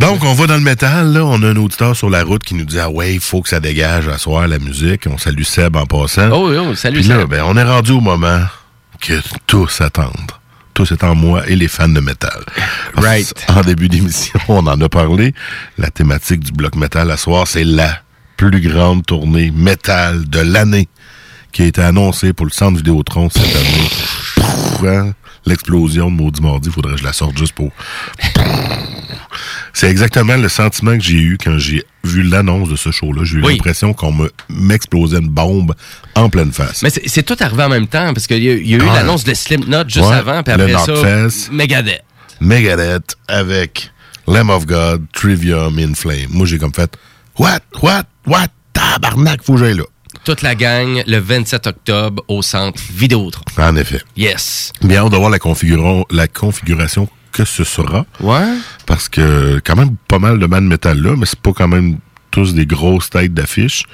Donc, 0.00 0.24
on 0.24 0.34
va 0.34 0.48
dans 0.48 0.56
le 0.56 0.62
métal, 0.62 1.12
là. 1.12 1.24
On 1.24 1.40
a 1.44 1.46
un 1.46 1.56
auditeur 1.56 1.94
sur 1.94 2.10
la 2.10 2.24
route 2.24 2.42
qui 2.42 2.54
nous 2.54 2.64
dit 2.64 2.80
Ah 2.80 2.90
ouais, 2.90 3.14
il 3.14 3.20
faut 3.20 3.40
que 3.40 3.48
ça 3.48 3.60
dégage 3.60 4.08
à 4.08 4.18
soir 4.18 4.48
la 4.48 4.58
musique. 4.58 5.06
On 5.06 5.16
salue 5.16 5.44
Seb 5.44 5.76
en 5.76 5.86
passant. 5.86 6.28
Oh, 6.32 6.50
oh, 6.52 6.74
salut 6.74 6.98
Puis 6.98 7.08
là, 7.08 7.20
Seb. 7.20 7.28
ben, 7.28 7.44
on 7.46 7.56
est 7.56 7.62
rendu 7.62 7.92
au 7.92 8.00
moment 8.00 8.40
que 9.00 9.14
tous 9.46 9.80
attendent. 9.80 10.32
Tous 10.74 10.90
étant 10.90 11.14
moi 11.14 11.48
et 11.48 11.54
les 11.54 11.68
fans 11.68 11.88
de 11.88 12.00
métal. 12.00 12.42
Right. 12.96 13.32
En 13.48 13.60
début 13.60 13.88
d'émission, 13.88 14.40
on 14.48 14.66
en 14.66 14.80
a 14.80 14.88
parlé. 14.88 15.34
La 15.78 15.90
thématique 15.90 16.40
du 16.40 16.50
bloc 16.50 16.74
métal 16.74 17.12
à 17.12 17.16
soir, 17.16 17.46
c'est 17.46 17.64
la 17.64 18.00
plus 18.48 18.60
grande 18.62 19.04
tournée 19.04 19.50
métal 19.54 20.26
de 20.26 20.40
l'année 20.40 20.88
qui 21.52 21.60
a 21.60 21.66
été 21.66 21.82
annoncée 21.82 22.32
pour 22.32 22.46
le 22.46 22.50
centre 22.52 22.78
Vidéotron 22.78 23.28
cette 23.28 23.54
année. 23.54 24.88
Hein? 24.96 25.12
L'explosion 25.44 26.10
de 26.10 26.16
Maudit 26.16 26.40
Mardi, 26.40 26.70
faudrait 26.70 26.94
que 26.94 27.00
je 27.00 27.04
la 27.04 27.12
sorte 27.12 27.36
juste 27.36 27.52
pour... 27.52 27.70
C'est 29.74 29.90
exactement 29.90 30.36
le 30.38 30.48
sentiment 30.48 30.96
que 30.96 31.04
j'ai 31.04 31.18
eu 31.20 31.36
quand 31.42 31.58
j'ai 31.58 31.84
vu 32.02 32.22
l'annonce 32.22 32.70
de 32.70 32.76
ce 32.76 32.90
show-là. 32.90 33.24
J'ai 33.24 33.36
eu 33.36 33.42
Oui. 33.44 33.52
l'impression 33.56 33.92
qu'on 33.92 34.12
me- 34.12 34.32
m'explosait 34.48 35.18
une 35.18 35.28
bombe 35.28 35.74
en 36.14 36.30
pleine 36.30 36.50
face. 36.52 36.82
Mais 36.82 36.88
c'est 36.90 37.22
tout 37.22 37.36
arrivé 37.40 37.62
en 37.64 37.68
même 37.68 37.88
temps 37.88 38.14
parce 38.14 38.26
qu'il 38.26 38.38
y 38.42 38.46
y 38.46 38.74
a 38.74 38.78
eu 38.78 38.86
l'annonce 38.86 39.24
de 39.24 39.34
Slipknot 39.34 39.84
juste 39.86 40.06
Ouais, 40.08 40.14
avant, 40.14 40.42
puis 40.42 40.54
après 40.54 40.72
ça. 40.72 41.28
Megadeth. 41.52 42.02
Megadeth 42.40 43.16
avec 43.28 43.90
Lamb 44.26 44.48
of 44.48 44.64
God, 44.64 45.04
Trivium, 45.12 45.78
In 45.78 45.92
Flame. 45.94 46.28
Moi, 46.30 46.46
j'ai 46.46 46.58
comme 46.58 46.72
fait 46.72 46.90
What? 47.40 47.60
What? 47.82 48.04
What? 48.26 48.48
Tabarnak, 48.74 49.42
faut 49.42 49.54
que 49.54 49.60
j'aille 49.60 49.76
là. 49.78 49.84
Toute 50.24 50.42
la 50.42 50.54
gang 50.54 51.02
le 51.06 51.16
27 51.18 51.66
octobre 51.68 52.22
au 52.28 52.42
centre 52.42 52.78
Vidéotron. 52.92 53.42
En 53.56 53.76
effet. 53.76 54.02
Yes. 54.14 54.72
Bien, 54.82 55.04
on 55.04 55.08
doit 55.08 55.20
voir 55.20 55.30
la, 55.30 55.38
configuration- 55.38 56.04
la 56.10 56.28
configuration 56.28 57.08
que 57.32 57.46
ce 57.46 57.64
sera. 57.64 58.04
Ouais. 58.20 58.44
Parce 58.84 59.08
que 59.08 59.58
quand 59.64 59.74
même 59.76 59.96
pas 60.06 60.18
mal 60.18 60.38
de 60.38 60.44
bandes 60.46 60.66
métal 60.66 61.00
là, 61.00 61.14
mais 61.16 61.24
c'est 61.24 61.40
pas 61.40 61.52
quand 61.54 61.68
même 61.68 61.96
tous 62.30 62.54
des 62.54 62.66
grosses 62.66 63.10
têtes 63.10 63.34
d'affiche. 63.34 63.84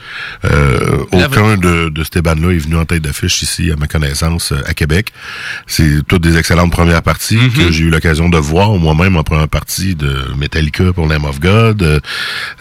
Euh, 0.45 0.99
aucun 1.13 1.57
de, 1.57 1.89
de 1.89 2.05
ces 2.05 2.23
bandes-là 2.23 2.53
est 2.53 2.59
venu 2.59 2.77
en 2.77 2.85
tête 2.85 3.03
d'affiche 3.03 3.43
ici, 3.43 3.71
à 3.71 3.77
ma 3.77 3.87
connaissance, 3.87 4.53
euh, 4.53 4.61
à 4.67 4.75
Québec. 4.75 5.13
C'est 5.67 6.07
toutes 6.07 6.23
des 6.23 6.37
excellentes 6.37 6.73
premières 6.73 7.03
parties 7.03 7.37
Mhm. 7.37 7.51
que 7.53 7.73
j'ai 7.73 7.85
eu 7.85 7.91
l'occasion 7.91 8.29
de 8.29 8.39
voir 8.39 8.71
moi-même 8.75 9.17
en 9.17 9.23
première 9.23 9.49
partie 9.49 9.95
de 9.95 10.15
Metallica 10.39 10.93
pour 10.93 11.07
Lamb 11.09 11.25
of 11.25 11.41
God. 11.41 11.83
Euh, 11.83 12.01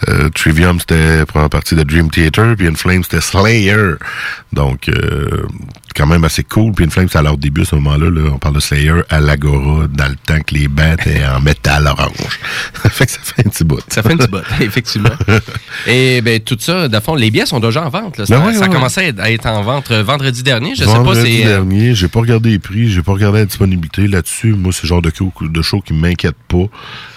euh, 0.08 0.28
Trivium, 0.30 0.78
c'était 0.80 1.24
première 1.26 1.50
partie 1.50 1.74
de 1.74 1.82
Dream 1.82 2.10
Theater. 2.10 2.54
Puis 2.56 2.66
In 2.66 2.74
Flames, 2.74 3.02
c'était 3.04 3.20
Slayer. 3.20 3.94
Donc, 4.52 4.88
euh, 4.88 5.46
quand 5.96 6.06
même 6.06 6.24
assez 6.24 6.44
cool. 6.44 6.72
Puis 6.72 6.84
In 6.84 6.90
Flames, 6.90 7.08
c'est 7.10 7.18
à 7.18 7.22
leur 7.22 7.36
début, 7.38 7.62
à 7.62 7.64
ce 7.64 7.74
moment-là. 7.76 8.10
Là, 8.10 8.30
on 8.34 8.38
parle 8.38 8.54
de 8.56 8.60
Slayer 8.60 8.92
à 9.08 9.20
l'Agora, 9.20 9.86
dans 9.88 10.08
le 10.08 10.16
temps 10.16 10.40
que 10.40 10.54
les 10.54 10.68
bandes 10.68 10.98
étaient 11.00 11.24
en 11.26 11.40
métal 11.40 11.86
orange. 11.86 12.38
ça 12.82 12.90
fait 12.90 13.06
que 13.06 13.12
ça 13.12 13.18
fait 13.22 13.46
un 13.46 13.50
petit 13.50 13.64
bout. 13.64 13.80
Ça 13.88 14.02
fait 14.02 14.12
un 14.12 14.16
petit 14.16 14.28
bout, 14.28 14.42
effectivement. 14.60 15.10
Et 15.86 16.20
ben 16.20 16.40
tout 16.40 16.56
ça, 16.60 16.88
de 16.88 17.00
fond, 17.00 17.14
les 17.14 17.30
billets 17.30 17.46
sont 17.46 17.60
déjà 17.60 17.84
en 17.84 17.88
vente. 17.88 18.18
là. 18.18 18.26
Ça, 18.26 18.38
Ben 18.38 18.46
ouais, 18.46 18.52
ça 18.54 18.60
ouais, 18.60 18.66
a 18.66 18.68
commencé 18.68 19.14
à 19.18 19.30
être- 19.30 19.46
en 19.46 19.62
vente 19.62 19.90
euh, 19.90 20.02
vendredi 20.02 20.42
dernier. 20.42 20.74
Je 20.74 20.80
sais 20.80 20.84
Vendredi 20.86 21.20
pas, 21.20 21.26
c'est. 21.26 21.46
euh, 21.46 21.56
dernier, 21.58 21.94
j'ai 21.94 22.08
pas 22.08 22.20
regardé 22.20 22.50
les 22.50 22.58
prix, 22.58 22.90
j'ai 22.90 23.02
pas 23.02 23.12
regardé 23.12 23.38
la 23.40 23.44
disponibilité 23.46 24.06
là-dessus. 24.08 24.52
Moi, 24.54 24.72
c'est 24.72 24.82
le 24.84 24.88
genre 24.88 25.02
de, 25.02 25.12
de 25.40 25.62
show 25.62 25.80
qui 25.80 25.92
m'inquiète 25.94 26.36
pas. 26.48 26.64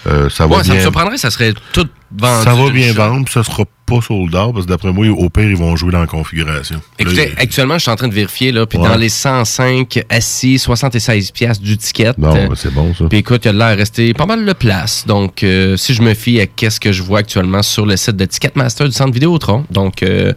Euh, 0.06 0.30
ça 0.30 0.46
va 0.46 0.56
ouais, 0.58 0.62
ça 0.62 0.68
me 0.70 0.74
bien. 0.74 0.82
surprendrait, 0.82 1.16
ça 1.18 1.30
serait 1.30 1.52
tout 1.72 1.86
vendu. 2.16 2.44
ça 2.44 2.54
va 2.54 2.70
bien 2.70 2.92
vendre, 2.92 3.24
puis 3.24 3.32
ça 3.34 3.42
sera 3.44 3.64
pas 3.90 4.00
sold 4.06 4.34
out, 4.34 4.52
parce 4.54 4.64
que 4.66 4.70
d'après 4.70 4.92
moi, 4.92 5.06
au 5.08 5.28
pire, 5.28 5.44
ils 5.50 5.56
vont 5.56 5.74
jouer 5.76 5.92
dans 5.92 6.00
la 6.00 6.06
configuration. 6.06 6.80
Écoutez, 6.98 7.26
Là, 7.26 7.32
actuellement, 7.38 7.74
je 7.74 7.80
suis 7.82 7.90
en 7.90 7.96
train 7.96 8.08
de 8.08 8.14
vérifier, 8.14 8.52
là, 8.52 8.66
puis 8.66 8.78
Ouais. 8.78 8.88
dans 8.88 8.96
les 8.96 9.08
105 9.08 10.02
assis, 10.08 10.58
76 10.58 11.30
pièces 11.32 11.60
du 11.60 11.76
ticket. 11.76 12.12
Non, 12.18 12.32
ben, 12.32 12.48
c'est 12.54 12.72
bon, 12.72 12.94
ça. 12.94 13.04
Puis 13.08 13.18
écoute, 13.18 13.44
il 13.44 13.48
y 13.48 13.50
a 13.50 13.52
de 13.52 13.58
l'air 13.58 13.76
resté 13.76 14.14
pas 14.14 14.26
mal 14.26 14.44
de 14.44 14.52
place. 14.52 15.04
Donc, 15.06 15.42
euh, 15.42 15.76
si 15.76 15.94
je 15.94 16.02
me 16.02 16.14
fie 16.14 16.40
à 16.40 16.46
qu'est-ce 16.46 16.80
que 16.80 16.92
je 16.92 17.02
vois 17.02 17.18
actuellement 17.20 17.62
sur 17.62 17.84
le 17.86 17.96
site 17.96 18.16
de 18.16 18.24
Ticketmaster 18.24 18.86
du 18.86 18.92
Centre 18.94 19.12
Vidéotron. 19.12 19.64
Donc, 19.70 20.02
euh, 20.02 20.32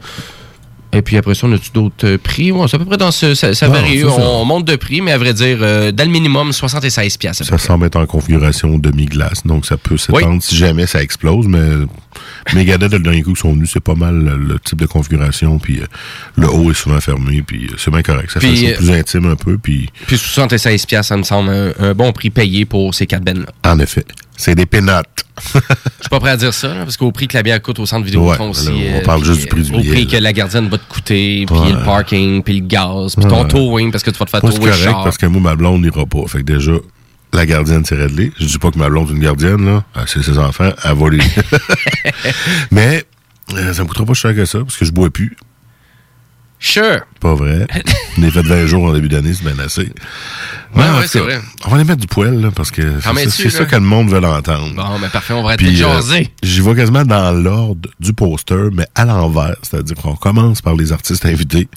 et 0.94 1.02
puis 1.02 1.18
après 1.18 1.36
ça, 1.36 1.48
on 1.48 1.54
a-tu 1.54 1.72
d'autres 1.72 2.08
euh, 2.08 2.18
prix? 2.18 2.52
Ouais, 2.52 2.68
c'est 2.68 2.76
à 2.76 2.80
peu 2.80 2.86
près 2.86 2.98
dans 2.98 3.12
ce... 3.12 3.36
Ça, 3.36 3.54
ça 3.54 3.68
Non, 3.68 3.74
varie. 3.74 4.04
On, 4.06 4.42
on 4.42 4.46
monte 4.46 4.66
de 4.66 4.76
prix, 4.76 5.02
mais 5.02 5.12
à 5.12 5.18
vrai 5.18 5.34
dire, 5.34 5.58
euh, 5.62 5.92
dans 5.92 6.06
le 6.06 6.12
minimum, 6.12 6.52
76 6.52 7.18
pièces. 7.18 7.44
Ça 7.44 7.58
semble 7.58 7.86
être 7.86 7.96
en 7.96 8.06
configuration 8.06 8.78
demi-glace, 8.78 9.46
donc 9.46 9.66
ça 9.66 9.78
peut 9.78 9.98
s'étendre 9.98 10.42
si 10.42 10.56
jamais 10.56 10.88
ça 10.88 11.02
explose, 11.02 11.48
mais 11.48 11.60
Megadeth, 12.54 12.92
le 12.92 13.00
dernier 13.00 13.24
coup 13.24 13.32
qu'ils 13.32 13.42
sont 13.42 13.54
venus, 13.54 13.72
c'est 13.74 13.84
pas 13.84 13.96
mal 13.96 14.16
le, 14.16 14.60
type 14.60 14.80
de 14.80 14.86
configuration, 14.86 15.60
puis 15.60 15.80
euh, 15.80 15.86
le 16.38 16.50
haut 16.50 16.72
est 16.72 16.76
souvent 16.76 17.00
fermé, 17.00 17.42
puis 17.46 17.66
euh, 17.66 17.76
c'est 17.78 17.92
bien 17.92 18.02
correct. 18.02 18.32
Ça 18.32 18.40
Puis, 18.40 18.58
fait 18.58 18.74
plus 18.74 18.92
intime 18.92 19.26
un 19.26 19.36
peu, 19.36 19.58
puis 19.58 19.90
Puis 20.08 20.18
76 20.18 20.86
pièces, 20.86 21.08
ça 21.08 21.18
me 21.18 21.24
semble 21.24 21.50
un, 21.50 21.74
un 21.80 21.94
bon 21.94 22.12
prix 22.12 22.30
payé 22.30 22.66
pour 22.66 22.94
ces 22.94 23.08
quatre 23.08 23.24
bennes-là. 23.24 23.72
en 23.72 23.80
effet, 23.80 24.06
c'est 24.38 24.56
des 24.56 24.66
pénotes. 24.66 25.08
Je 25.54 25.60
suis 26.02 26.10
pas 26.12 26.20
prêt 26.20 26.30
à 26.32 26.38
dire 26.38 26.54
ça, 26.54 26.68
là, 26.70 26.84
parce 26.84 26.96
qu'au 26.98 27.12
prix 27.12 27.28
que 27.28 27.36
la 27.36 27.42
bière 27.44 27.62
coûte 27.62 27.80
au 27.80 27.86
centre 27.88 28.06
Vidéotron 28.06 28.46
Ouais, 28.46 28.50
aussi. 28.52 28.70
on 28.70 28.98
euh, 29.00 29.02
parle 29.04 29.24
juste 29.26 29.42
du 29.42 29.48
prix 29.48 29.64
du 29.64 29.74
Au 29.74 29.80
billet, 29.80 29.92
prix 29.94 30.06
là. 30.06 30.12
que 30.12 30.24
la 30.24 30.34
gardienne 30.34 30.70
va 30.70 30.78
te 30.78 30.88
coûter, 30.88 31.46
puis 31.48 31.56
Ouais. 31.58 31.72
le 31.72 31.84
parking, 31.84 32.44
puis 32.44 32.60
le 32.60 32.66
gaz, 32.68 33.16
puis 33.16 33.26
ton 33.26 33.46
towing, 33.46 33.92
parce 33.92 34.04
que 34.04 34.12
tu 34.12 34.18
vas 34.20 34.26
te 34.26 34.30
faire 34.30 34.42
tower 34.42 34.54
correct 34.60 34.76
char. 34.84 35.04
parce 35.04 35.18
que 35.18 35.26
moi, 35.26 35.42
ma 35.42 35.56
blonde 35.56 35.82
n'ira 35.82 36.06
pas. 36.06 36.26
Fait 36.28 36.40
que 36.40 36.44
déjà, 36.44 36.74
la 37.34 37.46
gardienne, 37.48 37.84
c'est 37.84 37.96
réglé. 37.96 38.32
Je 38.40 38.46
dis 38.46 38.58
pas 38.60 38.70
que 38.70 38.78
ma 38.78 38.90
blonde 38.90 39.10
est 39.10 39.14
une 39.14 39.20
gardienne, 39.20 39.66
là. 39.66 39.84
C'est 40.06 40.22
ses 40.24 40.38
enfants, 40.38 40.70
elle 40.84 40.94
va 40.96 41.10
les... 41.10 41.20
Mais, 42.72 43.04
euh, 43.56 43.74
ça 43.74 43.84
me 43.84 43.88
coûtera 43.88 44.06
pas 44.06 44.14
cher 44.14 44.36
que 44.36 44.46
ça, 44.46 44.60
parce 44.60 44.78
que 44.78 44.86
je 44.86 44.92
bois 44.92 45.10
plus. 45.10 45.36
Sure. 46.66 47.02
Pas 47.20 47.36
vrai. 47.36 47.68
On 48.18 48.24
est 48.24 48.32
fait 48.32 48.42
20 48.42 48.66
jours 48.68 48.86
en 48.86 48.94
début 48.94 49.10
d'année, 49.10 49.34
c'est 49.34 49.44
bien 49.44 49.62
assez. 49.64 49.92
Ouais, 50.76 50.84
c'est 51.08 51.20
vrai. 51.20 51.40
On 51.66 51.70
va 51.72 51.78
les 51.78 51.84
mettre 51.84 52.00
du 52.00 52.08
poil, 52.08 52.40
là, 52.40 52.52
parce 52.56 52.72
que 52.72 52.82
c'est 53.30 53.50
ça, 53.50 53.66
que 53.66 53.76
le 53.76 53.82
monde 53.82 54.10
veut 54.10 54.20
l'entendre. 54.22 54.74
Bon, 54.74 54.98
ben 55.00 55.10
parfait, 55.10 55.34
on 55.34 55.44
va 55.44 55.56
être 55.56 55.64
euh, 55.64 55.72
jasé. 55.76 56.32
J'y 56.42 56.62
vais 56.62 56.74
quasiment 56.74 57.04
dans 57.04 57.32
l'ordre 57.34 57.90
du 58.00 58.14
poster, 58.14 58.70
mais 58.74 58.88
à 58.96 59.04
l'envers. 59.04 59.56
C'est-à-dire 59.62 59.98
qu'on 59.98 60.16
commence 60.16 60.62
par 60.62 60.76
les 60.76 60.94
artistes 60.94 61.26
invités. 61.26 61.68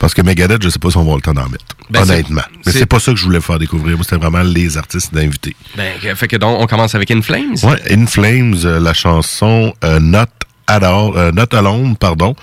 Parce 0.00 0.14
que 0.14 0.20
Megadeth, 0.22 0.62
je 0.62 0.68
sais 0.68 0.78
pas 0.80 0.90
si 0.90 0.96
on 0.96 1.00
va 1.00 1.04
avoir 1.12 1.16
le 1.16 1.22
temps 1.22 1.32
d'en 1.34 1.48
mettre. 1.48 1.64
Ben, 1.90 2.02
honnêtement. 2.02 2.42
Mais 2.66 2.72
c'est- 2.72 2.80
c'est 2.80 2.86
pas 2.86 2.98
ça 2.98 3.12
que 3.12 3.18
je 3.18 3.24
voulais 3.24 3.40
faire 3.40 3.58
découvrir. 3.60 3.94
Moi, 3.96 4.04
c'était 4.04 4.16
vraiment 4.20 4.42
les 4.42 4.76
artistes 4.76 5.16
invités. 5.16 5.54
Ben, 5.76 5.92
fait 6.16 6.26
que 6.28 6.36
donc, 6.36 6.60
on 6.60 6.66
commence 6.66 6.94
avec 6.96 7.10
In 7.12 7.22
Flames? 7.22 7.54
Ouais, 7.62 7.80
In 7.92 8.06
Flames, 8.06 8.56
euh, 8.64 8.80
la 8.80 8.94
chanson 8.94 9.72
euh, 9.84 10.00
Not 10.00 10.24
all, 10.66 11.10
euh, 11.16 11.32
Not 11.32 11.54
Alone, 11.54 11.96
pardon, 11.96 12.34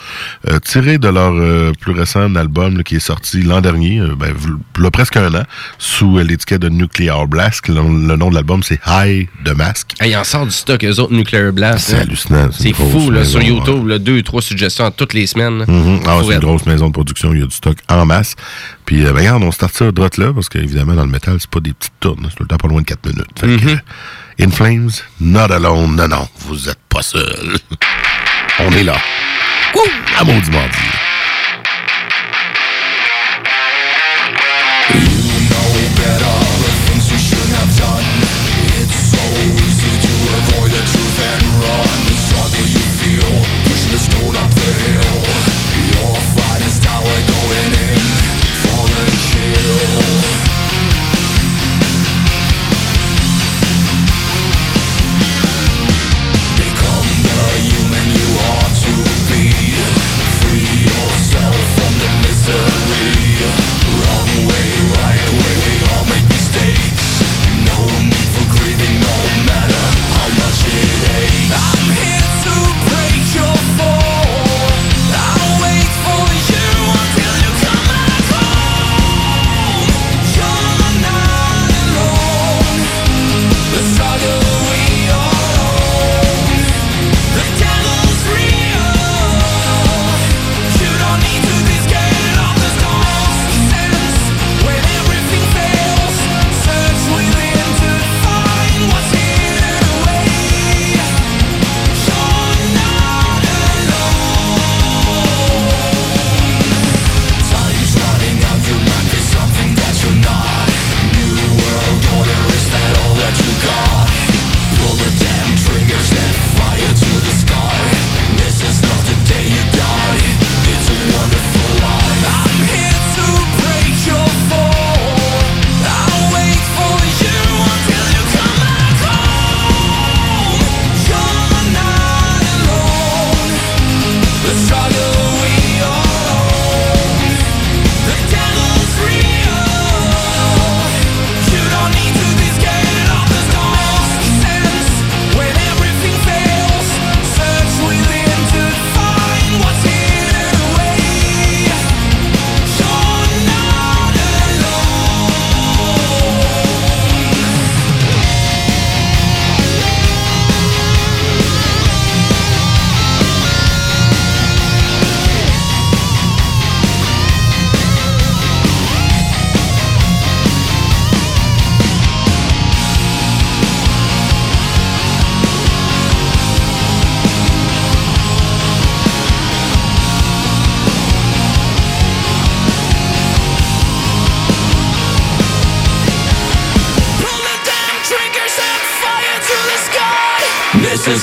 euh, 0.48 0.60
tirée 0.60 0.98
de 0.98 1.07
leur 1.07 1.31
euh, 1.34 1.72
plus 1.80 1.91
récent 1.93 2.34
album 2.35 2.77
là, 2.77 2.84
qui 2.84 2.95
est 2.98 2.99
sorti 2.99 3.41
l'an 3.41 3.61
dernier, 3.61 3.99
ben, 4.18 4.34
v'là 4.77 4.91
presque 4.91 5.18
un 5.18 5.34
an, 5.34 5.43
sous 5.77 6.18
l'étiquette 6.19 6.61
de 6.61 6.69
Nuclear 6.69 7.27
Blast. 7.27 7.68
Le, 7.68 7.76
le 7.76 8.15
nom 8.15 8.30
de 8.30 8.35
l'album, 8.35 8.61
c'est 8.64 8.80
High 8.85 9.27
de 9.43 9.52
Mask. 9.53 9.93
Hey, 9.99 10.11
il 10.11 10.18
en 10.18 10.23
sort 10.23 10.45
du 10.45 10.52
stock, 10.52 10.84
eux 10.84 10.99
autres, 10.99 11.14
Nuclear 11.14 11.52
Blast. 11.52 11.88
C'est 11.89 11.95
hein. 11.95 12.02
hallucinant, 12.02 12.49
c'est 12.52 12.73
fou, 12.73 13.10
là, 13.11 13.19
maison, 13.19 13.39
sur. 13.39 13.41
YouTube, 13.41 13.88
là, 13.88 13.98
deux, 13.99 14.22
trois 14.22 14.41
suggestions 14.41 14.89
toutes 14.91 15.14
les 15.14 15.27
semaines. 15.27 15.60
là. 15.60 15.65
Mhm. 15.68 16.02
Ah, 16.07 16.19
c'est 16.26 16.34
une 16.34 16.39
grosse 16.39 16.65
maison 16.65 16.88
de 16.88 16.93
production, 16.93 17.34
il 17.34 17.39
y 17.39 17.43
a 17.43 17.48
du 17.48 17.56
stock 17.56 17.77
en 17.89 18.06
masse. 18.06 18.35
Puis, 18.85 19.02
ben, 19.03 19.15
regarde, 19.15 19.43
on 19.43 19.52
start 19.52 19.73
ça 19.73 19.91
droite 19.91 20.18
là, 20.18 20.31
parce 20.34 20.49
qu'évidemment, 20.49 20.93
dans 20.93 21.06
le 21.06 21.11
métal, 21.11 21.38
c'est 21.39 21.49
pas 21.49 21.60
des 21.60 21.73
petites 21.73 21.93
tournes, 21.99 22.27
c'est 22.30 22.39
le 22.39 22.45
temps 22.48 22.57
pas 22.57 22.68
loin 22.68 22.81
de 22.81 22.85
4 22.85 23.06
minutes. 23.07 23.27
Fait 23.39 23.48
Mhm. 23.48 23.69
euh, 23.69 23.76
In 24.39 24.49
Flames, 24.49 24.89
not 25.19 25.52
alone, 25.52 25.95
non, 25.95 26.07
non, 26.07 26.27
vous 26.48 26.68
êtes 26.69 26.80
pas 26.89 27.02
seul. 27.02 27.57
on 28.67 28.71
est 28.71 28.83
là. 28.83 28.95
Ouh, 29.75 30.19
à 30.19 30.23
maudit 30.23 30.51
mardi. 30.51 30.77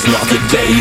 This 0.09 0.17
is 0.17 0.21
not 0.21 0.29
the 0.29 0.57
day 0.57 0.78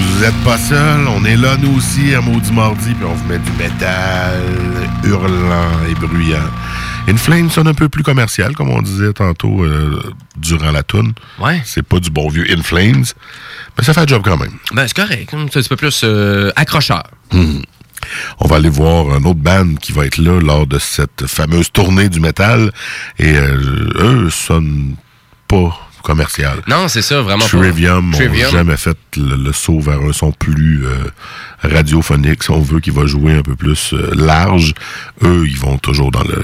vous 0.00 0.24
êtes 0.24 0.44
pas 0.44 0.58
seul. 0.58 1.06
On 1.08 1.24
est 1.24 1.36
là, 1.36 1.56
nous 1.56 1.76
aussi, 1.76 2.14
à 2.14 2.20
Maudit 2.20 2.52
Mardi, 2.52 2.94
puis 2.94 3.04
on 3.04 3.14
vous 3.14 3.28
met 3.28 3.38
du 3.38 3.50
métal 3.52 4.40
hurlant 5.04 5.70
et 5.88 5.94
bruyant. 5.94 6.38
In 7.08 7.16
Flames 7.16 7.50
sonne 7.50 7.68
un 7.68 7.74
peu 7.74 7.88
plus 7.88 8.02
commercial, 8.02 8.54
comme 8.54 8.70
on 8.70 8.82
disait 8.82 9.12
tantôt 9.12 9.64
euh, 9.64 10.00
durant 10.36 10.70
la 10.70 10.82
toune. 10.82 11.12
Ouais. 11.40 11.60
C'est 11.64 11.82
pas 11.82 11.98
du 11.98 12.10
bon 12.10 12.28
vieux 12.28 12.46
In 12.50 12.62
Flames, 12.62 13.04
mais 13.76 13.84
ça 13.84 13.94
fait 13.94 14.02
le 14.02 14.08
job 14.08 14.22
quand 14.24 14.36
même. 14.36 14.52
Ben, 14.72 14.86
c'est 14.86 14.96
correct. 14.96 15.32
hein. 15.34 15.46
C'est 15.50 15.58
un 15.58 15.62
petit 15.62 15.68
peu 15.68 15.76
plus 15.76 16.02
euh, 16.04 16.50
accrocheur. 16.56 17.04
Hmm. 17.32 17.60
On 18.38 18.48
va 18.48 18.56
aller 18.56 18.68
voir 18.68 19.14
un 19.14 19.22
autre 19.24 19.40
band 19.40 19.74
qui 19.80 19.92
va 19.92 20.06
être 20.06 20.18
là 20.18 20.40
lors 20.40 20.66
de 20.66 20.78
cette 20.78 21.26
fameuse 21.26 21.70
tournée 21.72 22.08
du 22.08 22.20
métal. 22.20 22.70
Et 23.18 23.34
euh, 23.36 23.90
eux 23.98 24.30
sonnent 24.30 24.96
pas 25.48 25.78
commercial. 26.02 26.60
Non, 26.66 26.88
c'est 26.88 27.02
ça, 27.02 27.20
vraiment 27.22 27.44
pas. 27.46 27.58
Trivium 27.58 28.10
n'a 28.10 28.16
Trivium. 28.16 28.50
jamais 28.50 28.76
fait 28.76 28.96
le, 29.16 29.36
le 29.36 29.52
saut 29.52 29.80
vers 29.80 30.00
un 30.00 30.12
son 30.12 30.32
plus 30.32 30.86
euh, 30.86 30.94
radiophonique. 31.62 32.42
Si 32.42 32.50
on 32.50 32.60
veut 32.60 32.80
qu'il 32.80 32.92
va 32.92 33.06
jouer 33.06 33.34
un 33.34 33.42
peu 33.42 33.56
plus 33.56 33.92
euh, 33.92 34.10
large, 34.14 34.74
eux, 35.22 35.44
ils 35.46 35.58
vont 35.58 35.78
toujours 35.78 36.10
dans 36.10 36.24
le, 36.24 36.42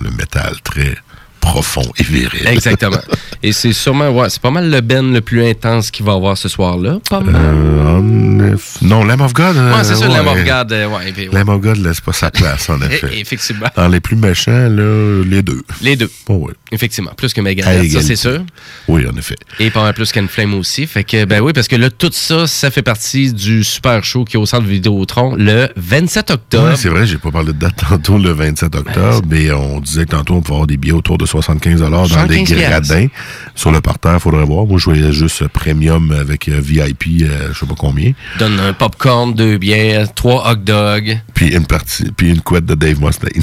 le 0.00 0.10
métal 0.10 0.56
très 0.62 0.96
profond 1.42 1.82
et 1.98 2.02
viril. 2.04 2.46
Exactement. 2.46 2.96
Et 3.44 3.52
c'est 3.52 3.72
sûrement, 3.72 4.08
ouais, 4.10 4.30
c'est 4.30 4.40
pas 4.40 4.52
mal 4.52 4.70
le 4.70 4.80
Ben 4.80 5.12
le 5.12 5.20
plus 5.20 5.44
intense 5.44 5.90
qu'il 5.90 6.06
va 6.06 6.12
avoir 6.12 6.38
ce 6.38 6.48
soir-là. 6.48 6.98
Pas 7.10 7.18
mal. 7.18 7.34
Euh, 7.36 8.54
eff- 8.54 8.78
non, 8.82 9.02
Lamb 9.02 9.20
of 9.20 9.32
God. 9.34 9.56
euh, 9.56 9.74
ouais, 9.76 9.82
c'est 9.82 9.96
ça, 9.96 10.08
ouais. 10.08 10.16
Lamb 10.16 10.28
of 10.28 10.44
God. 10.44 10.72
euh, 10.72 10.86
ouais, 10.86 11.08
et 11.08 11.12
puis, 11.12 11.28
ouais. 11.28 11.34
Lamb 11.34 11.48
of 11.48 11.60
God 11.60 11.76
laisse 11.78 12.00
pas 12.00 12.12
sa 12.12 12.30
place, 12.30 12.70
en 12.70 12.80
effet. 12.82 13.08
Et- 13.12 13.20
effectivement. 13.20 13.66
Dans 13.76 13.88
les 13.88 13.98
plus 13.98 14.14
méchants, 14.14 14.68
là, 14.68 15.24
les 15.24 15.42
deux. 15.42 15.62
Les 15.82 15.96
deux. 15.96 16.08
Oh, 16.28 16.44
oui. 16.46 16.52
Effectivement. 16.70 17.10
Plus 17.16 17.32
que 17.34 17.40
Megadeth, 17.40 17.90
ça, 17.90 18.00
c'est 18.00 18.14
sûr. 18.16 18.44
Oui, 18.86 19.04
en 19.12 19.16
effet. 19.16 19.34
Et 19.58 19.70
pas 19.70 19.82
mal 19.82 19.92
plus 19.94 20.12
qu'Enflame 20.12 20.54
aussi. 20.54 20.86
Fait 20.86 21.02
que, 21.02 21.24
ben 21.24 21.40
oui, 21.40 21.52
parce 21.52 21.66
que 21.66 21.74
là, 21.76 21.90
tout 21.90 22.10
ça, 22.12 22.46
ça 22.46 22.70
fait 22.70 22.82
partie 22.82 23.32
du 23.32 23.64
super 23.64 24.04
show 24.04 24.24
qui 24.24 24.36
est 24.36 24.40
au 24.40 24.46
centre 24.46 24.66
Vidéotron 24.68 25.34
le 25.36 25.68
27 25.76 26.30
octobre. 26.30 26.68
Ouais, 26.70 26.76
c'est 26.76 26.88
vrai, 26.90 27.06
j'ai 27.06 27.18
pas 27.18 27.32
parlé 27.32 27.48
de 27.52 27.58
date 27.58 27.74
tantôt 27.88 28.18
le 28.18 28.30
27 28.30 28.72
octobre, 28.76 29.22
mais 29.28 29.50
on 29.50 29.80
disait 29.80 30.04
que 30.04 30.10
tantôt 30.12 30.34
on 30.34 30.40
pouvait 30.42 30.54
avoir 30.54 30.66
des 30.68 30.76
billets 30.76 30.92
autour 30.94 31.18
de 31.18 31.26
75 31.32 31.80
dans 31.80 32.02
des 32.02 32.08
75 32.08 32.58
gradins. 32.58 33.06
Sur 33.54 33.72
le 33.72 33.80
parterre, 33.80 34.20
faudrait 34.20 34.44
voir. 34.44 34.66
Moi, 34.66 34.78
je 34.78 34.84
voyais 34.84 35.12
juste 35.12 35.48
premium 35.48 36.12
avec 36.12 36.48
euh, 36.48 36.60
VIP, 36.60 37.22
euh, 37.22 37.48
je 37.52 37.58
sais 37.58 37.66
pas 37.66 37.74
combien. 37.76 38.12
Donne 38.38 38.60
un 38.60 38.72
popcorn, 38.72 39.34
deux 39.34 39.58
bières, 39.58 40.12
trois 40.14 40.50
hot 40.50 40.56
dogs. 40.56 41.18
Puis 41.34 41.54
une 41.54 41.66
partie, 41.66 42.10
puis 42.16 42.30
une 42.30 42.40
couette 42.40 42.66
de 42.66 42.74
Dave 42.74 43.00
Mustaine. 43.00 43.42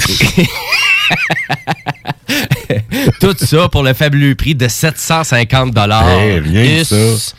Tout 3.20 3.34
ça 3.38 3.68
pour 3.68 3.82
le 3.82 3.92
fabuleux 3.92 4.36
prix 4.36 4.54
de 4.54 4.68
750 4.68 5.72
dollars. 5.72 6.08
Eh, 6.08 6.38
rien 6.38 6.78
que 6.78 6.84
ça. 6.84 7.34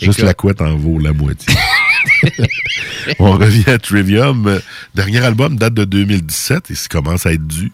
Juste 0.00 0.20
la 0.22 0.34
couette 0.34 0.60
en 0.60 0.76
vaut 0.76 0.98
la 0.98 1.12
moitié. 1.12 1.54
On 3.18 3.32
revient 3.32 3.68
à 3.68 3.78
Trivium. 3.78 4.60
Dernier 4.94 5.24
album 5.24 5.56
date 5.56 5.74
de 5.74 5.84
2017 5.84 6.70
et 6.70 6.74
ça 6.74 6.88
commence 6.88 7.26
à 7.26 7.32
être 7.32 7.46
dû. 7.46 7.72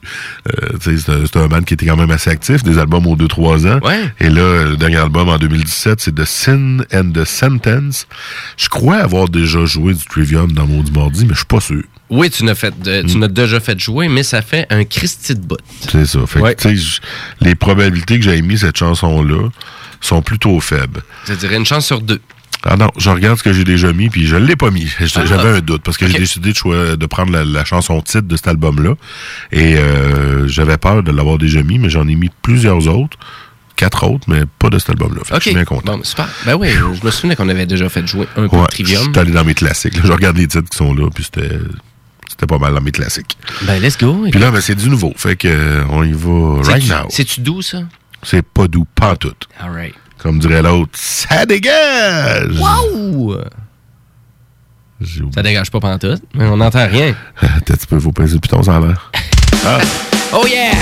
Euh, 0.48 0.78
c'est 0.80 1.36
un, 1.36 1.46
band 1.48 1.62
qui 1.62 1.74
était 1.74 1.86
quand 1.86 1.96
même 1.96 2.10
assez 2.10 2.30
actif, 2.30 2.62
des 2.62 2.78
albums 2.78 3.06
aux 3.06 3.16
2-3 3.16 3.68
ans. 3.68 3.80
Et 4.20 4.28
là, 4.28 4.64
le 4.64 4.76
dernier 4.76 4.96
album 4.96 5.28
en 5.28 5.38
2017, 5.38 6.00
c'est 6.00 6.14
The 6.14 6.24
Sin 6.24 6.78
and 6.92 7.12
the 7.12 7.24
Sentence. 7.24 8.06
Je 8.56 8.68
crois 8.68 8.96
avoir 8.96 9.28
déjà 9.28 9.64
joué 9.64 9.94
du 9.94 10.04
Trivium 10.04 10.52
dans 10.52 10.66
Maudit 10.66 10.92
Mardi, 10.92 11.24
mais 11.24 11.32
je 11.32 11.38
suis 11.38 11.46
pas 11.46 11.60
sûr. 11.60 11.82
Oui, 12.10 12.28
tu 12.28 12.44
n'as 12.44 12.56
fait, 12.56 12.74
de- 12.80 13.02
tu 13.02 13.18
n'as 13.18 13.28
déjà 13.28 13.60
fait 13.60 13.78
jouer, 13.78 14.08
mais 14.08 14.24
ça 14.24 14.42
fait 14.42 14.66
un 14.70 14.84
Christy 14.84 15.36
de 15.36 15.40
bout. 15.40 15.58
C'est 15.88 16.06
ça. 16.06 16.26
Fait 16.26 16.40
que, 16.56 16.68
les 17.40 17.54
probabilités 17.54 18.18
que 18.18 18.24
j'ai 18.24 18.42
mis 18.42 18.58
cette 18.58 18.76
chanson-là 18.76 19.48
sont 20.00 20.20
plutôt 20.20 20.58
faibles. 20.60 21.02
Je 21.26 21.34
dirais 21.34 21.56
une 21.56 21.66
chance 21.66 21.86
sur 21.86 22.00
deux. 22.00 22.20
Ah 22.64 22.76
non, 22.76 22.88
je 22.98 23.08
regarde 23.10 23.38
ce 23.38 23.42
que 23.42 23.52
j'ai 23.52 23.64
déjà 23.64 23.92
mis, 23.92 24.10
puis 24.10 24.26
je 24.26 24.36
l'ai 24.36 24.56
pas 24.56 24.70
mis. 24.70 24.86
Ah. 25.00 25.04
J'avais 25.06 25.48
un 25.48 25.60
doute, 25.60 25.82
parce 25.82 25.96
que 25.96 26.06
j'ai 26.06 26.18
décidé 26.18 26.52
de, 26.52 26.96
de 26.96 27.06
prendre 27.06 27.32
la, 27.32 27.44
la 27.44 27.64
chanson 27.64 28.00
titre 28.02 28.28
de 28.28 28.36
cet 28.36 28.48
album-là. 28.48 28.94
Et 29.50 29.76
euh, 29.76 30.46
j'avais 30.46 30.76
peur 30.76 31.02
de 31.02 31.10
l'avoir 31.10 31.38
déjà 31.38 31.62
mis, 31.62 31.78
mais 31.78 31.88
j'en 31.88 32.06
ai 32.06 32.14
mis 32.14 32.30
plusieurs 32.42 32.86
autres. 32.88 33.16
Quatre 33.76 34.04
autres, 34.06 34.26
mais 34.28 34.42
pas 34.58 34.68
de 34.68 34.78
cet 34.78 34.90
album-là. 34.90 35.22
Je 35.32 35.40
suis 35.40 35.54
bien 35.54 35.64
content. 35.64 35.96
Bon, 35.96 36.04
super. 36.04 36.28
Ben 36.44 36.54
oui, 36.54 36.68
je 36.70 37.02
me 37.06 37.10
souvenais 37.10 37.34
qu'on 37.34 37.48
avait 37.48 37.64
déjà 37.64 37.88
fait 37.88 38.06
jouer 38.06 38.26
un 38.36 38.46
peu 38.46 38.58
de 38.58 38.66
Trivium. 38.66 39.04
Je 39.04 39.10
suis 39.10 39.18
allé 39.18 39.32
dans 39.32 39.44
mes 39.44 39.54
classiques. 39.54 39.96
là. 39.96 40.02
Je 40.04 40.12
regarde 40.12 40.36
les 40.36 40.46
titres 40.46 40.68
qui 40.68 40.76
sont 40.76 40.92
là, 40.92 41.08
puis 41.14 41.24
c'était 41.24 41.56
c'était 42.28 42.46
pas 42.46 42.58
mal 42.58 42.74
dans 42.74 42.82
mes 42.82 42.90
classiques. 42.92 43.38
Ben, 43.62 43.80
let's 43.80 43.96
go. 43.98 44.26
Puis 44.30 44.38
là, 44.38 44.50
ben, 44.50 44.60
c'est 44.60 44.74
du 44.74 44.90
nouveau. 44.90 45.14
Fait 45.16 45.34
que 45.36 45.48
euh, 45.48 45.84
on 45.88 46.04
y 46.04 46.12
va 46.12 46.60
right 46.62 46.86
now. 46.90 47.06
C'est-tu 47.08 47.40
doux, 47.40 47.62
ça? 47.62 47.78
C'est 48.22 48.42
pas 48.42 48.68
doux, 48.68 48.84
pas 48.94 49.16
tout. 49.16 49.32
All 49.58 49.70
right. 49.72 49.94
Comme 50.22 50.38
dirait 50.38 50.62
l'autre, 50.62 50.92
ça 50.94 51.46
dégage! 51.46 52.58
Wow! 52.58 53.38
Ça 55.34 55.42
dégage 55.42 55.70
pas 55.70 55.80
pantoute, 55.80 56.22
mais 56.34 56.44
on 56.44 56.58
n'entend 56.58 56.86
rien. 56.86 57.14
Peut-être 57.40 57.80
tu 57.80 57.86
peux 57.86 57.96
vous 57.96 58.12
pincer 58.12 58.34
le 58.34 58.40
piton 58.40 58.62
sans 58.62 58.80
l'air. 58.80 59.10
Ah! 59.62 59.78
Oh 60.32 60.46
yeah! 60.46 60.72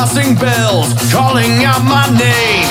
Passing 0.00 0.34
bells 0.34 0.94
calling 1.12 1.62
out 1.62 1.84
my 1.84 2.06
name. 2.16 2.70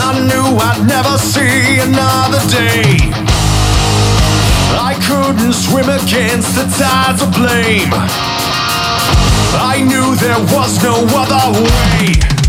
I 0.00 0.16
knew 0.24 0.48
I'd 0.56 0.88
never 0.88 1.18
see 1.18 1.76
another 1.78 2.40
day. 2.48 2.96
I 4.80 4.96
couldn't 5.06 5.52
swim 5.52 5.90
against 5.90 6.54
the 6.54 6.64
tides 6.80 7.20
of 7.20 7.34
blame. 7.34 7.92
I 9.60 9.84
knew 9.84 10.16
there 10.16 10.40
was 10.56 10.82
no 10.82 11.04
other 11.12 11.60
way. 11.60 12.45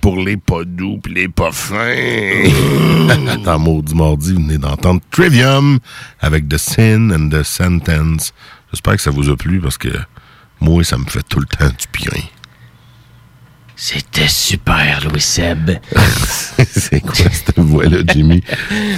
Pour 0.00 0.16
les 0.16 0.36
pas 0.36 0.64
doux 0.64 0.98
pis 0.98 1.12
les 1.14 1.28
pas 1.28 1.52
fins. 1.52 1.94
Dans 3.44 3.58
Maudit 3.58 3.94
Mardi, 3.94 4.32
vous 4.32 4.42
venez 4.42 4.58
d'entendre 4.58 5.00
Trivium 5.10 5.78
avec 6.20 6.48
The 6.48 6.58
Sin 6.58 7.10
and 7.10 7.28
the 7.30 7.42
Sentence. 7.42 8.32
J'espère 8.72 8.96
que 8.96 9.02
ça 9.02 9.10
vous 9.10 9.30
a 9.30 9.36
plu 9.36 9.60
parce 9.60 9.78
que 9.78 9.88
moi, 10.60 10.82
ça 10.82 10.98
me 10.98 11.04
fait 11.04 11.22
tout 11.28 11.40
le 11.40 11.46
temps 11.46 11.68
du 11.68 11.86
bien. 11.92 12.22
C'était 13.80 14.26
super, 14.26 15.04
Louis 15.08 15.20
Seb. 15.20 15.70
C'est 16.76 17.00
quoi 17.00 17.14
cette 17.14 17.56
voix-là, 17.60 17.98
Jimmy? 18.12 18.42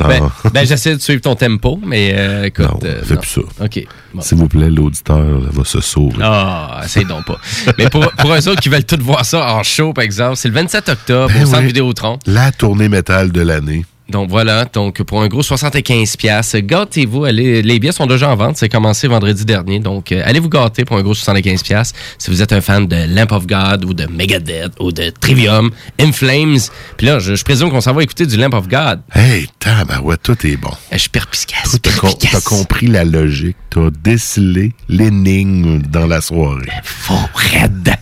ben, 0.01 0.23
Ah. 0.43 0.49
ben, 0.55 0.67
j'essaie 0.67 0.97
de 0.97 1.01
suivre 1.03 1.21
ton 1.21 1.35
tempo, 1.35 1.79
mais 1.85 2.15
euh, 2.17 2.45
écoute. 2.45 2.65
Non, 2.65 2.79
euh, 2.85 3.03
fais 3.05 3.15
non. 3.15 3.21
plus 3.21 3.29
ça. 3.31 3.41
OK. 3.63 3.87
bon. 4.15 4.23
S'il 4.23 4.39
vous 4.39 4.49
plaît, 4.49 4.71
l'auditeur 4.71 5.23
va 5.53 5.65
se 5.65 5.83
sauver. 5.83 6.17
Ah, 6.23 6.81
essaye 6.83 7.05
donc 7.05 7.27
pas. 7.27 7.39
Mais 7.77 7.91
pour, 7.91 8.11
pour 8.13 8.33
eux 8.33 8.49
autres 8.49 8.63
qui 8.63 8.71
veulent 8.71 8.85
tout 8.87 8.99
voir 9.03 9.27
ça 9.27 9.55
en 9.55 9.63
show, 9.63 9.93
par 9.93 10.03
exemple, 10.03 10.37
c'est 10.37 10.49
le 10.49 10.55
27 10.55 10.89
octobre 10.89 11.31
Ben 11.31 11.43
au 11.43 11.47
Centre 11.47 11.61
oui. 11.61 11.67
Vidéotron. 11.67 12.19
La 12.27 12.51
tournée 12.51 12.89
métal 12.89 13.33
de 13.33 13.43
l'année. 13.43 13.85
Donc 14.11 14.29
voilà, 14.29 14.65
donc 14.65 15.03
pour 15.03 15.23
un 15.23 15.29
gros 15.29 15.43
75 15.43 16.17
pièces, 16.17 16.57
gâtez-vous, 16.57 17.25
allez, 17.25 17.63
les 17.63 17.79
billets 17.79 17.93
sont 17.93 18.07
déjà 18.07 18.29
en 18.31 18.37
vente, 18.37 18.57
c'est 18.57 18.69
commencé 18.69 19.07
vendredi 19.09 19.45
dernier, 19.45 19.79
donc 19.79 20.11
euh, 20.13 20.23
allez 20.25 20.41
vous 20.41 20.49
gâter 20.49 20.85
pour 20.85 20.97
un 20.97 21.03
gros 21.03 21.15
75 21.15 21.63
pièces 21.63 21.93
si 22.19 22.31
vous 22.31 22.43
êtes 22.43 22.53
un 22.53 22.61
fan 22.61 22.87
de 22.87 22.97
Lamp 23.15 23.31
of 23.31 23.47
God 23.47 23.85
ou 23.85 23.95
de 23.95 24.07
Megadeth 24.07 24.73
ou 24.81 24.91
de 24.93 25.11
Trivium, 25.11 25.71
In 26.01 26.13
Flames. 26.13 26.59
Puis 26.97 27.07
là, 27.07 27.19
je, 27.21 27.35
je 27.35 27.45
présume 27.45 27.71
qu'on 27.71 27.81
s'en 27.81 27.93
va 27.93 28.03
écouter 28.03 28.27
du 28.27 28.37
Lamp 28.37 28.53
of 28.55 28.69
God. 28.69 29.01
Hey, 29.15 29.47
tabarouette, 29.59 30.23
tout 30.23 30.47
est 30.47 30.57
bon. 30.57 30.73
Je 30.93 30.99
suis 30.99 31.09
perspicace. 31.09 31.71
Toi, 31.71 31.79
t'as 31.83 31.93
com- 31.93 32.11
t'as 32.33 32.41
compris 32.41 32.87
la 32.89 33.05
logique. 33.05 33.57
T'as 33.71 33.91
décelé 34.03 34.73
l'énigme 34.89 35.83
dans 35.83 36.07
la 36.07 36.21
soirée. 36.21 36.67
Faux 36.83 37.15
raide. 37.35 37.95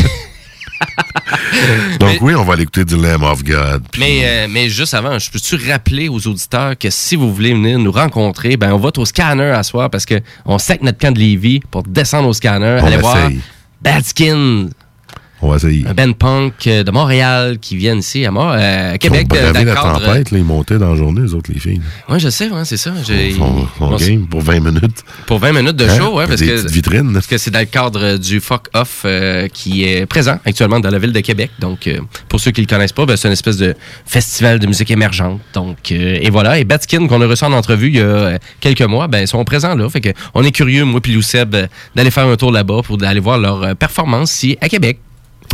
Donc 2.01 2.19
oui, 2.21 2.35
on 2.35 2.45
va 2.45 2.55
aller 2.55 2.63
écouter 2.63 2.85
du 2.85 2.97
Lamb 2.97 3.23
of 3.23 3.43
God. 3.43 3.83
Mais, 3.99 4.21
euh, 4.25 4.47
mais 4.51 4.69
juste 4.69 4.95
avant, 4.95 5.19
je 5.19 5.31
peux-tu 5.31 5.57
rappeler 5.71 6.09
aux 6.09 6.27
auditeurs 6.27 6.77
que 6.79 6.91
si 6.91 7.17
vous 7.17 7.33
voulez 7.33 7.53
venir 7.53 7.79
nous 7.79 7.93
rencontrer, 7.93 8.57
ben 8.57 8.73
on 8.73 8.79
va 8.79 8.91
au 8.97 9.05
scanner 9.05 9.51
à 9.51 9.63
soir 9.63 9.91
parce 9.91 10.07
qu'on 10.07 10.59
sec 10.59 10.83
notre 10.83 10.99
camp 10.99 11.13
de 11.13 11.19
Lévis 11.19 11.61
pour 11.71 11.83
descendre 11.83 12.29
au 12.29 12.33
scanner, 12.33 12.79
On 12.83 12.87
aller 12.87 12.97
voir. 12.99 13.31
Badskin, 13.83 14.69
On 15.43 15.51
va 15.51 15.57
essayer. 15.57 15.87
un 15.87 15.93
band 15.95 16.13
punk 16.15 16.65
de 16.67 16.91
Montréal 16.91 17.59
qui 17.61 17.77
viennent 17.77 17.99
ici 17.99 18.25
à, 18.25 18.31
Mor- 18.31 18.55
euh, 18.57 18.95
à 18.95 18.99
Québec. 18.99 19.27
Ils 19.31 19.37
la 19.37 19.53
cadre- 19.75 20.01
tempête, 20.01 20.31
là, 20.31 20.39
ils 20.39 20.45
montaient 20.45 20.79
dans 20.79 20.91
la 20.91 20.97
journée, 20.97 21.21
les 21.23 21.35
autres, 21.35 21.51
les 21.53 21.61
filles. 21.61 21.81
Oui, 22.09 22.19
je 22.19 22.29
sais, 22.31 22.49
ouais, 22.51 22.65
c'est 22.65 22.77
ça. 22.79 22.91
Ils 23.09 23.13
s- 23.33 23.39
game 24.09 24.27
pour 24.27 24.41
20 24.41 24.61
minutes. 24.61 25.05
Pour 25.27 25.39
20 25.39 25.53
minutes 25.53 25.77
de 25.77 25.85
Hein? 25.85 25.97
show, 25.99 26.17
ouais, 26.17 26.27
parce 26.27 26.41
Des 26.41 26.47
que, 26.47 26.69
vitrines. 26.71 27.13
parce 27.13 27.27
que 27.27 27.37
c'est 27.39 27.51
dans 27.51 27.59
le 27.61 27.67
cadre 27.67 28.17
du 28.17 28.41
Fuck 28.41 28.69
Off 28.75 29.03
euh, 29.05 29.47
qui 29.49 29.85
est 29.85 30.07
présent 30.07 30.39
actuellement 30.45 30.81
dans 30.81 30.91
la 30.91 30.99
ville 30.99 31.13
de 31.13 31.21
Québec. 31.21 31.51
Donc, 31.59 31.87
euh, 31.87 31.99
pour 32.29 32.41
ceux 32.41 32.51
qui 32.51 32.63
le 32.63 32.67
connaissent 32.67 32.93
pas, 32.93 33.05
ben, 33.07 33.17
c'est 33.17 33.29
une 33.29 33.33
espèce 33.33 33.59
de 33.59 33.75
festival 34.07 34.59
de 34.59 34.67
musique 34.67 34.91
émergente. 34.91 35.41
Donc, 35.55 35.77
euh, 35.93 36.19
et 36.21 36.31
voilà. 36.31 36.59
Et 36.59 36.65
Batskin, 36.65 37.07
qu'on 37.07 37.21
a 37.21 37.27
reçu 37.27 37.45
en 37.45 37.53
entrevue 37.53 37.89
il 37.89 37.97
y 37.97 38.01
a 38.01 38.39
quelques 38.61 38.81
mois, 38.83 39.07
ben, 39.07 39.27
sont 39.27 39.45
présents 39.45 39.75
là. 39.75 39.89
Fait 39.91 40.01
que 40.01 40.11
on 40.35 40.43
est 40.45 40.53
curieux, 40.53 40.85
moi 40.85 41.01
puis 41.01 41.13
Lou 41.13 41.23
Seb, 41.23 41.55
euh, 41.55 41.67
d'aller 41.95 42.11
faire 42.11 42.27
un 42.27 42.37
tour 42.37 42.53
là-bas 42.53 42.81
pour 42.85 42.97
aller 43.05 43.21
voir 43.21 43.39
leur 43.39 43.77
performance 43.77 44.33
ici 44.35 44.57
à 44.61 44.69
Québec. 44.69 44.99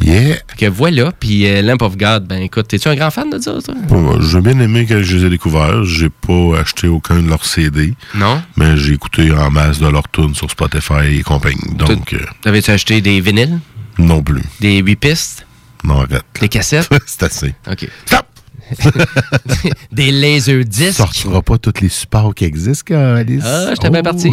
Yeah. 0.03 0.37
Que 0.59 0.67
voilà. 0.67 1.13
Puis 1.13 1.47
euh, 1.47 1.63
Lamp 1.63 1.79
of 1.83 1.97
God, 1.97 2.27
ben 2.27 2.41
écoute, 2.43 2.73
es-tu 2.73 2.89
un 2.89 2.95
grand 2.95 3.11
fan 3.11 3.31
de 3.31 3.39
ça, 3.39 3.53
toi? 3.65 3.75
J'ai 4.21 4.41
bien 4.41 4.59
aimé 4.61 4.87
que 4.87 5.03
je 5.03 5.17
les 5.17 5.27
ai 5.27 5.31
découverts. 5.31 5.85
J'ai 5.85 6.09
pas 6.09 6.59
acheté 6.61 6.89
aucun 6.89 7.21
de 7.23 7.29
leurs 7.29 7.45
CD. 7.45 7.95
Non? 8.15 8.43
Mais 8.57 8.77
j'ai 8.77 8.95
écouté 8.95 9.31
en 9.33 9.51
masse 9.51 9.79
de 9.79 9.87
leurs 9.89 10.09
tunes 10.11 10.35
sur 10.35 10.51
Spotify 10.51 11.19
et 11.19 11.23
compagnie. 11.23 11.75
Donc, 11.77 12.13
euh, 12.15 12.19
T'avais-tu 12.43 12.71
acheté 12.71 13.01
des 13.01 13.21
vinyles? 13.21 13.59
non 13.99 14.23
plus. 14.23 14.43
Des 14.61 14.79
8 14.79 14.97
pistes? 14.97 15.47
Non, 15.85 16.01
arrête. 16.01 16.25
Des 16.41 16.49
cassettes? 16.49 16.89
C'est 17.07 17.23
assez. 17.25 17.55
OK. 17.71 17.87
Stop! 18.07 18.27
des 19.93 20.11
laser 20.11 20.65
discs. 20.65 20.97
sortira 20.97 21.43
pas 21.43 21.59
tous 21.59 21.81
les 21.81 21.89
supports 21.89 22.35
qui 22.35 22.45
existent, 22.45 22.95
Alice? 22.95 23.45
Ah, 23.45 23.71
j'étais 23.71 23.91
bien 23.91 24.03
parti. 24.03 24.33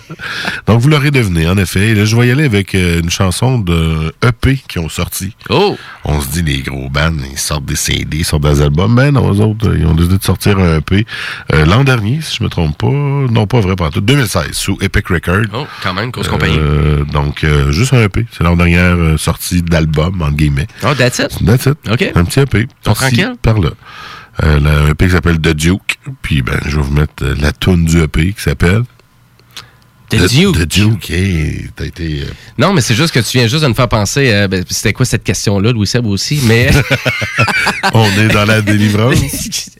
Donc, 0.66 0.80
vous 0.80 0.88
l'aurez 0.88 1.10
deviné, 1.10 1.48
en 1.48 1.56
effet. 1.56 1.88
Et 1.88 1.94
là, 1.94 2.04
je 2.04 2.16
vais 2.16 2.28
y 2.28 2.30
aller 2.30 2.44
avec 2.44 2.74
euh, 2.74 3.00
une 3.00 3.10
chanson 3.10 3.58
de 3.58 4.14
EP 4.22 4.58
qui 4.68 4.78
ont 4.78 4.88
sorti. 4.88 5.34
Oh! 5.48 5.76
On 6.04 6.20
se 6.20 6.28
dit, 6.28 6.42
les 6.42 6.62
gros 6.62 6.88
bands, 6.88 7.12
ils 7.30 7.38
sortent 7.38 7.64
des 7.64 7.76
CD, 7.76 8.18
ils 8.18 8.24
sortent 8.24 8.44
des 8.44 8.60
albums. 8.60 8.94
Ben 8.94 9.12
non, 9.12 9.32
eux 9.32 9.40
autres, 9.40 9.74
ils 9.76 9.86
ont 9.86 9.94
décidé 9.94 10.18
de 10.18 10.22
sortir 10.22 10.58
un 10.58 10.78
EP 10.78 11.06
euh, 11.52 11.64
l'an 11.64 11.84
dernier, 11.84 12.20
si 12.20 12.36
je 12.38 12.44
me 12.44 12.48
trompe 12.48 12.76
pas. 12.78 12.86
Non, 12.86 13.46
pas 13.46 13.60
vrai, 13.60 13.76
pas 13.76 13.90
tout. 13.90 14.00
2016, 14.00 14.52
sous 14.52 14.78
Epic 14.80 15.08
Records. 15.08 15.46
Oh, 15.52 15.66
quand 15.82 15.94
même, 15.94 16.10
grosse 16.10 16.28
compagnie. 16.28 16.56
Euh, 16.58 17.04
donc, 17.04 17.44
euh, 17.44 17.72
juste 17.72 17.92
un 17.92 18.02
EP. 18.02 18.26
C'est 18.32 18.44
leur 18.44 18.56
dernière 18.56 19.18
sortie 19.18 19.62
d'album, 19.62 20.22
entre 20.22 20.36
guillemets. 20.36 20.66
Oh, 20.82 20.94
that's 20.96 21.18
it? 21.18 21.44
That's 21.44 21.66
it. 21.66 21.78
OK. 21.90 22.12
Un 22.14 22.24
petit 22.24 22.40
EP. 22.40 22.66
Par 23.42 23.54
là. 23.64 23.70
Euh, 24.42 24.58
le- 24.60 24.90
EP 24.90 25.06
qui 25.06 25.12
s'appelle 25.12 25.38
The 25.40 25.50
Duke. 25.54 25.98
Puis, 26.22 26.42
ben, 26.42 26.58
je 26.66 26.76
vais 26.76 26.82
vous 26.82 26.92
mettre 26.92 27.22
euh, 27.22 27.34
la 27.40 27.52
toune 27.52 27.84
du 27.84 28.00
EP 28.02 28.32
qui 28.32 28.42
s'appelle... 28.42 28.82
The 30.10 30.28
Duke. 30.28 30.54
The 30.56 30.66
Duke, 30.68 31.10
hey, 31.10 31.70
t'as 31.74 31.86
été... 31.86 32.20
euh, 32.22 32.26
Non, 32.58 32.72
mais 32.72 32.80
c'est 32.82 32.94
juste 32.94 33.12
que 33.12 33.18
tu 33.20 33.38
viens 33.38 33.48
juste 33.48 33.62
de 33.64 33.68
me 33.68 33.74
faire 33.74 33.88
penser. 33.88 34.30
euh, 34.32 34.46
ben, 34.48 34.62
c'était 34.68 34.92
quoi 34.92 35.06
cette 35.06 35.24
question-là, 35.24 35.72
Louis 35.72 35.86
Seb 35.86 36.06
aussi? 36.06 36.40
Mais. 36.46 36.70
on 37.94 38.06
est 38.18 38.28
dans 38.28 38.44
la 38.44 38.60
délivrance. 38.60 39.18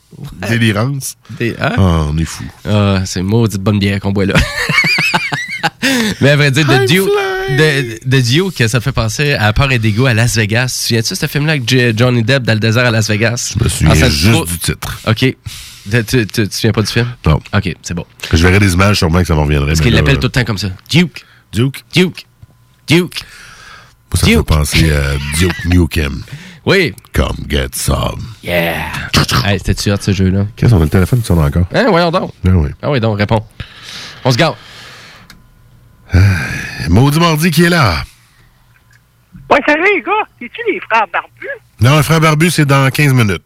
Délirance. 0.49 1.17
Des- 1.39 1.55
hein? 1.61 1.73
Ah, 1.77 2.07
on 2.09 2.17
est 2.19 2.25
fou. 2.25 2.45
Ah, 2.69 3.03
c'est 3.05 3.21
une 3.21 3.27
maudite 3.27 3.61
bonne 3.61 3.79
bière 3.79 4.01
qu'on 4.01 4.13
boit 4.13 4.27
là. 4.27 4.35
Mais 6.21 6.31
à 6.31 6.37
vrai 6.37 6.51
dire, 6.51 6.67
The 6.67 6.87
Duke, 6.89 7.09
The, 7.49 8.01
The 8.09 8.23
Duke, 8.23 8.69
ça 8.69 8.81
fait 8.81 8.93
penser 8.93 9.35
à 9.35 9.53
Peur 9.53 9.71
et 9.71 9.79
dégoût 9.79 10.07
à 10.07 10.15
Las 10.15 10.37
Vegas. 10.37 10.67
Tu 10.69 10.89
souviens-tu 10.89 11.11
de 11.13 11.19
ce 11.19 11.27
film-là 11.27 11.53
avec 11.53 11.69
J- 11.69 11.93
Johnny 11.97 12.23
Depp 12.23 12.43
dans 12.43 12.55
le 12.55 12.59
désert 12.61 12.87
à 12.87 12.91
Las 12.91 13.09
Vegas? 13.09 13.55
Je 13.59 13.63
me 13.65 13.69
souviens 13.69 13.93
Ah, 13.93 14.09
juste 14.09 14.49
du 14.51 14.59
titre. 14.59 15.01
OK. 15.07 15.17
Tu, 15.19 15.37
tu, 15.91 16.05
tu, 16.05 16.27
tu 16.27 16.49
te 16.49 16.55
souviens 16.55 16.73
pas 16.73 16.81
du 16.83 16.89
film? 16.89 17.07
Non. 17.27 17.41
OK, 17.55 17.75
c'est 17.83 17.95
bon. 17.95 18.07
Je 18.33 18.43
verrai 18.43 18.59
des 18.59 18.73
images, 18.73 18.97
sûrement 18.97 19.21
que 19.21 19.27
ça 19.27 19.35
me 19.35 19.41
reviendrait. 19.41 19.69
Parce 19.69 19.81
qu'il 19.83 19.93
l'appelle 19.95 20.17
euh, 20.17 20.21
tout 20.21 20.27
le 20.29 20.33
temps 20.33 20.45
comme 20.45 20.59
ça. 20.59 20.69
Duke. 20.89 21.25
Duke? 21.53 21.85
Duke. 21.95 22.27
Duke. 22.89 23.21
Moi, 24.13 24.21
ça 24.21 24.27
me 24.27 24.33
fait 24.37 24.43
penser 24.43 24.93
à 24.93 25.03
Duke 25.39 25.65
Nukem. 25.67 26.23
Oui. 26.67 26.95
Come 27.13 27.37
get 27.49 27.69
some. 27.75 28.25
Yeah. 28.43 28.87
hey, 29.45 29.59
C'était-tu 29.59 29.93
hot, 29.93 29.97
ce 30.01 30.13
jeu-là? 30.13 30.47
Qu'est-ce 30.57 30.73
qu'on 30.73 30.81
a 30.81 30.85
le 30.85 30.89
téléphone 30.89 31.21
qui 31.21 31.27
sonne 31.27 31.39
encore? 31.41 31.67
Hein, 31.75 31.87
voyons 31.91 32.11
donc. 32.11 32.33
Ben 32.43 32.55
oui. 32.55 32.71
Ah 32.83 32.91
oui, 32.91 33.01
donc, 33.01 33.19
réponds. 33.19 33.45
On 34.25 34.31
se 34.33 34.39
garde. 34.39 34.57
Maudit 36.89 37.19
Mardi 37.19 37.51
qui 37.51 37.65
est 37.65 37.69
là. 37.71 38.03
Ouais, 39.51 39.61
salut 39.67 39.83
les 39.95 40.03
gars, 40.03 40.13
es-tu 40.41 40.61
les 40.73 40.81
frères 40.81 41.07
barbus? 41.13 41.49
Non, 41.81 41.97
le 41.97 42.03
frère 42.03 42.21
Barbu, 42.21 42.51
c'est 42.51 42.65
dans 42.65 42.89
15 42.91 43.13
minutes. 43.13 43.43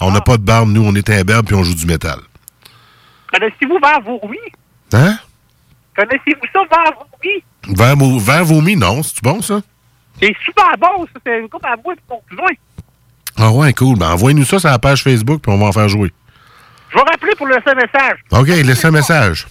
On 0.00 0.10
n'a 0.10 0.20
pas 0.20 0.36
de 0.36 0.42
barbe, 0.42 0.70
nous, 0.70 0.82
on 0.84 0.94
est 0.94 1.08
imberbe 1.10 1.46
puis 1.46 1.54
on 1.54 1.62
joue 1.62 1.74
du 1.74 1.86
métal. 1.86 2.18
Connaissez-vous 3.32 3.78
Vers 3.82 4.00
Vourmy? 4.00 4.38
Hein? 4.92 5.18
Connaissez-vous 5.96 6.46
ça? 6.52 6.60
Vert, 7.68 7.96
mo- 7.96 8.18
vert 8.18 8.44
non. 8.76 9.02
C'est 9.02 9.22
bon, 9.22 9.42
ça? 9.42 9.60
C'est 10.20 10.34
super 10.44 10.70
bon, 10.78 11.06
ça, 11.06 11.20
c'est 11.24 11.48
comme 11.50 11.60
à 11.64 11.76
moi 11.84 11.94
et 11.94 11.98
mon. 12.08 12.22
Ah 13.36 13.52
ouais, 13.52 13.72
cool. 13.72 13.96
Ben, 13.98 14.10
envoyez-nous 14.12 14.44
ça 14.44 14.58
sur 14.58 14.68
la 14.68 14.78
page 14.78 15.02
Facebook 15.02 15.42
puis 15.42 15.52
on 15.52 15.58
va 15.58 15.66
en 15.66 15.72
faire 15.72 15.88
jouer. 15.88 16.12
Je 16.90 16.96
vais 16.96 17.02
rappeler 17.02 17.32
pour 17.36 17.46
laisser 17.46 17.68
un 17.68 17.74
message. 17.74 18.18
OK, 18.32 18.48
laissez 18.48 18.86
un 18.86 18.90
message. 18.90 19.46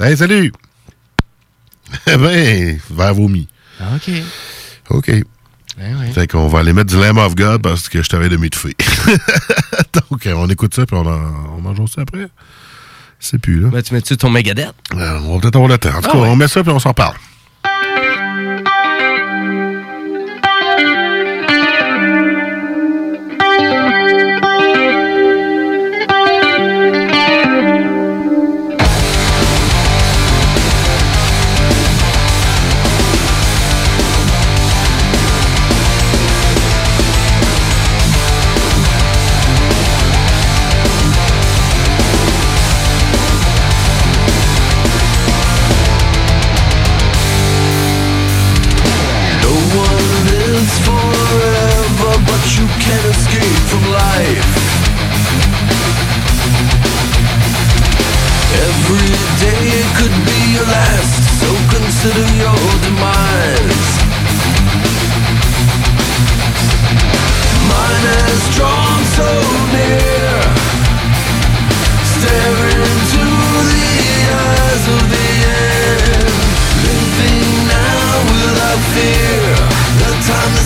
Hey, 0.00 0.16
salut! 0.16 0.52
Eh 2.06 2.16
ben, 2.16 2.78
vert 2.90 3.14
vomi. 3.14 3.48
OK. 3.80 4.10
OK. 4.90 5.10
Ben 5.78 5.96
oui. 6.00 6.12
Fait 6.12 6.26
qu'on 6.26 6.48
va 6.48 6.58
aller 6.60 6.72
mettre 6.72 6.92
du 6.92 7.00
Lamb 7.00 7.18
of 7.18 7.34
God 7.36 7.62
parce 7.62 7.88
que 7.88 8.02
je 8.02 8.08
t'avais 8.08 8.28
de 8.28 8.36
fée. 8.56 8.74
Donc, 10.10 10.26
euh, 10.26 10.32
on 10.36 10.48
écoute 10.48 10.74
ça 10.74 10.84
puis 10.86 10.96
on 10.96 11.06
en, 11.06 11.60
on 11.64 11.74
joue 11.74 11.86
ça 11.86 12.00
après. 12.02 12.26
C'est 13.20 13.38
plus, 13.38 13.60
là. 13.60 13.68
Ben, 13.68 13.82
tu 13.82 13.94
mets-tu 13.94 14.16
ton 14.16 14.30
Megadeth? 14.30 14.72
Euh, 14.94 15.20
on 15.24 15.34
va 15.34 15.40
peut-être 15.40 15.56
avoir 15.56 15.68
le 15.70 15.78
temps. 15.78 15.90
En 15.90 16.00
tout 16.00 16.08
Ah 16.08 16.12
cas, 16.12 16.18
ouais. 16.18 16.28
on 16.28 16.36
met 16.36 16.48
ça 16.48 16.62
puis 16.62 16.72
on 16.72 16.78
s'en 16.78 16.94
parle. 16.94 17.14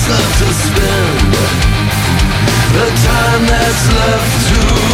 that's 0.02 0.08
left 0.08 0.38
to 0.38 0.52
spend 0.52 1.32
The 2.72 2.86
time 3.06 3.46
that's 3.46 3.92
left 3.94 4.48
to 4.48 4.91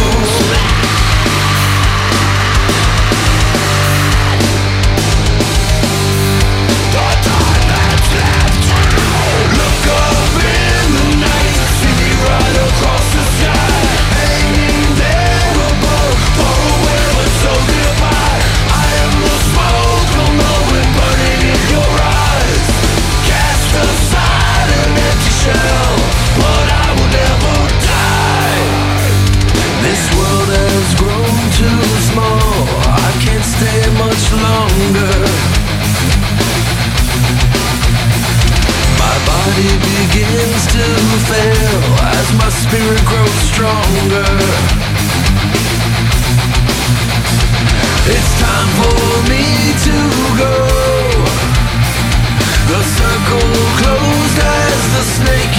body 39.59 39.77
begins 39.77 40.61
to 40.67 40.85
fail 41.27 41.81
as 42.15 42.27
my 42.39 42.49
spirit 42.49 43.03
grows 43.05 43.39
stronger. 43.51 44.29
It's 48.07 48.31
time 48.39 48.69
for 48.79 48.99
me 49.27 49.45
to 49.85 49.97
go. 50.39 50.55
The 52.71 52.81
circle 52.99 53.51
closed 53.81 54.39
as 54.39 54.79
the 54.95 55.03
snake 55.17 55.58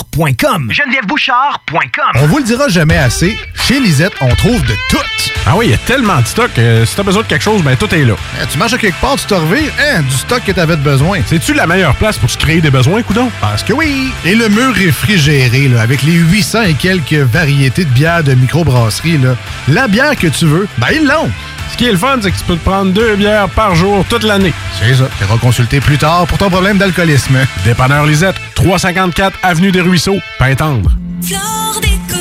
genevièvebouchard.com. 0.69 2.21
On 2.21 2.27
vous 2.27 2.37
le 2.37 2.43
dira 2.43 2.67
jamais 2.69 2.97
assez, 2.97 3.37
chez 3.55 3.79
Lisette, 3.79 4.13
on 4.21 4.33
trouve 4.35 4.61
de 4.65 4.73
tout. 4.89 4.97
Ah 5.47 5.53
oui, 5.55 5.67
il 5.67 5.71
y 5.71 5.73
a 5.73 5.77
tellement 5.77 6.19
de 6.19 6.25
stock. 6.27 6.51
euh, 6.57 6.85
si 6.85 6.95
t'as 6.95 7.03
besoin 7.03 7.23
de 7.23 7.27
quelque 7.27 7.41
chose, 7.43 7.63
ben 7.63 7.75
tout 7.75 7.93
est 7.93 8.03
là. 8.05 8.13
Eh, 8.41 8.45
tu 8.47 8.57
marches 8.57 8.73
à 8.73 8.77
quelque 8.77 8.99
part, 9.01 9.15
tu 9.15 9.25
te 9.25 9.33
revires, 9.33 9.71
hein, 9.79 10.01
du 10.01 10.15
stock 10.15 10.43
que 10.45 10.51
t'avais 10.51 10.75
de 10.75 10.81
besoin. 10.81 11.19
C'est-tu 11.25 11.53
la 11.53 11.65
meilleure 11.65 11.95
place 11.95 12.17
pour 12.17 12.29
se 12.29 12.37
créer 12.37 12.61
des 12.61 12.69
besoins, 12.69 13.01
coudon? 13.01 13.29
Parce 13.41 13.63
que 13.63 13.73
oui! 13.73 14.11
Et 14.25 14.35
le 14.35 14.49
mur 14.49 14.73
réfrigéré, 14.73 15.67
là, 15.67 15.81
avec 15.81 16.03
les 16.03 16.13
800 16.13 16.61
et 16.63 16.73
quelques 16.73 17.13
variétés 17.13 17.85
de 17.85 17.89
bières 17.89 18.23
de 18.23 18.33
microbrasserie, 18.33 19.17
là, 19.17 19.35
la 19.67 19.87
bière 19.87 20.15
que 20.15 20.27
tu 20.27 20.45
veux, 20.45 20.67
ben 20.77 20.87
ils 20.93 21.05
l'ont! 21.05 21.31
Ce 21.71 21.77
qui 21.77 21.85
est 21.85 21.91
le 21.91 21.97
fun, 21.97 22.17
c'est 22.21 22.31
que 22.31 22.37
tu 22.37 22.43
peux 22.43 22.57
te 22.57 22.63
prendre 22.63 22.91
deux 22.91 23.15
bières 23.15 23.49
par 23.49 23.75
jour 23.75 24.05
toute 24.09 24.23
l'année. 24.23 24.53
C'est 24.79 24.93
ça. 24.95 25.05
Tu 25.17 25.25
consulter 25.39 25.79
plus 25.79 25.97
tard 25.97 26.27
pour 26.27 26.37
ton 26.37 26.49
problème 26.49 26.77
d'alcoolisme. 26.77 27.37
Dépanneur 27.65 28.05
Lisette, 28.05 28.35
354 28.55 29.37
Avenue 29.41 29.71
des 29.71 29.81
Ruisseaux, 29.81 30.19
Pintendre. 30.37 30.91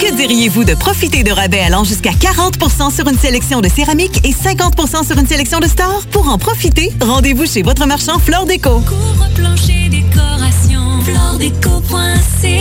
Que 0.00 0.16
diriez-vous 0.16 0.64
de 0.64 0.74
profiter 0.74 1.22
de 1.22 1.30
rabais 1.30 1.60
allant 1.60 1.84
jusqu'à 1.84 2.12
40% 2.12 2.94
sur 2.94 3.06
une 3.08 3.18
sélection 3.18 3.60
de 3.60 3.68
céramique 3.68 4.24
et 4.24 4.32
50% 4.32 5.06
sur 5.06 5.18
une 5.18 5.26
sélection 5.26 5.58
de 5.58 5.66
stores? 5.66 6.04
Pour 6.10 6.30
en 6.30 6.38
profiter, 6.38 6.90
rendez-vous 7.00 7.46
chez 7.46 7.62
votre 7.62 7.86
marchand 7.86 8.18
Flore 8.18 8.46
Déco. 8.46 8.82
Plancher 9.34 9.90
décoration, 9.90 11.00
floredeco.ca 11.04 12.60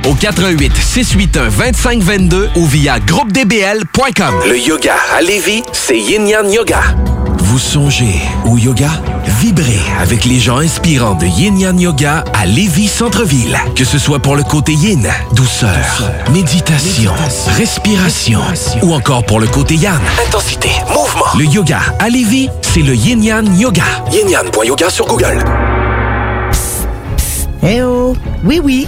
au 0.07 0.13
88 0.13 0.71
681 0.75 1.49
2522 1.49 2.49
ou 2.55 2.65
via 2.65 2.99
groupedbl.com. 2.99 4.35
Le 4.47 4.57
yoga 4.57 4.95
à 5.17 5.21
Lévis, 5.21 5.63
c'est 5.73 5.99
Yin 5.99 6.27
Yang 6.27 6.51
Yoga. 6.53 6.81
Vous 7.39 7.59
songez 7.59 8.21
au 8.45 8.57
yoga? 8.57 8.89
Vibrez 9.39 9.79
avec 10.01 10.23
les 10.25 10.39
gens 10.39 10.57
inspirants 10.59 11.15
de 11.15 11.25
Yin 11.25 11.59
Yang 11.59 11.81
Yoga 11.81 12.23
à 12.33 12.45
Lévis 12.45 12.87
Centre-Ville. 12.87 13.57
Que 13.75 13.83
ce 13.83 13.97
soit 13.97 14.19
pour 14.19 14.35
le 14.35 14.43
côté 14.43 14.73
yin, 14.73 15.05
douceur, 15.33 16.11
méditation, 16.31 17.11
respiration, 17.57 18.39
ou 18.83 18.93
encore 18.93 19.25
pour 19.25 19.39
le 19.39 19.47
côté 19.47 19.75
yang, 19.75 19.99
Intensité, 20.27 20.69
mouvement. 20.87 21.25
le 21.37 21.45
yoga 21.45 21.79
à 21.99 22.07
Lévis, 22.09 22.49
c'est 22.61 22.81
le 22.81 22.95
Yin 22.95 23.21
Yang 23.23 23.59
Yoga. 23.59 23.83
Yin-Yang.yoga 24.11 24.89
sur 24.89 25.05
Google. 25.07 25.43
Eh 27.63 27.81
oh! 27.83 28.15
Oui, 28.43 28.59
oui, 28.63 28.87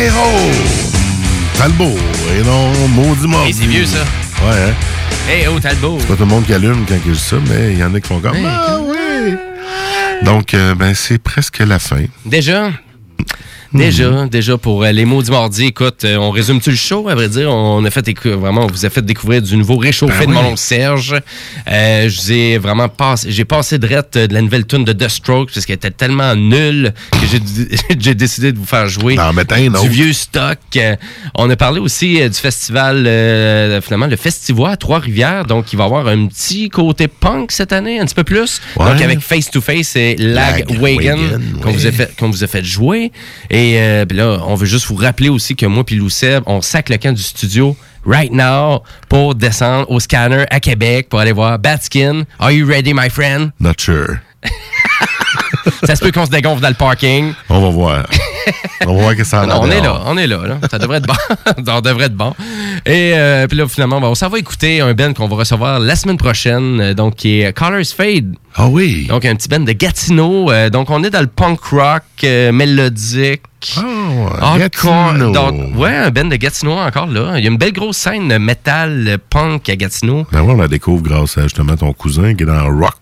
Héros! 0.00 0.50
Talbot, 1.58 1.98
et 2.34 2.42
non, 2.42 2.72
maudit 2.88 3.26
mort. 3.26 3.44
Hey, 3.44 3.52
c'est 3.52 3.66
vieux, 3.66 3.84
ça. 3.84 3.98
Ouais, 3.98 4.70
hein? 4.70 4.74
Hey, 5.28 5.46
oh, 5.46 5.60
Talbot. 5.60 5.98
C'est 6.00 6.06
pas 6.06 6.14
tout 6.14 6.20
le 6.20 6.26
monde 6.26 6.46
qui 6.46 6.54
allume 6.54 6.86
quand 6.88 6.94
je 7.06 7.10
dis 7.12 7.18
ça, 7.18 7.36
mais 7.50 7.72
il 7.74 7.78
y 7.78 7.84
en 7.84 7.92
a 7.94 8.00
qui 8.00 8.08
font 8.08 8.18
comme. 8.18 8.34
Hey, 8.34 8.46
Ah 8.46 8.78
oui! 8.82 9.34
Donc, 10.22 10.54
euh, 10.54 10.74
ben, 10.74 10.94
c'est 10.94 11.18
presque 11.18 11.58
la 11.58 11.78
fin. 11.78 12.04
Déjà? 12.24 12.70
Déjà, 13.72 14.26
déjà 14.26 14.58
pour 14.58 14.82
euh, 14.82 14.90
les 14.90 15.04
mots 15.04 15.22
du 15.22 15.30
mardi, 15.30 15.66
écoute, 15.66 16.04
euh, 16.04 16.16
on 16.16 16.30
résume-tu 16.30 16.70
le 16.70 16.76
show? 16.76 17.08
À 17.08 17.14
vrai 17.14 17.28
dire, 17.28 17.50
on 17.50 17.84
a 17.84 17.90
fait 17.90 18.00
vraiment, 18.26 18.64
on 18.64 18.66
vous 18.66 18.86
a 18.86 18.90
fait 18.90 19.02
découvrir 19.02 19.42
du 19.42 19.56
nouveau 19.56 19.76
réchauffé 19.76 20.26
Ben 20.26 20.32
de 20.32 20.36
oui. 20.36 20.42
mon 20.42 20.56
Serge. 20.56 21.14
Euh, 21.68 22.08
je 22.08 22.20
vous 22.20 22.32
ai 22.32 22.58
vraiment 22.58 22.88
passé, 22.88 23.30
j'ai 23.30 23.44
passé 23.44 23.78
de 23.78 23.90
de 23.90 24.32
la 24.34 24.40
nouvelle 24.40 24.66
tune 24.66 24.84
de 24.84 24.92
The 24.92 25.08
Strokes 25.08 25.50
parce 25.52 25.66
qu'elle 25.66 25.76
était 25.76 25.90
tellement 25.90 26.34
nulle 26.36 26.92
que 27.12 27.26
j'ai 27.98 28.14
décidé 28.14 28.52
de 28.52 28.58
vous 28.58 28.64
faire 28.64 28.88
jouer 28.88 29.16
du 29.82 29.88
vieux 29.88 30.12
stock. 30.12 30.58
Euh, 30.76 30.96
on 31.34 31.48
a 31.50 31.56
parlé 31.56 31.80
aussi 31.80 32.20
euh, 32.20 32.28
du 32.28 32.38
festival, 32.38 33.04
euh, 33.06 33.80
finalement, 33.80 34.06
le 34.06 34.16
Festivois 34.16 34.70
à 34.70 34.76
Trois-Rivières. 34.76 35.44
Donc, 35.44 35.72
il 35.72 35.76
va 35.76 35.84
y 35.84 35.86
avoir 35.86 36.06
un 36.06 36.26
petit 36.26 36.68
côté 36.68 37.08
punk 37.08 37.52
cette 37.52 37.72
année, 37.72 37.98
un 37.98 38.04
petit 38.04 38.14
peu 38.14 38.24
plus. 38.24 38.60
Ouais. 38.76 38.86
Donc, 38.86 39.00
avec 39.00 39.20
Face 39.20 39.50
to 39.50 39.60
Face 39.60 39.96
et 39.96 40.16
Lag 40.16 40.68
Lag 40.68 40.80
Wagon 40.80 41.18
qu'on 41.62 41.70
oui. 41.70 41.74
vous 41.74 41.86
a 41.86 41.92
fait 41.92 42.16
qu'on 42.16 42.30
vous 42.30 42.44
a 42.44 42.46
fait 42.46 42.64
jouer. 42.64 43.12
Et 43.50 43.59
euh, 43.60 44.06
puis 44.06 44.16
là, 44.16 44.38
on 44.46 44.54
veut 44.54 44.66
juste 44.66 44.86
vous 44.86 44.96
rappeler 44.96 45.28
aussi 45.28 45.56
que 45.56 45.66
moi 45.66 45.84
puis 45.84 45.96
Lou 45.96 46.08
Seb, 46.08 46.42
on 46.46 46.60
sac 46.60 46.88
le 46.88 46.96
camp 46.96 47.14
du 47.14 47.22
studio 47.22 47.76
right 48.06 48.32
now 48.32 48.82
pour 49.08 49.34
descendre 49.34 49.90
au 49.90 50.00
scanner 50.00 50.44
à 50.50 50.60
Québec 50.60 51.08
pour 51.08 51.20
aller 51.20 51.32
voir 51.32 51.58
Batskin. 51.58 52.24
Are 52.38 52.52
you 52.52 52.66
ready, 52.66 52.94
my 52.94 53.10
friend? 53.10 53.50
Not 53.60 53.74
sure. 53.78 54.18
Ça 55.84 55.96
se 55.96 56.00
peut 56.04 56.12
qu'on 56.12 56.26
se 56.26 56.30
dégonfle 56.30 56.62
dans 56.62 56.68
le 56.68 56.74
parking. 56.74 57.32
On 57.48 57.60
va 57.60 57.70
voir. 57.70 58.06
On 58.86 58.94
va 58.94 59.02
voir 59.02 59.16
que 59.16 59.24
ça 59.24 59.42
a 59.42 59.46
Non, 59.46 59.60
on 59.62 59.70
est 59.70 59.80
là, 59.80 60.00
on 60.06 60.16
est 60.16 60.26
là, 60.26 60.46
là. 60.46 60.58
Ça 60.70 60.78
devrait 60.78 60.98
être 60.98 61.06
bon. 61.06 61.14
on 61.72 61.80
devrait 61.80 62.06
être 62.06 62.14
bon. 62.14 62.34
Et 62.86 63.12
euh, 63.14 63.46
puis 63.46 63.58
là, 63.58 63.68
finalement, 63.68 64.00
ben, 64.00 64.08
on 64.08 64.14
s'en 64.14 64.28
va 64.28 64.38
écouter 64.38 64.80
un 64.80 64.94
band 64.94 65.12
qu'on 65.12 65.28
va 65.28 65.36
recevoir 65.36 65.78
la 65.78 65.96
semaine 65.96 66.16
prochaine, 66.16 66.80
euh, 66.80 66.94
donc 66.94 67.16
qui 67.16 67.40
est 67.40 67.52
Colors 67.52 67.84
Fade. 67.94 68.34
Ah 68.56 68.68
oui. 68.68 69.06
Donc 69.08 69.24
un 69.24 69.34
petit 69.36 69.48
band 69.48 69.60
de 69.60 69.72
Gatineau. 69.72 70.50
Euh, 70.50 70.70
donc 70.70 70.90
on 70.90 71.04
est 71.04 71.10
dans 71.10 71.20
le 71.20 71.26
punk 71.26 71.60
rock 71.64 72.02
euh, 72.24 72.52
mélodique. 72.52 73.42
Ah. 73.76 74.56
Gatineau. 74.58 75.32
Donc, 75.32 75.76
ouais, 75.78 75.94
un 75.94 76.10
band 76.10 76.24
de 76.24 76.36
Gatineau 76.36 76.72
encore 76.72 77.06
là. 77.06 77.34
Il 77.38 77.44
y 77.44 77.46
a 77.46 77.50
une 77.50 77.56
belle 77.58 77.72
grosse 77.72 77.98
scène 77.98 78.38
métal 78.38 79.18
punk 79.30 79.68
à 79.68 79.76
Gatineau. 79.76 80.26
Ben 80.32 80.42
ouais, 80.42 80.52
on 80.54 80.56
la 80.56 80.68
découvre 80.68 81.02
grâce 81.02 81.36
à 81.38 81.42
justement 81.42 81.76
ton 81.76 81.92
cousin 81.92 82.34
qui 82.34 82.42
est 82.44 82.46
dans 82.46 82.64
Rock 82.66 82.94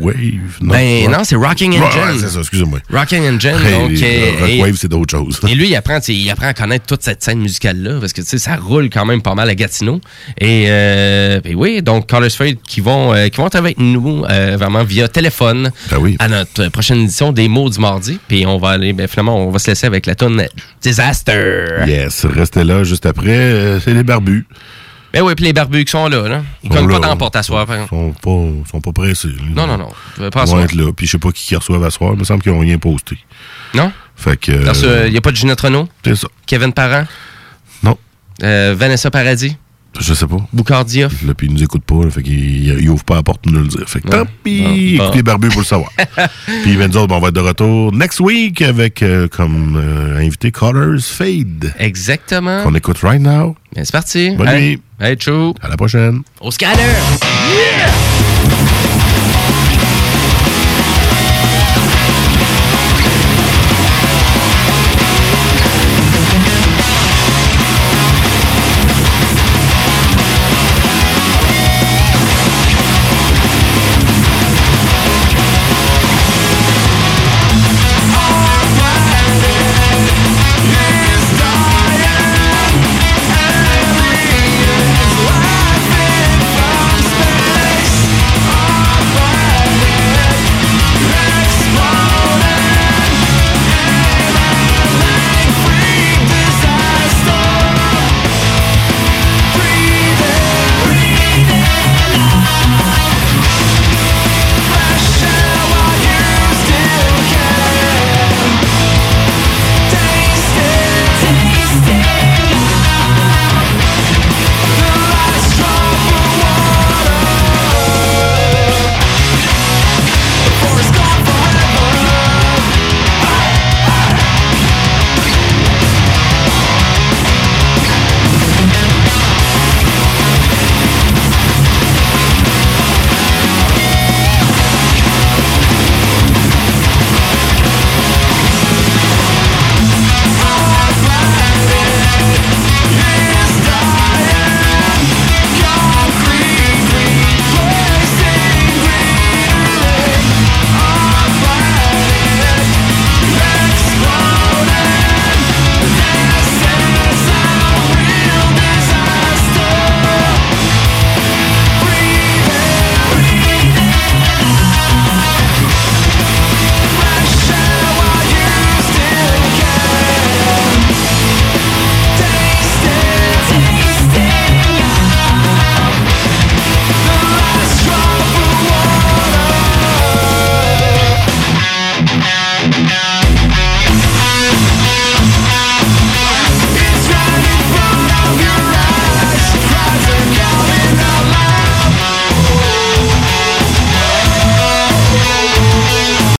Wave. 0.00 0.14
Ben 0.60 1.10
non, 1.10 1.18
c'est 1.24 1.36
Rocking 1.36 1.72
Ouais, 1.72 1.78
Engine. 1.86 2.18
c'est 2.20 2.28
ça, 2.28 2.40
excusez-moi. 2.40 2.78
Rocking 2.92 3.22
Engine. 3.22 3.50
Hey, 3.64 3.72
donc, 3.72 4.02
euh, 4.02 4.40
Rock 4.40 4.48
et- 4.50 4.60
Wave, 4.62 4.76
c'est 4.76 4.88
d'autres 4.88 5.10
choses. 5.16 5.40
Et 5.48 5.54
lui, 5.54 5.68
il 5.68 5.76
apprend, 5.76 5.98
il 6.08 6.30
apprend 6.30 6.48
à 6.48 6.54
connaître 6.54 6.86
toute 6.86 7.02
cette 7.02 7.22
scène 7.22 7.40
musicale-là, 7.40 7.98
parce 8.00 8.12
que 8.12 8.20
tu 8.20 8.26
sais, 8.26 8.38
ça 8.38 8.56
roule 8.56 8.88
quand 8.90 9.04
même 9.04 9.22
pas 9.22 9.34
mal 9.34 9.48
à 9.48 9.54
Gatineau. 9.54 10.00
Et, 10.40 10.66
euh, 10.68 11.40
ben 11.42 11.54
oui, 11.56 11.82
donc 11.82 12.06
Carlos 12.06 12.28
Fade 12.30 12.56
qui 12.66 12.80
vont, 12.80 13.12
euh, 13.14 13.28
qui 13.28 13.36
vont 13.38 13.46
être 13.46 13.54
avec 13.56 13.78
nous 13.78 14.22
vraiment 14.58 14.82
via 14.84 15.08
téléphone 15.08 15.70
à 16.18 16.28
notre 16.28 16.68
prochaine 16.68 17.02
édition 17.02 17.32
des 17.32 17.48
mots 17.48 17.68
du 17.70 17.78
mardi. 17.78 18.18
Puis 18.28 18.44
on 18.46 18.58
va 18.58 18.70
aller, 18.70 18.92
ben 18.92 19.06
finalement, 19.06 19.36
on 19.46 19.50
va 19.50 19.58
se 19.58 19.70
laisser 19.70 19.83
avec 19.84 20.06
la 20.06 20.14
tune 20.14 20.46
Disaster. 20.80 21.84
Yes, 21.86 22.26
restez 22.26 22.64
là 22.64 22.84
juste 22.84 23.06
après. 23.06 23.30
euh, 23.30 23.80
c'est 23.80 23.94
les 23.94 24.02
barbus. 24.02 24.46
Ben 25.12 25.22
oui, 25.22 25.34
puis 25.36 25.44
les 25.44 25.52
barbus 25.52 25.84
qui 25.84 25.92
sont 25.92 26.08
là, 26.08 26.28
là. 26.28 26.42
Ils 26.64 26.68
Sont 26.68 26.74
cognent 26.74 27.00
pas 27.00 27.06
la 27.06 27.14
porte 27.14 27.36
à 27.36 27.44
soir. 27.44 27.66
Ils 27.70 27.88
sont 27.88 28.12
pas, 28.20 28.68
sont 28.68 28.80
pas 28.80 28.92
pressés. 28.92 29.28
Non, 29.54 29.64
non, 29.66 29.78
non. 29.78 29.88
Ils 30.18 30.24
vont 30.24 30.60
être 30.60 30.74
là. 30.74 30.92
Puis 30.92 31.06
je 31.06 31.12
sais 31.12 31.18
pas 31.18 31.30
qui 31.30 31.46
qui 31.46 31.54
reçoivent 31.54 31.84
à 31.84 31.90
soir. 31.90 32.14
Il 32.14 32.18
me 32.18 32.24
semble 32.24 32.42
qu'ils 32.42 32.50
n'ont 32.50 32.58
rien 32.58 32.78
posté. 32.78 33.16
Non? 33.74 33.92
Fait 34.16 34.36
que. 34.36 34.50
Il 34.50 34.84
euh, 34.84 35.08
n'y 35.10 35.16
a 35.16 35.20
pas 35.20 35.30
de 35.30 35.36
Ginette 35.36 35.60
Renault? 35.60 35.88
C'est 36.04 36.16
ça. 36.16 36.26
Kevin 36.46 36.72
Parent? 36.72 37.06
Non. 37.84 37.96
Euh, 38.42 38.74
Vanessa 38.76 39.08
Paradis? 39.10 39.56
Je 40.00 40.12
sais 40.14 40.26
pas. 40.26 40.36
Boucardia. 40.52 41.08
Là, 41.26 41.34
puis 41.34 41.46
il 41.46 41.52
nous 41.54 41.62
écoute 41.62 41.84
pas, 41.84 42.02
là, 42.04 42.10
fait 42.10 42.22
qu'il 42.22 42.66
il 42.80 42.88
ouvre 42.90 43.04
pas 43.04 43.14
la 43.14 43.22
porte 43.22 43.42
pour 43.42 43.52
nous 43.52 43.60
le 43.60 43.68
dire. 43.68 43.88
Fait 43.88 44.00
que 44.00 44.08
Ouais. 44.08 44.16
tant 44.18 44.26
pis, 44.42 44.96
écoutez. 44.96 45.22
Barbu 45.22 45.48
pour 45.48 45.60
le 45.60 45.64
savoir. 45.66 45.90
puis 46.62 46.76
ben, 46.76 46.90
nous 46.90 46.96
autres, 46.96 47.08
ben, 47.08 47.16
on 47.16 47.20
va 47.20 47.28
être 47.28 47.34
de 47.34 47.40
retour 47.40 47.92
next 47.92 48.20
week 48.20 48.60
avec 48.62 49.02
euh, 49.02 49.28
comme 49.28 49.76
euh, 49.76 50.18
invité 50.18 50.50
Colors 50.50 51.00
Fade. 51.00 51.72
Exactement. 51.78 52.62
Qu'on 52.62 52.74
écoute 52.74 52.98
right 53.02 53.20
now. 53.22 53.56
Ben, 53.74 53.84
c'est 53.84 53.92
parti. 53.92 54.30
Bonne 54.36 54.54
nuit. 54.56 54.80
Hey, 55.00 55.16
ciao. 55.16 55.54
À 55.62 55.68
la 55.68 55.76
prochaine. 55.76 56.22
Au 56.40 56.50
scanner. 56.50 56.82
Yeah! 56.82 58.23